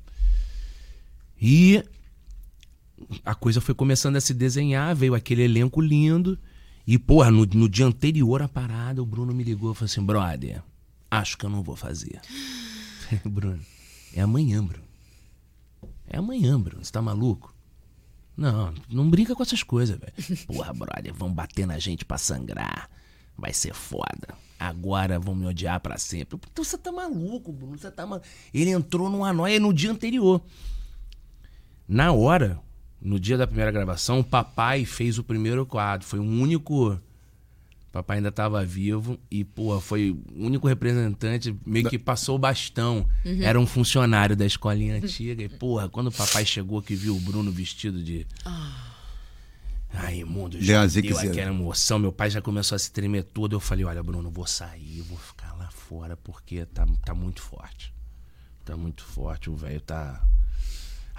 E, 1.39 1.84
a 3.24 3.36
coisa 3.36 3.61
foi 3.61 3.76
começando 3.76 4.15
a 4.15 4.22
se 4.22 4.34
desenhar, 4.34 4.95
veio 4.95 5.13
aquele 5.13 5.43
elenco 5.43 5.80
lindo. 5.80 6.38
E, 6.86 6.97
porra, 6.97 7.30
no, 7.30 7.45
no 7.45 7.70
dia 7.70 7.86
anterior 7.86 8.41
à 8.41 8.47
parada, 8.47 9.03
o 9.03 9.05
Bruno 9.05 9.34
me 9.34 9.43
ligou 9.43 9.72
e 9.72 9.76
falou 9.76 9.86
assim: 9.86 10.03
brother, 10.03 10.63
acho 11.10 11.38
que 11.38 11.45
eu 11.45 11.49
não 11.49 11.64
vou 11.64 11.76
fazer. 11.76 12.22
Bruno, 13.26 13.60
é 14.14 14.22
amanhã, 14.22 14.64
Bruno. 14.64 14.86
É 16.08 16.18
amanhã, 16.18 16.60
Bruno. 16.60 16.84
Você 16.84 16.91
tá 16.91 17.01
maluco? 17.01 17.53
Não, 18.36 18.74
não 18.88 19.10
brinca 19.10 19.36
com 19.36 19.41
essas 19.41 19.64
coisas, 19.64 19.97
velho. 19.97 20.45
Porra, 20.45 20.72
brother, 20.74 21.14
vão 21.14 21.34
bater 21.34 21.66
na 21.66 21.80
gente 21.80 22.05
pra 22.05 22.18
sangrar. 22.18 22.89
Vai 23.36 23.53
ser 23.53 23.74
foda. 23.74 24.36
Agora 24.60 25.20
vão 25.20 25.36
me 25.36 25.45
odiar 25.45 25.80
para 25.80 25.97
sempre. 25.97 26.39
Então 26.51 26.64
você 26.64 26.78
tá 26.78 26.91
maluco, 26.91 27.51
Bruno. 27.51 27.78
Você 27.78 27.91
tá 27.91 28.05
maluco. 28.05 28.28
Ele 28.53 28.70
entrou 28.70 29.10
numa 29.10 29.34
noia 29.34 29.60
no 29.60 29.74
dia 29.74 29.91
anterior. 29.91 30.41
Na 31.88 32.12
hora, 32.12 32.60
no 33.01 33.20
dia 33.20 33.38
da 33.38 33.47
primeira 33.47 33.72
gravação, 33.72 34.20
o 34.20 34.24
papai 34.24 34.86
fez 34.86 35.18
o 35.18 35.24
primeiro 35.24 35.66
quadro. 35.66 36.05
Foi 36.05 36.20
o 36.20 36.24
único. 36.24 36.99
Papai 37.92 38.18
ainda 38.18 38.30
estava 38.30 38.64
vivo 38.64 39.20
e, 39.32 39.44
pô, 39.44 39.80
foi 39.80 40.12
o 40.12 40.46
único 40.46 40.68
representante, 40.68 41.56
meio 41.66 41.90
que 41.90 41.98
passou 41.98 42.36
o 42.36 42.40
bastão. 42.40 43.08
Uhum. 43.26 43.42
Era 43.42 43.60
um 43.60 43.66
funcionário 43.66 44.36
da 44.36 44.46
escolinha 44.46 44.96
antiga. 44.96 45.42
E, 45.42 45.50
porra, 45.50 45.90
quando 45.90 46.08
o 46.08 46.12
papai 46.12 46.46
chegou 46.46 46.82
que 46.82 46.96
viu 46.96 47.16
o 47.16 47.20
Bruno 47.20 47.52
vestido 47.52 48.04
de. 48.04 48.28
Oh. 48.46 48.88
Ai, 49.94 50.24
mundo, 50.24 50.62
já 50.62 50.86
deu 50.86 51.18
aquela 51.18 51.50
emoção. 51.50 51.98
Meu 51.98 52.12
pai 52.12 52.30
já 52.30 52.42
começou 52.42 52.76
a 52.76 52.80
se 52.80 52.92
tremer 52.92 53.24
todo. 53.24 53.56
Eu 53.56 53.60
falei, 53.60 53.86
olha, 53.86 54.04
Bruno, 54.04 54.30
vou 54.30 54.46
sair, 54.46 55.02
vou 55.02 55.18
ficar 55.18 55.54
lá 55.54 55.70
fora 55.72 56.16
porque 56.18 56.66
tá, 56.66 56.86
tá 57.06 57.16
muito 57.16 57.42
forte. 57.42 57.94
Tá 58.66 58.76
muito 58.76 59.04
forte, 59.04 59.50
o 59.50 59.56
velho 59.56 59.80
tá 59.80 60.22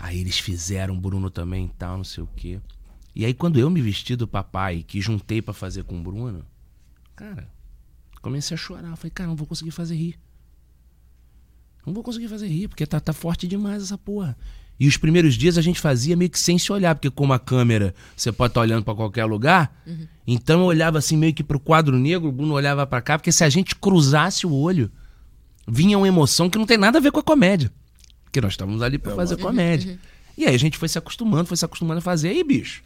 Aí 0.01 0.21
eles 0.21 0.39
fizeram, 0.39 0.95
o 0.95 1.01
Bruno 1.01 1.29
também 1.29 1.66
e 1.66 1.71
tal, 1.71 1.97
não 1.97 2.05
sei 2.05 2.23
o 2.23 2.29
quê. 2.37 2.61
E 3.14 3.25
aí 3.25 3.35
quando 3.35 3.59
eu 3.59 3.69
me 3.69 3.83
vesti 3.83 4.14
do 4.14 4.29
papai, 4.29 4.85
que 4.87 5.01
juntei 5.01 5.43
para 5.43 5.53
fazer 5.53 5.83
com 5.83 5.99
o 5.99 6.03
Bruno, 6.03 6.47
cara, 7.19 7.49
comecei 8.23 8.55
a 8.55 8.59
chorar. 8.59 8.97
Falei, 8.97 9.11
cara, 9.11 9.29
não 9.29 9.37
vou 9.37 9.47
conseguir 9.47 9.71
fazer 9.71 9.97
rir. 9.97 10.19
Não 11.85 11.93
vou 11.93 12.03
conseguir 12.03 12.29
fazer 12.29 12.47
rir, 12.47 12.69
porque 12.69 12.87
tá, 12.87 13.01
tá 13.01 13.12
forte 13.12 13.47
demais 13.47 13.83
essa 13.83 13.99
porra. 13.99 14.37
E 14.81 14.87
os 14.87 14.97
primeiros 14.97 15.35
dias 15.35 15.59
a 15.59 15.62
gente 15.62 15.81
fazia 15.81 16.16
meio 16.16 16.31
que 16.31 16.39
sem 16.39 16.59
se 16.59 16.71
olhar, 16.71 16.95
porque 16.95 17.11
como 17.11 17.33
a 17.33 17.39
câmera 17.39 17.95
você 18.16 18.31
pode 18.31 18.51
estar 18.51 18.61
tá 18.61 18.64
olhando 18.64 18.85
para 18.85 18.95
qualquer 18.95 19.25
lugar, 19.25 19.83
uhum. 19.85 20.07
então 20.25 20.61
eu 20.61 20.66
olhava 20.66 20.99
assim 20.99 21.16
meio 21.16 21.35
que 21.35 21.43
pro 21.43 21.59
quadro 21.59 21.99
negro, 21.99 22.29
o 22.29 22.33
Bruno 22.33 22.55
olhava 22.55 22.87
para 22.87 23.01
cá, 23.01 23.19
porque 23.19 23.33
se 23.33 23.43
a 23.43 23.49
gente 23.49 23.75
cruzasse 23.75 24.47
o 24.47 24.53
olho, 24.53 24.89
vinha 25.66 25.99
uma 25.99 26.07
emoção 26.07 26.49
que 26.49 26.59
não 26.59 26.66
tem 26.66 26.79
nada 26.79 26.99
a 26.99 27.01
ver 27.01 27.11
com 27.11 27.19
a 27.19 27.25
comédia. 27.25 27.73
Porque 28.23 28.41
nós 28.41 28.53
estávamos 28.53 28.83
ali 28.83 28.99
para 28.99 29.12
é 29.12 29.16
fazer 29.16 29.37
comédia. 29.39 29.93
Uhum. 29.93 29.99
E 30.37 30.47
aí 30.47 30.55
a 30.55 30.59
gente 30.59 30.79
foi 30.79 30.89
se 30.89 30.97
acostumando, 30.97 31.47
foi 31.47 31.57
se 31.57 31.64
acostumando 31.64 31.99
a 31.99 32.03
fazer. 32.03 32.29
E 32.29 32.37
aí, 32.37 32.45
bicho, 32.45 32.85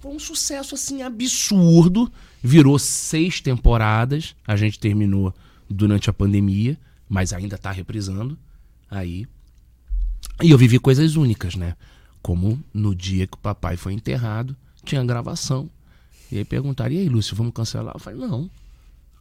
foi 0.00 0.12
um 0.12 0.18
sucesso 0.18 0.74
assim 0.74 1.02
absurdo. 1.02 2.10
Virou 2.42 2.78
seis 2.78 3.40
temporadas. 3.40 4.34
A 4.46 4.56
gente 4.56 4.78
terminou 4.78 5.34
durante 5.68 6.08
a 6.08 6.12
pandemia, 6.12 6.78
mas 7.08 7.32
ainda 7.32 7.56
está 7.56 7.70
reprisando. 7.70 8.38
Aí. 8.90 9.26
E 10.42 10.50
eu 10.50 10.58
vivi 10.58 10.78
coisas 10.78 11.16
únicas, 11.16 11.54
né? 11.54 11.74
Como 12.22 12.62
no 12.72 12.94
dia 12.94 13.26
que 13.26 13.34
o 13.34 13.40
papai 13.40 13.76
foi 13.76 13.92
enterrado, 13.92 14.56
tinha 14.84 15.04
gravação. 15.04 15.70
E 16.30 16.38
aí 16.38 16.44
perguntaram: 16.44 16.92
e 16.92 16.98
aí, 16.98 17.08
Lúcio, 17.08 17.36
vamos 17.36 17.52
cancelar? 17.52 17.94
Eu 17.94 18.00
falei: 18.00 18.18
não, 18.18 18.50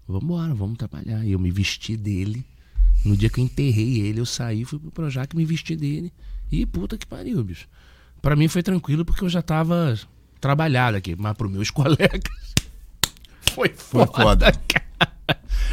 vamos 0.07 0.23
embora, 0.23 0.53
vamos 0.53 0.77
trabalhar. 0.77 1.25
E 1.25 1.31
eu 1.31 1.39
me 1.39 1.51
vesti 1.51 1.95
dele 1.95 2.45
no 3.05 3.15
dia 3.15 3.29
que 3.29 3.39
eu 3.39 3.43
enterrei 3.43 4.01
ele, 4.01 4.19
eu 4.19 4.25
saí, 4.25 4.65
fui 4.65 4.79
pro 4.79 4.91
Projac, 4.91 5.35
me 5.35 5.45
vesti 5.45 5.75
dele. 5.75 6.11
E 6.51 6.65
puta 6.65 6.97
que 6.97 7.05
pariu, 7.05 7.43
bicho. 7.43 7.67
Pra 8.21 8.35
mim 8.35 8.47
foi 8.47 8.63
tranquilo 8.63 9.05
porque 9.05 9.23
eu 9.23 9.29
já 9.29 9.41
tava 9.41 9.97
trabalhado 10.41 10.97
aqui, 10.97 11.15
mas 11.15 11.35
pros 11.37 11.51
meus 11.51 11.69
colegas. 11.71 12.21
Foi 13.57 13.69
foda. 13.69 14.05
Foi 14.05 14.23
foda. 14.23 14.51
Cara. 14.67 14.87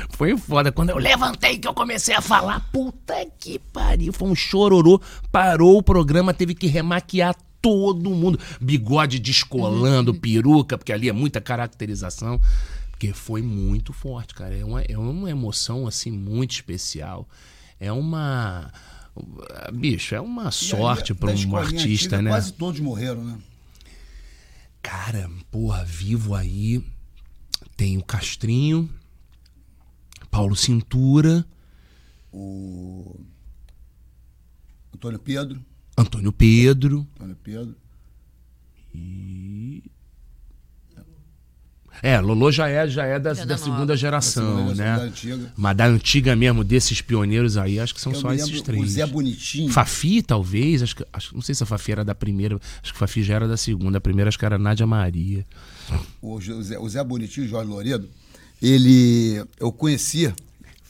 Foi 0.09 0.37
foda. 0.39 0.73
Quando 0.73 0.89
eu 0.89 0.97
levantei 0.97 1.59
que 1.59 1.69
eu 1.69 1.75
comecei 1.75 2.15
a 2.15 2.23
falar, 2.23 2.61
puta 2.73 3.15
que 3.39 3.59
pariu. 3.59 4.11
Foi 4.11 4.27
um 4.27 4.35
chororô. 4.35 4.99
Parou 5.31 5.77
o 5.77 5.83
programa, 5.83 6.33
teve 6.33 6.55
que 6.55 6.67
remaquiar 6.67 7.37
todo 7.61 8.09
mundo. 8.09 8.41
Bigode 8.59 9.19
descolando, 9.19 10.13
uhum. 10.13 10.19
peruca, 10.19 10.79
porque 10.79 10.95
ali 10.95 11.11
é 11.11 11.13
muita 11.13 11.43
caracterização. 11.43 12.41
Porque 12.91 13.13
foi 13.13 13.43
muito 13.43 13.93
forte, 13.93 14.35
cara. 14.35 14.57
É 14.57 14.65
uma, 14.65 14.81
é 14.81 14.97
uma 14.97 15.31
emoção, 15.31 15.87
assim, 15.87 16.11
muito 16.11 16.53
especial. 16.53 17.29
É 17.79 17.93
uma. 17.93 18.73
Bicho, 19.75 20.15
é 20.15 20.21
uma 20.23 20.51
sorte 20.51 21.13
para 21.13 21.33
um 21.33 21.57
artista, 21.57 22.17
antiga, 22.17 22.23
né? 22.23 22.31
Quase 22.31 22.53
todos 22.55 22.81
morreram, 22.81 23.23
né? 23.23 23.37
Cara, 24.81 25.31
porra, 25.51 25.85
vivo 25.85 26.35
aí. 26.35 26.83
Tem 27.77 27.99
o 27.99 28.05
Castrinho, 28.05 28.89
Paulo 30.31 30.55
Cintura. 30.55 31.47
O. 32.33 33.21
Antônio 34.95 35.19
Pedro. 35.19 35.65
Antônio 35.97 36.33
Pedro. 36.33 37.07
Antônio 37.15 37.37
Pedro. 37.37 37.77
E. 38.95 39.83
É, 42.03 42.21
Lolo 42.21 42.51
já 42.53 42.69
é, 42.69 42.87
já 42.89 43.05
é 43.05 43.19
da, 43.19 43.33
da 43.33 43.57
segunda 43.57 43.97
geração, 43.97 44.45
da 44.45 44.75
segunda 44.75 44.75
né? 44.75 44.97
Da 44.97 45.03
antiga. 45.03 45.53
Mas 45.57 45.77
da 45.77 45.87
antiga 45.87 46.37
mesmo, 46.37 46.65
desses 46.65 47.01
pioneiros 47.01 47.57
aí, 47.57 47.81
acho 47.81 47.95
que 47.95 48.01
são 48.01 48.13
Eu 48.13 48.21
só 48.21 48.33
esses 48.33 48.61
três. 48.63 48.83
O 48.83 48.87
Zé 48.87 49.07
Bonitinho. 49.07 49.73
Fafi, 49.73 50.23
talvez, 50.23 50.83
acho 50.83 50.97
que, 50.97 51.07
acho, 51.13 51.35
não 51.35 51.43
sei 51.43 51.55
se 51.55 51.63
a 51.63 51.67
Fafi 51.67 51.93
era 51.93 52.05
da 52.05 52.15
primeira, 52.15 52.59
acho 52.83 52.93
que 52.93 52.97
a 52.97 53.01
Fafi 53.01 53.23
já 53.23 53.35
era 53.35 53.49
da 53.49 53.57
segunda. 53.57 53.99
A 53.99 54.01
primeira 54.01 54.29
acho 54.29 54.39
que 54.39 54.45
era 54.45 54.59
Nádia 54.59 54.87
Maria. 54.87 55.45
O 56.21 56.41
Zé, 56.41 56.79
o 56.79 56.89
Zé 56.89 57.03
Bonitinho, 57.05 57.49
Jorge 57.49 57.71
Loredo, 57.71 58.09
ele. 58.61 59.43
Eu 59.59 59.73
conhecia. 59.73 60.35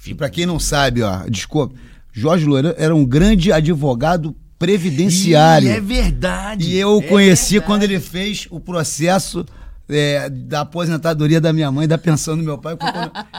E 0.07 0.15
pra 0.15 0.29
quem 0.29 0.45
não 0.45 0.59
sabe, 0.61 1.03
ó, 1.03 1.25
desculpa, 1.29 1.75
Jorge 2.13 2.45
Loredo 2.45 2.75
era 2.77 2.95
um 2.95 3.05
grande 3.05 3.51
advogado 3.51 4.37
previdenciário. 4.59 5.69
Ih, 5.69 5.73
é 5.73 5.81
verdade. 5.81 6.71
E 6.71 6.77
eu 6.77 6.97
o 6.97 7.03
é 7.03 7.07
conheci 7.07 7.55
verdade. 7.55 7.67
quando 7.67 7.83
ele 7.83 8.01
fez 8.01 8.47
o 8.51 8.61
processo 8.61 9.45
é, 9.89 10.29
da 10.31 10.61
aposentadoria 10.61 11.41
da 11.41 11.53
minha 11.53 11.71
mãe, 11.71 11.87
da 11.87 11.99
pensão 11.99 12.37
do 12.37 12.43
meu 12.43 12.59
pai, 12.59 12.77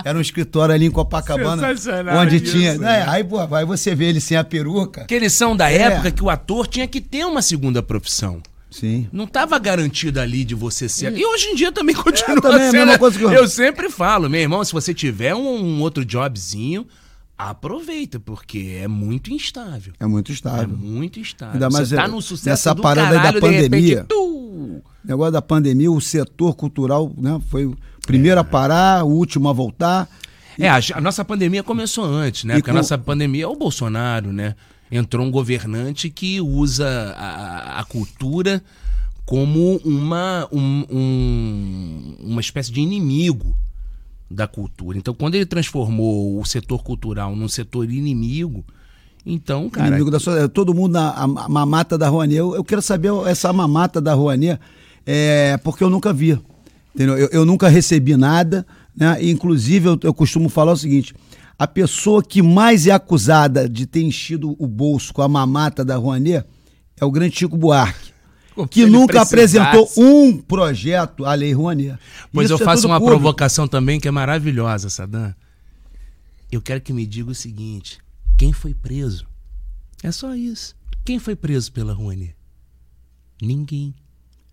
era 0.03 0.17
um 0.17 0.21
escritório 0.21 0.73
ali 0.73 0.85
em 0.85 0.91
Copacabana, 0.91 1.67
onde 2.21 2.37
isso, 2.37 2.51
tinha. 2.51 2.77
Né? 2.77 3.03
Aí, 3.07 3.23
pô, 3.23 3.39
aí 3.39 3.65
você 3.65 3.95
vê 3.95 4.05
ele 4.05 4.21
sem 4.21 4.37
a 4.37 4.43
peruca. 4.43 5.05
Que 5.05 5.15
eles 5.15 5.33
são 5.33 5.55
da 5.55 5.71
é. 5.71 5.77
época 5.77 6.11
que 6.11 6.23
o 6.23 6.29
ator 6.29 6.67
tinha 6.67 6.87
que 6.87 7.01
ter 7.01 7.25
uma 7.25 7.41
segunda 7.41 7.81
profissão. 7.81 8.41
Sim. 8.69 9.07
Não 9.11 9.23
estava 9.23 9.57
garantido 9.57 10.19
ali 10.19 10.43
de 10.43 10.53
você 10.53 10.89
ser. 10.89 11.15
E 11.17 11.25
hoje 11.25 11.47
em 11.47 11.55
dia 11.55 11.71
também 11.71 11.95
continua 11.95 12.37
é, 12.37 12.41
também 12.41 12.71
sendo. 12.71 12.91
É 12.91 12.97
coisa 12.97 13.17
que 13.17 13.23
eu... 13.23 13.31
eu 13.31 13.47
sempre 13.47 13.89
falo, 13.89 14.29
meu 14.29 14.41
irmão, 14.41 14.63
se 14.65 14.73
você 14.73 14.93
tiver 14.93 15.33
um, 15.33 15.63
um 15.63 15.81
outro 15.81 16.03
jobzinho, 16.03 16.85
aproveita, 17.37 18.19
porque 18.19 18.77
é 18.81 18.87
muito 18.87 19.31
instável. 19.31 19.93
É 19.99 20.05
muito 20.05 20.31
instável. 20.31 20.63
É 20.63 20.67
muito 20.67 21.19
instável. 21.19 21.53
Ainda 21.53 21.69
mais 21.69 21.89
Você 21.89 21.95
tá 21.95 22.07
no 22.07 22.21
sucesso 22.21 22.49
nessa 22.49 22.75
parada 22.75 23.15
caralho, 23.15 23.41
da 23.41 23.47
pandemia. 23.47 23.95
Repente, 23.97 24.07
tu... 24.07 24.81
Negócio 25.03 25.33
da 25.33 25.41
pandemia, 25.41 25.91
o 25.91 26.01
setor 26.01 26.55
cultural 26.55 27.11
né, 27.17 27.39
foi 27.49 27.65
o 27.65 27.77
primeiro 28.07 28.37
é. 28.37 28.41
a 28.41 28.43
parar, 28.43 29.03
o 29.03 29.09
último 29.09 29.49
a 29.49 29.53
voltar. 29.53 30.09
É, 30.57 30.69
a, 30.69 30.79
a, 30.93 31.01
nossa 31.01 31.23
pandemia 31.23 31.61
começou 31.61 32.05
antes, 32.05 32.45
né? 32.45 32.55
E 32.55 32.57
porque 32.57 32.71
com... 32.71 32.77
a 32.77 32.79
nossa 32.79 32.97
pandemia 32.97 33.43
é 33.43 33.47
o 33.47 33.55
Bolsonaro, 33.55 34.31
né? 34.31 34.55
Entrou 34.89 35.25
um 35.25 35.31
governante 35.31 36.09
que 36.09 36.39
usa 36.39 36.87
a, 37.17 37.79
a 37.81 37.83
cultura 37.83 38.63
como 39.25 39.77
uma, 39.83 40.47
um, 40.51 40.85
um, 40.89 42.15
uma 42.19 42.41
espécie 42.41 42.71
de 42.71 42.79
inimigo 42.79 43.55
da 44.35 44.47
cultura. 44.47 44.97
Então, 44.97 45.13
quando 45.13 45.35
ele 45.35 45.45
transformou 45.45 46.39
o 46.39 46.45
setor 46.45 46.83
cultural 46.83 47.35
num 47.35 47.47
setor 47.47 47.89
inimigo, 47.89 48.63
então, 49.25 49.69
cara. 49.69 49.87
Inimigo 49.87 50.11
da 50.11 50.19
sua, 50.19 50.47
todo 50.47 50.73
mundo 50.73 50.93
na 50.93 51.09
a, 51.09 51.23
a 51.23 51.49
mamata 51.49 51.97
da 51.97 52.07
Rouanet. 52.07 52.37
Eu, 52.37 52.55
eu, 52.55 52.63
quero 52.63 52.81
saber 52.81 53.11
essa 53.25 53.51
mamata 53.51 53.99
da 53.99 54.13
Rouanet, 54.13 54.59
é, 55.05 55.57
porque 55.63 55.83
eu 55.83 55.89
nunca 55.89 56.13
vi. 56.13 56.39
Entendeu? 56.93 57.17
Eu, 57.17 57.29
eu 57.31 57.45
nunca 57.45 57.67
recebi 57.67 58.15
nada. 58.15 58.65
Né? 58.95 59.17
Inclusive, 59.25 59.87
eu, 59.87 59.99
eu 60.03 60.13
costumo 60.13 60.47
falar 60.47 60.73
o 60.73 60.77
seguinte: 60.77 61.15
a 61.57 61.65
pessoa 61.65 62.21
que 62.21 62.41
mais 62.41 62.85
é 62.85 62.91
acusada 62.91 63.67
de 63.67 63.87
ter 63.87 64.03
enchido 64.03 64.55
o 64.59 64.67
bolso 64.67 65.11
com 65.11 65.23
a 65.23 65.27
mamata 65.27 65.83
da 65.83 65.95
Rouanet 65.95 66.45
é 66.99 67.03
o 67.03 67.09
grande 67.09 67.35
Chico 67.35 67.57
Buarque 67.57 68.14
que 68.69 68.85
nunca 68.85 69.21
apresentou 69.21 69.89
um 69.97 70.37
projeto 70.37 71.25
à 71.25 71.33
Lei 71.33 71.51
Rouanet. 71.53 71.97
Pois 72.31 72.45
Isso 72.45 72.53
eu 72.53 72.63
é 72.63 72.65
faço 72.65 72.87
uma 72.87 72.99
público. 72.99 73.19
provocação 73.19 73.67
também 73.67 73.99
que 73.99 74.07
é 74.07 74.11
maravilhosa, 74.11 74.89
Sadam. 74.89 75.33
Eu 76.51 76.61
quero 76.61 76.79
que 76.79 76.93
me 76.93 77.05
diga 77.05 77.31
o 77.31 77.35
seguinte: 77.35 77.99
quem 78.37 78.53
foi 78.53 78.73
preso? 78.73 79.25
É 80.03 80.11
só 80.11 80.33
isso. 80.35 80.75
Quem 81.03 81.19
foi 81.19 81.35
preso 81.35 81.71
pela 81.71 81.93
Rouanet? 81.93 82.35
Ninguém. 83.41 83.93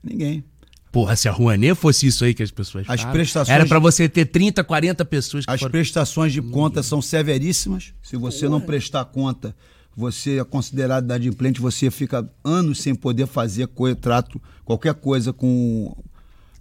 Ninguém. 0.02 0.44
Porra, 0.90 1.16
se 1.16 1.26
a 1.26 1.32
Rouanet 1.32 1.74
fosse 1.74 2.06
isso 2.06 2.24
aí 2.24 2.34
que 2.34 2.42
as 2.42 2.50
pessoas 2.50 2.84
as 2.86 3.00
falam, 3.00 3.12
prestações 3.14 3.54
era 3.54 3.66
para 3.66 3.78
você 3.78 4.08
ter 4.08 4.26
30, 4.26 4.62
40 4.62 5.04
pessoas 5.06 5.44
As 5.48 5.58
foram... 5.60 5.70
prestações 5.70 6.32
de 6.34 6.42
conta 6.42 6.82
são 6.82 7.00
severíssimas. 7.00 7.94
Se 8.02 8.16
você 8.16 8.40
Porra. 8.40 8.50
não 8.50 8.60
prestar 8.60 9.04
conta 9.06 9.56
você 9.96 10.38
é 10.38 10.44
considerado 10.44 11.04
inadimplente, 11.04 11.60
você 11.60 11.90
fica 11.90 12.28
anos 12.42 12.80
sem 12.80 12.94
poder 12.94 13.26
fazer 13.26 13.68
trato, 14.00 14.40
qualquer 14.64 14.94
coisa 14.94 15.32
com. 15.32 15.94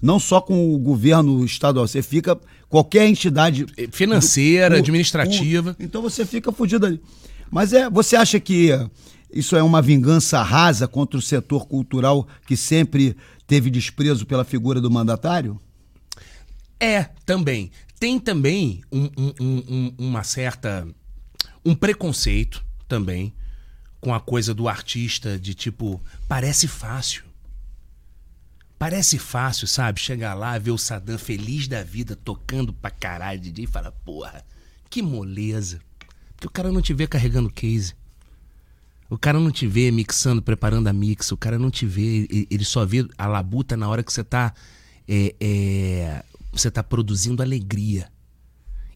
Não 0.01 0.19
só 0.19 0.41
com 0.41 0.73
o 0.73 0.79
governo 0.79 1.43
estadual, 1.45 1.87
você 1.87 2.01
fica. 2.01 2.37
Qualquer 2.67 3.07
entidade. 3.07 3.65
Financeira, 3.91 4.75
do, 4.75 4.79
administrativa. 4.79 5.75
Então 5.79 6.01
você 6.01 6.25
fica 6.25 6.51
fugido 6.51 6.85
ali. 6.85 7.01
Mas 7.49 7.73
é, 7.73 7.89
você 7.89 8.15
acha 8.15 8.39
que 8.39 8.69
isso 9.31 9.55
é 9.55 9.63
uma 9.63 9.81
vingança 9.81 10.41
rasa 10.41 10.87
contra 10.87 11.17
o 11.17 11.21
setor 11.21 11.67
cultural 11.67 12.27
que 12.45 12.57
sempre 12.57 13.15
teve 13.45 13.69
desprezo 13.69 14.25
pela 14.25 14.43
figura 14.43 14.81
do 14.81 14.89
mandatário? 14.89 15.59
É, 16.79 17.09
também. 17.25 17.71
Tem 17.99 18.19
também 18.19 18.81
um, 18.91 19.09
um, 19.17 19.33
um, 19.39 19.93
uma 19.99 20.23
certa. 20.23 20.87
um 21.63 21.75
preconceito 21.75 22.63
também 22.91 23.33
com 24.01 24.13
a 24.13 24.19
coisa 24.19 24.53
do 24.53 24.67
artista 24.67 25.39
de 25.39 25.53
tipo, 25.53 26.01
parece 26.27 26.67
fácil. 26.67 27.23
Parece 28.77 29.17
fácil, 29.17 29.65
sabe? 29.65 30.01
Chegar 30.01 30.33
lá, 30.33 30.57
ver 30.57 30.71
o 30.71 30.77
Saddam 30.77 31.17
feliz 31.17 31.69
da 31.69 31.83
vida, 31.83 32.17
tocando 32.17 32.73
pra 32.73 32.91
caralho 32.91 33.39
de 33.39 33.63
e 33.63 33.67
fala, 33.67 33.93
porra, 34.03 34.43
que 34.89 35.01
moleza. 35.01 35.79
Porque 36.35 36.47
o 36.47 36.49
cara 36.49 36.69
não 36.69 36.81
te 36.81 36.93
vê 36.93 37.07
carregando 37.07 37.49
case. 37.49 37.95
O 39.09 39.17
cara 39.17 39.39
não 39.39 39.51
te 39.51 39.67
vê 39.67 39.89
mixando, 39.89 40.41
preparando 40.41 40.87
a 40.87 40.93
mix. 40.93 41.31
O 41.31 41.37
cara 41.37 41.57
não 41.57 41.71
te 41.71 41.85
vê, 41.85 42.27
ele 42.49 42.65
só 42.65 42.85
vê 42.85 43.07
a 43.17 43.27
labuta 43.27 43.77
na 43.77 43.87
hora 43.87 44.03
que 44.03 44.11
você 44.11 44.23
tá. 44.23 44.53
É, 45.07 45.35
é, 45.39 46.23
você 46.51 46.69
tá 46.69 46.83
produzindo 46.83 47.41
alegria. 47.41 48.11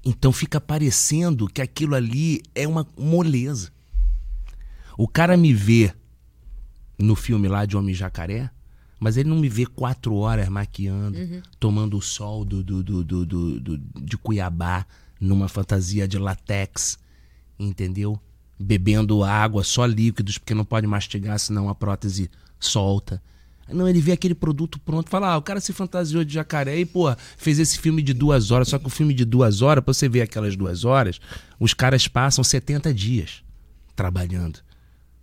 Então 0.04 0.34
fica 0.34 0.60
parecendo 0.60 1.48
que 1.48 1.62
aquilo 1.62 1.96
ali 1.96 2.42
é 2.54 2.68
uma 2.68 2.88
moleza. 2.98 3.75
O 4.98 5.08
cara 5.08 5.36
me 5.36 5.54
vê 5.54 5.94
no 6.98 7.16
filme 7.16 7.48
lá 7.48 7.66
de 7.66 7.76
Homem 7.76 7.94
Jacaré, 7.94 8.50
mas 9.00 9.18
ele 9.18 9.30
não 9.30 9.38
me 9.38 9.50
vê 9.50 9.66
quatro 9.66 10.16
horas 10.16 10.48
maquiando, 10.48 11.18
uhum. 11.18 11.42
tomando 11.60 11.98
o 11.98 12.02
sol 12.02 12.46
do, 12.46 12.64
do, 12.64 12.82
do, 12.82 13.04
do, 13.04 13.60
do, 13.60 13.78
de 13.78 14.18
Cuiabá, 14.18 14.86
numa 15.20 15.48
fantasia 15.48 16.08
de 16.08 16.18
latex, 16.18 16.98
entendeu? 17.60 18.20
Bebendo 18.58 19.24
água, 19.24 19.64
só 19.64 19.86
líquidos, 19.86 20.38
porque 20.38 20.54
não 20.54 20.64
pode 20.64 20.88
mastigar, 20.88 21.38
senão 21.40 21.68
a 21.68 21.76
prótese 21.76 22.30
solta. 22.60 23.22
Não, 23.68 23.88
ele 23.88 24.00
vê 24.00 24.12
aquele 24.12 24.36
produto 24.36 24.80
pronto, 24.80 25.10
fala, 25.10 25.34
ah, 25.34 25.38
o 25.38 25.42
cara 25.42 25.60
se 25.60 25.74
fantasiou 25.74 26.24
de 26.24 26.34
jacaré 26.36 26.78
e, 26.78 26.86
pô, 26.86 27.14
fez 27.36 27.58
esse 27.60 27.80
filme 27.80 28.02
de 28.02 28.14
duas 28.14 28.52
horas. 28.52 28.70
Só 28.70 28.78
que 28.78 28.86
o 28.86 28.92
filme 28.92 29.14
de 29.14 29.26
duas 29.26 29.62
horas, 29.62 29.84
pra 29.84 29.94
você 29.94 30.08
ver 30.08 30.22
aquelas 30.22 30.56
duas 30.56 30.86
horas, 30.86 31.20
os 31.60 31.74
caras 31.74 32.08
passam 32.08 32.44
70 32.44 32.94
dias 32.94 33.44
trabalhando 33.96 34.60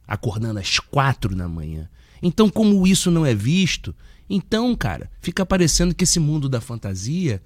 acordando 0.07 0.59
às 0.59 0.79
quatro 0.79 1.35
da 1.35 1.49
manhã. 1.49 1.89
Então, 2.23 2.49
como 2.49 2.87
isso 2.87 3.11
não 3.11 3.27
é 3.27 3.35
visto, 3.35 3.95
então, 4.29 4.75
cara, 4.77 5.11
fica 5.21 5.45
parecendo 5.45 5.95
que 5.95 6.05
esse 6.05 6.21
mundo 6.21 6.49
da 6.49 6.61
fantasia 6.61 7.43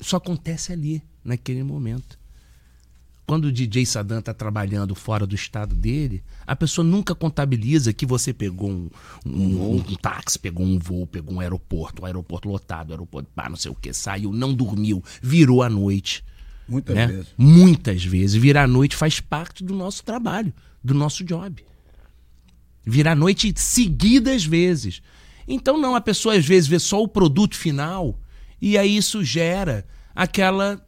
só 0.00 0.16
acontece 0.16 0.72
ali, 0.72 1.02
naquele 1.24 1.62
momento. 1.62 2.18
Quando 3.26 3.44
o 3.44 3.52
DJ 3.52 3.86
Saddam 3.86 4.18
está 4.18 4.34
trabalhando 4.34 4.94
fora 4.94 5.24
do 5.24 5.36
estado 5.36 5.74
dele, 5.74 6.22
a 6.44 6.56
pessoa 6.56 6.84
nunca 6.84 7.14
contabiliza 7.14 7.92
que 7.92 8.04
você 8.04 8.32
pegou 8.32 8.68
um, 8.68 8.90
um, 9.24 9.56
um, 9.56 9.76
um 9.76 9.94
táxi, 9.94 10.36
pegou 10.36 10.66
um 10.66 10.78
voo, 10.80 11.06
pegou 11.06 11.34
um 11.34 11.40
aeroporto, 11.40 12.02
um 12.02 12.06
aeroporto 12.06 12.48
lotado, 12.48 12.92
aeroporto, 12.92 13.30
pá, 13.32 13.48
não 13.48 13.56
sei 13.56 13.70
o 13.70 13.74
que, 13.74 13.92
saiu, 13.92 14.32
não 14.32 14.52
dormiu, 14.52 15.02
virou 15.22 15.62
à 15.62 15.70
noite. 15.70 16.24
Muitas 16.68 16.96
né? 16.96 17.06
vezes. 17.06 17.26
Muitas 17.38 18.04
vezes. 18.04 18.34
Virar 18.34 18.64
à 18.64 18.66
noite 18.66 18.96
faz 18.96 19.20
parte 19.20 19.62
do 19.62 19.74
nosso 19.74 20.04
trabalho, 20.04 20.52
do 20.82 20.92
nosso 20.94 21.22
job. 21.22 21.64
Virar 22.90 23.14
noite 23.14 23.52
seguidas 23.56 24.44
vezes. 24.44 25.00
Então 25.46 25.78
não, 25.78 25.94
a 25.94 26.00
pessoa 26.00 26.36
às 26.36 26.44
vezes 26.44 26.68
vê 26.68 26.78
só 26.78 27.02
o 27.02 27.08
produto 27.08 27.56
final 27.56 28.18
e 28.60 28.76
aí 28.76 28.96
isso 28.96 29.24
gera 29.24 29.86
aquela 30.14 30.84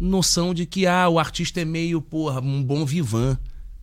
noção 0.00 0.52
de 0.52 0.66
que 0.66 0.86
ah, 0.86 1.08
o 1.08 1.18
artista 1.18 1.60
é 1.60 1.64
meio, 1.64 2.00
porra, 2.00 2.40
um 2.40 2.62
bom 2.62 2.84
vivan. 2.84 3.38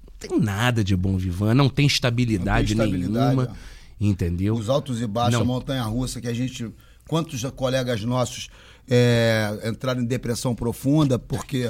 Não 0.05 0.13
tem 0.29 0.39
nada 0.39 0.83
de 0.83 0.95
bom 0.95 1.17
vivan, 1.17 1.53
não 1.53 1.69
tem 1.69 1.87
estabilidade, 1.87 2.75
não 2.75 2.85
tem 2.85 2.93
estabilidade 2.93 3.35
nenhuma. 3.35 3.49
Ó. 3.51 3.71
Entendeu? 3.99 4.55
Os 4.55 4.69
altos 4.69 5.01
e 5.01 5.07
baixos, 5.07 5.33
não. 5.33 5.41
a 5.41 5.45
montanha 5.45 5.83
russa 5.83 6.19
que 6.19 6.27
a 6.27 6.33
gente. 6.33 6.69
Quantos 7.07 7.43
colegas 7.55 8.03
nossos 8.03 8.49
é, 8.89 9.61
entraram 9.65 10.01
em 10.01 10.05
depressão 10.05 10.55
profunda 10.55 11.19
porque 11.19 11.69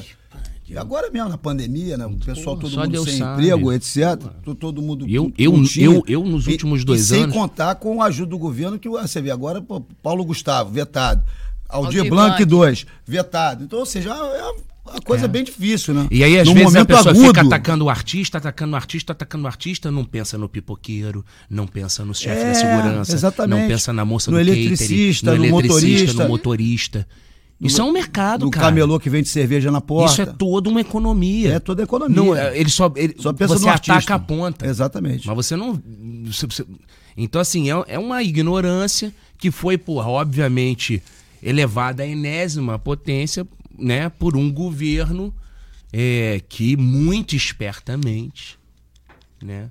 e 0.72 0.78
agora 0.78 1.12
mesmo, 1.12 1.28
na 1.28 1.38
pandemia, 1.38 1.98
né? 1.98 2.06
O 2.06 2.16
pessoal, 2.16 2.56
todo 2.56 2.78
mundo 2.78 2.88
Deus 2.88 3.10
sem 3.10 3.18
sabe. 3.18 3.44
emprego, 3.44 3.74
etc. 3.74 3.98
Pô. 4.42 4.56
Todo 4.56 4.82
mundo. 4.82 5.06
Eu, 5.06 5.30
eu, 5.38 5.54
eu, 5.78 6.04
eu, 6.08 6.24
nos 6.24 6.48
últimos 6.48 6.86
dois 6.86 7.12
e, 7.12 7.16
anos. 7.16 7.34
Sem 7.34 7.42
contar 7.42 7.76
com 7.76 8.02
a 8.02 8.06
ajuda 8.06 8.30
do 8.30 8.38
governo, 8.38 8.80
que 8.80 8.88
você 8.88 9.22
vê 9.22 9.32
agora, 9.32 9.62
pô, 9.62 9.82
Paulo 10.02 10.24
Gustavo, 10.24 10.72
vetado. 10.72 11.24
Aldir, 11.68 12.00
Aldir 12.00 12.10
Blanc, 12.10 12.46
2, 12.46 12.86
vetado. 13.06 13.66
Então, 13.66 13.80
ou 13.80 13.86
seja, 13.86 14.12
é 14.12 14.52
uma 14.90 15.02
coisa 15.02 15.26
é. 15.26 15.28
bem 15.28 15.44
difícil, 15.44 15.94
né? 15.94 16.08
E 16.10 16.24
aí, 16.24 16.40
às 16.40 16.48
no 16.48 16.54
vezes, 16.54 16.74
a 16.74 16.86
pessoa 16.86 17.12
agudo, 17.12 17.28
fica 17.28 17.42
atacando 17.42 17.86
o 17.86 17.90
artista, 17.90 18.38
atacando 18.38 18.74
o 18.74 18.76
artista, 18.78 19.12
atacando 19.12 19.44
o 19.44 19.48
artista, 19.48 19.92
não 19.92 20.06
pensa 20.06 20.38
no 20.38 20.48
pipoqueiro, 20.48 21.26
não 21.50 21.68
pensa 21.68 22.06
no 22.06 22.16
chefe 22.16 22.44
é, 22.44 22.48
da 22.48 22.54
segurança, 22.54 23.14
exatamente. 23.14 23.60
não 23.60 23.68
pensa 23.68 23.92
na 23.92 24.06
moça 24.06 24.32
no 24.32 24.38
do 24.38 24.42
eletricista, 24.42 25.32
catering, 25.32 25.50
no, 25.50 25.52
no 25.52 25.60
eletricista, 25.60 25.84
motorista. 25.84 26.24
no 26.24 26.30
motorista. 26.30 27.08
Isso 27.62 27.80
é 27.80 27.84
um 27.84 27.92
mercado, 27.92 28.46
do 28.46 28.52
cara. 28.52 28.68
camelô 28.68 29.00
que 29.00 29.08
vende 29.08 29.30
cerveja 29.30 29.70
na 29.70 29.80
porta. 29.80 30.12
Isso 30.12 30.22
é 30.24 30.26
toda 30.26 30.68
uma 30.68 30.82
economia. 30.82 31.54
É 31.54 31.60
toda 31.60 31.84
economia. 31.84 32.16
Não, 32.16 32.36
é, 32.36 32.58
ele 32.58 32.72
só, 32.72 32.92
ele, 32.96 33.16
só 33.20 33.32
pensa 33.32 33.56
você 33.56 33.66
no 33.66 33.72
ataca 33.72 33.94
artista. 33.94 34.16
a 34.16 34.20
ponta. 34.20 34.66
Exatamente. 34.66 35.28
Mas 35.28 35.36
você 35.36 35.56
não. 35.56 35.80
Você, 36.26 36.48
você, 36.48 36.66
então, 37.16 37.40
assim, 37.40 37.70
é, 37.70 37.84
é 37.88 38.00
uma 38.00 38.24
ignorância 38.24 39.14
que 39.38 39.52
foi, 39.52 39.78
porra, 39.78 40.10
obviamente, 40.10 41.04
elevada 41.42 42.02
à 42.02 42.08
enésima 42.08 42.80
potência, 42.80 43.48
né, 43.78 44.10
por 44.10 44.36
um 44.36 44.52
governo 44.52 45.34
é, 45.94 46.42
que 46.50 46.76
muito 46.76 47.36
espertamente, 47.36 48.58
né, 49.42 49.70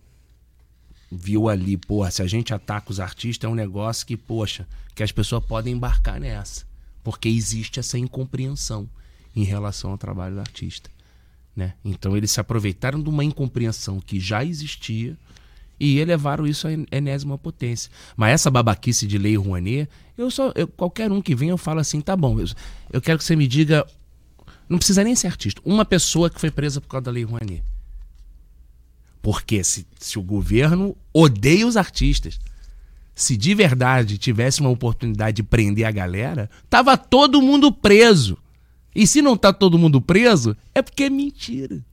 viu 1.10 1.48
ali, 1.48 1.76
porra, 1.76 2.10
se 2.10 2.22
a 2.22 2.26
gente 2.26 2.54
ataca 2.54 2.90
os 2.90 3.00
artistas 3.00 3.48
é 3.48 3.52
um 3.52 3.56
negócio 3.56 4.06
que, 4.06 4.16
poxa, 4.16 4.66
que 4.94 5.02
as 5.02 5.10
pessoas 5.10 5.44
podem 5.44 5.74
embarcar 5.74 6.20
nessa 6.20 6.69
porque 7.02 7.28
existe 7.28 7.80
essa 7.80 7.98
incompreensão 7.98 8.88
em 9.34 9.44
relação 9.44 9.90
ao 9.90 9.98
trabalho 9.98 10.34
do 10.34 10.40
artista. 10.40 10.90
Né? 11.54 11.74
Então 11.84 12.16
eles 12.16 12.30
se 12.30 12.40
aproveitaram 12.40 13.02
de 13.02 13.08
uma 13.08 13.24
incompreensão 13.24 14.00
que 14.00 14.20
já 14.20 14.44
existia 14.44 15.16
e 15.78 15.98
elevaram 15.98 16.46
isso 16.46 16.68
à 16.68 16.70
enésima 16.92 17.38
potência. 17.38 17.90
Mas 18.16 18.32
essa 18.32 18.50
babaquice 18.50 19.06
de 19.06 19.16
lei 19.16 19.36
Rouanet, 19.36 19.88
eu 20.16 20.30
só, 20.30 20.52
eu, 20.54 20.68
qualquer 20.68 21.10
um 21.10 21.22
que 21.22 21.34
vem 21.34 21.48
eu 21.48 21.58
falo 21.58 21.80
assim, 21.80 22.00
tá 22.00 22.14
bom, 22.14 22.38
eu, 22.38 22.46
eu 22.92 23.00
quero 23.00 23.18
que 23.18 23.24
você 23.24 23.34
me 23.34 23.48
diga, 23.48 23.86
não 24.68 24.76
precisa 24.76 25.02
nem 25.02 25.16
ser 25.16 25.28
artista, 25.28 25.60
uma 25.64 25.84
pessoa 25.84 26.28
que 26.28 26.38
foi 26.38 26.50
presa 26.50 26.80
por 26.80 26.88
causa 26.88 27.04
da 27.04 27.10
lei 27.10 27.24
Rouanet. 27.24 27.64
Porque 29.22 29.64
se, 29.64 29.86
se 29.98 30.18
o 30.18 30.22
governo 30.22 30.96
odeia 31.12 31.66
os 31.66 31.76
artistas, 31.76 32.38
se 33.20 33.36
de 33.36 33.54
verdade 33.54 34.16
tivesse 34.16 34.60
uma 34.60 34.70
oportunidade 34.70 35.36
de 35.36 35.42
prender 35.42 35.86
a 35.86 35.90
galera, 35.90 36.48
tava 36.70 36.96
todo 36.96 37.42
mundo 37.42 37.70
preso. 37.70 38.38
E 38.94 39.06
se 39.06 39.20
não 39.20 39.36
tá 39.36 39.52
todo 39.52 39.78
mundo 39.78 40.00
preso, 40.00 40.56
é 40.74 40.80
porque 40.80 41.04
é 41.04 41.10
mentira. 41.10 41.84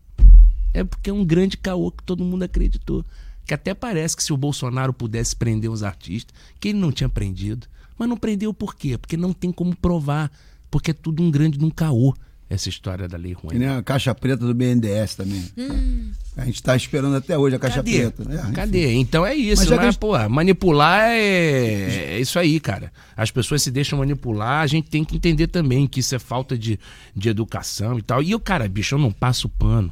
É 0.74 0.84
porque 0.84 1.10
é 1.10 1.14
um 1.14 1.26
grande 1.26 1.58
caô 1.58 1.92
que 1.92 2.04
todo 2.04 2.24
mundo 2.24 2.44
acreditou. 2.44 3.06
Que 3.46 3.54
até 3.54 3.74
parece 3.74 4.16
que 4.16 4.24
se 4.24 4.32
o 4.32 4.38
Bolsonaro 4.38 4.94
pudesse 4.94 5.36
prender 5.36 5.70
os 5.70 5.84
artistas, 5.84 6.34
que 6.60 6.70
ele 6.70 6.80
não 6.80 6.92
tinha 6.92 7.10
prendido. 7.10 7.68
Mas 7.98 8.08
não 8.08 8.16
prendeu 8.18 8.54
por 8.54 8.74
quê? 8.74 8.98
Porque 8.98 9.18
não 9.18 9.34
tem 9.34 9.52
como 9.52 9.76
provar. 9.76 10.32
Porque 10.72 10.92
é 10.92 10.94
tudo 10.94 11.22
um 11.22 11.30
grande 11.30 11.64
um 11.64 11.70
caô 11.70 12.16
essa 12.50 12.70
história 12.70 13.08
da 13.08 13.18
lei 13.18 13.34
ruim. 13.34 13.52
Que 13.52 13.60
nem 13.60 13.68
a 13.68 13.84
caixa 13.84 14.16
preta 14.16 14.46
do 14.46 14.54
BNDES 14.54 15.16
também. 15.16 15.44
Hum. 15.58 16.12
A 16.38 16.46
gente 16.46 16.56
está 16.56 16.76
esperando 16.76 17.16
até 17.16 17.36
hoje 17.36 17.56
a 17.56 17.60
caixa 17.60 17.78
Cadê? 17.78 17.98
preta. 17.98 18.24
Né? 18.24 18.52
Cadê? 18.54 18.94
Então 18.94 19.26
é 19.26 19.34
isso. 19.34 19.64
Mas, 19.64 19.72
mas 19.72 19.86
gente... 19.86 19.98
pô, 19.98 20.30
manipular 20.30 21.10
é... 21.10 22.14
é 22.14 22.20
isso 22.20 22.38
aí, 22.38 22.60
cara. 22.60 22.94
As 23.16 23.32
pessoas 23.32 23.64
se 23.64 23.72
deixam 23.72 23.98
manipular, 23.98 24.62
a 24.62 24.68
gente 24.68 24.88
tem 24.88 25.04
que 25.04 25.16
entender 25.16 25.48
também 25.48 25.88
que 25.88 26.00
isso 26.00 26.14
é 26.14 26.20
falta 26.20 26.56
de, 26.56 26.80
de 27.16 27.28
educação 27.28 27.98
e 27.98 28.04
tal. 28.04 28.22
E 28.22 28.30
eu, 28.30 28.40
cara, 28.40 28.70
bicho, 28.70 28.94
eu 28.94 29.00
não 29.00 29.12
passo 29.12 29.50
pano. 29.50 29.92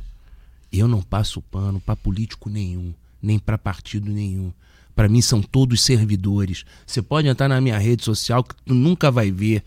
Eu 0.72 0.88
não 0.88 1.01
passo 1.01 1.41
pano 1.41 1.80
para 1.80 1.95
político 1.95 2.47
nenhum, 2.47 2.93
nem 3.19 3.39
para 3.39 3.57
partido 3.57 4.11
nenhum. 4.11 4.53
Para 4.95 5.09
mim 5.09 5.22
são 5.22 5.41
todos 5.41 5.81
servidores. 5.81 6.63
Você 6.85 7.01
pode 7.01 7.27
entrar 7.27 7.49
na 7.49 7.59
minha 7.59 7.80
rede 7.80 8.03
social 8.03 8.43
que 8.43 8.53
tu 8.63 8.76
nunca 8.76 9.09
vai 9.09 9.31
ver. 9.31 9.63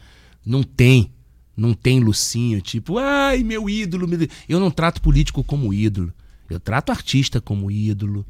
Não 0.46 0.62
tem 0.62 1.10
não 1.56 1.74
tem 1.74 1.98
Lucinho, 1.98 2.60
tipo, 2.60 2.98
ai, 2.98 3.42
meu 3.42 3.68
ídolo. 3.68 4.06
Meu... 4.06 4.28
Eu 4.48 4.60
não 4.60 4.70
trato 4.70 5.02
político 5.02 5.42
como 5.42 5.74
ídolo. 5.74 6.12
Eu 6.48 6.58
trato 6.58 6.90
artista 6.90 7.40
como 7.40 7.70
ídolo. 7.70 8.24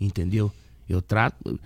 Entendeu? 0.00 0.50
Eu 0.88 1.02
trato. 1.02 1.60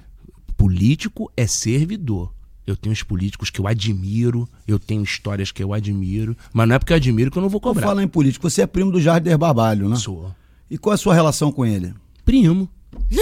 Político 0.57 1.31
é 1.37 1.47
servidor. 1.47 2.33
Eu 2.67 2.77
tenho 2.77 2.93
os 2.93 3.03
políticos 3.03 3.51
que 3.51 3.61
eu 3.61 3.67
admiro, 3.67 4.49
eu 4.67 4.79
tenho 4.79 5.03
histórias 5.03 5.53
que 5.53 5.63
eu 5.63 5.75
admiro, 5.75 6.35
mas 6.51 6.67
não 6.67 6.77
é 6.77 6.79
porque 6.79 6.95
eu 6.95 6.97
admiro 6.97 7.31
que 7.31 7.37
eu 7.37 7.43
não 7.43 7.49
vou 7.51 7.61
cobrar. 7.61 7.83
Vou 7.83 7.91
falar 7.91 8.03
em 8.03 8.09
político, 8.09 8.49
você 8.49 8.63
é 8.63 8.67
primo 8.67 8.91
do 8.91 8.99
Jardim 9.01 9.37
Barbalho, 9.37 9.87
né? 9.87 9.97
Sou. 9.97 10.35
E 10.71 10.79
qual 10.79 10.93
é 10.93 10.95
a 10.95 10.99
sua 10.99 11.13
relação 11.13 11.53
com 11.53 11.67
ele? 11.67 11.93
Primo. 12.25 12.67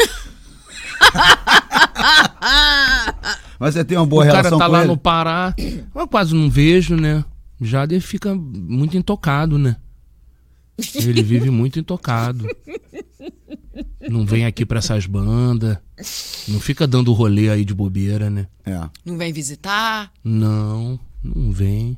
Mas 3.58 3.74
você 3.74 3.84
tem 3.84 3.98
uma 3.98 4.06
boa 4.06 4.22
o 4.22 4.26
relação 4.26 4.58
com 4.58 4.64
ele? 4.64 4.64
O 4.64 4.70
cara 4.70 4.72
tá 4.72 4.78
lá 4.78 4.84
no 4.86 4.96
Pará, 4.96 5.54
eu 5.94 6.06
quase 6.06 6.34
não 6.34 6.48
vejo, 6.48 6.94
né? 6.94 7.24
Jader 7.60 8.00
fica 8.00 8.34
muito 8.34 8.96
intocado, 8.96 9.58
né? 9.58 9.76
Ele 10.96 11.22
vive 11.22 11.50
muito 11.50 11.78
intocado. 11.78 12.46
Não 14.08 14.26
vem 14.26 14.44
aqui 14.44 14.66
pra 14.66 14.78
essas 14.78 15.06
bandas. 15.06 15.78
Não 16.48 16.60
fica 16.60 16.86
dando 16.86 17.12
rolê 17.12 17.48
aí 17.50 17.64
de 17.64 17.74
bobeira, 17.74 18.28
né? 18.28 18.48
É. 18.64 18.88
Não 19.04 19.16
vem 19.16 19.32
visitar? 19.32 20.12
Não, 20.24 20.98
não 21.22 21.52
vem. 21.52 21.96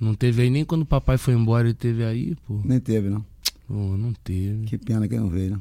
Não 0.00 0.14
teve 0.14 0.42
aí 0.42 0.50
nem 0.50 0.64
quando 0.64 0.82
o 0.82 0.86
papai 0.86 1.16
foi 1.16 1.34
embora, 1.34 1.68
ele 1.68 1.74
teve 1.74 2.04
aí, 2.04 2.34
pô. 2.46 2.60
Nem 2.64 2.80
teve, 2.80 3.08
não. 3.08 3.24
Pô, 3.66 3.96
não 3.96 4.12
teve. 4.12 4.64
Que 4.66 4.78
pena 4.78 5.06
que 5.06 5.16
não 5.16 5.28
veio, 5.28 5.52
né? 5.52 5.60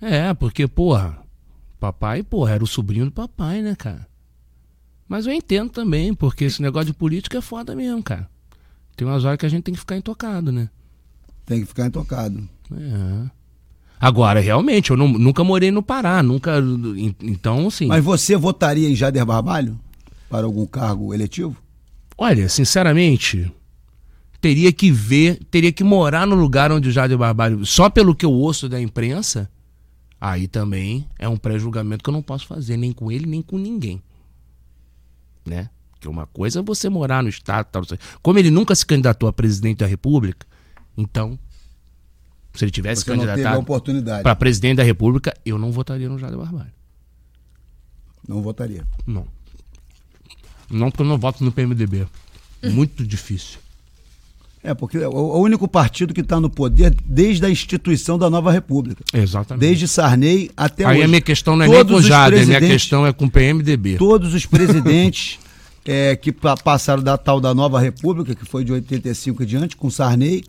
É, 0.00 0.34
porque, 0.34 0.66
porra, 0.66 1.18
papai, 1.78 2.22
porra, 2.22 2.52
era 2.52 2.64
o 2.64 2.66
sobrinho 2.66 3.06
do 3.06 3.12
papai, 3.12 3.62
né, 3.62 3.74
cara? 3.74 4.06
Mas 5.08 5.26
eu 5.26 5.32
entendo 5.32 5.70
também, 5.70 6.14
porque 6.14 6.44
esse 6.44 6.62
negócio 6.62 6.86
de 6.86 6.92
política 6.94 7.38
é 7.38 7.40
foda 7.40 7.74
mesmo, 7.74 8.02
cara. 8.02 8.30
Tem 8.96 9.06
umas 9.06 9.24
horas 9.24 9.38
que 9.38 9.46
a 9.46 9.48
gente 9.48 9.64
tem 9.64 9.74
que 9.74 9.80
ficar 9.80 9.96
intocado, 9.96 10.52
né? 10.52 10.70
Tem 11.50 11.62
que 11.62 11.66
ficar 11.66 11.86
intocado. 11.86 12.48
É. 12.72 13.30
Agora, 13.98 14.38
realmente, 14.38 14.92
eu 14.92 14.96
não, 14.96 15.08
nunca 15.08 15.42
morei 15.42 15.72
no 15.72 15.82
Pará, 15.82 16.22
nunca. 16.22 16.62
Então, 17.20 17.66
assim. 17.66 17.86
Mas 17.86 18.04
você 18.04 18.36
votaria 18.36 18.88
em 18.88 18.94
Jader 18.94 19.26
Barbalho 19.26 19.76
para 20.28 20.46
algum 20.46 20.64
cargo 20.64 21.12
eletivo? 21.12 21.56
Olha, 22.16 22.48
sinceramente, 22.48 23.52
teria 24.40 24.72
que 24.72 24.92
ver, 24.92 25.40
teria 25.50 25.72
que 25.72 25.82
morar 25.82 26.24
no 26.24 26.36
lugar 26.36 26.70
onde 26.70 26.88
o 26.88 26.92
Jader 26.92 27.18
Barbalho. 27.18 27.66
Só 27.66 27.90
pelo 27.90 28.14
que 28.14 28.24
eu 28.24 28.30
ouço 28.30 28.68
da 28.68 28.80
imprensa, 28.80 29.50
aí 30.20 30.46
também 30.46 31.04
é 31.18 31.28
um 31.28 31.36
pré-julgamento 31.36 32.04
que 32.04 32.10
eu 32.10 32.14
não 32.14 32.22
posso 32.22 32.46
fazer, 32.46 32.76
nem 32.76 32.92
com 32.92 33.10
ele, 33.10 33.26
nem 33.26 33.42
com 33.42 33.58
ninguém. 33.58 34.00
Né? 35.44 35.68
Que 35.98 36.06
uma 36.06 36.28
coisa 36.28 36.60
é 36.60 36.62
você 36.62 36.88
morar 36.88 37.24
no 37.24 37.28
estado, 37.28 37.66
tal, 37.72 37.82
como 38.22 38.38
ele 38.38 38.52
nunca 38.52 38.72
se 38.72 38.86
candidatou 38.86 39.28
a 39.28 39.32
presidente 39.32 39.78
da 39.78 39.86
República, 39.86 40.46
então 40.96 41.38
se 42.54 42.64
ele 42.64 42.70
tivesse 42.70 43.02
você 43.02 43.10
candidatado 43.10 43.64
para 44.22 44.34
presidente 44.34 44.76
da 44.76 44.82
República, 44.82 45.34
eu 45.44 45.58
não 45.58 45.70
votaria 45.70 46.08
no 46.08 46.18
Jader 46.18 46.36
Barbalho. 46.36 46.72
Não 48.26 48.42
votaria. 48.42 48.84
Não. 49.06 49.26
Não, 50.70 50.90
porque 50.90 51.02
eu 51.02 51.06
não 51.06 51.18
voto 51.18 51.44
no 51.44 51.50
PMDB. 51.50 52.06
Muito 52.62 53.06
difícil. 53.06 53.58
É, 54.62 54.74
porque 54.74 54.98
é 54.98 55.08
o 55.08 55.38
único 55.38 55.66
partido 55.66 56.12
que 56.12 56.20
está 56.20 56.38
no 56.38 56.50
poder 56.50 56.94
desde 57.04 57.46
a 57.46 57.50
instituição 57.50 58.18
da 58.18 58.28
nova 58.28 58.52
república. 58.52 59.02
Exatamente. 59.12 59.60
Desde 59.60 59.88
Sarney 59.88 60.50
até 60.54 60.84
Aí 60.84 60.98
hoje. 60.98 61.04
a 61.04 61.08
minha 61.08 61.20
questão 61.20 61.56
não 61.56 61.64
é 61.64 61.68
Todos 61.68 61.92
nem 61.92 62.02
com 62.02 62.08
Jader, 62.08 62.42
a 62.42 62.46
minha 62.46 62.60
questão 62.60 63.06
é 63.06 63.12
com 63.12 63.24
o 63.24 63.30
PMDB. 63.30 63.96
Todos 63.96 64.34
os 64.34 64.44
presidentes 64.46 65.38
é, 65.84 66.14
que 66.14 66.30
passaram 66.30 67.02
da 67.02 67.16
tal 67.16 67.40
da 67.40 67.54
nova 67.54 67.80
república, 67.80 68.34
que 68.34 68.44
foi 68.44 68.62
de 68.62 68.72
85 68.72 69.42
em 69.42 69.46
diante, 69.46 69.76
com 69.76 69.88
Sarney, 69.88 70.44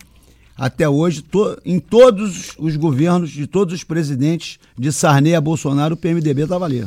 até 0.57 0.87
hoje, 0.87 1.21
to, 1.21 1.57
em 1.65 1.79
todos 1.79 2.53
os 2.57 2.75
governos 2.75 3.31
de 3.31 3.47
todos 3.47 3.73
os 3.73 3.83
presidentes, 3.83 4.59
de 4.77 4.91
Sarney 4.91 5.35
a 5.35 5.41
Bolsonaro, 5.41 5.95
o 5.95 5.97
PMDB 5.97 6.43
estava 6.43 6.65
ali. 6.65 6.85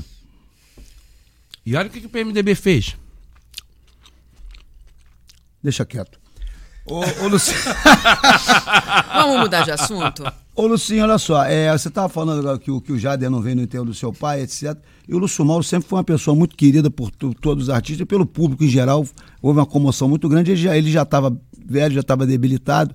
E 1.67 1.75
olha 1.77 1.89
o 1.89 1.91
que, 1.91 2.01
que 2.01 2.07
o 2.07 2.11
PMDB 2.11 2.55
fez. 2.55 2.97
Deixa 5.63 5.85
quieto. 5.85 6.19
Ô, 6.87 7.01
ô 7.25 7.29
Lucinho. 7.29 7.57
Vamos 9.15 9.41
mudar 9.41 9.65
de 9.65 9.71
assunto? 9.71 10.23
Ô, 10.55 10.67
Lucinho, 10.67 11.03
olha 11.03 11.17
só, 11.17 11.43
é, 11.45 11.73
você 11.73 11.89
estava 11.89 12.09
falando 12.11 12.59
que 12.59 12.71
o, 12.71 12.81
que 12.81 12.93
o 12.93 12.99
Jader 12.99 13.31
não 13.31 13.41
veio 13.41 13.57
no 13.57 13.63
enterro 13.63 13.87
do 13.87 13.95
seu 13.95 14.13
pai, 14.13 14.43
etc. 14.43 14.77
E 15.09 15.15
o 15.15 15.19
Lúcio 15.19 15.45
Mauro 15.45 15.65
sempre 15.65 15.89
foi 15.89 15.99
uma 15.99 16.05
pessoa 16.05 16.37
muito 16.37 16.55
querida 16.55 16.91
por 16.91 17.11
todos 17.11 17.65
os 17.65 17.71
artistas 17.71 18.03
e 18.03 18.07
pelo 18.07 18.27
público 18.27 18.63
em 18.63 18.69
geral. 18.69 19.07
Houve 19.41 19.59
uma 19.59 19.67
comoção 19.67 20.09
muito 20.09 20.29
grande. 20.29 20.53
Ele 20.53 20.93
já 20.93 21.03
estava 21.03 21.35
velho, 21.65 21.95
já 21.95 22.01
estava 22.01 22.27
debilitado. 22.27 22.95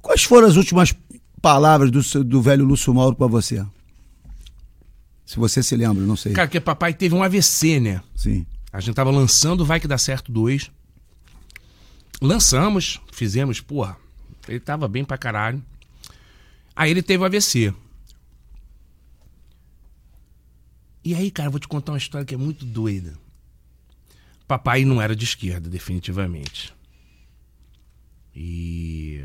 Quais 0.00 0.24
foram 0.24 0.48
as 0.48 0.56
últimas 0.56 0.94
palavras 1.40 1.90
do, 1.90 2.24
do 2.24 2.42
velho 2.42 2.64
Lúcio 2.64 2.94
Mauro 2.94 3.16
para 3.16 3.26
você? 3.26 3.64
Se 5.24 5.36
você 5.36 5.62
se 5.62 5.76
lembra, 5.76 6.04
não 6.04 6.16
sei. 6.16 6.32
Cara, 6.32 6.48
que 6.48 6.58
papai 6.58 6.94
teve 6.94 7.14
um 7.14 7.22
AVC, 7.22 7.78
né? 7.80 8.02
Sim. 8.16 8.46
A 8.72 8.80
gente 8.80 8.94
tava 8.94 9.10
lançando 9.10 9.64
Vai 9.64 9.78
Que 9.78 9.88
Dá 9.88 9.98
Certo 9.98 10.32
2. 10.32 10.70
Lançamos, 12.20 13.00
fizemos, 13.12 13.60
porra, 13.60 13.96
ele 14.48 14.60
tava 14.60 14.88
bem 14.88 15.04
pra 15.04 15.18
caralho. 15.18 15.62
Aí 16.74 16.90
ele 16.90 17.02
teve 17.02 17.22
o 17.22 17.26
AVC. 17.26 17.74
E 21.04 21.14
aí, 21.14 21.30
cara, 21.30 21.50
vou 21.50 21.60
te 21.60 21.68
contar 21.68 21.92
uma 21.92 21.98
história 21.98 22.24
que 22.24 22.34
é 22.34 22.38
muito 22.38 22.64
doida. 22.64 23.14
Papai 24.46 24.84
não 24.84 25.00
era 25.00 25.14
de 25.14 25.24
esquerda, 25.24 25.68
definitivamente. 25.68 26.74
E 28.34 29.22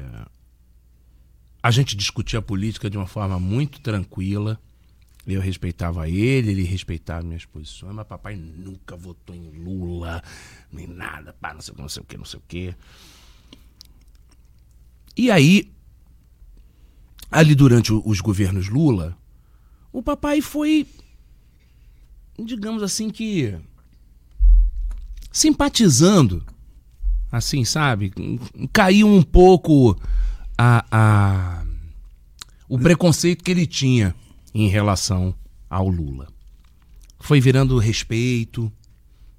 a 1.63 1.71
gente 1.71 1.95
discutia 1.95 2.41
política 2.41 2.89
de 2.89 2.97
uma 2.97 3.07
forma 3.07 3.39
muito 3.39 3.79
tranquila. 3.79 4.59
Eu 5.25 5.39
respeitava 5.39 6.09
ele, 6.09 6.51
ele 6.51 6.63
respeitava 6.63 7.23
minhas 7.23 7.45
posições, 7.45 7.95
mas 7.95 8.05
papai 8.05 8.35
nunca 8.35 8.97
votou 8.97 9.33
em 9.33 9.49
Lula, 9.63 10.21
nem 10.69 10.85
nada, 10.85 11.31
pá, 11.31 11.53
não 11.53 11.61
sei, 11.61 11.73
não 11.77 11.87
sei 11.87 12.01
o 12.01 12.05
que, 12.05 12.17
não 12.17 12.25
sei 12.25 12.39
o 12.39 12.43
que. 12.45 12.75
E 15.15 15.31
aí, 15.31 15.71
ali 17.31 17.55
durante 17.55 17.93
os 17.93 18.19
governos 18.19 18.67
Lula, 18.67 19.17
o 19.93 20.03
papai 20.03 20.41
foi, 20.41 20.85
digamos 22.37 22.83
assim, 22.83 23.09
que 23.09 23.57
simpatizando, 25.31 26.45
assim, 27.31 27.63
sabe? 27.63 28.11
Caiu 28.73 29.07
um 29.07 29.23
pouco 29.23 29.97
a, 30.57 30.85
a, 30.91 31.63
o 32.67 32.77
preconceito 32.79 33.43
que 33.43 33.51
ele 33.51 33.65
tinha 33.65 34.15
em 34.53 34.67
relação 34.67 35.35
ao 35.69 35.87
Lula. 35.87 36.27
Foi 37.19 37.39
virando 37.39 37.77
respeito, 37.77 38.71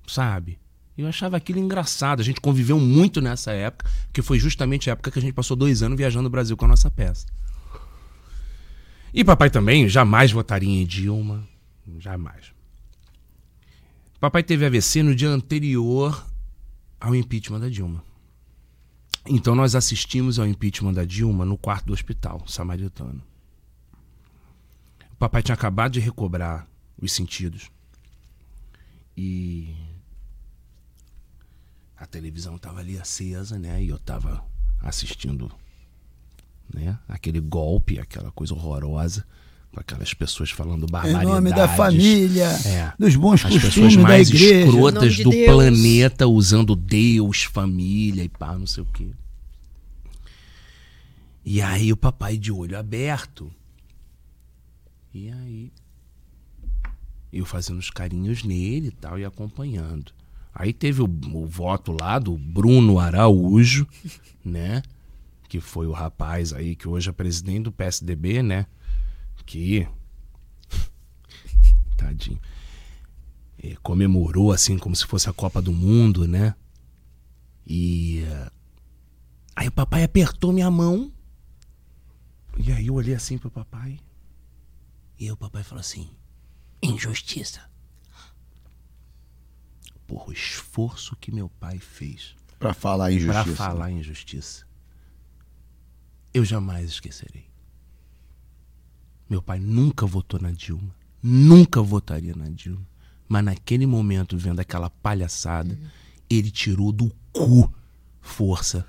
sabe? 0.07 0.59
Eu 0.97 1.07
achava 1.09 1.36
aquilo 1.36 1.59
engraçado. 1.59 2.20
A 2.20 2.24
gente 2.24 2.41
conviveu 2.41 2.78
muito 2.78 3.20
nessa 3.20 3.53
época, 3.53 3.91
que 4.12 4.23
foi 4.23 4.39
justamente 4.39 4.89
a 4.89 4.93
época 4.93 5.11
que 5.11 5.19
a 5.19 5.23
gente 5.23 5.35
passou 5.35 5.57
dois 5.57 5.82
anos 5.82 5.99
viajando 5.99 6.28
o 6.28 6.31
Brasil 6.31 6.57
com 6.57 6.65
a 6.65 6.69
nossa 6.69 6.91
peça. 6.91 7.27
E 9.12 9.24
papai 9.24 9.51
também 9.51 9.89
jamais 9.89 10.32
votaria 10.32 10.82
em 10.82 10.86
Dilma. 10.86 11.47
Jamais. 11.99 12.53
Papai 14.20 14.43
teve 14.43 14.65
AVC 14.65 15.03
no 15.03 15.15
dia 15.15 15.28
anterior 15.28 16.24
ao 17.01 17.15
impeachment 17.15 17.61
da 17.61 17.69
Dilma. 17.69 18.03
Então 19.26 19.55
nós 19.55 19.74
assistimos 19.74 20.38
ao 20.38 20.46
impeachment 20.46 20.92
da 20.92 21.05
Dilma 21.05 21.44
no 21.44 21.56
quarto 21.56 21.86
do 21.86 21.92
hospital 21.92 22.46
samaritano. 22.46 23.22
O 25.12 25.16
papai 25.16 25.42
tinha 25.42 25.55
acabado 25.55 25.92
de 25.92 26.01
recobrar 26.01 26.68
os 27.01 27.12
sentidos. 27.12 27.70
E 29.16 29.74
a 31.96 32.06
televisão 32.06 32.56
estava 32.56 32.80
ali 32.80 32.98
acesa, 32.98 33.59
né? 33.59 33.82
E 33.82 33.88
eu 33.88 33.96
estava 33.96 34.44
assistindo, 34.80 35.51
né? 36.72 36.98
Aquele 37.09 37.40
golpe, 37.40 37.98
aquela 37.98 38.30
coisa 38.30 38.52
horrorosa, 38.52 39.26
aquelas 39.80 40.14
pessoas 40.14 40.51
falando 40.51 40.86
barbaridades. 40.86 41.28
Em 41.28 41.32
nome 41.32 41.51
da 41.51 41.68
família, 41.68 42.46
é, 42.66 42.92
dos 42.98 43.16
bons 43.16 43.44
As 43.44 43.52
costumes 43.52 43.74
pessoas 43.74 43.96
mais 43.96 44.28
da 44.30 44.36
igreja. 44.36 44.66
escrotas 44.66 45.14
de 45.14 45.24
do 45.24 45.30
Deus. 45.30 45.46
planeta 45.46 46.26
usando 46.26 46.76
Deus, 46.76 47.44
família 47.44 48.22
e 48.22 48.28
pá, 48.28 48.56
não 48.59 48.66
sei 48.66 48.82
o 48.82 48.86
quê. 48.86 49.09
E 51.44 51.60
aí 51.60 51.92
o 51.92 51.96
papai 51.96 52.36
de 52.36 52.51
olho 52.51 52.78
aberto. 52.78 53.51
E 55.12 55.30
aí 55.30 55.72
eu 57.32 57.44
fazendo 57.44 57.78
os 57.78 57.90
carinhos 57.90 58.44
nele 58.44 58.88
e 58.88 58.92
tal 58.92 59.18
e 59.18 59.24
acompanhando. 59.24 60.12
Aí 60.55 60.72
teve 60.72 61.02
o, 61.02 61.05
o 61.32 61.46
voto 61.46 61.96
lá 61.98 62.18
do 62.18 62.38
Bruno 62.38 62.98
Araújo, 62.98 63.86
né? 64.44 64.82
Que 65.48 65.60
foi 65.60 65.86
o 65.86 65.92
rapaz 65.92 66.52
aí 66.52 66.76
que 66.76 66.88
hoje 66.88 67.10
é 67.10 67.12
presidente 67.12 67.64
do 67.64 67.72
PSDB, 67.72 68.42
né? 68.42 68.66
Que. 69.47 69.87
Tadinho. 71.97 72.41
eh, 73.62 73.77
comemorou 73.83 74.53
assim 74.53 74.77
como 74.79 74.95
se 74.97 75.07
fosse 75.07 75.29
a 75.29 75.33
Copa 75.33 75.61
do 75.62 75.73
Mundo, 75.73 76.27
né? 76.27 76.55
E. 77.66 78.23
eh, 78.27 78.51
Aí 79.57 79.69
o 79.69 79.73
papai 79.73 80.03
apertou 80.03 80.53
minha 80.53 80.71
mão. 80.71 81.12
E 82.59 82.73
aí 82.73 82.87
eu 82.89 82.95
olhei 82.95 83.15
assim 83.15 83.39
pro 83.39 83.51
papai. 83.51 84.01
E 85.19 85.25
aí 85.27 85.31
o 85.33 85.37
papai 85.37 85.62
falou 85.62 85.81
assim: 85.81 86.11
injustiça. 86.83 87.61
Porra, 90.07 90.29
o 90.29 90.33
esforço 90.33 91.16
que 91.16 91.33
meu 91.33 91.49
pai 91.49 91.79
fez 91.79 92.35
Pra 92.59 92.75
falar 92.75 93.05
para 93.07 93.12
injustiça. 93.15 93.57
falar 93.57 93.91
injustiça. 93.91 94.66
Eu 96.33 96.45
jamais 96.45 96.91
esquecerei. 96.91 97.47
Meu 99.28 99.40
pai 99.40 99.59
nunca 99.59 100.06
votou 100.06 100.40
na 100.40 100.51
Dilma. 100.51 100.94
Nunca 101.22 101.80
votaria 101.80 102.34
na 102.34 102.48
Dilma. 102.48 102.86
Mas 103.28 103.44
naquele 103.44 103.86
momento, 103.86 104.36
vendo 104.36 104.60
aquela 104.60 104.90
palhaçada, 104.90 105.74
uhum. 105.74 105.88
ele 106.28 106.51
tirou 106.51 106.92
do 106.92 107.10
cu 107.32 107.72
força 108.20 108.86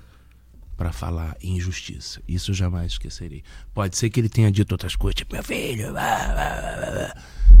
para 0.76 0.92
falar 0.92 1.36
em 1.40 1.56
injustiça. 1.56 2.20
Isso 2.28 2.50
eu 2.50 2.54
jamais 2.54 2.92
esquecerei. 2.92 3.42
Pode 3.72 3.96
ser 3.96 4.10
que 4.10 4.20
ele 4.20 4.28
tenha 4.28 4.52
dito 4.52 4.72
outras 4.72 4.94
coisas, 4.94 5.16
tipo, 5.16 5.34
meu 5.34 5.42
filho, 5.42 5.94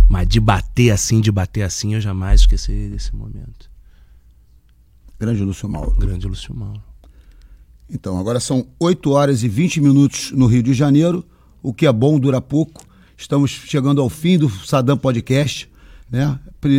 mas 0.08 0.28
de 0.28 0.38
bater 0.38 0.90
assim, 0.90 1.20
de 1.20 1.32
bater 1.32 1.62
assim, 1.62 1.94
eu 1.94 2.00
jamais 2.00 2.42
esquecerei 2.42 2.90
desse 2.90 3.14
momento. 3.16 3.70
Grande 5.18 5.42
Lúcio 5.42 5.68
Mauro. 5.68 5.92
Grande 5.92 6.26
Lúcio 6.26 6.54
Mauro. 6.54 6.82
Então, 7.88 8.18
agora 8.18 8.38
são 8.38 8.66
8 8.78 9.10
horas 9.10 9.42
e 9.42 9.48
20 9.48 9.80
minutos 9.80 10.30
no 10.32 10.46
Rio 10.46 10.62
de 10.62 10.74
Janeiro. 10.74 11.24
O 11.66 11.74
que 11.74 11.84
é 11.84 11.92
bom 11.92 12.16
dura 12.16 12.40
pouco. 12.40 12.86
Estamos 13.16 13.50
chegando 13.50 14.00
ao 14.00 14.08
fim 14.08 14.38
do 14.38 14.48
Sadam 14.48 14.96
Podcast, 14.96 15.68
né? 16.08 16.38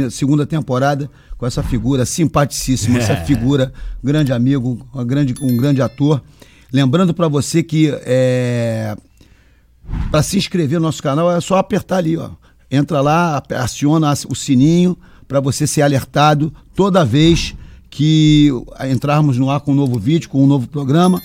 Segunda 0.10 0.46
temporada 0.46 1.12
com 1.38 1.46
essa 1.46 1.62
figura 1.62 2.06
simpaticíssima, 2.06 2.96
é. 2.98 3.02
essa 3.02 3.18
figura, 3.18 3.74
grande 4.02 4.32
amigo, 4.32 4.88
um 4.96 5.06
grande, 5.06 5.36
um 5.42 5.58
grande 5.58 5.82
ator. 5.82 6.22
Lembrando 6.72 7.14
para 7.14 7.28
você 7.28 7.62
que 7.62 7.92
é, 8.06 8.96
para 10.10 10.24
se 10.24 10.38
inscrever 10.38 10.80
no 10.80 10.86
nosso 10.86 11.04
canal 11.04 11.36
é 11.36 11.42
só 11.42 11.58
apertar 11.58 11.98
ali, 11.98 12.16
ó. 12.16 12.30
Entra 12.72 13.02
lá, 13.02 13.44
aciona 13.58 14.14
o 14.30 14.36
sininho 14.36 14.98
para 15.28 15.42
você 15.42 15.68
ser 15.68 15.82
alertado 15.82 16.54
toda 16.74 17.04
vez 17.04 17.54
que 17.90 18.54
entrarmos 18.90 19.38
no 19.38 19.50
ar 19.50 19.60
com 19.60 19.74
um 19.74 19.76
novo 19.76 20.00
vídeo, 20.00 20.30
com 20.30 20.42
um 20.42 20.48
novo 20.48 20.66
programa. 20.66 21.22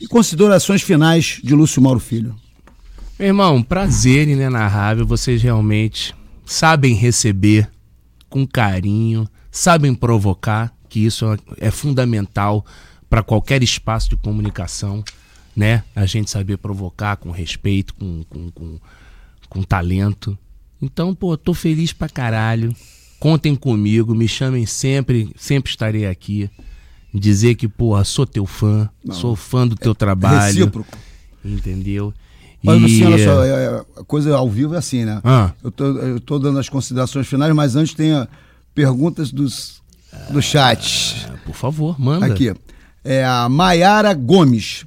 E 0.00 0.06
considerações 0.06 0.80
finais 0.80 1.40
de 1.44 1.54
Lúcio 1.54 1.82
Mauro 1.82 2.00
Filho. 2.00 2.40
Meu 3.22 3.28
irmão, 3.28 3.62
prazer 3.62 4.26
inenarrável. 4.26 5.06
Vocês 5.06 5.40
realmente 5.40 6.12
sabem 6.44 6.92
receber 6.92 7.70
com 8.28 8.44
carinho, 8.44 9.28
sabem 9.48 9.94
provocar, 9.94 10.74
que 10.88 11.06
isso 11.06 11.26
é 11.56 11.70
fundamental 11.70 12.66
para 13.08 13.22
qualquer 13.22 13.62
espaço 13.62 14.10
de 14.10 14.16
comunicação, 14.16 15.04
né? 15.54 15.84
A 15.94 16.04
gente 16.04 16.32
saber 16.32 16.56
provocar 16.56 17.14
com 17.14 17.30
respeito, 17.30 17.94
com, 17.94 18.24
com, 18.28 18.50
com, 18.50 18.80
com 19.48 19.62
talento. 19.62 20.36
Então, 20.82 21.14
pô, 21.14 21.36
tô 21.36 21.54
feliz 21.54 21.92
pra 21.92 22.08
caralho. 22.08 22.74
Contem 23.20 23.54
comigo, 23.54 24.16
me 24.16 24.26
chamem 24.26 24.66
sempre, 24.66 25.32
sempre 25.36 25.70
estarei 25.70 26.06
aqui. 26.06 26.50
Dizer 27.14 27.54
que, 27.54 27.68
porra, 27.68 28.02
sou 28.02 28.26
teu 28.26 28.46
fã, 28.46 28.90
Não, 29.04 29.14
sou 29.14 29.36
fã 29.36 29.64
do 29.64 29.76
teu 29.76 29.92
é 29.92 29.94
trabalho. 29.94 30.58
Recíproco. 30.64 30.98
Entendeu? 31.44 32.12
Mas 32.62 32.80
e... 32.80 32.84
assim, 32.84 33.04
olha 33.04 33.24
só, 33.24 33.44
é, 33.44 33.48
é, 33.48 33.84
a 34.00 34.04
coisa 34.04 34.36
ao 34.36 34.48
vivo 34.48 34.74
é 34.74 34.78
assim, 34.78 35.04
né? 35.04 35.20
Ah. 35.24 35.50
Eu, 35.62 35.70
tô, 35.70 35.84
eu 35.84 36.20
tô 36.20 36.38
dando 36.38 36.58
as 36.58 36.68
considerações 36.68 37.26
finais, 37.26 37.54
mas 37.54 37.74
antes 37.74 37.94
tem 37.94 38.26
perguntas 38.74 39.32
dos, 39.32 39.82
do 40.30 40.40
chat. 40.40 41.26
Ah, 41.28 41.36
por 41.44 41.54
favor, 41.54 42.00
manda. 42.00 42.26
Aqui. 42.26 42.54
É 43.04 43.24
a 43.24 43.48
Maiara 43.48 44.14
Gomes. 44.14 44.86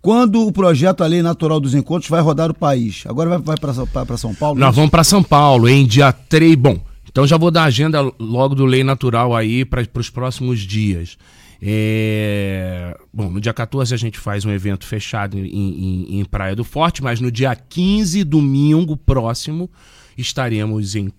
Quando 0.00 0.44
o 0.44 0.52
projeto 0.52 1.04
A 1.04 1.06
Lei 1.06 1.22
Natural 1.22 1.60
dos 1.60 1.74
Encontros 1.74 2.10
vai 2.10 2.20
rodar 2.20 2.50
o 2.50 2.54
país? 2.54 3.04
Agora 3.06 3.38
vai, 3.38 3.38
vai 3.38 3.56
para 3.56 4.16
São 4.16 4.34
Paulo? 4.34 4.58
Nós 4.58 4.74
vamos 4.74 4.90
para 4.90 5.04
São 5.04 5.22
Paulo 5.22 5.68
em 5.68 5.86
dia 5.86 6.12
3. 6.12 6.56
Bom, 6.56 6.80
então 7.08 7.24
já 7.24 7.36
vou 7.36 7.52
dar 7.52 7.62
a 7.62 7.66
agenda 7.66 8.00
logo 8.18 8.56
do 8.56 8.64
Lei 8.64 8.82
Natural 8.82 9.36
aí 9.36 9.64
para 9.64 9.86
os 9.96 10.10
próximos 10.10 10.58
dias. 10.58 11.16
É... 11.64 12.98
Bom, 13.14 13.30
no 13.30 13.40
dia 13.40 13.54
14 13.54 13.94
a 13.94 13.96
gente 13.96 14.18
faz 14.18 14.44
um 14.44 14.50
evento 14.50 14.84
fechado 14.84 15.38
em, 15.38 15.46
em, 15.46 16.20
em, 16.20 16.24
Praia 16.24 16.56
do 16.56 16.64
Forte, 16.64 17.02
mas 17.04 17.20
no 17.20 17.30
dia 17.30 17.54
15, 17.54 18.24
domingo 18.24 18.96
próximo, 18.96 19.70
estaremos 20.18 20.96
em, 20.96 21.12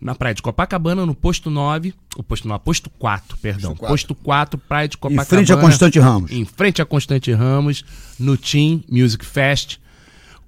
na 0.00 0.16
Praia 0.16 0.34
de 0.34 0.42
Copacabana, 0.42 1.06
no 1.06 1.14
posto 1.14 1.48
9, 1.48 1.94
o 2.16 2.24
posto 2.24 2.48
9, 2.48 2.64
posto 2.64 2.90
4, 2.90 3.38
perdão. 3.38 3.70
Posto 3.76 3.78
4. 3.78 3.88
posto 3.88 4.14
4, 4.16 4.58
Praia 4.58 4.88
de 4.88 4.96
Copacabana. 4.96 5.22
Em 5.22 5.26
frente 5.28 5.52
a 5.52 5.56
Constante 5.56 6.00
Ramos. 6.00 6.30
Em 6.32 6.44
frente 6.44 6.82
a 6.82 6.84
Constante 6.84 7.32
Ramos, 7.32 7.84
no 8.18 8.36
Team 8.36 8.82
Music 8.90 9.24
Fest, 9.24 9.78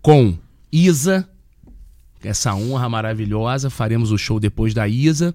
com 0.03 0.37
Isa, 0.73 1.29
essa 2.25 2.53
honra 2.53 2.89
maravilhosa. 2.89 3.71
Faremos 3.71 4.11
o 4.11 4.19
show 4.19 4.41
depois 4.41 4.75
da 4.75 4.89
Isa. 4.89 5.33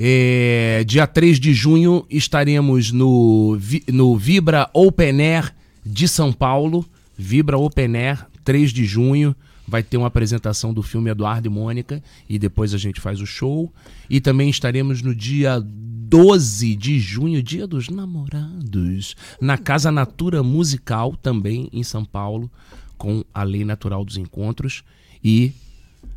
É, 0.00 0.84
dia 0.86 1.08
3 1.08 1.40
de 1.40 1.52
junho 1.52 2.06
estaremos 2.08 2.92
no, 2.92 3.58
no 3.92 4.16
Vibra 4.16 4.70
Open 4.72 5.20
Air 5.20 5.52
de 5.84 6.06
São 6.06 6.32
Paulo. 6.32 6.86
Vibra 7.16 7.58
Open 7.58 7.96
Air, 7.96 8.24
3 8.44 8.70
de 8.70 8.84
junho. 8.84 9.34
Vai 9.66 9.82
ter 9.82 9.96
uma 9.96 10.06
apresentação 10.06 10.72
do 10.72 10.82
filme 10.82 11.10
Eduardo 11.10 11.48
e 11.48 11.50
Mônica 11.50 12.02
e 12.28 12.38
depois 12.38 12.72
a 12.72 12.78
gente 12.78 13.00
faz 13.00 13.20
o 13.20 13.26
show. 13.26 13.72
E 14.08 14.20
também 14.20 14.48
estaremos 14.48 15.02
no 15.02 15.12
dia 15.12 15.60
12 15.60 16.76
de 16.76 17.00
junho, 17.00 17.42
dia 17.42 17.66
dos 17.66 17.88
namorados, 17.88 19.16
na 19.40 19.58
Casa 19.58 19.90
Natura 19.90 20.42
Musical, 20.42 21.16
também 21.16 21.68
em 21.72 21.82
São 21.82 22.04
Paulo, 22.04 22.50
com 22.96 23.24
a 23.34 23.42
Lei 23.42 23.64
Natural 23.64 24.04
dos 24.04 24.16
Encontros. 24.16 24.84
E 25.22 25.52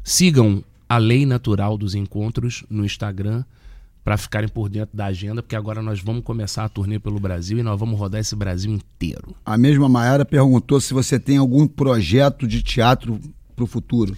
Sigam 0.04 0.64
a 0.88 0.98
Lei 0.98 1.26
Natural 1.26 1.78
dos 1.78 1.96
Encontros 1.96 2.64
no 2.70 2.86
Instagram 2.86 3.44
para 4.04 4.18
ficarem 4.18 4.50
por 4.50 4.68
dentro 4.70 4.96
da 4.96 5.06
agenda, 5.06 5.42
porque 5.42 5.56
agora 5.56 5.82
nós 5.82 6.00
vamos 6.02 6.24
começar 6.24 6.66
a 6.66 6.70
turnê 6.70 7.00
pelo 7.00 7.20
Brasil 7.20 7.60
e 7.60 7.64
nós 7.64 7.80
vamos 7.80 8.00
rodar 8.00 8.20
esse 8.20 8.36
Brasil 8.36 8.72
inteiro. 8.72 9.36
A 9.46 9.58
mesma 9.58 9.88
Mayara 9.88 10.26
perguntou 10.26 10.82
se 10.82 10.94
você 10.94 11.20
tem 11.20 11.38
algum 11.38 11.68
projeto 11.68 12.48
de 12.48 12.64
teatro 12.64 13.20
para 13.56 13.64
o 13.64 13.68
futuro. 13.68 14.16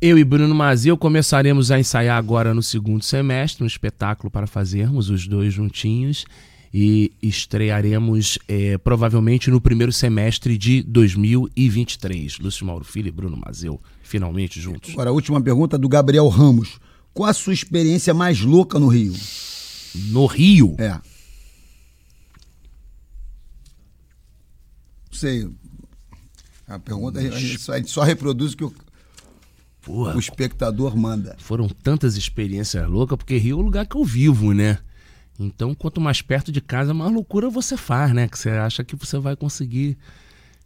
Eu 0.00 0.16
e 0.16 0.24
Bruno 0.24 0.54
Mazil 0.54 0.96
começaremos 0.96 1.70
a 1.70 1.78
ensaiar 1.78 2.16
agora 2.16 2.54
no 2.54 2.62
segundo 2.62 3.02
semestre 3.02 3.64
um 3.64 3.66
espetáculo 3.66 4.30
para 4.30 4.46
fazermos 4.46 5.10
os 5.10 5.26
dois 5.26 5.52
juntinhos 5.52 6.24
e 6.72 7.12
estrearemos 7.22 8.38
é, 8.46 8.78
provavelmente 8.78 9.50
no 9.50 9.60
primeiro 9.60 9.92
semestre 9.92 10.56
de 10.56 10.82
2023. 10.82 12.38
Lúcio 12.38 12.64
Mauro 12.64 12.84
Filho 12.84 13.08
e 13.08 13.10
Bruno 13.10 13.36
Mazeu, 13.36 13.80
finalmente 14.02 14.60
juntos. 14.60 14.92
Agora, 14.92 15.10
a 15.10 15.12
última 15.12 15.40
pergunta 15.40 15.76
do 15.76 15.88
Gabriel 15.88 16.28
Ramos. 16.28 16.78
Qual 17.18 17.28
a 17.28 17.34
sua 17.34 17.52
experiência 17.52 18.14
mais 18.14 18.40
louca 18.42 18.78
no 18.78 18.86
Rio? 18.86 19.12
No 20.10 20.26
Rio? 20.26 20.76
É. 20.78 20.90
Não 20.90 21.00
sei. 25.10 25.50
A 26.68 26.78
pergunta 26.78 27.18
a 27.18 27.22
gente 27.24 27.58
só, 27.58 27.72
a 27.72 27.78
gente 27.78 27.90
só 27.90 28.04
reproduz 28.04 28.52
o 28.52 28.56
que 28.56 28.62
o, 28.62 28.72
Porra, 29.82 30.14
o 30.14 30.20
espectador 30.20 30.96
manda. 30.96 31.34
Foram 31.40 31.68
tantas 31.68 32.16
experiências 32.16 32.88
loucas, 32.88 33.18
porque 33.18 33.36
Rio 33.36 33.56
é 33.56 33.58
o 33.58 33.64
lugar 33.64 33.84
que 33.84 33.96
eu 33.96 34.04
vivo, 34.04 34.52
né? 34.52 34.78
Então, 35.40 35.74
quanto 35.74 36.00
mais 36.00 36.22
perto 36.22 36.52
de 36.52 36.60
casa, 36.60 36.94
mais 36.94 37.12
loucura 37.12 37.50
você 37.50 37.76
faz, 37.76 38.14
né? 38.14 38.28
Que 38.28 38.38
você 38.38 38.50
acha 38.50 38.84
que 38.84 38.94
você 38.94 39.18
vai 39.18 39.34
conseguir 39.34 39.98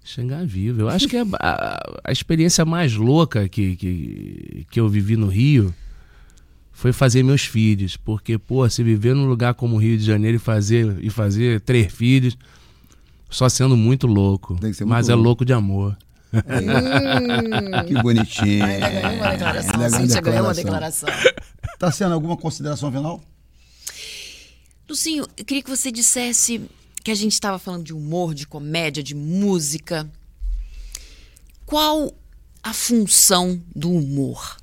chegar 0.05 0.45
vivo. 0.45 0.83
Eu 0.83 0.91
acho 0.91 1.09
que 1.09 1.16
a, 1.16 1.24
a, 1.41 2.01
a 2.05 2.12
experiência 2.12 2.62
mais 2.66 2.95
louca 2.95 3.49
que, 3.49 3.74
que, 3.74 4.66
que 4.70 4.79
eu 4.79 4.87
vivi 4.87 5.16
no 5.16 5.29
Rio 5.29 5.74
foi 6.82 6.92
fazer 6.92 7.22
meus 7.22 7.44
filhos. 7.44 7.96
Porque, 7.96 8.36
pô, 8.36 8.68
se 8.68 8.82
viver 8.82 9.14
num 9.14 9.28
lugar 9.28 9.54
como 9.54 9.76
o 9.76 9.78
Rio 9.78 9.96
de 9.96 10.04
Janeiro 10.04 10.34
e 10.34 10.40
fazer, 10.40 10.98
e 11.00 11.10
fazer 11.10 11.60
três 11.60 11.92
filhos, 11.92 12.36
só 13.30 13.48
sendo 13.48 13.76
muito 13.76 14.09
louco. 14.09 14.59
Muito 14.60 14.84
mas 14.84 15.09
é 15.09 15.14
louco. 15.14 15.22
é 15.22 15.24
louco 15.24 15.44
de 15.44 15.52
amor. 15.52 15.96
Hum, 16.34 17.86
que 17.86 18.02
bonitinho. 18.02 18.64
Ainda 18.64 18.90
ganhou 18.90 19.14
uma 19.14 19.30
declaração. 19.30 19.90
Sim, 19.90 20.09
você 20.09 20.20
ganhou 20.20 20.44
uma 20.44 20.54
declaração. 20.54 21.09
Tá 21.78 21.92
sendo 21.92 22.14
alguma 22.14 22.36
consideração 22.36 22.90
final? 22.90 23.22
Lucinho, 24.88 25.24
eu 25.36 25.44
queria 25.44 25.62
que 25.62 25.70
você 25.70 25.92
dissesse 25.92 26.68
que 27.04 27.12
a 27.12 27.14
gente 27.14 27.32
estava 27.32 27.60
falando 27.60 27.84
de 27.84 27.94
humor, 27.94 28.34
de 28.34 28.44
comédia, 28.44 29.04
de 29.04 29.14
música. 29.14 30.10
Qual 31.64 32.12
a 32.60 32.72
função 32.72 33.62
do 33.72 33.88
humor? 33.88 34.61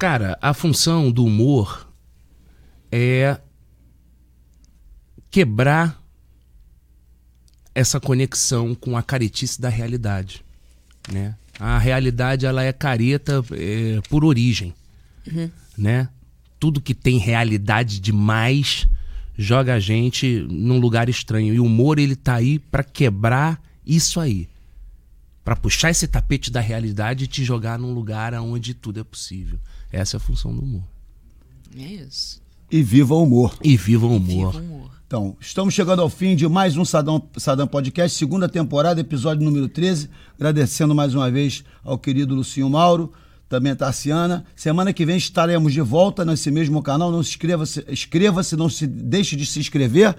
Cara, 0.00 0.36
a 0.42 0.52
função 0.52 1.12
do 1.12 1.24
humor 1.24 1.88
é 2.90 3.38
quebrar 5.30 6.02
essa 7.72 8.00
conexão 8.00 8.74
com 8.74 8.96
a 8.96 9.02
caretice 9.02 9.60
da 9.60 9.68
realidade, 9.68 10.44
né? 11.12 11.36
A 11.58 11.78
realidade 11.78 12.46
ela 12.46 12.64
é 12.64 12.72
careta 12.72 13.44
é, 13.52 14.00
por 14.08 14.24
origem, 14.24 14.74
uhum. 15.30 15.48
né? 15.78 16.08
tudo 16.60 16.80
que 16.80 16.94
tem 16.94 17.16
realidade 17.16 17.98
demais 17.98 18.86
joga 19.36 19.74
a 19.74 19.80
gente 19.80 20.46
num 20.50 20.78
lugar 20.78 21.08
estranho. 21.08 21.54
E 21.54 21.58
o 21.58 21.64
humor 21.64 21.98
ele 21.98 22.14
tá 22.14 22.34
aí 22.34 22.58
para 22.58 22.84
quebrar 22.84 23.58
isso 23.84 24.20
aí. 24.20 24.46
Para 25.42 25.56
puxar 25.56 25.90
esse 25.90 26.06
tapete 26.06 26.50
da 26.50 26.60
realidade 26.60 27.24
e 27.24 27.26
te 27.26 27.42
jogar 27.42 27.78
num 27.78 27.94
lugar 27.94 28.34
onde 28.34 28.74
tudo 28.74 29.00
é 29.00 29.04
possível. 29.04 29.58
Essa 29.92 30.16
é 30.16 30.18
a 30.18 30.20
função 30.20 30.54
do 30.54 30.62
humor. 30.62 30.82
É 31.76 31.82
isso. 31.82 32.40
e 32.70 32.82
viva 32.82 33.14
o 33.14 33.22
humor. 33.22 33.56
E 33.62 33.76
viva 33.76 34.06
o 34.06 34.16
humor. 34.16 34.52
Viva 34.52 34.64
o 34.64 34.76
humor. 34.76 34.90
Então, 35.06 35.36
estamos 35.40 35.74
chegando 35.74 36.00
ao 36.02 36.08
fim 36.08 36.36
de 36.36 36.46
mais 36.48 36.76
um 36.76 36.84
Sadam, 36.84 37.20
Sadam 37.36 37.66
Podcast, 37.66 38.16
segunda 38.16 38.48
temporada, 38.48 39.00
episódio 39.00 39.44
número 39.44 39.68
13. 39.68 40.08
Agradecendo 40.38 40.94
mais 40.94 41.14
uma 41.14 41.28
vez 41.28 41.64
ao 41.82 41.98
querido 41.98 42.32
Lucinho 42.32 42.70
Mauro, 42.70 43.12
também 43.48 43.72
a 43.72 43.76
Tarciana. 43.76 44.44
Semana 44.54 44.92
que 44.92 45.04
vem 45.04 45.16
estaremos 45.16 45.72
de 45.72 45.80
volta 45.80 46.24
nesse 46.24 46.48
mesmo 46.52 46.80
canal. 46.80 47.10
Não 47.10 47.24
se 47.24 47.30
inscreva-se, 47.30 47.84
inscreva-se, 47.88 48.54
não 48.54 48.68
se 48.68 48.86
deixe 48.86 49.34
de 49.34 49.44
se 49.44 49.58
inscrever. 49.58 50.14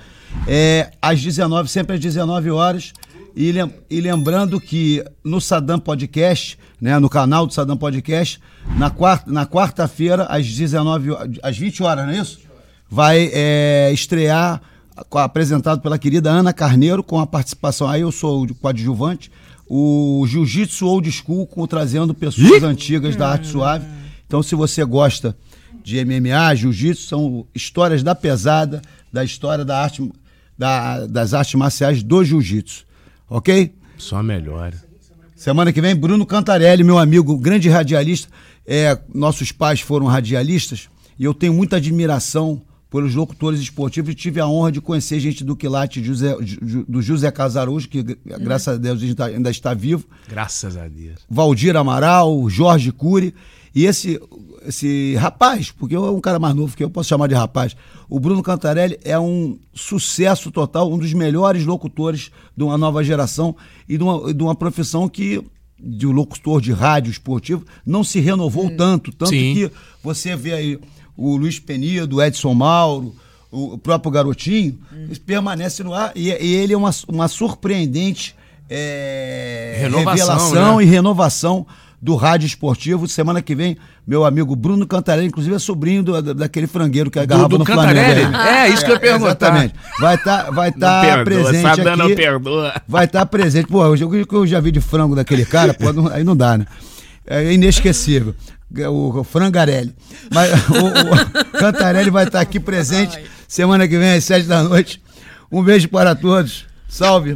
É, 0.46 0.92
às 1.02 1.22
19, 1.22 1.70
sempre 1.70 1.96
às 1.96 2.02
19 2.02 2.52
horas. 2.52 2.92
E, 3.36 3.52
lem- 3.52 3.74
e 3.90 4.02
lembrando 4.02 4.60
que 4.60 5.04
no 5.24 5.40
Sadam 5.40 5.80
Podcast, 5.80 6.58
né, 6.80 7.00
no 7.00 7.10
canal 7.10 7.48
do 7.48 7.54
Sadam 7.54 7.78
Podcast, 7.78 8.40
na 8.78 8.90
quarta, 8.90 9.32
na 9.32 9.46
quarta-feira, 9.46 10.24
às 10.26 10.46
19 10.48 11.12
ho- 11.12 11.18
às 11.42 11.58
20 11.58 11.82
horas, 11.84 12.06
não 12.06 12.14
é 12.14 12.18
isso? 12.20 12.40
Vai 12.90 13.30
é, 13.34 13.90
estrear, 13.94 14.62
apresentado 15.14 15.80
pela 15.82 15.98
querida 15.98 16.30
Ana 16.30 16.52
Carneiro, 16.54 17.02
com 17.04 17.20
a 17.20 17.26
participação, 17.28 17.88
aí 17.88 18.02
eu 18.02 18.12
sou 18.12 18.44
o 18.44 18.56
coadjuvante, 18.56 19.32
o 19.66 20.26
Jiu-Jitsu 20.28 20.86
Old 20.86 21.10
School, 21.12 21.48
com, 21.48 21.66
trazendo 21.66 22.14
pessoas 22.14 22.62
antigas 22.64 23.16
da 23.16 23.30
arte 23.30 23.48
suave. 23.48 23.86
Então, 24.28 24.44
se 24.44 24.54
você 24.56 24.84
gosta 24.84 25.36
de 25.82 26.04
MMA, 26.04 26.54
Jiu-Jitsu, 26.56 27.08
são 27.08 27.46
histórias 27.56 28.04
da 28.04 28.14
pesada, 28.14 28.82
da 29.12 29.24
história 29.24 29.64
da 29.64 29.82
arte, 29.82 30.12
da- 30.58 31.06
das 31.08 31.34
artes 31.34 31.56
marciais 31.56 32.04
do 32.04 32.22
Jiu-Jitsu. 32.24 32.86
Ok? 33.32 33.74
Só 33.98 34.22
melhora. 34.22 34.74
Semana 35.38 35.72
que 35.72 35.80
vem, 35.80 35.96
Bruno 35.96 36.26
Cantarelli, 36.26 36.84
meu 36.84 37.00
amigo, 37.00 37.38
grande 37.38 37.70
radialista. 37.70 38.28
É, 38.68 39.00
nossos 39.16 39.54
pais 39.54 39.80
foram 39.80 40.06
radialistas 40.06 40.90
e 41.18 41.24
eu 41.24 41.34
tenho 41.34 41.54
muita 41.54 41.78
admiração 41.78 42.62
pelos 42.90 43.16
locutores 43.16 43.62
esportivos 43.62 44.14
tive 44.16 44.42
a 44.42 44.48
honra 44.48 44.70
de 44.70 44.82
conhecer 44.82 45.18
gente 45.22 45.46
do 45.46 45.56
quilate 45.56 46.04
José, 46.04 46.36
do 46.88 47.02
José 47.02 47.32
Casarujo, 47.32 47.88
que 47.88 48.04
graças 48.26 48.76
a 48.76 48.78
Deus 48.78 49.02
ainda 49.22 49.50
está 49.50 49.74
vivo. 49.74 50.06
Graças 50.28 50.76
a 50.76 50.90
Deus. 50.90 51.22
Valdir 51.30 51.78
Amaral, 51.78 52.50
Jorge 52.50 52.92
Cury 52.92 53.34
e 53.74 53.86
esse 53.86 54.20
esse 54.66 55.16
rapaz, 55.16 55.72
porque 55.72 55.96
eu 55.96 56.06
é 56.06 56.12
um 56.12 56.20
cara 56.20 56.40
mais 56.40 56.56
novo 56.56 56.76
que 56.76 56.84
eu 56.84 56.90
posso 56.90 57.10
chamar 57.10 57.28
de 57.28 57.36
rapaz. 57.36 57.76
O 58.10 58.20
Bruno 58.20 58.44
Cantarelli 58.44 59.00
é 59.04 59.18
um 59.20 59.58
sucesso 59.74 60.52
total, 60.52 60.92
um 60.92 60.98
dos 60.98 61.14
melhores 61.14 61.66
locutores 61.66 62.32
de 62.56 62.64
uma 62.64 62.78
nova 62.78 63.04
geração 63.04 63.56
e 63.88 63.98
de 63.98 64.04
uma, 64.04 64.34
de 64.34 64.44
uma 64.44 64.56
profissão 64.56 65.08
que 65.08 65.44
de 65.80 66.06
um 66.06 66.12
locutor 66.12 66.62
de 66.62 66.72
rádio 66.72 67.10
esportivo 67.10 67.66
não 67.86 68.04
se 68.04 68.20
renovou 68.20 68.70
tanto, 68.76 69.12
tanto 69.12 69.32
Sim. 69.32 69.54
que 69.56 69.72
você 70.04 70.36
vê 70.36 70.54
aí 70.54 70.80
o 71.18 71.36
Luiz 71.36 71.60
Penido, 71.60 72.18
o 72.18 72.22
Edson 72.22 72.54
Mauro, 72.54 73.16
o 73.52 73.78
próprio 73.78 74.12
Garotinho, 74.12 74.80
eles 74.94 75.18
permanecem 75.18 75.86
no 75.86 75.94
ar 75.94 76.12
e, 76.16 76.30
e 76.30 76.54
ele 76.54 76.74
é 76.74 76.78
uma, 76.78 76.92
uma 77.08 77.28
surpreendente 77.28 78.36
é, 78.70 79.76
Renovação, 79.82 80.14
revelação 80.14 80.78
né? 80.78 80.84
e 80.84 80.86
renovação 80.86 81.68
do 82.02 82.16
rádio 82.16 82.48
esportivo. 82.48 83.08
Semana 83.08 83.42
que 83.42 83.54
vem, 83.54 83.78
meu 84.08 84.26
amigo 84.26 84.56
Bruno 84.56 84.88
Cantarelli, 84.88 85.28
inclusive 85.28 85.56
é 85.56 85.60
sobrinho 85.60 86.02
do- 86.02 86.22
da- 86.22 86.34
daquele 86.34 86.66
frangueiro 86.66 87.12
que 87.12 87.20
agarrava 87.20 87.50
do 87.50 87.60
no 87.60 87.66
Cantarelli? 87.66 88.22
Flamengo. 88.22 88.38
É, 88.44 88.70
isso 88.70 88.84
que 88.84 88.90
eu 88.92 88.96
ia 88.96 89.00
perguntar. 89.00 89.28
Exatamente. 89.28 89.76
Vai 90.00 90.16
estar 90.16 90.52
vai 90.52 90.72
tá 90.72 91.02
perdoa, 91.02 91.24
presente 91.26 91.62
Sadam 91.62 91.96
não 91.98 92.06
aqui. 92.08 92.16
perdoa. 92.16 92.74
Vai 92.88 93.06
estar 93.06 93.26
presente. 93.28 93.68
Pô, 93.68 93.86
o 93.88 94.26
que 94.26 94.36
eu 94.36 94.48
já 94.48 94.60
vi 94.60 94.72
de 94.72 94.82
frango 94.82 95.16
daquele 95.16 95.46
cara, 95.46 95.74
pô, 95.74 95.94
não- 95.94 96.08
aí 96.08 96.24
não 96.24 96.36
dá, 96.36 96.58
né? 96.58 96.66
É 97.28 97.54
inesquecível. 97.54 98.34
O, 98.90 99.20
o 99.20 99.24
Frangarelli. 99.24 99.94
Mas 100.34 100.50
o, 100.70 100.88
o 100.88 101.52
Cantarelli 101.60 102.10
vai 102.10 102.24
estar 102.26 102.40
aqui 102.42 102.60
presente 102.60 103.20
semana 103.48 103.88
que 103.88 103.98
vem 103.98 104.14
às 104.14 104.24
sete 104.24 104.48
da 104.48 104.64
noite. 104.64 105.02
Um 105.52 105.62
beijo 105.62 105.88
para 105.90 106.16
todos. 106.16 106.66
Salve. 106.88 107.36